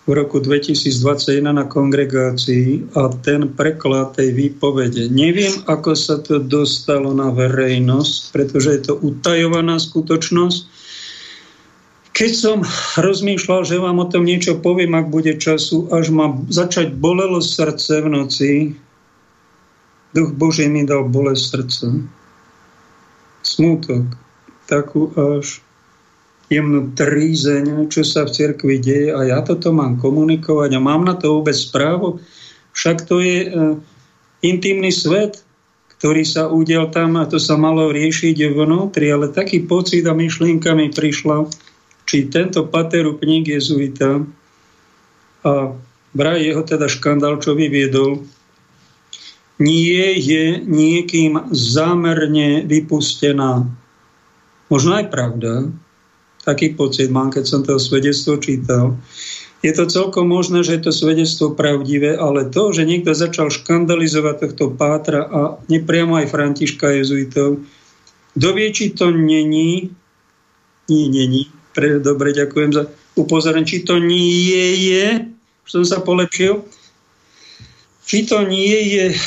v 0.05 0.11
roku 0.13 0.37
2021 0.37 1.41
na 1.49 1.65
kongregácii 1.65 2.93
a 2.93 3.09
ten 3.25 3.49
preklad 3.49 4.13
tej 4.13 4.37
výpovede. 4.37 5.09
Neviem, 5.09 5.65
ako 5.65 5.97
sa 5.97 6.21
to 6.21 6.37
dostalo 6.37 7.09
na 7.17 7.33
verejnosť, 7.33 8.29
pretože 8.29 8.69
je 8.69 8.81
to 8.85 8.93
utajovaná 9.01 9.81
skutočnosť. 9.81 10.61
Keď 12.15 12.31
som 12.31 12.61
rozmýšľal, 13.01 13.65
že 13.65 13.81
vám 13.81 13.97
o 13.97 14.07
tom 14.07 14.29
niečo 14.29 14.61
poviem, 14.61 14.93
ak 14.93 15.09
bude 15.09 15.35
času, 15.41 15.89
až 15.89 16.13
ma 16.13 16.37
začať 16.53 16.93
bolelo 16.93 17.41
srdce 17.41 18.05
v 18.05 18.07
noci, 18.07 18.51
Duch 20.15 20.31
Boží 20.37 20.69
mi 20.71 20.87
dal 20.87 21.11
bolesť 21.11 21.43
srdca, 21.43 21.87
smútok, 23.43 24.15
takú 24.69 25.11
až 25.17 25.64
jemnú 26.49 26.93
trízeň, 26.93 27.89
čo 27.89 28.05
sa 28.05 28.25
v 28.25 28.33
cirkvi 28.33 28.77
deje 28.77 29.09
a 29.09 29.25
ja 29.25 29.39
toto 29.41 29.73
mám 29.73 29.97
komunikovať 29.97 30.77
a 30.77 30.79
mám 30.83 31.01
na 31.01 31.17
to 31.17 31.41
vôbec 31.41 31.57
právo. 31.73 32.21
Však 32.77 33.09
to 33.09 33.17
je 33.23 33.37
uh, 33.49 33.73
intimný 34.45 34.93
svet, 34.93 35.41
ktorý 35.97 36.21
sa 36.21 36.51
udiel 36.51 36.91
tam 36.93 37.17
a 37.17 37.25
to 37.25 37.41
sa 37.41 37.57
malo 37.57 37.89
riešiť 37.89 38.51
vnútri, 38.53 39.09
ale 39.09 39.33
taký 39.33 39.65
pocit 39.65 40.05
a 40.05 40.13
myšlienka 40.13 40.75
mi 40.77 40.93
prišla, 40.93 41.49
či 42.05 42.29
tento 42.29 42.67
pateru 42.69 43.17
kníh 43.17 43.47
jezuita 43.47 44.21
a 45.45 45.51
vraj 46.13 46.39
jeho 46.45 46.61
teda 46.61 46.85
škandál, 46.85 47.41
čo 47.41 47.57
vyviedol, 47.57 48.21
nie 49.57 50.19
je 50.19 50.61
niekým 50.67 51.49
zámerne 51.55 52.67
vypustená. 52.67 53.65
Možno 54.67 54.91
aj 54.99 55.05
pravda, 55.09 55.71
taký 56.45 56.77
pocit 56.77 57.09
mám, 57.09 57.33
keď 57.33 57.43
som 57.43 57.61
to 57.65 57.81
svedectvo 57.81 58.37
čítal. 58.37 58.93
Je 59.65 59.73
to 59.73 59.89
celkom 59.89 60.29
možné, 60.29 60.61
že 60.61 60.77
je 60.77 60.81
to 60.85 60.93
svedectvo 60.93 61.57
pravdivé, 61.57 62.13
ale 62.13 62.45
to, 62.53 62.69
že 62.69 62.85
niekto 62.85 63.17
začal 63.17 63.49
škandalizovať 63.49 64.35
tohto 64.45 64.77
pátra 64.77 65.25
a 65.25 65.57
nepriamo 65.65 66.21
aj 66.21 66.29
Františka 66.29 67.01
jezuitov, 67.01 67.65
dovie, 68.37 68.69
či 68.69 68.93
to 68.93 69.09
není, 69.09 69.89
nie, 70.85 71.05
není, 71.09 71.49
pre, 71.73 71.97
dobre, 71.97 72.29
ďakujem 72.37 72.71
za 72.77 72.83
upozornenie, 73.17 73.65
či 73.65 73.81
to 73.81 73.97
nie 73.97 74.85
je, 74.85 75.33
som 75.65 75.81
sa 75.81 75.97
polepšil, 75.97 76.61
či 78.05 78.29
to 78.29 78.45
nie 78.45 78.77
je 78.93 79.17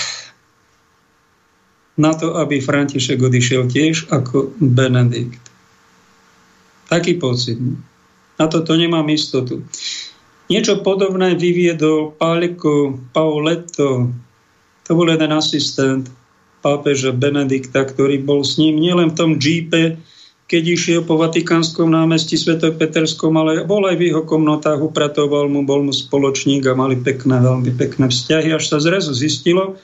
na 1.98 2.14
to, 2.14 2.38
aby 2.38 2.62
František 2.62 3.18
odišiel 3.18 3.66
tiež 3.66 4.06
ako 4.14 4.54
Benedikt. 4.62 5.47
Taký 6.88 7.20
pocit. 7.20 7.60
Na 8.40 8.48
toto 8.48 8.72
nemám 8.72 9.06
istotu. 9.12 9.60
Niečo 10.48 10.80
podobné 10.80 11.36
vyviedol 11.36 12.16
Pálko 12.16 12.96
Pauletto, 13.12 14.08
to 14.88 14.90
bol 14.96 15.04
jeden 15.04 15.28
asistent 15.36 16.08
pápeža 16.64 17.12
Benedikta, 17.12 17.84
ktorý 17.84 18.24
bol 18.24 18.40
s 18.40 18.56
ním 18.56 18.80
nielen 18.80 19.12
v 19.12 19.18
tom 19.20 19.30
džípe, 19.36 20.00
keď 20.48 20.62
išiel 20.64 21.00
po 21.04 21.20
Vatikánskom 21.20 21.92
námestí 21.92 22.40
Svetopeterskom, 22.40 23.36
ale 23.36 23.68
bol 23.68 23.84
aj 23.84 24.00
v 24.00 24.08
jeho 24.08 24.24
komnotách, 24.24 24.80
upratoval 24.80 25.52
mu, 25.52 25.68
bol 25.68 25.84
mu 25.84 25.92
spoločník 25.92 26.64
a 26.64 26.72
mali 26.72 26.96
pekné, 26.96 27.36
veľmi 27.44 27.76
pekné 27.76 28.08
vzťahy, 28.08 28.56
až 28.56 28.64
sa 28.64 28.80
zrazu 28.80 29.12
zistilo, 29.12 29.76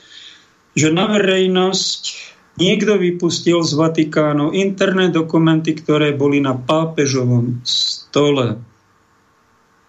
že 0.73 0.89
na 0.89 1.05
verejnosť 1.13 2.34
niekto 2.59 2.99
vypustil 2.99 3.63
z 3.63 3.73
Vatikánu 3.75 4.55
interné 4.55 5.11
dokumenty, 5.11 5.75
ktoré 5.75 6.15
boli 6.15 6.39
na 6.39 6.55
pápežovom 6.55 7.63
stole. 7.67 8.59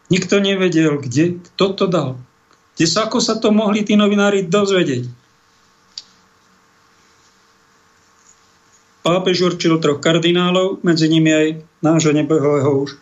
Nikto 0.10 0.38
nevedel, 0.38 1.02
kde, 1.02 1.42
kto 1.42 1.66
to 1.74 1.86
dal. 1.90 2.10
Kde 2.78 2.86
sa, 2.86 3.10
ako 3.10 3.18
sa 3.24 3.38
to 3.42 3.50
mohli 3.50 3.82
tí 3.82 3.98
novinári 3.98 4.46
dozvedieť. 4.46 5.10
Pápež 9.06 9.38
určil 9.54 9.78
troch 9.78 10.02
kardinálov, 10.02 10.82
medzi 10.82 11.06
nimi 11.06 11.30
aj 11.30 11.48
nášho 11.86 12.10
nebohého 12.10 12.86
už 12.86 12.98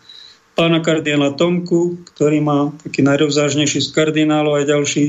pána 0.54 0.78
kardinála 0.80 1.34
Tomku, 1.34 1.98
ktorý 2.14 2.38
má 2.38 2.70
taký 2.86 3.02
najrovzážnejší 3.02 3.82
z 3.82 3.88
kardinálov, 3.90 4.62
aj 4.62 4.70
ďalší 4.70 5.04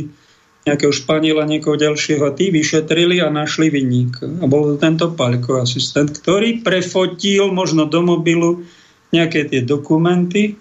nejakého 0.66 0.90
Španiela, 0.90 1.46
niekoho 1.46 1.78
ďalšieho 1.78 2.34
tí 2.34 2.50
vyšetrili 2.50 3.22
a 3.22 3.30
našli 3.30 3.70
vinníka. 3.70 4.26
A 4.42 4.50
bol 4.50 4.74
to 4.74 4.76
tento 4.82 5.14
Paľko 5.14 5.62
asistent, 5.62 6.10
ktorý 6.10 6.66
prefotil 6.66 7.54
možno 7.54 7.86
do 7.86 8.02
mobilu 8.02 8.66
nejaké 9.14 9.46
tie 9.46 9.62
dokumenty, 9.62 10.58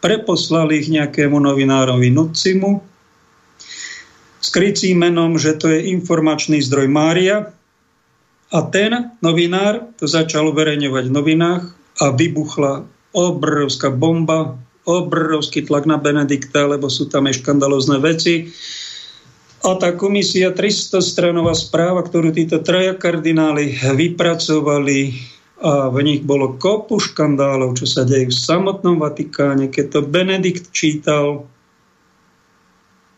preposlal 0.00 0.72
ich 0.72 0.88
nejakému 0.88 1.36
novinárovi 1.36 2.08
Nucimu 2.08 2.80
s 4.40 4.48
menom, 4.96 5.36
že 5.36 5.52
to 5.60 5.68
je 5.68 5.92
informačný 5.92 6.64
zdroj 6.64 6.88
Mária 6.88 7.52
a 8.48 8.58
ten 8.72 9.12
novinár 9.20 9.92
to 10.00 10.08
začal 10.08 10.48
uverejňovať 10.48 11.04
v 11.06 11.12
novinách 11.12 11.64
a 12.00 12.08
vybuchla 12.16 12.88
obrovská 13.12 13.92
bomba, 13.92 14.56
obrovský 14.88 15.68
tlak 15.68 15.84
na 15.84 16.00
Benedikta, 16.00 16.64
lebo 16.64 16.88
sú 16.88 17.12
tam 17.12 17.28
aj 17.28 17.44
škandalozne 17.44 18.00
veci 18.00 18.48
a 19.60 19.76
tá 19.76 19.92
komisia 19.92 20.52
300-stranová 20.56 21.52
správa, 21.52 22.00
ktorú 22.00 22.32
títo 22.32 22.64
traja 22.64 22.96
kardináli 22.96 23.76
vypracovali, 23.76 25.12
a 25.60 25.92
v 25.92 25.98
nich 26.00 26.20
bolo 26.24 26.56
kopu 26.56 26.96
škandálov, 26.96 27.76
čo 27.76 27.84
sa 27.84 28.08
deje 28.08 28.32
v 28.32 28.36
samotnom 28.36 28.96
Vatikáne. 28.96 29.68
Keď 29.68 29.86
to 29.92 30.00
Benedikt 30.08 30.72
čítal, 30.72 31.44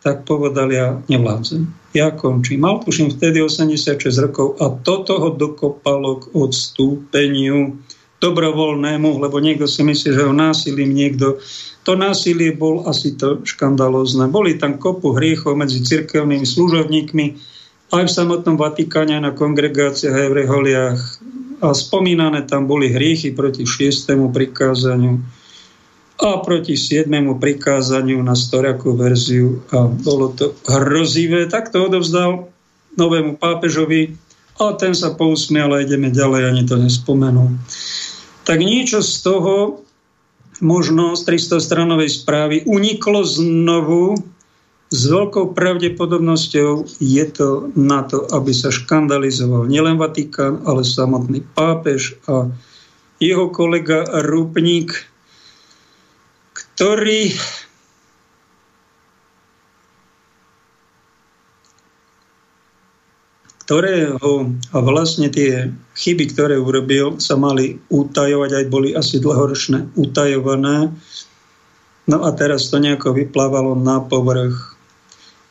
tak 0.03 0.27
povedal, 0.27 0.67
ja 0.75 0.99
nevládzem. 1.07 1.71
Ja 1.95 2.11
končím. 2.11 2.67
Mal 2.67 2.83
tuším 2.83 3.15
vtedy 3.15 3.39
86 3.39 4.03
rokov 4.19 4.59
a 4.59 4.75
toto 4.75 5.23
ho 5.23 5.31
dokopalo 5.31 6.19
k 6.19 6.25
odstúpeniu 6.35 7.79
dobrovoľnému, 8.19 9.23
lebo 9.23 9.39
niekto 9.39 9.71
si 9.71 9.87
myslí, 9.87 10.11
že 10.11 10.27
ho 10.27 10.35
násilím 10.35 10.91
niekto. 10.91 11.39
To 11.83 11.99
násilie 11.99 12.55
bol 12.55 12.87
asi 12.87 13.19
to 13.19 13.43
škandalózne. 13.43 14.31
Boli 14.31 14.55
tam 14.55 14.79
kopu 14.79 15.19
hriechov 15.19 15.59
medzi 15.59 15.83
cirkevnými 15.83 16.47
služovníkmi, 16.47 17.27
aj 17.93 18.05
v 18.09 18.13
samotnom 18.13 18.57
Vatikáne, 18.57 19.21
na 19.21 19.35
kongregáciách, 19.35 20.17
aj 20.17 20.29
v 20.31 20.39
reholiach. 20.47 21.01
A 21.63 21.75
spomínané 21.75 22.47
tam 22.47 22.71
boli 22.71 22.91
hriechy 22.91 23.35
proti 23.35 23.67
šiestému 23.67 24.31
prikázaniu 24.31 25.23
a 26.23 26.39
proti 26.39 26.79
siedmému 26.79 27.43
prikázaniu 27.43 28.23
na 28.23 28.39
storiakú 28.39 28.95
verziu 28.95 29.67
a 29.75 29.91
bolo 29.91 30.31
to 30.31 30.55
hrozivé. 30.71 31.51
Tak 31.51 31.75
to 31.75 31.91
odovzdal 31.91 32.47
novému 32.95 33.43
pápežovi 33.43 34.15
a 34.63 34.79
ten 34.79 34.95
sa 34.95 35.19
pousmial 35.19 35.75
a 35.75 35.83
ideme 35.83 36.15
ďalej, 36.15 36.43
ani 36.47 36.63
to 36.63 36.79
nespomenul. 36.79 37.59
Tak 38.47 38.59
niečo 38.63 39.03
z 39.03 39.15
toho 39.23 39.83
možno 40.63 41.19
z 41.19 41.27
300 41.27 41.59
stranovej 41.59 42.09
správy 42.09 42.63
uniklo 42.65 43.27
znovu 43.27 44.15
s 44.93 45.03
veľkou 45.11 45.57
pravdepodobnosťou. 45.59 47.03
Je 47.03 47.25
to 47.35 47.75
na 47.75 48.07
to, 48.07 48.23
aby 48.31 48.55
sa 48.55 48.71
škandalizoval 48.71 49.67
nielen 49.67 49.99
Vatikán, 49.99 50.63
ale 50.63 50.87
samotný 50.87 51.43
pápež 51.59 52.15
a 52.31 52.47
jeho 53.19 53.51
kolega 53.51 54.07
Rupník, 54.07 54.95
ktorý 56.55 57.35
ktorého 63.63 64.51
a 64.75 64.79
vlastne 64.83 65.31
tie 65.31 65.71
chyby, 65.95 66.35
ktoré 66.35 66.59
urobil, 66.59 67.23
sa 67.23 67.39
mali 67.39 67.79
utajovať, 67.89 68.51
aj 68.59 68.65
boli 68.67 68.91
asi 68.93 69.23
dlhoročné 69.23 69.95
utajované. 69.95 70.91
No 72.11 72.19
a 72.27 72.35
teraz 72.35 72.67
to 72.69 72.83
nejako 72.83 73.15
vyplávalo 73.15 73.79
na 73.79 74.03
povrch. 74.03 74.75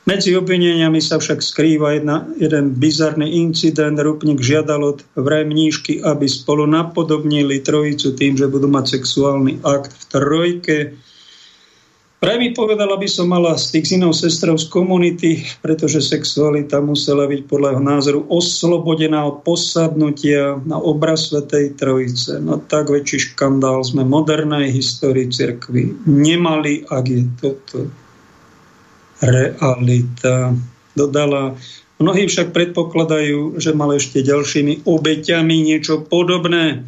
Medzi 0.02 0.34
obvineniami 0.34 0.98
sa 0.98 1.22
však 1.22 1.46
skrýva 1.46 1.94
jedna, 1.94 2.26
jeden 2.42 2.74
bizarný 2.74 3.38
incident. 3.38 4.02
Rupnik 4.02 4.42
žiadal 4.42 4.82
od 4.82 5.00
vraj 5.14 5.46
mnížky, 5.46 6.02
aby 6.02 6.26
spolu 6.26 6.66
napodobnili 6.66 7.62
trojicu 7.62 8.18
tým, 8.18 8.34
že 8.34 8.50
budú 8.50 8.66
mať 8.66 8.98
sexuálny 8.98 9.62
akt 9.62 9.94
v 9.94 10.04
trojke 10.10 10.78
Praj 12.22 12.38
mi 12.38 12.54
povedala, 12.54 13.02
aby 13.02 13.10
som 13.10 13.26
mala 13.26 13.58
styk 13.58 13.82
s 13.82 13.98
inou 13.98 14.14
sestrou 14.14 14.54
z 14.54 14.70
komunity, 14.70 15.42
pretože 15.66 16.06
sexualita 16.06 16.78
musela 16.78 17.26
byť 17.26 17.50
podľa 17.50 17.74
jeho 17.74 17.84
názoru 17.84 18.20
oslobodená 18.30 19.26
od 19.26 19.42
posadnutia 19.42 20.62
na 20.70 20.78
obraz 20.78 21.34
Svetej 21.34 21.82
Trojice. 21.82 22.38
No 22.38 22.62
tak 22.62 22.94
väčší 22.94 23.34
škandál 23.34 23.82
sme 23.82 24.06
modernej 24.06 24.70
histórii 24.70 25.34
cirkvi 25.34 25.98
nemali, 26.06 26.86
ak 26.86 27.06
je 27.10 27.22
toto 27.42 27.90
realita. 29.26 30.54
Dodala, 30.94 31.58
mnohí 31.98 32.30
však 32.30 32.54
predpokladajú, 32.54 33.58
že 33.58 33.74
mal 33.74 33.98
ešte 33.98 34.22
ďalšími 34.22 34.86
obeťami 34.86 35.56
niečo 35.74 36.06
podobné. 36.06 36.86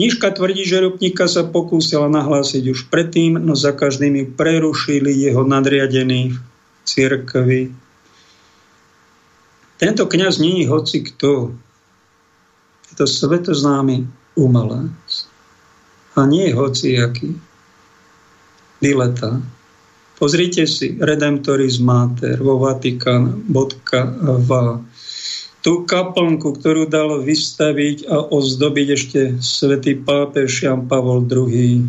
Nížka 0.00 0.32
tvrdí, 0.32 0.64
že 0.64 0.80
ropníka 0.80 1.28
sa 1.28 1.44
pokúsila 1.44 2.08
nahlásiť 2.08 2.72
už 2.72 2.88
predtým, 2.88 3.36
no 3.36 3.52
za 3.52 3.76
každým 3.76 4.32
prerušili 4.32 5.12
jeho 5.12 5.44
nadriadení 5.44 6.32
v 6.32 6.38
cirkvi. 6.88 7.68
Tento 9.76 10.08
kňaz 10.08 10.40
nie 10.40 10.64
je 10.64 10.72
hoci 10.72 11.04
kto. 11.04 11.52
Je 12.88 12.92
to 12.96 13.04
svetoznámy 13.04 14.08
umelec. 14.40 15.28
A 16.16 16.24
nie 16.24 16.48
je 16.48 16.56
hociaký. 16.56 17.36
Dileta. 18.80 19.36
Pozrite 20.16 20.64
si 20.64 20.96
Redemptoris 20.96 21.76
Mater 21.76 22.40
vo 22.40 22.56
Vatikan.v 22.56 24.50
tú 25.60 25.84
kaplnku, 25.84 26.56
ktorú 26.56 26.88
dal 26.88 27.20
vystaviť 27.20 28.08
a 28.08 28.16
ozdobiť 28.32 28.86
ešte 28.96 29.20
svätý 29.44 29.96
pápež 29.96 30.64
Jan 30.64 30.88
Pavol 30.88 31.28
II. 31.28 31.84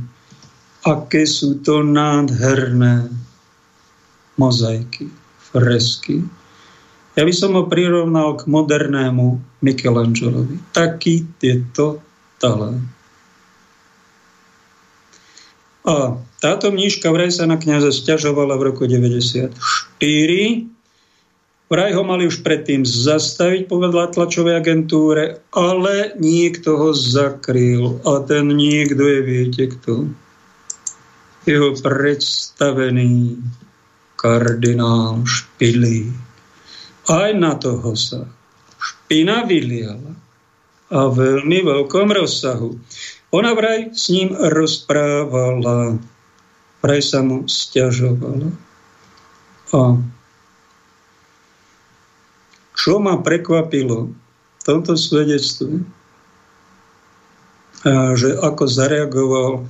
Aké 0.84 1.24
sú 1.24 1.62
to 1.64 1.86
nádherné 1.86 3.08
mozaiky, 4.36 5.08
fresky. 5.54 6.26
Ja 7.16 7.28
by 7.28 7.34
som 7.36 7.56
ho 7.60 7.68
prirovnal 7.68 8.40
k 8.40 8.48
modernému 8.48 9.40
Michelangelovi. 9.62 10.58
Taký 10.72 11.28
je 11.44 11.56
to 11.76 12.00
talent. 12.40 12.82
A 15.82 16.18
táto 16.42 16.70
mnížka 16.70 17.10
vraj 17.10 17.34
sa 17.34 17.50
na 17.50 17.58
kniaza 17.58 17.90
stiažovala 17.90 18.54
v 18.58 18.74
roku 18.74 18.86
94 18.86 19.54
Vraj 21.72 21.96
ho 21.96 22.04
mali 22.04 22.28
už 22.28 22.44
predtým 22.44 22.84
zastaviť, 22.84 23.72
povedla 23.72 24.12
tlačovej 24.12 24.60
agentúre, 24.60 25.40
ale 25.56 26.12
niekto 26.20 26.76
ho 26.76 26.90
zakryl. 26.92 28.04
A 28.04 28.20
ten 28.28 28.52
niekto 28.52 29.08
je, 29.08 29.20
viete 29.24 29.64
kto? 29.72 30.12
Jeho 31.48 31.72
predstavený 31.80 33.40
kardinál 34.20 35.24
Špidlí. 35.24 36.12
Aj 37.08 37.32
na 37.32 37.56
toho 37.56 37.96
sa 37.96 38.28
špina 38.76 39.48
vyliala 39.48 40.12
a 40.92 41.00
veľmi 41.08 41.64
veľkom 41.64 42.12
rozsahu. 42.12 42.76
Ona 43.32 43.56
vraj 43.56 43.96
s 43.96 44.12
ním 44.12 44.36
rozprávala, 44.36 45.96
vraj 46.84 47.00
sa 47.00 47.24
mu 47.24 47.48
stiažovala. 47.48 48.52
A 49.72 49.96
čo 52.82 52.98
ma 52.98 53.22
prekvapilo 53.22 54.10
v 54.58 54.62
tomto 54.66 54.98
svedectve, 54.98 55.86
že 58.18 58.30
ako 58.42 58.64
zareagoval 58.66 59.70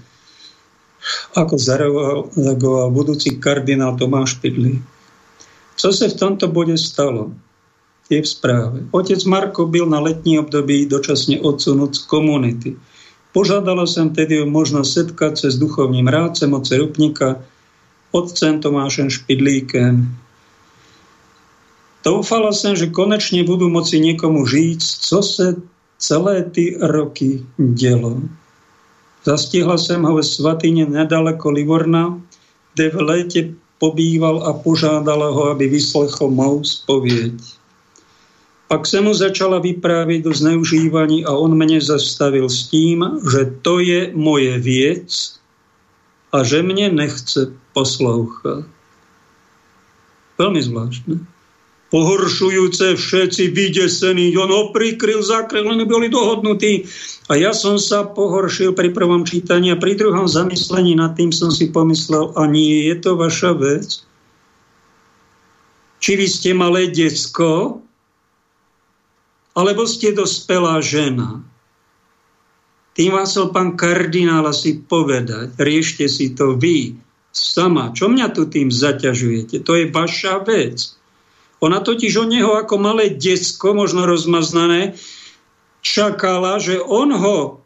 ako 1.36 1.56
zareagoval 1.58 2.88
budúci 2.94 3.36
kardinál 3.42 3.98
Tomáš 3.98 4.38
Pidli. 4.40 4.80
Co 5.76 5.90
sa 5.90 6.08
v 6.08 6.16
tomto 6.16 6.46
bode 6.48 6.78
stalo? 6.78 7.34
Je 8.06 8.22
v 8.22 8.28
správe. 8.28 8.86
Otec 8.94 9.24
Marko 9.26 9.66
byl 9.66 9.90
na 9.90 10.00
letní 10.00 10.38
období 10.38 10.86
dočasne 10.86 11.42
odsunut 11.42 11.96
z 11.96 12.06
komunity. 12.06 12.70
Požádala 13.34 13.88
som 13.88 14.14
tedy 14.14 14.44
o 14.44 14.46
možnosť 14.46 14.90
setkať 14.92 15.34
sa 15.42 15.48
s 15.50 15.58
duchovním 15.58 16.12
rádcem 16.12 16.52
oce 16.54 16.78
Rupnika, 16.78 17.40
otcem 18.12 18.60
Tomášem 18.60 19.10
Špidlíkem, 19.10 20.12
Doufala 22.02 22.49
som, 22.49 22.73
že 22.73 22.90
konečne 22.90 23.45
budú 23.45 23.69
moci 23.69 24.02
niekomu 24.02 24.41
žiť, 24.41 24.80
co 24.82 25.18
sa 25.22 25.53
celé 26.02 26.41
ty 26.49 26.73
roky 26.82 27.45
dielo. 27.61 28.26
Zastihla 29.22 29.78
som 29.78 30.02
ho 30.10 30.18
ve 30.18 30.26
svatyne 30.26 30.90
nedaleko 30.90 31.53
Livorna, 31.53 32.18
kde 32.73 32.86
v 32.90 32.98
lete 33.06 33.41
pobýval 33.78 34.49
a 34.49 34.57
požádala 34.57 35.30
ho, 35.30 35.53
aby 35.53 35.69
vyslechol 35.69 36.34
mou 36.34 36.65
spovieť. 36.65 37.38
Pak 38.65 38.88
sa 38.90 39.03
mu 39.06 39.14
začala 39.14 39.61
vypráviť 39.61 40.26
do 40.26 40.34
zneužívaní 40.34 41.22
a 41.28 41.38
on 41.38 41.53
mne 41.53 41.78
zastavil 41.84 42.49
s 42.49 42.72
tým, 42.72 43.22
že 43.22 43.61
to 43.61 43.78
je 43.78 44.10
moje 44.15 44.57
viec 44.57 45.38
a 46.34 46.41
že 46.41 46.65
mne 46.65 46.98
nechce 46.98 47.52
poslouchať. 47.78 48.65
Veľmi 50.40 50.61
zvláštne 50.65 51.22
pohoršujúce, 51.92 52.96
všetci 52.96 53.52
vydesení, 53.52 54.32
on 54.40 54.48
ho 54.48 54.72
prikryl, 54.72 55.20
zakryl, 55.20 55.68
len 55.68 55.84
boli 55.84 56.08
dohodnutí. 56.08 56.88
A 57.28 57.36
ja 57.36 57.52
som 57.52 57.76
sa 57.76 58.08
pohoršil 58.08 58.72
pri 58.72 58.96
prvom 58.96 59.28
čítaní 59.28 59.76
a 59.76 59.80
pri 59.80 60.00
druhom 60.00 60.26
zamyslení 60.26 60.96
nad 60.96 61.20
tým 61.20 61.36
som 61.36 61.52
si 61.52 61.68
pomyslel, 61.68 62.32
a 62.40 62.48
nie 62.48 62.88
je 62.88 62.96
to 62.96 63.20
vaša 63.20 63.52
vec? 63.60 64.08
Či 66.02 66.12
vy 66.16 66.28
ste 66.32 66.50
malé 66.56 66.88
decko, 66.90 67.84
alebo 69.52 69.84
ste 69.84 70.16
dospelá 70.16 70.80
žena. 70.80 71.44
Tým 72.96 73.16
vás 73.16 73.36
chcel 73.36 73.52
pán 73.52 73.76
kardinál 73.76 74.48
asi 74.48 74.80
povedať, 74.80 75.60
riešte 75.60 76.08
si 76.08 76.32
to 76.32 76.56
vy, 76.56 76.96
sama. 77.32 77.92
Čo 77.96 78.12
mňa 78.12 78.32
tu 78.32 78.48
tým 78.48 78.68
zaťažujete? 78.68 79.64
To 79.64 79.76
je 79.76 79.92
vaša 79.92 80.44
vec. 80.44 81.01
Ona 81.62 81.80
totiž 81.80 82.26
od 82.26 82.30
neho 82.34 82.58
ako 82.58 82.76
malé 82.82 83.14
decko, 83.14 83.78
možno 83.78 84.10
rozmaznané, 84.10 84.98
čakala, 85.86 86.58
že 86.58 86.82
on 86.82 87.14
ho 87.14 87.62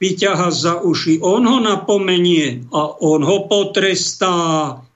vyťaha 0.00 0.48
za 0.48 0.80
uši, 0.80 1.20
on 1.20 1.44
ho 1.44 1.58
napomenie 1.60 2.64
a 2.72 2.96
on 3.04 3.20
ho 3.20 3.44
potrestá, 3.50 4.32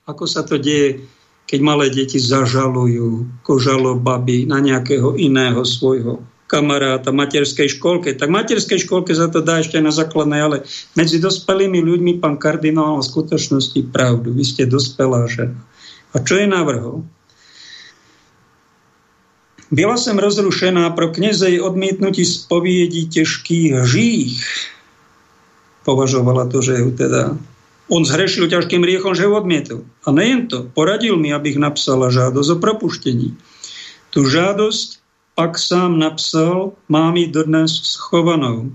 ako 0.09 0.25
sa 0.25 0.47
to 0.47 0.57
deje, 0.57 1.05
keď 1.45 1.61
malé 1.61 1.93
deti 1.93 2.17
zažalujú 2.17 3.43
kožalo 3.45 3.99
baby 4.01 4.49
na 4.49 4.63
nejakého 4.63 5.19
iného 5.21 5.61
svojho 5.67 6.25
kamaráta 6.49 7.13
materskej 7.13 7.81
školke. 7.81 8.13
Tak 8.13 8.29
materskej 8.29 8.85
školke 8.85 9.17
za 9.17 9.33
to 9.33 9.41
dá 9.41 9.65
ešte 9.65 9.81
na 9.81 9.89
základnej, 9.89 10.41
ale 10.41 10.57
medzi 10.93 11.17
dospelými 11.17 11.81
ľuďmi 11.81 12.13
pán 12.21 12.37
kardinál 12.37 13.01
v 13.01 13.09
skutočnosti 13.09 13.81
pravdu. 13.89 14.37
Vy 14.37 14.45
ste 14.45 14.63
dospelá 14.69 15.25
žena. 15.29 15.57
A 16.13 16.21
čo 16.21 16.37
je 16.37 16.45
navrhol? 16.45 17.09
Byla 19.73 19.97
som 19.97 20.21
rozrušená 20.21 20.93
pro 20.93 21.09
kněze 21.09 21.49
odmietnutí 21.57 22.29
spoviedí 22.29 23.09
ťažkých 23.09 23.73
žích. 23.89 24.37
Považovala 25.89 26.53
to, 26.53 26.61
že 26.61 26.77
ju 26.77 26.93
teda 26.93 27.33
on 27.89 28.05
zhrešil 28.05 28.53
ťažkým 28.53 28.85
riechom, 28.85 29.17
že 29.17 29.25
ho 29.25 29.33
odmietol. 29.33 29.89
A 30.05 30.13
nejen 30.13 30.49
to, 30.49 30.69
poradil 30.77 31.17
mi, 31.17 31.33
abych 31.33 31.57
napsala 31.57 32.13
žádosť 32.13 32.49
o 32.53 32.57
propuštení. 32.61 33.29
Tu 34.13 34.21
žádosť 34.29 35.01
pak 35.37 35.57
sám 35.57 35.97
napsal, 35.97 36.77
mám 36.89 37.17
ji 37.17 37.33
dodnes 37.33 37.73
schovanou. 37.73 38.69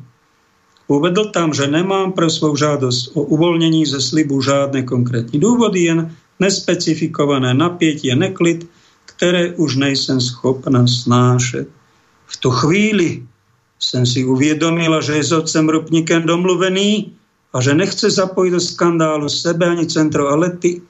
Uvedl 0.90 1.30
tam, 1.30 1.54
že 1.54 1.70
nemám 1.70 2.18
pro 2.18 2.30
svou 2.30 2.58
žádosť 2.58 3.14
o 3.14 3.22
uvolnění 3.22 3.86
ze 3.86 4.02
slibu 4.02 4.42
žádné 4.42 4.84
konkrétní 4.84 5.40
důvody, 5.40 5.80
jen 5.80 6.10
nespecifikované 6.40 7.54
napětí 7.54 8.12
a 8.12 8.16
neklid, 8.16 8.66
které 9.18 9.58
už 9.58 9.76
nejsem 9.76 10.22
schopná 10.22 10.88
snášet. 10.88 11.68
V 12.28 12.36
tu 12.38 12.50
chvíli 12.52 13.26
jsem 13.80 14.06
si 14.06 14.26
uvědomila, 14.26 15.02
že 15.02 15.14
je 15.14 15.24
s 15.24 15.32
otcem 15.32 15.70
Rupníkem 15.70 16.24
domluvený 16.24 17.14
a 17.54 17.62
že 17.62 17.74
nechce 17.74 18.12
zapojit 18.12 18.52
do 18.52 18.60
skandálu 18.60 19.30
sebe 19.30 19.66
ani 19.66 19.86
centro 19.88 20.30
Alety, 20.30 20.82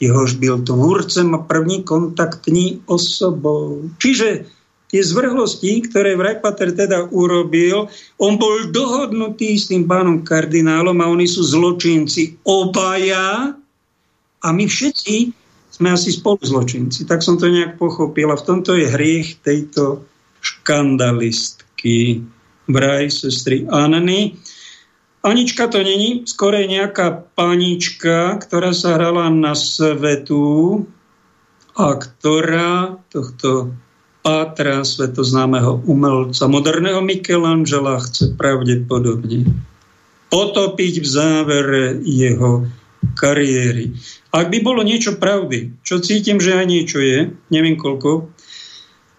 jehož 0.00 0.34
byl 0.34 0.62
tvůrcem 0.62 1.34
a 1.34 1.38
první 1.38 1.82
kontaktní 1.82 2.82
osobou. 2.86 3.90
Čiže 3.98 4.44
tie 4.92 5.00
zvrhlosti, 5.00 5.88
ktoré 5.88 6.12
Vrajpater 6.20 6.76
teda 6.76 7.08
urobil, 7.08 7.88
on 8.20 8.36
bol 8.36 8.68
dohodnutý 8.68 9.56
s 9.56 9.72
tým 9.72 9.88
pánom 9.88 10.20
kardinálom 10.20 11.00
a 11.00 11.08
oni 11.08 11.24
sú 11.24 11.40
zločinci 11.40 12.36
obaja 12.44 13.56
a 14.42 14.48
my 14.52 14.64
všetci 14.68 15.41
sme 15.82 15.98
asi 15.98 16.14
spolu 16.14 16.38
zločinci. 16.38 17.10
Tak 17.10 17.26
som 17.26 17.42
to 17.42 17.50
nejak 17.50 17.74
pochopil 17.74 18.30
a 18.30 18.38
v 18.38 18.46
tomto 18.46 18.78
je 18.78 18.86
hriech 18.86 19.42
tejto 19.42 20.06
škandalistky 20.38 22.22
vraj 22.70 23.10
sestry 23.10 23.66
Anny. 23.66 24.38
Anička 25.26 25.66
to 25.66 25.82
není, 25.82 26.22
skorej 26.22 26.70
nejaká 26.70 27.26
panička, 27.34 28.38
ktorá 28.38 28.70
sa 28.70 28.94
hrala 28.94 29.26
na 29.30 29.58
svetu 29.58 30.86
a 31.74 31.98
ktorá 31.98 33.02
tohto 33.10 33.74
pátra 34.22 34.86
svetoznámeho 34.86 35.82
umelca, 35.90 36.46
moderného 36.46 37.02
Michelangela 37.02 37.98
chce 38.06 38.38
pravdepodobne 38.38 39.50
potopiť 40.30 40.94
v 41.02 41.06
závere 41.06 41.84
jeho 42.06 42.70
kariéry. 43.18 43.98
Ak 44.32 44.48
by 44.48 44.58
bolo 44.64 44.80
niečo 44.80 45.20
pravdy, 45.20 45.84
čo 45.84 46.00
cítim, 46.00 46.40
že 46.40 46.56
aj 46.56 46.64
niečo 46.64 46.98
je, 47.04 47.36
neviem 47.52 47.76
koľko, 47.76 48.32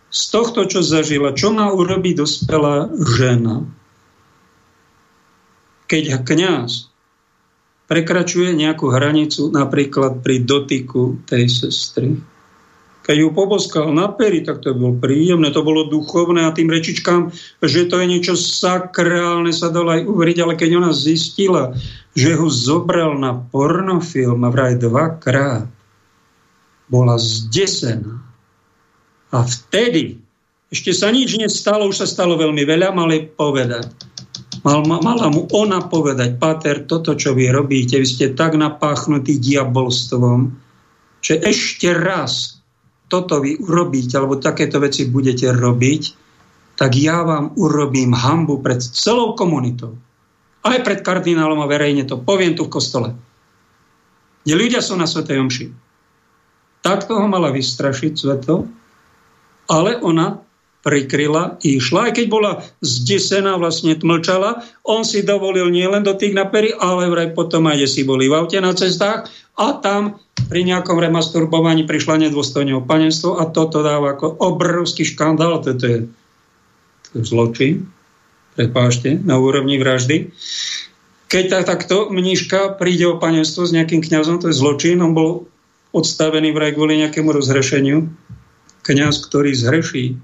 z 0.10 0.24
tohto, 0.30 0.66
čo 0.66 0.82
zažila, 0.82 1.38
čo 1.38 1.54
má 1.54 1.70
urobiť 1.70 2.18
dospelá 2.18 2.90
žena, 2.98 3.66
keď 5.86 6.26
kňaz 6.26 6.90
prekračuje 7.86 8.58
nejakú 8.58 8.90
hranicu 8.90 9.54
napríklad 9.54 10.26
pri 10.26 10.42
dotyku 10.42 11.22
tej 11.30 11.46
sestry, 11.46 12.18
keď 13.04 13.16
ju 13.20 13.30
poboskal 13.36 13.92
na 13.92 14.08
pery, 14.08 14.48
tak 14.48 14.64
to 14.64 14.72
bolo 14.72 14.96
príjemné, 14.96 15.52
to 15.52 15.60
bolo 15.60 15.92
duchovné 15.92 16.48
a 16.48 16.56
tým 16.56 16.72
rečičkám, 16.72 17.36
že 17.60 17.92
to 17.92 18.00
je 18.00 18.08
niečo 18.08 18.34
sakrálne, 18.40 19.52
sa 19.52 19.68
dalo 19.68 19.92
aj 19.92 20.08
uveriť, 20.08 20.38
ale 20.40 20.54
keď 20.56 20.70
ona 20.80 20.96
zistila, 20.96 21.76
že 22.14 22.38
ho 22.38 22.48
zobral 22.50 23.18
na 23.18 23.34
pornofilm 23.34 24.46
vraj 24.54 24.78
dvakrát, 24.78 25.66
bola 26.86 27.18
zdesená. 27.18 28.22
A 29.34 29.42
vtedy, 29.42 30.22
ešte 30.70 30.94
sa 30.94 31.10
nič 31.10 31.38
nestalo, 31.42 31.90
už 31.90 32.06
sa 32.06 32.08
stalo 32.10 32.38
veľmi 32.38 32.62
veľa, 32.66 32.94
mali 32.94 33.26
povedať. 33.34 33.90
Mal, 34.62 34.86
mala 34.86 35.28
mu 35.34 35.50
ona 35.52 35.84
povedať, 35.90 36.38
Pater, 36.38 36.86
toto, 36.86 37.18
čo 37.18 37.34
vy 37.34 37.50
robíte, 37.50 38.00
vy 38.00 38.08
ste 38.08 38.38
tak 38.38 38.56
napáchnutí 38.56 39.42
diabolstvom, 39.42 40.54
že 41.20 41.42
ešte 41.42 41.92
raz 41.92 42.62
toto 43.12 43.42
vy 43.42 43.60
urobíte, 43.62 44.18
alebo 44.18 44.42
takéto 44.42 44.82
veci 44.82 45.06
budete 45.06 45.52
robiť, 45.54 46.04
tak 46.74 46.98
ja 46.98 47.22
vám 47.22 47.54
urobím 47.54 48.14
hambu 48.16 48.58
pred 48.62 48.82
celou 48.82 49.38
komunitou. 49.38 49.94
Aj 50.64 50.80
pred 50.80 51.04
kardinálom 51.04 51.60
a 51.60 51.68
verejne 51.68 52.08
to 52.08 52.16
poviem 52.20 52.56
tu 52.56 52.68
v 52.68 52.74
kostole. 52.74 53.10
Kde 54.44 54.56
ľudia 54.56 54.80
sú 54.84 54.96
na 54.96 55.08
Svetej 55.08 55.40
Omši. 55.40 55.66
Tak 56.84 57.08
toho 57.08 57.28
mala 57.32 57.52
vystrašiť 57.52 58.12
sveto, 58.16 58.68
ale 59.72 59.96
ona 60.04 60.44
prikryla, 60.84 61.64
išla, 61.64 62.12
aj 62.12 62.14
keď 62.20 62.26
bola 62.28 62.52
zdesená, 62.84 63.56
vlastne 63.56 63.96
tmlčala, 63.96 64.68
on 64.84 65.08
si 65.08 65.24
dovolil 65.24 65.72
nielen 65.72 66.04
do 66.04 66.12
tých 66.12 66.36
napery, 66.36 66.76
ale 66.76 67.08
vraj 67.08 67.32
potom 67.32 67.72
aj, 67.72 67.88
si 67.88 68.04
boli 68.04 68.28
v 68.28 68.36
aute 68.36 68.60
na 68.60 68.76
cestách 68.76 69.32
a 69.56 69.80
tam 69.80 70.20
pri 70.52 70.68
nejakom 70.68 71.00
remasturbovaní 71.00 71.88
prišla 71.88 72.28
nedôstojne 72.28 72.76
panenstvo 72.84 73.40
a 73.40 73.48
toto 73.48 73.80
dáva 73.80 74.20
ako 74.20 74.44
obrovský 74.44 75.08
škandál, 75.08 75.64
toto 75.64 75.88
je, 75.88 76.00
to 77.08 77.10
je 77.16 77.24
zločin, 77.24 77.88
prepášte, 78.54 79.18
na 79.22 79.38
úrovni 79.42 79.82
vraždy. 79.82 80.34
Keď 81.30 81.44
tak, 81.50 81.66
takto 81.66 82.14
mníška 82.14 82.78
príde 82.78 83.10
o 83.10 83.18
panenstvo 83.18 83.66
s 83.66 83.74
nejakým 83.74 84.06
kňazom, 84.06 84.38
to 84.38 84.54
je 84.54 84.58
zločin, 84.58 85.02
on 85.02 85.18
bol 85.18 85.50
odstavený 85.94 86.54
vraj 86.54 86.78
kvôli 86.78 87.02
nejakému 87.02 87.34
rozhrešeniu. 87.34 88.10
Kňaz, 88.84 89.26
ktorý 89.26 89.56
zhreší 89.56 90.20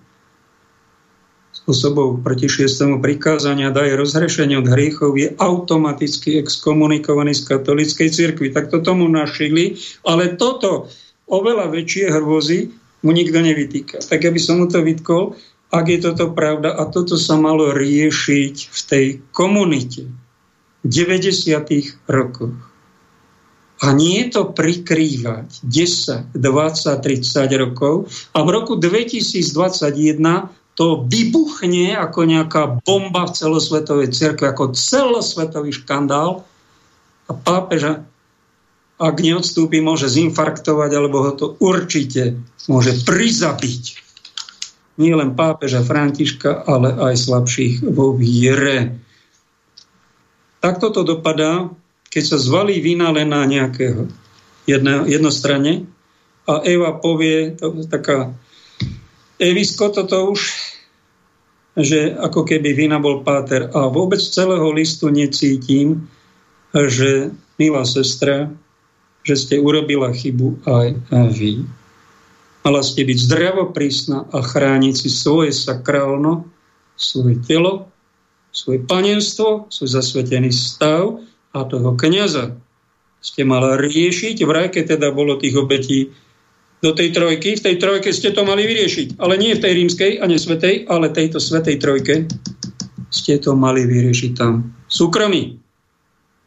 spôsobov 1.49 2.25
proti 2.25 2.49
šiestému 2.49 3.01
prikázania 3.01 3.73
daje 3.73 3.93
rozhrešenie 3.93 4.57
od 4.57 4.67
hriechov, 4.69 5.17
je 5.17 5.33
automaticky 5.37 6.41
exkomunikovaný 6.41 7.37
z 7.37 7.45
katolíckej 7.45 8.09
cirkvi. 8.09 8.49
Tak 8.49 8.73
to 8.73 8.81
tomu 8.81 9.05
našili, 9.05 9.77
ale 10.01 10.33
toto 10.33 10.89
oveľa 11.29 11.69
väčšie 11.69 12.09
hrôzy 12.09 12.73
mu 13.05 13.13
nikto 13.13 13.39
nevytýka. 13.39 14.01
Tak 14.01 14.25
aby 14.25 14.41
som 14.41 14.61
mu 14.61 14.65
to 14.67 14.81
vytkol, 14.81 15.37
ak 15.69 15.85
je 15.85 15.99
toto 16.01 16.33
pravda 16.33 16.73
a 16.73 16.89
toto 16.89 17.13
sa 17.17 17.37
malo 17.37 17.69
riešiť 17.69 18.55
v 18.73 18.79
tej 18.89 19.05
komunite 19.29 20.09
v 20.81 20.87
90. 20.87 22.09
rokoch. 22.09 22.57
A 23.79 23.95
nie 23.95 24.27
je 24.27 24.35
to 24.35 24.43
prikrývať 24.51 25.63
10, 25.63 26.35
20, 26.35 26.99
30 26.99 27.63
rokov 27.63 28.11
a 28.35 28.43
v 28.43 28.49
roku 28.51 28.75
2021 28.75 30.19
to 30.75 31.03
vybuchne 31.07 31.95
ako 31.95 32.19
nejaká 32.23 32.79
bomba 32.83 33.27
v 33.27 33.35
celosvetovej 33.35 34.15
cirkvi, 34.15 34.47
ako 34.47 34.75
celosvetový 34.75 35.75
škandál 35.75 36.47
a 37.27 37.31
pápeža, 37.35 38.03
ak 38.99 39.15
neodstúpi, 39.19 39.79
môže 39.79 40.11
zinfarktovať, 40.11 40.91
alebo 40.91 41.17
ho 41.23 41.31
to 41.35 41.55
určite 41.59 42.39
môže 42.67 43.03
prizabiť. 43.07 44.08
Nie 44.99 45.15
len 45.15 45.33
pápeža 45.33 45.79
Františka, 45.79 46.67
ale 46.67 46.91
aj 46.91 47.15
slabších 47.15 47.87
vo 47.87 48.11
viere. 48.11 48.99
Takto 50.59 50.91
to 50.91 51.07
dopadá, 51.07 51.71
keď 52.11 52.23
sa 52.35 52.37
zvalí 52.37 52.83
vina 52.83 53.07
len 53.15 53.31
na 53.31 53.47
nejakého 53.47 54.11
jedno, 54.67 55.07
jednostranne 55.07 55.87
a 56.43 56.59
Eva 56.67 56.99
povie, 56.99 57.55
to 57.55 57.87
taká 57.87 58.35
Evisko 59.39 59.87
toto 59.95 60.35
už, 60.35 60.51
že 61.79 62.11
ako 62.11 62.43
keby 62.43 62.75
vina 62.75 62.99
bol 62.99 63.23
páter. 63.23 63.71
A 63.71 63.87
vôbec 63.87 64.19
celého 64.19 64.67
listu 64.75 65.07
necítim, 65.07 66.11
že 66.75 67.31
milá 67.55 67.87
sestra, 67.87 68.51
že 69.23 69.35
ste 69.39 69.55
urobila 69.63 70.11
chybu 70.11 70.59
aj 70.67 70.87
vy. 71.31 71.63
Mala 72.59 72.83
ste 72.83 73.07
byť 73.07 73.17
zdravoprísna 73.17 74.29
a 74.35 74.39
chrániť 74.43 74.93
si 74.95 75.09
svoje 75.09 75.55
sakrálno, 75.55 76.47
svoje 76.99 77.39
telo, 77.47 77.87
svoje 78.51 78.83
panenstvo, 78.83 79.71
svoj 79.71 79.89
zasvetený 79.89 80.51
stav 80.51 81.23
a 81.55 81.63
toho 81.63 81.95
kniaza 81.95 82.59
ste 83.23 83.47
mala 83.47 83.79
riešiť. 83.79 84.43
Vraj, 84.43 84.75
keď 84.75 84.99
teda 84.99 85.11
bolo 85.15 85.39
tých 85.39 85.55
obetí 85.55 86.11
do 86.79 86.95
tej 86.95 87.11
trojky. 87.11 87.59
V 87.59 87.63
tej 87.63 87.75
trojke 87.79 88.09
ste 88.15 88.31
to 88.31 88.47
mali 88.47 88.63
vyriešiť. 88.63 89.19
Ale 89.19 89.35
nie 89.35 89.55
v 89.55 89.63
tej 89.63 89.73
rímskej 89.83 90.11
a 90.23 90.25
nesvetej, 90.27 90.87
ale 90.87 91.11
tejto 91.11 91.39
svetej 91.39 91.79
trojke 91.79 92.27
ste 93.11 93.35
to 93.39 93.55
mali 93.55 93.83
vyriešiť 93.83 94.31
tam. 94.35 94.71
Súkromí. 94.87 95.59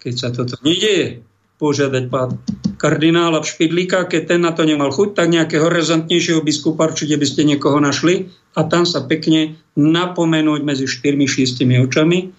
Keď 0.00 0.14
sa 0.18 0.28
toto 0.34 0.58
nedieje, 0.64 1.22
požiadať 1.62 2.04
pán 2.10 2.42
kardinála 2.82 3.38
v 3.38 3.46
Špidlíka, 3.46 4.10
keď 4.10 4.34
ten 4.34 4.42
na 4.42 4.50
to 4.50 4.66
nemal 4.66 4.90
chuť, 4.90 5.14
tak 5.14 5.30
nejakého 5.30 5.70
rezantnejšieho 5.70 6.42
biskupa, 6.42 6.90
určite 6.90 7.14
by 7.14 7.26
ste 7.30 7.46
niekoho 7.46 7.78
našli 7.78 8.34
a 8.58 8.66
tam 8.66 8.82
sa 8.82 9.06
pekne 9.06 9.54
napomenúť 9.78 10.66
medzi 10.66 10.90
štyrmi, 10.90 11.30
šiestimi 11.30 11.78
očami 11.78 12.34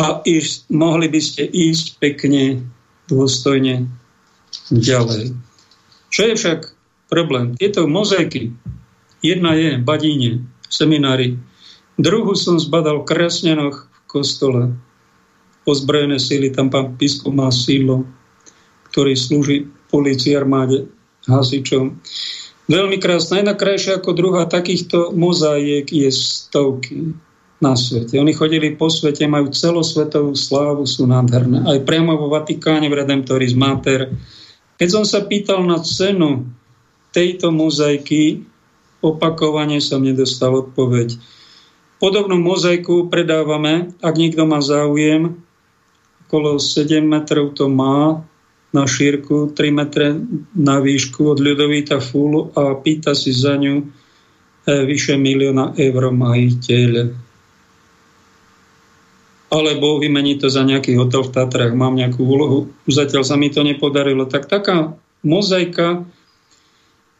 a 0.00 0.24
ísť, 0.24 0.72
mohli 0.72 1.12
by 1.12 1.20
ste 1.20 1.44
ísť 1.44 2.00
pekne, 2.00 2.64
dôstojne 3.12 3.84
ďalej. 4.72 5.36
Čo 6.08 6.20
je 6.32 6.34
však 6.40 6.60
problém? 7.12 7.52
Tieto 7.60 7.84
mozaiky, 7.84 8.56
jedna 9.20 9.52
je 9.60 9.76
v 9.76 9.84
Badíne, 9.84 10.30
v 10.44 10.72
seminári, 10.72 11.28
druhú 12.00 12.32
som 12.32 12.56
zbadal 12.56 13.04
v 13.04 13.08
Kresnenoch 13.12 13.84
v 13.84 13.98
kostole, 14.08 14.72
ozbrojené 15.68 16.16
síly, 16.16 16.48
tam 16.48 16.72
pán 16.72 16.96
biskup 16.96 17.36
má 17.36 17.52
sídlo, 17.52 18.08
ktorý 18.88 19.12
slúži 19.12 19.68
policii, 19.92 20.32
armáde, 20.32 20.88
hasičom. 21.28 22.00
Veľmi 22.68 23.00
krásne. 23.00 23.40
Jedna 23.40 23.56
krajšia 23.56 24.00
ako 24.00 24.10
druhá 24.12 24.44
takýchto 24.44 25.12
mozaiek 25.12 25.88
je 25.88 26.08
stovky 26.12 27.16
na 27.58 27.74
svete. 27.74 28.20
Oni 28.20 28.36
chodili 28.36 28.76
po 28.76 28.92
svete, 28.92 29.24
majú 29.24 29.48
celosvetovú 29.50 30.36
slávu, 30.36 30.84
sú 30.84 31.08
nádherné. 31.08 31.64
Aj 31.64 31.80
priamo 31.82 32.14
vo 32.20 32.28
Vatikáne 32.28 32.86
v 32.92 32.98
Redemptoris 33.02 33.56
Mater. 33.56 34.12
Keď 34.78 34.88
som 34.88 35.04
sa 35.08 35.24
pýtal 35.24 35.64
na 35.64 35.80
cenu 35.80 36.46
tejto 37.10 37.50
mozaiky, 37.50 38.46
opakovane 39.02 39.80
som 39.82 40.04
nedostal 40.04 40.54
odpoveď. 40.68 41.18
Podobnú 41.98 42.38
mozaiku 42.38 43.10
predávame, 43.10 43.90
ak 43.98 44.14
niekto 44.14 44.46
má 44.46 44.62
záujem, 44.62 45.42
okolo 46.28 46.60
7 46.60 47.00
metrov 47.00 47.56
to 47.56 47.72
má 47.72 48.20
na 48.68 48.84
šírku, 48.84 49.48
3 49.56 49.72
metre 49.72 50.12
na 50.52 50.76
výšku 50.76 51.32
od 51.32 51.40
ľudovíta 51.40 52.04
fúlu 52.04 52.52
a 52.52 52.76
pýta 52.76 53.16
si 53.16 53.32
za 53.32 53.56
ňu 53.56 53.80
e, 53.80 53.84
vyše 54.84 55.16
milióna 55.16 55.72
eur 55.80 56.12
majiteľ. 56.12 56.92
Alebo 59.48 59.96
vymení 59.96 60.36
to 60.36 60.52
za 60.52 60.68
nejaký 60.68 61.00
hotel 61.00 61.24
v 61.24 61.32
Tatrách, 61.32 61.72
mám 61.72 61.96
nejakú 61.96 62.20
úlohu, 62.20 62.68
zatiaľ 62.84 63.24
sa 63.24 63.40
mi 63.40 63.48
to 63.48 63.64
nepodarilo. 63.64 64.28
Tak 64.28 64.52
taká 64.52 65.00
mozaika 65.24 66.04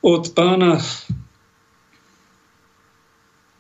od 0.05 0.25
pána 0.37 0.85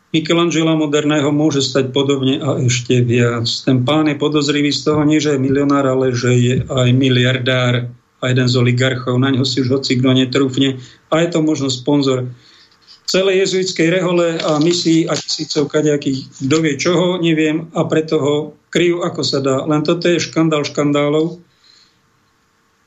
Michelangela 0.08 0.72
moderného 0.72 1.28
môže 1.28 1.60
stať 1.60 1.92
podobne 1.92 2.40
a 2.40 2.56
ešte 2.64 3.04
viac. 3.04 3.44
Ten 3.44 3.84
pán 3.84 4.08
je 4.08 4.16
podozrivý 4.16 4.72
z 4.72 4.88
toho, 4.88 5.04
nie 5.04 5.20
že 5.20 5.36
je 5.36 5.44
milionár, 5.44 5.84
ale 5.84 6.16
že 6.16 6.32
je 6.32 6.54
aj 6.64 6.88
miliardár 6.96 7.92
a 8.18 8.24
jeden 8.32 8.48
z 8.48 8.54
oligarchov. 8.56 9.20
Na 9.20 9.28
ňo 9.28 9.44
si 9.44 9.60
už 9.60 9.68
hoci 9.68 10.00
kto 10.00 10.16
netrúfne. 10.16 10.80
A 11.12 11.20
je 11.20 11.28
to 11.28 11.44
možno 11.44 11.68
sponzor 11.68 12.24
celej 13.08 13.48
jezuitskej 13.48 13.88
rehole 13.88 14.40
a 14.40 14.60
misií 14.60 15.08
a 15.08 15.16
tisícov 15.16 15.72
kaďakých, 15.72 16.44
kto 16.44 16.56
vie 16.60 16.74
čoho, 16.76 17.20
neviem, 17.20 17.68
a 17.72 17.84
preto 17.88 18.20
ho 18.20 18.36
kryjú 18.68 19.00
ako 19.04 19.22
sa 19.24 19.40
dá. 19.40 19.64
Len 19.64 19.80
toto 19.80 20.08
je 20.08 20.20
škandál 20.20 20.64
škandálov. 20.64 21.40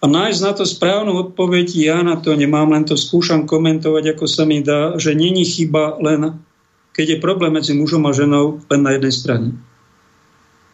A 0.02 0.10
nájsť 0.10 0.40
na 0.42 0.54
to 0.58 0.66
správnu 0.66 1.14
odpoveď, 1.30 1.68
ja 1.78 2.02
na 2.02 2.18
to 2.18 2.34
nemám, 2.34 2.74
len 2.74 2.86
to 2.86 2.98
skúšam 2.98 3.46
komentovať, 3.46 4.18
ako 4.18 4.26
sa 4.26 4.50
mi 4.50 4.66
dá, 4.66 4.98
že 4.98 5.14
není 5.14 5.46
chyba 5.46 6.02
len 6.02 6.42
keď 6.92 7.06
je 7.18 7.24
problém 7.24 7.56
medzi 7.56 7.72
mužom 7.72 8.04
a 8.08 8.12
ženou 8.12 8.60
len 8.68 8.82
na 8.84 8.96
jednej 8.96 9.14
strane. 9.16 9.48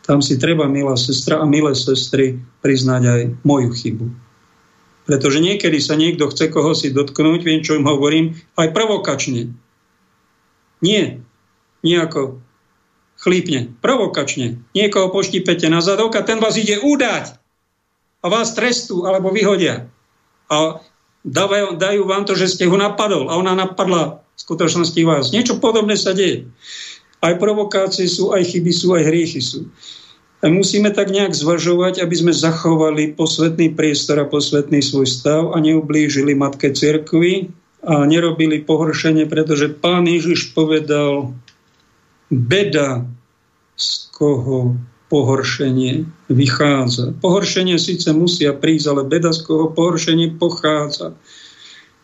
Tam 0.08 0.24
si 0.24 0.40
treba, 0.40 0.72
milá 0.72 0.96
sestra 0.96 1.44
a 1.44 1.46
milé 1.46 1.76
sestry, 1.76 2.40
priznať 2.64 3.04
aj 3.04 3.22
moju 3.44 3.76
chybu. 3.76 4.08
Pretože 5.08 5.40
niekedy 5.40 5.80
sa 5.80 6.00
niekto 6.00 6.28
chce 6.32 6.52
koho 6.52 6.72
si 6.76 6.92
dotknúť, 6.92 7.44
viem, 7.44 7.64
čo 7.64 7.76
im 7.76 7.88
hovorím, 7.88 8.36
aj 8.56 8.72
provokačne. 8.72 9.52
Nie, 10.84 11.20
nejako 11.84 12.40
chlípne, 13.20 13.74
provokačne. 13.82 14.62
Niekoho 14.78 15.10
poštípete 15.10 15.68
na 15.68 15.82
zadok 15.82 16.16
a 16.16 16.26
ten 16.28 16.38
vás 16.38 16.56
ide 16.56 16.78
udať 16.80 17.36
a 18.22 18.26
vás 18.30 18.54
trestú 18.54 19.08
alebo 19.10 19.34
vyhodia. 19.34 19.90
A 20.48 20.80
dajú, 21.28 22.04
vám 22.08 22.24
to, 22.24 22.38
že 22.38 22.56
ste 22.56 22.70
ho 22.70 22.78
napadol 22.80 23.28
a 23.28 23.36
ona 23.36 23.58
napadla 23.58 24.24
v 24.38 24.40
skutočnosti 24.46 25.02
vás. 25.02 25.34
Niečo 25.34 25.58
podobné 25.58 25.98
sa 25.98 26.14
deje. 26.14 26.46
Aj 27.18 27.34
provokácie 27.42 28.06
sú, 28.06 28.30
aj 28.30 28.46
chyby 28.46 28.70
sú, 28.70 28.94
aj 28.94 29.10
hriechy 29.10 29.42
sú. 29.42 29.66
A 30.46 30.54
musíme 30.54 30.94
tak 30.94 31.10
nejak 31.10 31.34
zvažovať, 31.34 32.06
aby 32.06 32.14
sme 32.14 32.30
zachovali 32.30 33.18
posvetný 33.18 33.74
priestor 33.74 34.22
a 34.22 34.30
posvetný 34.30 34.86
svoj 34.86 35.10
stav 35.10 35.50
a 35.50 35.58
neublížili 35.58 36.38
Matke 36.38 36.70
Cirkvi 36.70 37.50
a 37.82 38.06
nerobili 38.06 38.62
pohoršenie, 38.62 39.26
pretože 39.26 39.74
pán 39.74 40.06
Ježiš 40.06 40.54
povedal, 40.54 41.34
beda, 42.30 43.10
z 43.74 43.90
koho 44.14 44.78
pohoršenie 45.10 46.06
vychádza. 46.30 47.18
Pohoršenie 47.18 47.80
síce 47.82 48.14
musia 48.14 48.54
prísť, 48.54 48.86
ale 48.94 49.02
beda, 49.10 49.34
z 49.34 49.42
koho 49.42 49.74
pohoršenie 49.74 50.38
pochádza. 50.38 51.18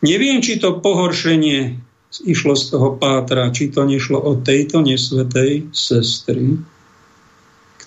Neviem, 0.01 0.41
či 0.41 0.57
to 0.57 0.81
pohoršenie 0.81 1.77
išlo 2.21 2.53
z 2.53 2.77
toho 2.77 2.93
pátra, 3.01 3.49
či 3.49 3.73
to 3.73 3.81
nešlo 3.89 4.21
od 4.21 4.45
tejto 4.45 4.85
nesvetej 4.85 5.73
sestry, 5.73 6.61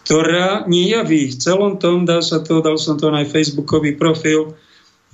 ktorá 0.03 0.67
nejaví 0.67 1.31
v 1.31 1.39
celom 1.39 1.79
tom, 1.79 2.03
dá 2.07 2.19
sa 2.23 2.43
to, 2.43 2.59
dal 2.63 2.79
som 2.79 2.99
to 2.99 3.11
na 3.11 3.23
facebookový 3.23 3.95
profil, 3.95 4.59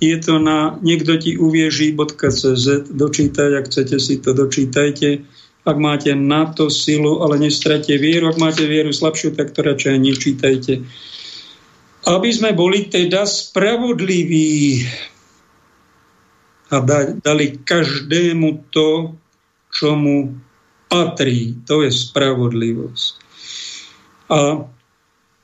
je 0.01 0.17
to 0.19 0.41
na 0.41 0.77
niekto 0.81 1.15
ti 1.21 1.37
uvieží.cz, 1.37 2.65
dočítať, 2.91 3.49
ak 3.57 3.65
chcete 3.69 3.97
si 4.01 4.19
to 4.19 4.35
dočítajte. 4.35 5.23
Ak 5.63 5.79
máte 5.79 6.11
na 6.11 6.51
to 6.51 6.67
silu, 6.67 7.23
ale 7.23 7.39
nestrate 7.39 7.95
vieru, 7.95 8.27
ak 8.27 8.35
máte 8.35 8.67
vieru 8.67 8.91
slabšiu, 8.91 9.31
tak 9.31 9.55
to 9.55 9.63
radšej 9.63 9.95
nečítajte. 9.95 10.83
Aby 12.03 12.29
sme 12.35 12.51
boli 12.51 12.91
teda 12.91 13.23
spravodliví, 13.23 14.83
a 16.73 16.81
dali 17.21 17.61
každému 17.61 18.73
to, 18.73 19.13
čo 19.69 19.93
mu 19.93 20.33
patrí. 20.89 21.53
To 21.69 21.85
je 21.85 21.93
spravodlivosť. 21.93 23.13
A 24.33 24.65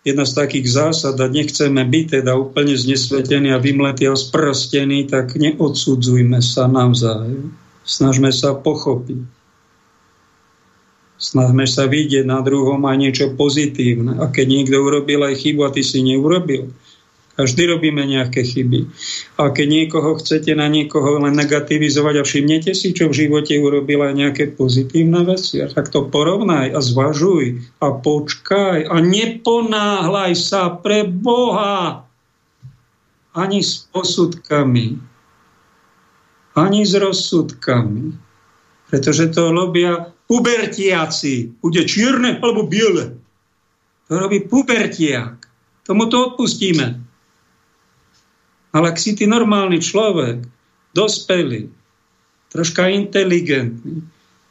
jedna 0.01 0.25
z 0.25 0.33
takých 0.33 0.67
zásad, 0.73 1.21
a 1.21 1.29
nechceme 1.29 1.85
byť 1.85 2.05
teda 2.21 2.33
úplne 2.33 2.73
znesvetení 2.73 3.53
a 3.53 3.61
vymletí 3.61 4.09
a 4.09 4.17
sprostení, 4.17 5.05
tak 5.05 5.37
neodsudzujme 5.37 6.41
sa 6.41 6.65
navzájom. 6.65 7.53
Snažme 7.85 8.33
sa 8.33 8.57
pochopiť. 8.57 9.21
Snažme 11.19 11.67
sa 11.67 11.83
vidieť 11.85 12.23
na 12.23 12.39
druhom 12.39 12.79
aj 12.87 12.97
niečo 12.97 13.25
pozitívne. 13.35 14.17
A 14.23 14.31
keď 14.31 14.45
niekto 14.49 14.79
urobil 14.79 15.19
aj 15.27 15.45
chybu 15.45 15.67
a 15.67 15.73
ty 15.73 15.83
si 15.83 15.99
neurobil, 15.99 16.71
vždy 17.45 17.63
robíme 17.71 18.03
nejaké 18.03 18.43
chyby. 18.43 18.89
A 19.39 19.53
keď 19.55 19.67
niekoho 19.67 20.19
chcete 20.19 20.51
na 20.57 20.67
niekoho 20.67 21.23
len 21.23 21.35
negativizovať 21.35 22.15
a 22.19 22.23
všimnete 22.27 22.71
si, 22.75 22.91
čo 22.91 23.07
v 23.07 23.17
živote 23.27 23.55
urobila 23.59 24.11
nejaké 24.11 24.51
pozitívne 24.51 25.23
veci, 25.23 25.63
tak 25.63 25.87
to 25.93 26.07
porovnaj 26.09 26.75
a 26.75 26.79
zvažuj 26.83 27.63
a 27.79 27.87
počkaj 27.95 28.87
a 28.87 28.95
neponáhľaj 28.99 30.31
sa 30.35 30.73
pre 30.73 31.07
Boha 31.07 32.03
ani 33.35 33.63
s 33.63 33.87
posudkami, 33.93 34.99
ani 36.59 36.81
s 36.83 36.93
rozsudkami. 36.97 38.03
Pretože 38.89 39.29
to 39.29 39.53
robia 39.53 40.09
pubertiaci. 40.25 41.61
Bude 41.61 41.85
čierne 41.85 42.41
alebo 42.41 42.65
biele. 42.65 43.17
To 44.09 44.17
robí 44.17 44.45
pubertiak. 44.45 45.45
Tomu 45.85 46.09
to 46.09 46.33
odpustíme. 46.33 47.08
Ale 48.69 48.93
ak 48.93 48.97
si 49.01 49.17
ty 49.17 49.25
normálny 49.25 49.81
človek, 49.81 50.45
dospelý, 50.93 51.69
troška 52.53 52.89
inteligentný, 52.89 54.05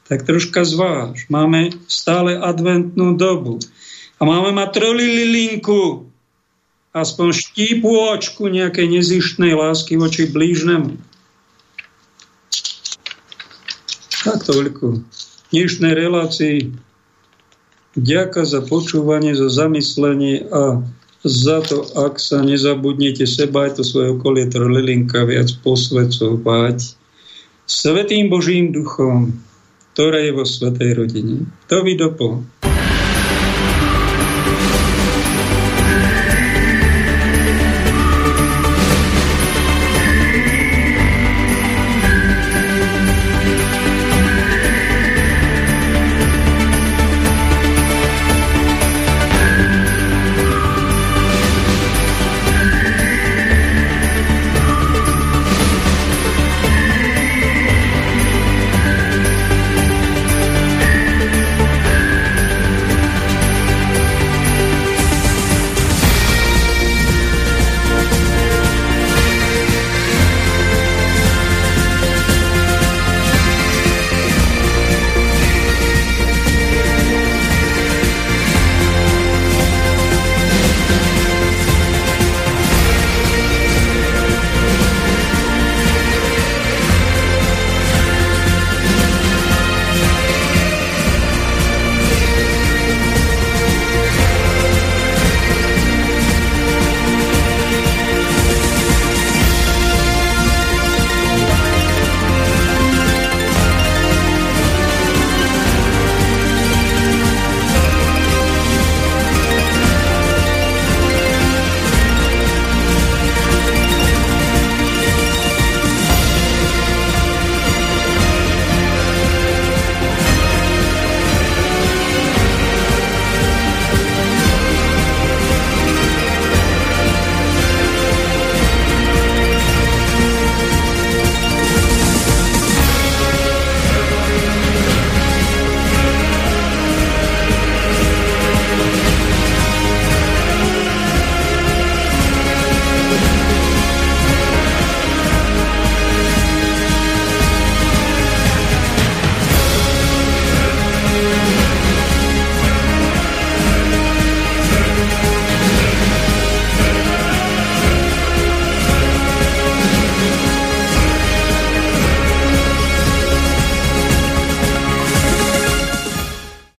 tak 0.09 0.25
troška 0.25 0.65
zváž. 0.65 1.29
Máme 1.29 1.71
stále 1.87 2.39
adventnú 2.39 3.15
dobu. 3.15 3.61
A 4.19 4.27
máme 4.27 4.51
mať 4.57 4.81
trolililinku, 4.81 6.09
aspoň 6.97 7.29
štípu 7.31 7.87
očku 8.17 8.49
nejakej 8.49 8.89
nezištnej 8.89 9.55
lásky 9.55 9.95
voči 10.01 10.27
blížnemu. 10.27 10.97
Tak 14.25 14.43
toľko. 14.49 15.05
V 15.05 15.47
dnešnej 15.55 15.95
relácii 15.95 16.75
ďaká 17.95 18.43
za 18.43 18.65
počúvanie, 18.65 19.37
za 19.39 19.47
zamyslenie 19.53 20.49
a 20.51 20.83
za 21.27 21.59
to, 21.67 21.83
ak 21.99 22.23
sa 22.23 22.43
nezabudnete 22.47 23.27
seba 23.27 23.67
aj 23.67 23.81
to 23.81 23.83
svoje 23.83 24.15
okolie 24.15 24.47
trolilinka 24.47 25.27
viac 25.27 25.51
posvedcovať 25.67 26.99
Svetým 27.69 28.33
Božím 28.33 28.73
duchom, 28.73 29.35
ktoré 29.93 30.31
je 30.31 30.33
vo 30.33 30.47
Svetej 30.47 30.91
rodine. 30.95 31.45
To 31.69 31.85
vy 31.85 31.99
do 31.99 32.15